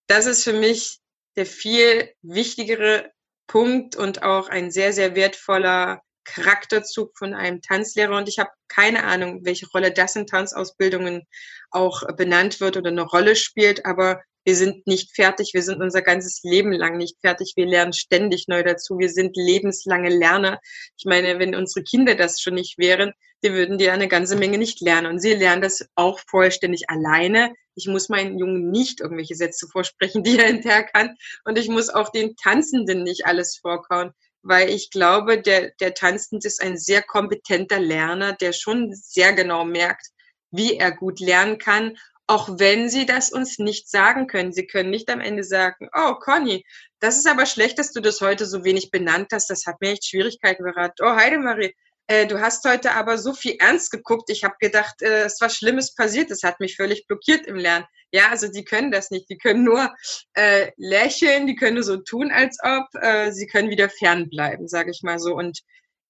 das 0.07 0.25
ist 0.25 0.43
für 0.43 0.53
mich 0.53 0.99
der 1.35 1.45
viel 1.45 2.11
wichtigere 2.21 3.11
Punkt 3.47 3.95
und 3.95 4.23
auch 4.23 4.49
ein 4.49 4.71
sehr, 4.71 4.93
sehr 4.93 5.15
wertvoller 5.15 6.01
Charakterzug 6.25 7.17
von 7.17 7.33
einem 7.33 7.61
Tanzlehrer. 7.61 8.17
Und 8.17 8.27
ich 8.27 8.39
habe 8.39 8.49
keine 8.67 9.05
Ahnung, 9.05 9.45
welche 9.45 9.67
Rolle 9.69 9.91
das 9.91 10.15
in 10.15 10.27
Tanzausbildungen 10.27 11.25
auch 11.71 12.03
benannt 12.15 12.59
wird 12.59 12.75
oder 12.75 12.89
eine 12.89 13.03
Rolle 13.03 13.35
spielt. 13.35 13.85
Aber 13.85 14.21
wir 14.47 14.55
sind 14.55 14.87
nicht 14.87 15.13
fertig, 15.13 15.51
wir 15.53 15.61
sind 15.61 15.81
unser 15.81 16.01
ganzes 16.01 16.39
Leben 16.41 16.71
lang 16.71 16.95
nicht 16.95 17.17
fertig, 17.19 17.51
wir 17.57 17.65
lernen 17.65 17.91
ständig 17.91 18.45
neu 18.47 18.63
dazu, 18.63 18.97
wir 18.97 19.09
sind 19.09 19.35
lebenslange 19.35 20.07
Lerner. 20.07 20.61
Ich 20.97 21.03
meine, 21.03 21.37
wenn 21.37 21.53
unsere 21.53 21.83
Kinder 21.83 22.15
das 22.15 22.39
schon 22.39 22.53
nicht 22.53 22.77
wären, 22.77 23.11
die 23.43 23.51
würden 23.51 23.77
die 23.77 23.89
eine 23.89 24.07
ganze 24.07 24.37
Menge 24.37 24.57
nicht 24.57 24.79
lernen. 24.79 25.07
Und 25.07 25.19
sie 25.19 25.33
lernen 25.33 25.61
das 25.61 25.85
auch 25.95 26.21
vollständig 26.29 26.89
alleine. 26.89 27.53
Ich 27.75 27.87
muss 27.87 28.07
meinen 28.07 28.39
Jungen 28.39 28.71
nicht 28.71 29.01
irgendwelche 29.01 29.35
Sätze 29.35 29.67
vorsprechen, 29.67 30.23
die 30.23 30.39
er 30.39 30.47
hinterher 30.47 30.85
kann. 30.85 31.17
Und 31.43 31.57
ich 31.57 31.67
muss 31.67 31.89
auch 31.89 32.09
den 32.09 32.37
Tanzenden 32.37 33.03
nicht 33.03 33.25
alles 33.25 33.57
vorkauen, 33.57 34.11
weil 34.43 34.69
ich 34.69 34.91
glaube, 34.91 35.41
der, 35.41 35.71
der 35.81 35.93
Tanzende 35.93 36.47
ist 36.47 36.61
ein 36.61 36.77
sehr 36.77 37.01
kompetenter 37.01 37.81
Lerner, 37.81 38.31
der 38.31 38.53
schon 38.53 38.93
sehr 38.93 39.33
genau 39.33 39.65
merkt, 39.65 40.07
wie 40.51 40.77
er 40.77 40.93
gut 40.93 41.19
lernen 41.19 41.57
kann 41.57 41.97
auch 42.27 42.59
wenn 42.59 42.89
sie 42.89 43.05
das 43.05 43.31
uns 43.31 43.57
nicht 43.57 43.89
sagen 43.89 44.27
können. 44.27 44.51
Sie 44.51 44.67
können 44.67 44.89
nicht 44.89 45.09
am 45.09 45.21
Ende 45.21 45.43
sagen, 45.43 45.89
oh 45.95 46.15
Conny, 46.15 46.65
das 46.99 47.17
ist 47.17 47.27
aber 47.27 47.45
schlecht, 47.45 47.79
dass 47.79 47.93
du 47.93 48.01
das 48.01 48.21
heute 48.21 48.45
so 48.45 48.63
wenig 48.63 48.91
benannt 48.91 49.29
hast. 49.31 49.49
Das 49.49 49.65
hat 49.65 49.79
mir 49.81 49.91
echt 49.91 50.05
Schwierigkeiten 50.05 50.63
beraten. 50.63 51.03
Oh 51.03 51.15
Heidemarie, 51.15 51.73
äh, 52.07 52.27
du 52.27 52.39
hast 52.39 52.65
heute 52.65 52.91
aber 52.93 53.17
so 53.17 53.33
viel 53.33 53.55
ernst 53.59 53.91
geguckt. 53.91 54.29
Ich 54.29 54.43
habe 54.43 54.55
gedacht, 54.59 55.01
äh, 55.01 55.23
es 55.23 55.39
war 55.41 55.49
Schlimmes 55.49 55.95
passiert. 55.95 56.29
Das 56.29 56.43
hat 56.43 56.59
mich 56.59 56.75
völlig 56.75 57.07
blockiert 57.07 57.45
im 57.47 57.55
Lernen. 57.55 57.85
Ja, 58.11 58.29
also 58.29 58.47
die 58.47 58.63
können 58.63 58.91
das 58.91 59.11
nicht. 59.11 59.29
Die 59.29 59.37
können 59.37 59.63
nur 59.63 59.93
äh, 60.33 60.71
lächeln, 60.77 61.47
die 61.47 61.55
können 61.55 61.75
nur 61.75 61.83
so 61.83 61.97
tun, 61.97 62.31
als 62.31 62.57
ob. 62.61 62.87
Äh, 63.01 63.31
sie 63.31 63.47
können 63.47 63.69
wieder 63.69 63.89
fernbleiben, 63.89 64.67
sage 64.67 64.91
ich 64.91 65.01
mal 65.03 65.19
so. 65.19 65.35
Und 65.35 65.59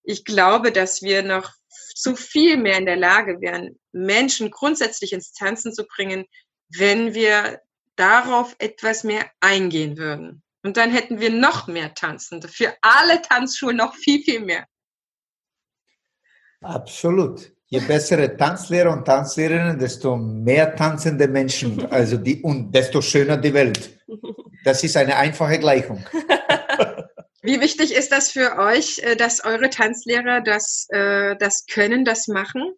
ich 0.07 0.23
glaube, 0.23 0.71
dass 0.71 1.01
wir 1.01 1.21
noch 1.21 1.51
zu 1.93 2.15
viel 2.15 2.57
mehr 2.57 2.77
in 2.77 2.85
der 2.85 2.95
Lage 2.95 3.41
wären, 3.41 3.77
Menschen 3.91 4.49
grundsätzlich 4.51 5.11
ins 5.11 5.33
Tanzen 5.33 5.73
zu 5.73 5.85
bringen, 5.85 6.25
wenn 6.69 7.13
wir 7.13 7.61
darauf 7.97 8.55
etwas 8.59 9.03
mehr 9.03 9.25
eingehen 9.41 9.97
würden. 9.97 10.43
Und 10.63 10.77
dann 10.77 10.91
hätten 10.91 11.19
wir 11.19 11.29
noch 11.29 11.67
mehr 11.67 11.93
Tanzende, 11.93 12.47
für 12.47 12.73
alle 12.81 13.21
Tanzschulen 13.21 13.77
noch 13.77 13.95
viel, 13.95 14.23
viel 14.23 14.39
mehr. 14.39 14.65
Absolut. 16.61 17.51
Je 17.65 17.81
bessere 17.81 18.37
Tanzlehrer 18.37 18.93
und 18.93 19.03
Tanzlehrerinnen, 19.03 19.77
desto 19.77 20.15
mehr 20.15 20.73
tanzende 20.73 21.27
Menschen, 21.27 21.85
also 21.91 22.15
die, 22.15 22.41
und 22.41 22.71
desto 22.73 23.01
schöner 23.01 23.37
die 23.37 23.53
Welt. 23.53 23.99
Das 24.63 24.83
ist 24.83 24.97
eine 24.97 25.15
einfache 25.15 25.59
Gleichung. 25.59 26.03
Wie 27.47 27.61
wichtig 27.61 27.95
ist 27.95 28.11
das 28.11 28.29
für 28.29 28.57
euch, 28.57 28.99
äh, 28.99 29.15
dass 29.15 29.45
eure 29.45 29.69
Tanzlehrer 29.69 30.41
das, 30.41 30.85
äh, 30.89 31.33
das 31.37 31.65
können, 31.65 32.03
das 32.03 32.27
machen? 32.27 32.73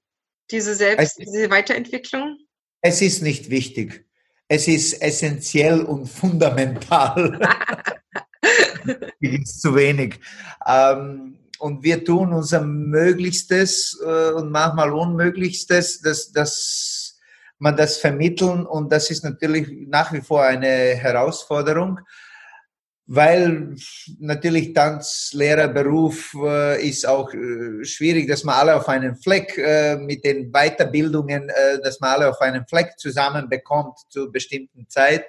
Diese 0.51 0.75
Selbst, 0.75 1.17
diese 1.17 1.49
Weiterentwicklung? 1.49 2.37
Es 2.81 3.01
ist 3.01 3.23
nicht 3.23 3.49
wichtig. 3.49 4.05
Es 4.47 4.67
ist 4.67 5.01
essentiell 5.01 5.81
und 5.81 6.05
fundamental. 6.05 7.39
es 9.19 9.31
ist 9.41 9.61
zu 9.61 9.75
wenig. 9.75 10.19
Ähm, 10.67 11.39
und 11.57 11.81
wir 11.81 12.05
tun 12.05 12.31
unser 12.31 12.61
Möglichstes 12.61 13.99
äh, 14.05 14.33
und 14.33 14.51
manchmal 14.51 14.93
Unmöglichstes, 14.93 16.01
dass, 16.01 16.31
dass 16.31 17.19
man 17.57 17.75
das 17.75 17.97
vermitteln. 17.97 18.67
Und 18.67 18.91
das 18.91 19.09
ist 19.09 19.23
natürlich 19.23 19.67
nach 19.87 20.13
wie 20.13 20.21
vor 20.21 20.43
eine 20.43 20.67
Herausforderung 20.67 22.01
weil 23.11 23.73
natürlich 24.19 24.71
Tanzlehrerberuf 24.75 26.35
äh, 26.43 26.87
ist 26.87 27.07
auch 27.07 27.33
äh, 27.33 27.83
schwierig, 27.83 28.27
dass 28.27 28.43
man 28.43 28.53
alle 28.53 28.75
auf 28.75 28.87
einen 28.87 29.15
Fleck 29.15 29.57
äh, 29.57 29.95
mit 29.95 30.23
den 30.23 30.51
Weiterbildungen, 30.51 31.49
äh, 31.49 31.81
dass 31.81 31.99
man 31.99 32.11
alle 32.11 32.29
auf 32.29 32.39
einen 32.39 32.67
Fleck 32.67 32.99
zusammenbekommt 32.99 33.97
zu 34.09 34.31
bestimmten 34.31 34.87
Zeit, 34.89 35.25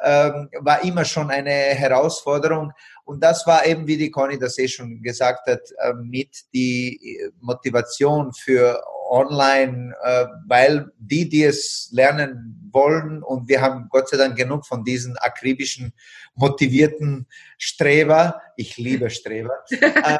ähm, 0.00 0.48
war 0.60 0.84
immer 0.84 1.04
schon 1.04 1.28
eine 1.32 1.50
Herausforderung. 1.50 2.70
Und 3.04 3.20
das 3.20 3.44
war 3.48 3.66
eben, 3.66 3.88
wie 3.88 3.96
die 3.96 4.12
Conny 4.12 4.38
das 4.38 4.56
eh 4.56 4.68
schon 4.68 5.02
gesagt 5.02 5.48
hat, 5.48 5.62
äh, 5.78 5.94
mit 5.94 6.44
die 6.54 7.32
Motivation 7.40 8.32
für 8.32 8.80
online, 9.08 9.94
äh, 10.02 10.26
weil 10.46 10.90
die, 10.98 11.28
die 11.28 11.44
es 11.44 11.88
lernen 11.92 12.68
wollen, 12.72 13.22
und 13.22 13.48
wir 13.48 13.60
haben 13.60 13.88
Gott 13.88 14.08
sei 14.08 14.16
Dank 14.16 14.36
genug 14.36 14.66
von 14.66 14.84
diesen 14.84 15.16
akribischen, 15.18 15.92
motivierten 16.34 17.26
Streber, 17.56 18.40
ich 18.56 18.76
liebe 18.76 19.10
Streber, 19.10 19.54
äh, 19.70 20.18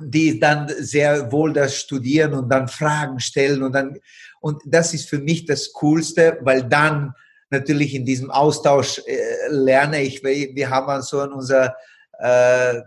die 0.00 0.38
dann 0.38 0.68
sehr 0.68 1.32
wohl 1.32 1.52
das 1.52 1.76
studieren 1.76 2.34
und 2.34 2.48
dann 2.48 2.68
Fragen 2.68 3.18
stellen 3.18 3.62
und 3.62 3.72
dann, 3.72 3.98
und 4.40 4.62
das 4.64 4.94
ist 4.94 5.08
für 5.08 5.18
mich 5.18 5.46
das 5.46 5.72
Coolste, 5.72 6.38
weil 6.42 6.62
dann 6.62 7.14
natürlich 7.50 7.94
in 7.94 8.04
diesem 8.04 8.30
Austausch 8.30 9.00
äh, 9.06 9.16
lerne 9.48 10.02
ich, 10.02 10.22
wir 10.22 10.70
haben 10.70 11.02
so 11.02 11.22
in 11.22 11.32
unser 11.32 11.74
äh, 12.18 12.80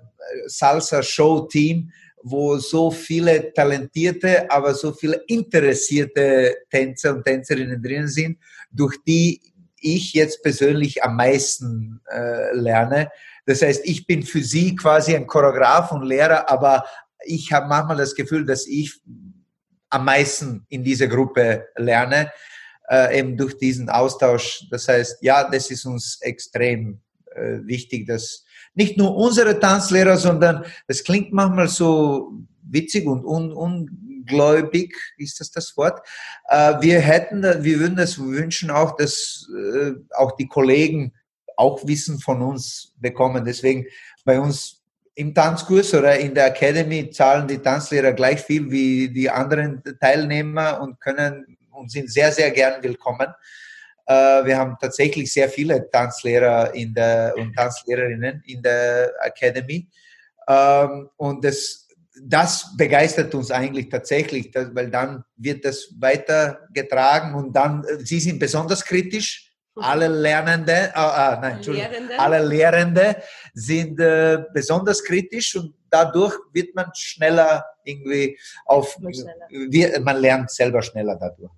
Salsa-Show-Team, 0.46 1.92
wo 2.24 2.58
so 2.58 2.92
viele 2.92 3.54
talentierte, 3.54 4.50
aber 4.50 4.74
so 4.74 4.94
viele 4.94 5.22
interessierte 5.28 6.56
Tänzer 6.70 7.16
und 7.16 7.26
Tänzerinnen 7.26 7.82
drin 7.82 8.08
sind, 8.08 8.38
durch 8.72 8.98
die 9.08 9.42
ich 9.80 10.14
jetzt 10.14 10.44
persönlich 10.44 11.04
am 11.04 11.16
meisten 11.16 12.02
äh, 12.12 12.54
lerne. 12.54 13.10
Das 13.46 13.62
heißt, 13.62 13.82
ich 13.86 14.06
bin 14.06 14.24
für 14.24 14.44
sie 14.44 14.76
quasi 14.76 15.16
ein 15.16 15.28
Choreograf 15.28 15.92
und 15.92 16.04
Lehrer, 16.04 16.50
aber 16.50 16.86
ich 17.26 17.52
habe 17.52 17.68
manchmal 17.68 17.98
das 17.98 18.16
Gefühl, 18.16 18.46
dass 18.46 18.68
ich 18.68 19.02
am 19.90 20.06
meisten 20.06 20.66
in 20.70 20.84
dieser 20.84 21.08
Gruppe 21.08 21.68
lerne, 21.76 22.32
äh, 22.90 23.20
eben 23.20 23.38
durch 23.38 23.58
diesen 23.58 23.90
Austausch. 23.90 24.68
Das 24.70 24.88
heißt, 24.88 25.18
ja, 25.22 25.50
das 25.50 25.70
ist 25.72 25.86
uns 25.86 26.20
extrem 26.22 27.02
äh, 27.36 27.60
wichtig, 27.64 28.08
dass 28.08 28.46
nicht 28.74 28.98
nur 28.98 29.16
unsere 29.16 29.60
Tanzlehrer, 29.60 30.18
sondern 30.18 30.66
es 30.88 31.04
klingt 31.04 31.34
manchmal 31.34 31.68
so 31.68 32.32
witzig 32.64 33.06
und 33.06 33.26
un, 33.26 33.52
ungläubig, 33.52 34.96
ist 35.18 35.40
das 35.40 35.52
das 35.52 35.76
Wort. 35.78 36.06
Äh, 36.48 36.76
wir 36.82 37.00
hätten, 37.00 37.44
wir 37.44 37.80
würden 37.80 38.00
es 38.00 38.20
wünschen 38.20 38.72
auch, 38.72 38.96
dass 38.96 39.48
äh, 39.56 39.92
auch 40.16 40.32
die 40.34 40.48
Kollegen 40.48 41.14
auch 41.58 41.86
Wissen 41.86 42.20
von 42.20 42.42
uns 42.42 42.94
bekommen. 42.98 43.46
Deswegen 43.46 43.86
bei 44.24 44.40
uns 44.40 44.82
im 45.16 45.34
Tanzkurs 45.34 45.94
oder 45.94 46.18
in 46.18 46.34
der 46.34 46.48
Academy 46.48 47.10
zahlen 47.12 47.48
die 47.48 47.58
Tanzlehrer 47.58 48.14
gleich 48.14 48.42
viel 48.42 48.72
wie 48.72 49.10
die 49.10 49.30
anderen 49.30 49.84
Teilnehmer 50.00 50.82
und 50.82 51.00
können 51.00 51.58
und 51.72 51.92
sind 51.92 52.12
sehr, 52.12 52.32
sehr 52.32 52.52
gern 52.52 52.82
willkommen. 52.82 53.28
Äh, 54.06 54.46
wir 54.46 54.58
haben 54.58 54.78
tatsächlich 54.80 55.32
sehr 55.32 55.50
viele 55.50 55.90
Tanzlehrer 55.90 56.74
in 56.74 56.94
der, 56.94 57.34
und 57.38 57.54
Tanzlehrerinnen 57.56 58.44
in 58.46 58.62
der 58.62 59.14
Academy. 59.22 59.88
Ähm, 60.48 61.10
und 61.18 61.44
das, 61.46 61.88
das 62.24 62.76
begeistert 62.78 63.34
uns 63.36 63.52
eigentlich 63.52 63.90
tatsächlich, 63.90 64.52
weil 64.54 64.90
dann 64.90 65.24
wird 65.38 65.66
das 65.66 65.94
weitergetragen 65.98 67.36
und 67.36 67.56
dann, 67.56 67.84
äh, 67.84 68.00
sie 68.00 68.20
sind 68.20 68.40
besonders 68.40 68.84
kritisch. 68.84 69.48
Alle 69.76 70.10
Lernende, 70.10 70.92
ah, 70.94 71.32
ah, 71.32 71.40
nein, 71.40 71.62
Lehrende. 71.64 72.20
alle 72.20 72.46
Lehrende 72.46 73.16
sind 73.54 73.98
äh, 74.02 74.44
besonders 74.54 75.02
kritisch 75.02 75.56
und 75.56 75.74
dadurch 75.90 76.36
wird 76.52 76.76
man 76.76 76.88
schneller 76.94 77.64
irgendwie 77.86 78.38
auf, 78.66 78.98
schneller. 79.00 80.02
man 80.02 80.18
lernt 80.18 80.52
selber 80.52 80.82
schneller 80.82 81.16
dadurch. 81.16 81.52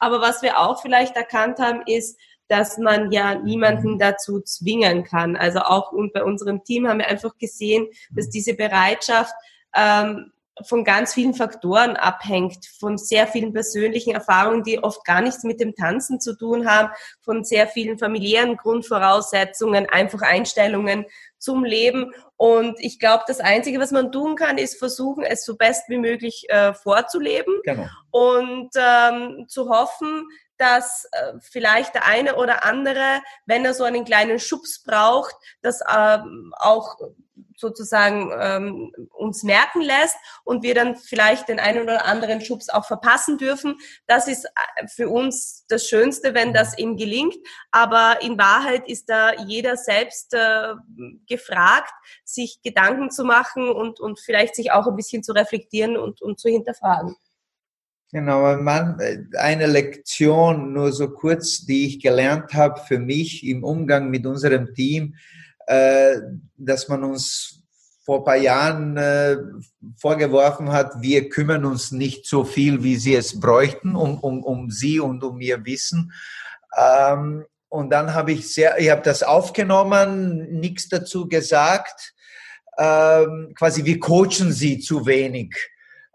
Aber 0.00 0.20
was 0.20 0.42
wir 0.42 0.58
auch 0.58 0.82
vielleicht 0.82 1.16
erkannt 1.16 1.58
haben, 1.60 1.82
ist, 1.86 2.18
dass 2.48 2.78
man 2.78 3.12
ja 3.12 3.36
niemanden 3.36 3.98
dazu 3.98 4.40
zwingen 4.40 5.04
kann. 5.04 5.36
Also 5.36 5.60
auch 5.60 5.92
bei 6.12 6.24
unserem 6.24 6.64
Team 6.64 6.88
haben 6.88 6.98
wir 6.98 7.06
einfach 7.06 7.38
gesehen, 7.38 7.86
dass 8.10 8.28
diese 8.28 8.54
Bereitschaft 8.54 9.32
ähm, 9.74 10.32
von 10.64 10.84
ganz 10.84 11.14
vielen 11.14 11.34
Faktoren 11.34 11.96
abhängt, 11.96 12.66
von 12.78 12.98
sehr 12.98 13.26
vielen 13.26 13.52
persönlichen 13.52 14.14
Erfahrungen, 14.14 14.62
die 14.62 14.82
oft 14.82 15.04
gar 15.04 15.20
nichts 15.20 15.44
mit 15.44 15.60
dem 15.60 15.74
Tanzen 15.74 16.20
zu 16.20 16.36
tun 16.36 16.68
haben, 16.68 16.90
von 17.20 17.44
sehr 17.44 17.66
vielen 17.66 17.98
familiären 17.98 18.56
Grundvoraussetzungen, 18.56 19.88
einfach 19.88 20.22
Einstellungen 20.22 21.06
zum 21.38 21.64
Leben. 21.64 22.12
Und 22.36 22.78
ich 22.80 22.98
glaube, 22.98 23.24
das 23.26 23.40
Einzige, 23.40 23.80
was 23.80 23.90
man 23.90 24.12
tun 24.12 24.36
kann, 24.36 24.58
ist 24.58 24.78
versuchen, 24.78 25.24
es 25.24 25.44
so 25.44 25.56
best 25.56 25.88
wie 25.88 25.98
möglich 25.98 26.46
äh, 26.48 26.74
vorzuleben 26.74 27.60
genau. 27.64 27.86
und 28.10 28.70
ähm, 28.76 29.46
zu 29.48 29.68
hoffen, 29.68 30.26
dass 30.60 31.06
äh, 31.12 31.32
vielleicht 31.40 31.94
der 31.94 32.06
eine 32.06 32.36
oder 32.36 32.64
andere, 32.64 33.22
wenn 33.46 33.64
er 33.64 33.74
so 33.74 33.84
einen 33.84 34.04
kleinen 34.04 34.38
Schubs 34.38 34.82
braucht, 34.82 35.34
das 35.62 35.80
ähm, 35.90 36.52
auch 36.58 36.96
sozusagen 37.56 38.30
ähm, 38.38 38.92
uns 39.12 39.42
merken 39.42 39.80
lässt 39.82 40.16
und 40.44 40.62
wir 40.62 40.74
dann 40.74 40.96
vielleicht 40.96 41.48
den 41.48 41.60
einen 41.60 41.82
oder 41.82 42.06
anderen 42.06 42.40
Schubs 42.40 42.68
auch 42.68 42.86
verpassen 42.86 43.38
dürfen. 43.38 43.76
Das 44.06 44.28
ist 44.28 44.44
äh, 44.46 44.88
für 44.88 45.08
uns 45.08 45.66
das 45.68 45.86
Schönste, 45.86 46.34
wenn 46.34 46.52
das 46.52 46.76
ihm 46.78 46.96
gelingt. 46.96 47.36
Aber 47.70 48.18
in 48.22 48.38
Wahrheit 48.38 48.88
ist 48.88 49.08
da 49.08 49.34
jeder 49.44 49.76
selbst 49.76 50.34
äh, 50.34 50.74
gefragt, 51.28 51.92
sich 52.24 52.60
Gedanken 52.62 53.10
zu 53.10 53.24
machen 53.24 53.68
und, 53.68 54.00
und 54.00 54.18
vielleicht 54.20 54.56
sich 54.56 54.72
auch 54.72 54.86
ein 54.86 54.96
bisschen 54.96 55.22
zu 55.22 55.32
reflektieren 55.32 55.96
und, 55.96 56.22
und 56.22 56.40
zu 56.40 56.48
hinterfragen. 56.48 57.16
Genau, 58.12 58.56
man, 58.56 58.98
eine 59.38 59.66
Lektion, 59.66 60.72
nur 60.72 60.90
so 60.92 61.10
kurz, 61.10 61.64
die 61.64 61.86
ich 61.86 62.00
gelernt 62.00 62.54
habe 62.54 62.80
für 62.80 62.98
mich 62.98 63.46
im 63.46 63.62
Umgang 63.62 64.10
mit 64.10 64.26
unserem 64.26 64.74
Team, 64.74 65.14
äh, 65.66 66.16
dass 66.56 66.88
man 66.88 67.04
uns 67.04 67.62
vor 68.04 68.18
ein 68.18 68.24
paar 68.24 68.36
Jahren 68.36 68.96
äh, 68.96 69.36
vorgeworfen 69.96 70.72
hat, 70.72 71.00
wir 71.00 71.28
kümmern 71.28 71.64
uns 71.64 71.92
nicht 71.92 72.26
so 72.26 72.42
viel, 72.42 72.82
wie 72.82 72.96
sie 72.96 73.14
es 73.14 73.38
bräuchten, 73.38 73.94
um, 73.94 74.18
um, 74.18 74.42
um 74.42 74.70
sie 74.70 74.98
und 74.98 75.22
um 75.22 75.40
ihr 75.40 75.64
Wissen. 75.64 76.12
Ähm, 76.76 77.44
und 77.68 77.90
dann 77.90 78.12
habe 78.14 78.32
ich 78.32 78.52
sehr, 78.52 78.80
ich 78.80 78.90
habe 78.90 79.02
das 79.02 79.22
aufgenommen, 79.22 80.58
nichts 80.58 80.88
dazu 80.88 81.28
gesagt. 81.28 82.14
Ähm, 82.76 83.52
quasi, 83.56 83.84
wir 83.84 84.00
coachen 84.00 84.50
sie 84.50 84.80
zu 84.80 85.06
wenig. 85.06 85.54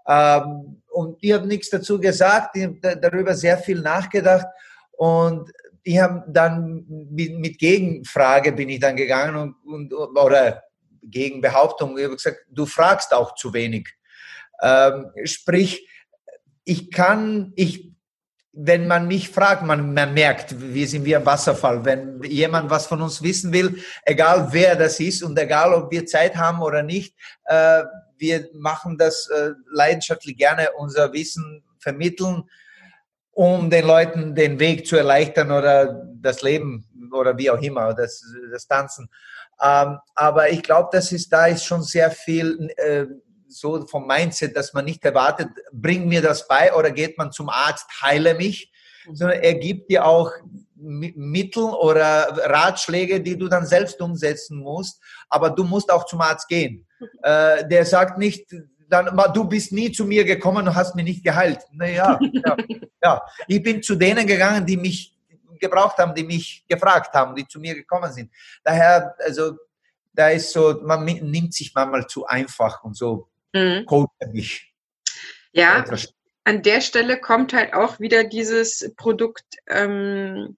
Ähm, 0.06 0.82
und 0.96 1.18
ich 1.20 1.34
habe 1.34 1.46
nichts 1.46 1.70
dazu 1.70 2.00
gesagt, 2.00 2.56
ich 2.56 2.64
habe 2.64 2.98
darüber 2.98 3.36
sehr 3.36 3.58
viel 3.58 3.82
nachgedacht 3.82 4.48
und 4.94 5.52
ich 5.84 6.00
habe 6.00 6.24
dann 6.30 6.86
mit, 6.88 7.60
Gegenfrage 7.60 8.54
bin 8.54 8.70
ich 8.70 8.80
dann 8.80 8.96
gegangen 8.96 9.56
und, 9.66 9.94
und 9.94 10.18
oder 10.18 10.64
Gegenbehauptung, 11.04 11.98
ich 11.98 12.06
habe 12.06 12.16
gesagt, 12.16 12.46
du 12.50 12.66
fragst 12.66 13.14
auch 13.14 13.36
zu 13.36 13.54
wenig. 13.54 13.90
Ähm, 14.62 15.12
sprich, 15.26 15.86
ich 16.64 16.90
kann, 16.92 17.52
ich, 17.58 17.92
wenn 18.58 18.88
man 18.88 19.08
mich 19.08 19.30
fragt, 19.30 19.64
man, 19.64 19.94
man 19.94 20.14
merkt, 20.14 20.56
wir 20.60 20.88
sind 20.88 21.04
wie 21.04 21.16
ein 21.16 21.26
Wasserfall. 21.26 21.84
Wenn 21.84 22.24
jemand 22.24 22.70
was 22.70 22.88
von 22.88 23.02
uns 23.02 23.22
wissen 23.22 23.52
will, 23.52 23.84
egal 24.04 24.48
wer 24.52 24.76
das 24.76 25.00
ist 25.00 25.24
und 25.24 25.38
egal 25.38 25.74
ob 25.74 25.92
wir 25.92 26.06
Zeit 26.06 26.38
haben 26.38 26.62
oder 26.62 26.82
nicht, 26.82 27.16
äh, 27.46 27.84
wir 28.18 28.48
machen 28.54 28.98
das 28.98 29.28
äh, 29.30 29.52
leidenschaftlich 29.72 30.38
gerne, 30.38 30.70
unser 30.78 31.12
Wissen 31.12 31.64
vermitteln, 31.80 32.50
um 33.32 33.70
den 33.70 33.86
Leuten 33.86 34.34
den 34.34 34.58
Weg 34.58 34.88
zu 34.88 34.96
erleichtern 34.96 35.52
oder 35.52 36.06
das 36.22 36.42
Leben 36.42 36.88
oder 37.12 37.38
wie 37.38 37.52
auch 37.52 37.62
immer, 37.62 37.94
das, 37.94 38.24
das 38.52 38.66
Tanzen. 38.68 39.10
Ähm, 39.62 40.00
aber 40.16 40.50
ich 40.50 40.64
glaube, 40.64 40.90
das 40.94 41.12
ist, 41.12 41.32
da 41.32 41.48
ist 41.48 41.66
schon 41.66 41.84
sehr 41.84 42.10
viel 42.10 42.70
äh, 42.78 43.06
so 43.60 43.86
vom 43.88 44.08
Mindset, 44.08 44.56
dass 44.56 44.74
man 44.74 44.86
nicht 44.86 45.04
erwartet, 45.04 45.50
bring 45.72 46.08
mir 46.08 46.22
das 46.22 46.48
bei 46.48 46.74
oder 46.74 46.92
geht 46.92 47.18
man 47.18 47.32
zum 47.32 47.50
Arzt, 47.50 47.86
heile 48.02 48.36
mich, 48.36 48.72
mhm. 49.08 49.16
sondern 49.16 49.40
er 49.40 49.56
gibt 49.56 49.90
dir 49.90 50.06
auch 50.06 50.32
Mittel 50.76 51.64
oder 51.64 52.38
Ratschläge, 52.50 53.22
die 53.22 53.38
du 53.38 53.48
dann 53.48 53.66
selbst 53.66 54.00
umsetzen 54.02 54.60
musst, 54.60 55.02
aber 55.30 55.50
du 55.50 55.64
musst 55.64 55.92
auch 55.92 56.06
zum 56.06 56.22
Arzt 56.22 56.48
gehen. 56.48 56.86
Äh, 57.24 57.68
der 57.68 57.86
sagt 57.86 58.18
nicht, 58.18 58.46
dann, 58.90 59.18
du 59.34 59.46
bist 59.46 59.72
nie 59.72 59.92
zu 59.92 60.06
mir 60.06 60.24
gekommen 60.24 60.68
und 60.68 60.76
hast 60.76 60.96
mich 60.96 61.06
nicht 61.06 61.24
geheilt. 61.24 61.60
Naja, 61.72 62.20
ja, 62.32 62.58
ja. 63.04 63.22
Ich 63.48 63.64
bin 63.64 63.82
zu 63.82 63.96
denen 63.96 64.28
gegangen, 64.28 64.66
die 64.66 64.78
mich 64.78 65.18
gebraucht 65.60 65.98
haben, 65.98 66.14
die 66.14 66.24
mich 66.24 66.66
gefragt 66.68 67.14
haben, 67.14 67.36
die 67.36 67.48
zu 67.48 67.60
mir 67.60 67.74
gekommen 67.74 68.12
sind. 68.12 68.32
Daher, 68.64 69.16
also, 69.20 69.58
da 70.14 70.30
ist 70.30 70.52
so, 70.52 70.82
man 70.84 71.04
nimmt 71.04 71.54
sich 71.54 71.74
manchmal 71.74 72.08
zu 72.08 72.26
einfach 72.26 72.84
und 72.84 72.96
so 72.96 73.28
mhm. 73.56 73.86
coacht 73.86 74.34
mich. 74.34 74.74
Ja, 75.52 75.86
an 76.44 76.62
der 76.62 76.82
Stelle 76.82 77.20
kommt 77.20 77.54
halt 77.54 77.74
auch 77.74 78.00
wieder 78.00 78.24
dieses 78.24 78.94
Produkt 78.98 79.46
ähm, 79.68 80.58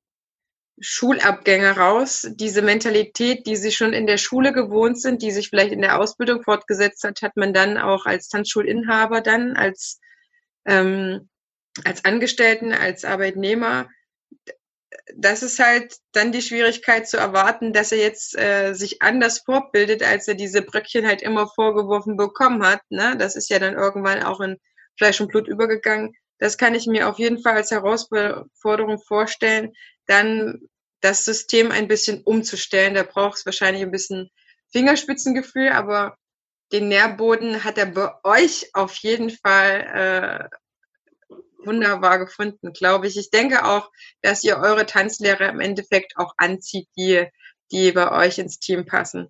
Schulabgänger 0.80 1.78
raus. 1.78 2.28
Diese 2.36 2.62
Mentalität, 2.62 3.48
die 3.48 3.56
sie 3.56 3.72
schon 3.72 3.94
in 3.94 4.06
der 4.06 4.18
Schule 4.18 4.54
gewohnt 4.54 5.02
sind, 5.02 5.22
die 5.22 5.32
sich 5.32 5.50
vielleicht 5.50 5.72
in 5.72 5.82
der 5.82 6.00
Ausbildung 6.00 6.44
fortgesetzt 6.44 7.04
hat, 7.04 7.22
hat 7.22 7.36
man 7.36 7.54
dann 7.54 7.78
auch 7.78 8.06
als 8.06 8.28
Tanzschulinhaber 8.28 9.22
dann, 9.22 9.56
als, 9.56 10.00
ähm, 10.66 11.30
als 11.84 12.06
Angestellten, 12.06 12.74
als 12.74 13.06
Arbeitnehmer. 13.06 13.90
Das 15.16 15.44
ist 15.44 15.60
halt 15.60 15.98
dann 16.14 16.32
die 16.32 16.42
Schwierigkeit 16.42 17.08
zu 17.08 17.18
erwarten, 17.18 17.74
dass 17.74 17.92
er 17.92 17.98
jetzt 18.00 18.38
äh, 18.38 18.74
sich 18.74 19.02
anders 19.02 19.40
fortbildet, 19.40 20.02
als 20.04 20.28
er 20.28 20.36
diese 20.36 20.62
Bröckchen 20.62 21.06
halt 21.06 21.22
immer 21.22 21.48
vorgeworfen 21.48 22.16
bekommen 22.16 22.66
hat. 22.66 22.82
Ne? 22.90 23.16
Das 23.18 23.36
ist 23.36 23.50
ja 23.50 23.60
dann 23.60 23.74
irgendwann 23.74 24.24
auch 24.24 24.40
in 24.40 24.58
Fleisch 24.98 25.20
und 25.20 25.28
Blut 25.28 25.48
übergegangen. 25.48 26.14
Das 26.40 26.58
kann 26.58 26.76
ich 26.76 26.88
mir 26.88 27.10
auf 27.10 27.20
jeden 27.20 27.42
Fall 27.42 27.56
als 27.56 27.72
Herausforderung 27.72 29.00
vorstellen, 29.00 29.74
dann 30.06 30.62
das 31.02 31.26
System 31.26 31.72
ein 31.72 31.88
bisschen 31.88 32.24
umzustellen. 32.24 32.94
Da 32.94 33.04
braucht 33.04 33.40
es 33.40 33.46
wahrscheinlich 33.46 33.84
ein 33.84 33.92
bisschen 33.92 34.30
Fingerspitzengefühl, 34.72 35.70
aber 35.70 36.18
den 36.72 36.90
Nährboden 36.90 37.64
hat 37.64 37.78
er 37.78 37.88
bei 37.88 38.12
euch 38.24 38.70
auf 38.74 38.96
jeden 38.96 39.30
Fall 39.30 40.50
äh, 40.52 40.58
wunderbar 41.68 42.18
gefunden, 42.18 42.74
glaube 42.74 43.06
ich. 43.06 43.18
Ich 43.18 43.30
denke 43.30 43.66
auch, 43.66 43.92
dass 44.22 44.44
ihr 44.44 44.58
eure 44.58 44.88
Tanzlehrer 44.88 45.50
im 45.50 45.60
Endeffekt 45.60 46.18
auch 46.18 46.34
anzieht, 46.38 46.88
die, 46.98 47.26
die 47.72 47.92
bei 47.92 48.12
euch 48.12 48.40
ins 48.40 48.58
Team 48.58 48.86
passen. 48.86 49.28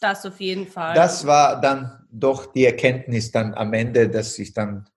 Das 0.00 0.24
auf 0.24 0.40
jeden 0.40 0.66
Fall. 0.66 0.94
Das 0.94 1.26
war 1.26 1.60
dann 1.60 2.06
doch 2.10 2.52
die 2.52 2.64
Erkenntnis 2.64 3.30
dann 3.30 3.52
am 3.54 3.72
Ende, 3.74 4.08
dass 4.08 4.38
ich 4.38 4.54
dann 4.54 4.88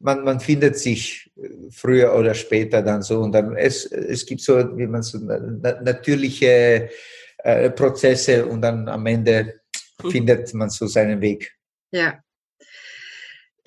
man, 0.00 0.24
man 0.24 0.40
findet 0.40 0.78
sich 0.78 1.30
äh, 1.36 1.70
früher 1.70 2.14
oder 2.14 2.34
später 2.34 2.82
dann 2.82 3.02
so 3.02 3.20
und 3.20 3.32
dann 3.32 3.56
es, 3.56 3.84
es 3.86 4.26
gibt 4.26 4.40
so, 4.40 4.76
wie 4.76 4.86
man 4.86 5.02
so 5.02 5.18
na, 5.20 5.80
natürliche 5.82 6.90
äh, 7.38 7.70
Prozesse 7.70 8.46
und 8.46 8.62
dann 8.62 8.88
am 8.88 9.06
Ende 9.06 9.60
mhm. 10.02 10.10
findet 10.10 10.54
man 10.54 10.70
so 10.70 10.86
seinen 10.86 11.20
Weg. 11.20 11.56
Ja. 11.90 12.20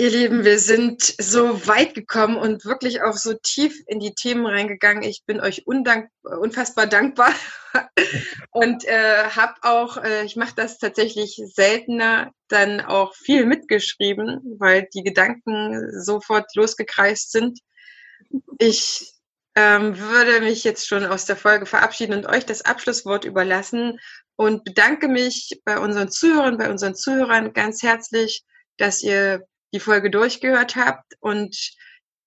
Ihr 0.01 0.09
Lieben, 0.09 0.43
wir 0.43 0.57
sind 0.57 1.03
so 1.03 1.67
weit 1.67 1.93
gekommen 1.93 2.35
und 2.35 2.65
wirklich 2.65 3.03
auch 3.03 3.13
so 3.13 3.35
tief 3.35 3.79
in 3.85 3.99
die 3.99 4.15
Themen 4.15 4.47
reingegangen. 4.47 5.03
Ich 5.03 5.25
bin 5.27 5.39
euch 5.39 5.67
unfassbar 5.67 6.87
dankbar 6.87 7.31
und 8.51 8.83
äh, 8.85 9.25
habe 9.25 9.53
auch, 9.61 9.97
äh, 9.97 10.25
ich 10.25 10.35
mache 10.35 10.55
das 10.55 10.79
tatsächlich 10.79 11.39
seltener, 11.53 12.31
dann 12.47 12.81
auch 12.81 13.13
viel 13.13 13.45
mitgeschrieben, 13.45 14.39
weil 14.57 14.87
die 14.91 15.03
Gedanken 15.03 15.91
sofort 16.01 16.47
losgekreist 16.55 17.31
sind. 17.31 17.59
Ich 18.57 19.07
ähm, 19.53 19.99
würde 19.99 20.41
mich 20.41 20.63
jetzt 20.63 20.87
schon 20.87 21.05
aus 21.05 21.25
der 21.25 21.35
Folge 21.35 21.67
verabschieden 21.67 22.15
und 22.15 22.25
euch 22.25 22.47
das 22.47 22.63
Abschlusswort 22.63 23.23
überlassen 23.23 23.99
und 24.35 24.63
bedanke 24.63 25.07
mich 25.07 25.61
bei 25.63 25.77
unseren 25.77 26.09
Zuhörern, 26.09 26.57
bei 26.57 26.71
unseren 26.71 26.95
Zuhörern 26.95 27.53
ganz 27.53 27.83
herzlich, 27.83 28.43
dass 28.77 29.03
ihr 29.03 29.45
die 29.73 29.79
Folge 29.79 30.09
durchgehört 30.09 30.75
habt 30.75 31.13
und 31.19 31.57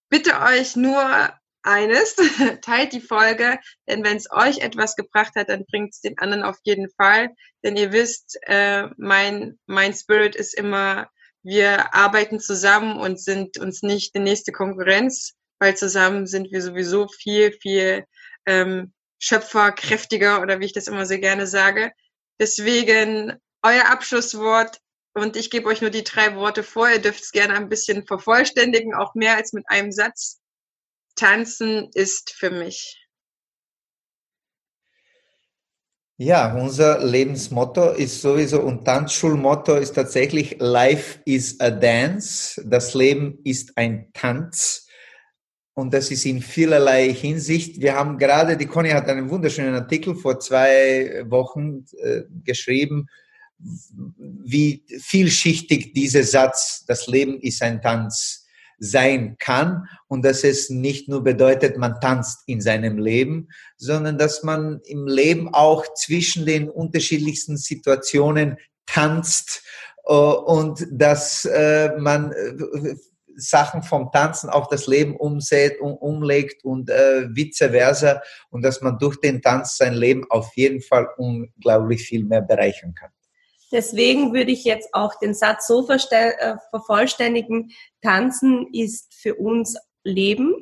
bitte 0.09 0.39
euch 0.41 0.75
nur 0.75 1.33
eines, 1.65 2.15
teilt 2.61 2.93
die 2.93 3.01
Folge, 3.01 3.59
denn 3.87 4.03
wenn 4.03 4.17
es 4.17 4.29
euch 4.31 4.59
etwas 4.59 4.95
gebracht 4.95 5.33
hat, 5.35 5.49
dann 5.49 5.65
bringt 5.65 5.93
es 5.93 6.01
den 6.01 6.17
anderen 6.19 6.43
auf 6.43 6.57
jeden 6.63 6.89
Fall. 6.91 7.29
Denn 7.63 7.75
ihr 7.75 7.91
wisst, 7.91 8.37
äh, 8.43 8.87
mein, 8.97 9.59
mein 9.65 9.93
Spirit 9.93 10.35
ist 10.35 10.53
immer, 10.53 11.09
wir 11.43 11.93
arbeiten 11.93 12.39
zusammen 12.39 12.97
und 12.97 13.19
sind 13.19 13.57
uns 13.57 13.81
nicht 13.81 14.15
die 14.15 14.19
nächste 14.19 14.51
Konkurrenz, 14.51 15.33
weil 15.59 15.75
zusammen 15.75 16.27
sind 16.27 16.51
wir 16.51 16.61
sowieso 16.61 17.07
viel, 17.07 17.51
viel 17.51 18.05
ähm, 18.45 18.93
schöpferkräftiger 19.19 20.41
oder 20.41 20.59
wie 20.59 20.65
ich 20.65 20.73
das 20.73 20.87
immer 20.87 21.05
sehr 21.05 21.19
gerne 21.19 21.47
sage. 21.47 21.91
Deswegen 22.39 23.33
euer 23.63 23.89
Abschlusswort 23.89 24.79
und 25.15 25.37
ich 25.37 25.49
gebe 25.49 25.67
euch 25.67 25.81
nur 25.81 25.89
die 25.89 26.03
drei 26.03 26.35
Worte 26.35 26.61
vor. 26.61 26.89
Ihr 26.89 26.99
dürft 26.99 27.23
es 27.23 27.31
gerne 27.31 27.55
ein 27.55 27.69
bisschen 27.69 28.05
vervollständigen, 28.05 28.93
auch 28.93 29.15
mehr 29.15 29.37
als 29.37 29.53
mit 29.53 29.63
einem 29.67 29.91
Satz. 29.91 30.41
Tanzen 31.15 31.89
ist 31.93 32.31
für 32.31 32.51
mich. 32.51 33.01
Ja, 36.17 36.53
unser 36.55 37.03
Lebensmotto 37.03 37.91
ist 37.91 38.21
sowieso 38.21 38.61
und 38.61 38.85
Tanzschulmotto 38.85 39.75
ist 39.75 39.93
tatsächlich 39.93 40.57
Life 40.59 41.19
is 41.25 41.59
a 41.59 41.71
Dance. 41.71 42.61
Das 42.65 42.93
Leben 42.93 43.39
ist 43.43 43.77
ein 43.77 44.11
Tanz. 44.13 44.87
Und 45.73 45.93
das 45.93 46.11
ist 46.11 46.25
in 46.25 46.41
vielerlei 46.41 47.13
Hinsicht. 47.13 47.81
Wir 47.81 47.95
haben 47.95 48.17
gerade, 48.17 48.55
die 48.55 48.65
Conny 48.65 48.91
hat 48.91 49.09
einen 49.09 49.29
wunderschönen 49.29 49.75
Artikel 49.75 50.15
vor 50.15 50.39
zwei 50.39 51.23
Wochen 51.27 51.85
äh, 52.01 52.23
geschrieben 52.43 53.07
wie 53.57 54.85
vielschichtig 54.99 55.93
dieser 55.93 56.23
Satz, 56.23 56.85
das 56.87 57.07
Leben 57.07 57.39
ist 57.39 57.61
ein 57.61 57.81
Tanz, 57.81 58.45
sein 58.77 59.37
kann 59.39 59.87
und 60.07 60.25
dass 60.25 60.43
es 60.43 60.69
nicht 60.69 61.07
nur 61.07 61.23
bedeutet, 61.23 61.77
man 61.77 61.99
tanzt 62.01 62.43
in 62.45 62.61
seinem 62.61 62.97
Leben, 62.97 63.49
sondern 63.77 64.17
dass 64.17 64.43
man 64.43 64.81
im 64.85 65.07
Leben 65.07 65.53
auch 65.53 65.85
zwischen 65.95 66.45
den 66.45 66.69
unterschiedlichsten 66.69 67.57
Situationen 67.57 68.57
tanzt 68.85 69.63
äh, 70.05 70.13
und 70.13 70.85
dass 70.91 71.45
äh, 71.45 71.91
man 71.97 72.31
äh, 72.31 72.95
Sachen 73.37 73.83
vom 73.83 74.11
Tanzen 74.13 74.49
auf 74.49 74.69
das 74.69 74.87
Leben 74.87 75.15
umsät, 75.17 75.79
um, 75.81 75.93
umlegt 75.95 76.63
und 76.63 76.89
äh, 76.89 77.27
vice 77.35 77.69
versa 77.69 78.21
und 78.49 78.61
dass 78.61 78.81
man 78.81 78.97
durch 78.97 79.19
den 79.19 79.41
Tanz 79.41 79.77
sein 79.77 79.93
Leben 79.93 80.25
auf 80.29 80.55
jeden 80.55 80.81
Fall 80.81 81.07
unglaublich 81.17 82.03
viel 82.03 82.23
mehr 82.23 82.41
bereichern 82.41 82.93
kann. 82.95 83.11
Deswegen 83.71 84.33
würde 84.33 84.51
ich 84.51 84.63
jetzt 84.63 84.93
auch 84.93 85.17
den 85.19 85.33
Satz 85.33 85.67
so 85.67 85.87
äh, 85.89 86.55
vervollständigen, 86.69 87.71
tanzen 88.01 88.67
ist 88.73 89.13
für 89.13 89.35
uns 89.35 89.75
Leben, 90.03 90.53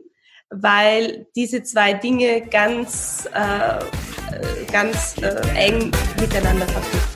weil 0.50 1.28
diese 1.36 1.64
zwei 1.64 1.94
Dinge 1.94 2.42
ganz, 2.42 3.28
äh, 3.34 4.72
ganz 4.72 5.18
äh, 5.22 5.42
eng 5.56 5.92
miteinander 6.20 6.68
verknüpft 6.68 7.13